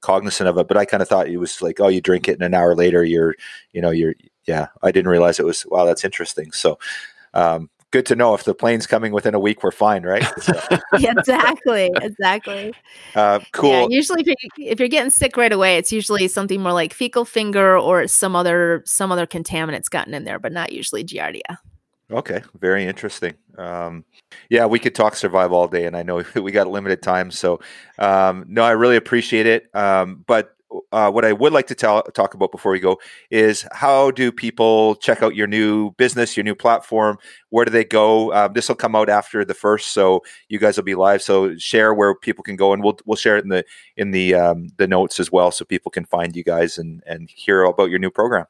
cognizant 0.02 0.50
of 0.50 0.58
it. 0.58 0.68
But 0.68 0.78
I 0.78 0.86
kind 0.86 1.02
of 1.02 1.10
thought 1.10 1.28
it 1.28 1.38
was 1.38 1.62
like, 1.62 1.80
oh, 1.80 1.88
you 1.88 2.02
drink 2.02 2.28
it, 2.28 2.34
and 2.34 2.44
an 2.44 2.54
hour 2.54 2.76
later, 2.76 3.04
you're, 3.04 3.36
you 3.74 3.82
know, 3.82 3.92
you're, 3.92 4.16
yeah. 4.46 4.68
I 4.82 4.92
didn't 4.92 5.10
realize 5.10 5.40
it 5.40 5.46
was. 5.46 5.66
Wow, 5.68 5.86
that's 5.86 6.04
interesting. 6.04 6.52
So 6.52 6.80
um, 7.34 7.70
good 7.92 8.06
to 8.08 8.16
know 8.16 8.34
if 8.34 8.46
the 8.46 8.56
plane's 8.56 8.88
coming 8.88 9.12
within 9.12 9.36
a 9.36 9.40
week, 9.40 9.64
we're 9.64 9.72
fine, 9.72 10.04
right? 10.04 10.26
So. 10.42 10.54
exactly, 10.94 11.92
exactly. 12.02 12.74
Uh, 13.14 13.40
cool. 13.52 13.72
Yeah, 13.72 13.88
usually, 13.90 14.22
if 14.22 14.28
you're, 14.28 14.72
if 14.72 14.80
you're 14.80 14.88
getting 14.88 15.10
sick 15.10 15.36
right 15.36 15.52
away, 15.52 15.76
it's 15.76 15.92
usually 15.92 16.30
something 16.30 16.62
more 16.62 16.72
like 16.72 16.94
fecal 16.94 17.26
finger 17.26 17.78
or 17.78 18.08
some 18.08 18.38
other 18.38 18.84
some 18.86 19.12
other 19.12 19.28
contaminants 19.28 19.90
gotten 19.90 20.14
in 20.14 20.24
there, 20.24 20.40
but 20.40 20.54
not 20.54 20.72
usually 20.72 21.04
giardia. 21.04 21.58
Okay, 22.12 22.42
very 22.60 22.86
interesting. 22.86 23.36
Um, 23.58 24.04
yeah, 24.50 24.66
we 24.66 24.80
could 24.80 24.94
talk 24.94 25.16
survive 25.16 25.52
all 25.54 25.68
day, 25.68 25.86
and 25.86 25.96
I 25.96 26.04
know 26.04 26.24
we 26.36 26.52
got 26.52 26.68
limited 26.68 27.02
time. 27.02 27.32
So, 27.32 27.62
um, 28.00 28.46
no, 28.48 28.64
I 28.64 28.72
really 28.72 28.98
appreciate 28.98 29.46
it. 29.46 29.74
Um, 29.74 30.24
but 30.28 30.56
uh, 30.92 31.12
what 31.12 31.26
I 31.26 31.34
would 31.34 31.54
like 31.54 31.68
to 31.68 31.76
tell, 31.76 32.04
talk 32.04 32.34
about 32.34 32.52
before 32.52 32.72
we 32.72 32.80
go 32.80 33.00
is 33.30 33.66
how 33.72 34.12
do 34.12 34.32
people 34.32 34.96
check 34.96 35.22
out 35.22 35.36
your 35.36 35.48
new 35.48 35.92
business, 35.92 36.36
your 36.36 36.44
new 36.44 36.56
platform? 36.56 37.18
Where 37.50 37.66
do 37.66 37.72
they 37.72 37.84
go? 37.84 38.34
Um, 38.34 38.54
this 38.54 38.68
will 38.68 38.76
come 38.76 38.96
out 38.96 39.10
after 39.10 39.44
the 39.46 39.54
first, 39.54 39.90
so 39.90 40.22
you 40.50 40.60
guys 40.60 40.78
will 40.78 40.84
be 40.84 40.96
live. 40.96 41.22
So 41.22 41.56
share 41.58 41.94
where 41.94 42.16
people 42.16 42.44
can 42.44 42.56
go, 42.56 42.74
and 42.74 42.84
we'll 42.84 43.00
we'll 43.06 43.16
share 43.16 43.38
it 43.38 43.44
in 43.44 43.50
the 43.50 43.66
in 43.96 44.12
the 44.12 44.36
um, 44.36 44.70
the 44.78 44.88
notes 44.88 45.20
as 45.20 45.32
well, 45.32 45.52
so 45.52 45.66
people 45.66 45.92
can 45.92 46.06
find 46.06 46.36
you 46.36 46.44
guys 46.44 46.78
and 46.78 47.04
and 47.06 47.30
hear 47.30 47.64
about 47.64 47.90
your 47.90 48.00
new 48.00 48.12
program. 48.12 48.46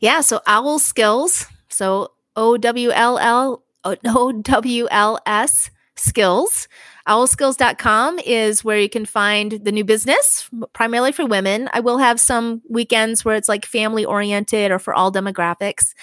Yeah, 0.00 0.20
so 0.20 0.40
Owl 0.46 0.78
Skills. 0.78 1.46
So 1.68 2.12
O 2.38 2.56
W 2.56 2.92
L 2.92 3.18
L 3.18 3.64
O 3.84 4.32
W 4.32 4.86
L 4.92 5.18
S 5.26 5.70
skills. 5.96 6.68
Owlskills.com 7.08 8.18
is 8.26 8.62
where 8.62 8.78
you 8.78 8.88
can 8.90 9.06
find 9.06 9.52
the 9.52 9.72
new 9.72 9.84
business, 9.84 10.48
primarily 10.74 11.10
for 11.10 11.24
women. 11.24 11.70
I 11.72 11.80
will 11.80 11.96
have 11.96 12.20
some 12.20 12.60
weekends 12.68 13.24
where 13.24 13.34
it's 13.34 13.48
like 13.48 13.64
family 13.64 14.04
oriented 14.04 14.70
or 14.70 14.78
for 14.78 14.94
all 14.94 15.10
demographics. 15.10 15.94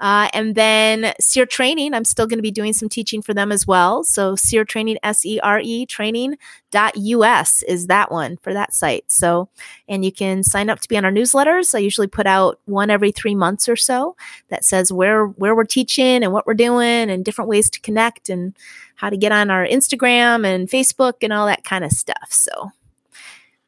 Uh, 0.00 0.28
and 0.32 0.54
then 0.54 1.12
SERE 1.20 1.46
Training, 1.46 1.94
I'm 1.94 2.04
still 2.04 2.26
going 2.26 2.38
to 2.38 2.42
be 2.42 2.50
doing 2.50 2.72
some 2.72 2.88
teaching 2.88 3.22
for 3.22 3.34
them 3.34 3.52
as 3.52 3.66
well. 3.66 4.04
So 4.04 4.36
SERE 4.36 4.64
Training, 4.64 4.98
S 5.02 5.24
E 5.24 5.38
R 5.40 5.60
E 5.62 5.86
training.us 5.86 7.62
is 7.62 7.86
that 7.86 8.10
one 8.10 8.36
for 8.38 8.52
that 8.52 8.74
site. 8.74 9.04
So, 9.08 9.48
and 9.88 10.04
you 10.04 10.12
can 10.12 10.42
sign 10.42 10.70
up 10.70 10.80
to 10.80 10.88
be 10.88 10.96
on 10.96 11.04
our 11.04 11.12
newsletters. 11.12 11.74
I 11.74 11.78
usually 11.78 12.06
put 12.06 12.26
out 12.26 12.58
one 12.64 12.90
every 12.90 13.12
three 13.12 13.34
months 13.34 13.68
or 13.68 13.76
so 13.76 14.16
that 14.48 14.64
says 14.64 14.90
where, 14.90 15.26
where 15.26 15.54
we're 15.54 15.64
teaching 15.64 16.24
and 16.24 16.32
what 16.32 16.46
we're 16.46 16.54
doing 16.54 17.10
and 17.10 17.24
different 17.24 17.48
ways 17.48 17.70
to 17.70 17.80
connect 17.80 18.28
and 18.28 18.56
how 19.04 19.10
to 19.10 19.16
get 19.18 19.32
on 19.32 19.50
our 19.50 19.66
Instagram 19.66 20.46
and 20.46 20.66
Facebook 20.66 21.14
and 21.20 21.30
all 21.30 21.46
that 21.46 21.62
kind 21.62 21.84
of 21.84 21.92
stuff. 21.92 22.28
So 22.30 22.70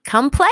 come 0.05 0.31
play. 0.31 0.49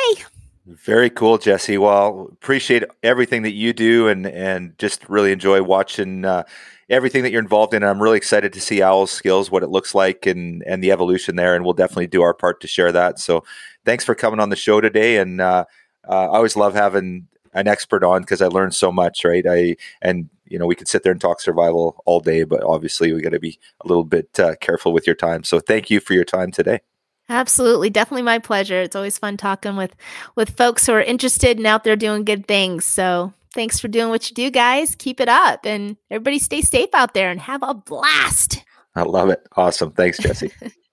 Very 0.66 1.08
cool, 1.08 1.38
Jessie. 1.38 1.78
Well, 1.78 2.28
appreciate 2.32 2.84
everything 3.02 3.42
that 3.42 3.52
you 3.52 3.72
do, 3.72 4.08
and 4.08 4.26
and 4.26 4.78
just 4.78 5.08
really 5.08 5.32
enjoy 5.32 5.62
watching 5.62 6.24
uh, 6.24 6.44
everything 6.88 7.22
that 7.22 7.32
you're 7.32 7.42
involved 7.42 7.74
in. 7.74 7.82
I'm 7.82 8.02
really 8.02 8.16
excited 8.16 8.52
to 8.54 8.60
see 8.60 8.82
Owl's 8.82 9.10
skills, 9.10 9.50
what 9.50 9.62
it 9.62 9.68
looks 9.68 9.94
like, 9.94 10.26
and 10.26 10.62
and 10.66 10.82
the 10.82 10.90
evolution 10.90 11.36
there. 11.36 11.54
And 11.54 11.64
we'll 11.64 11.74
definitely 11.74 12.06
do 12.06 12.22
our 12.22 12.34
part 12.34 12.60
to 12.60 12.66
share 12.66 12.92
that. 12.92 13.18
So, 13.18 13.44
thanks 13.84 14.04
for 14.04 14.14
coming 14.14 14.40
on 14.40 14.48
the 14.48 14.56
show 14.56 14.80
today. 14.80 15.18
And 15.18 15.40
uh, 15.40 15.64
uh, 16.08 16.30
I 16.30 16.36
always 16.36 16.56
love 16.56 16.74
having 16.74 17.28
an 17.52 17.68
expert 17.68 18.02
on 18.02 18.22
because 18.22 18.40
I 18.40 18.46
learned 18.46 18.74
so 18.74 18.90
much. 18.90 19.22
Right? 19.22 19.44
I 19.46 19.76
and 20.00 20.30
you 20.46 20.58
know 20.58 20.66
we 20.66 20.74
could 20.74 20.88
sit 20.88 21.02
there 21.02 21.12
and 21.12 21.20
talk 21.20 21.40
survival 21.40 22.02
all 22.04 22.20
day, 22.20 22.44
but 22.44 22.62
obviously 22.62 23.12
we 23.12 23.20
got 23.20 23.30
to 23.30 23.40
be 23.40 23.58
a 23.84 23.88
little 23.88 24.04
bit 24.04 24.38
uh, 24.38 24.54
careful 24.60 24.92
with 24.92 25.06
your 25.06 25.16
time. 25.16 25.44
So, 25.44 25.60
thank 25.60 25.90
you 25.90 26.00
for 26.00 26.14
your 26.14 26.24
time 26.24 26.50
today. 26.50 26.80
Absolutely, 27.28 27.90
definitely 27.90 28.22
my 28.22 28.38
pleasure. 28.38 28.80
It's 28.82 28.96
always 28.96 29.18
fun 29.18 29.36
talking 29.36 29.76
with 29.76 29.94
with 30.36 30.56
folks 30.56 30.86
who 30.86 30.92
are 30.92 31.02
interested 31.02 31.56
and 31.56 31.66
out 31.66 31.84
there 31.84 31.96
doing 31.96 32.24
good 32.24 32.46
things. 32.46 32.84
So, 32.84 33.32
thanks 33.52 33.80
for 33.80 33.88
doing 33.88 34.10
what 34.10 34.28
you 34.28 34.34
do, 34.34 34.50
guys. 34.50 34.94
Keep 34.94 35.20
it 35.20 35.28
up 35.28 35.64
and 35.64 35.96
everybody 36.10 36.38
stay 36.38 36.60
safe 36.60 36.90
out 36.92 37.14
there 37.14 37.30
and 37.30 37.40
have 37.40 37.62
a 37.62 37.74
blast. 37.74 38.64
I 38.94 39.02
love 39.02 39.30
it. 39.30 39.46
Awesome. 39.56 39.90
Thanks, 39.92 40.18
Jessie. 40.18 40.52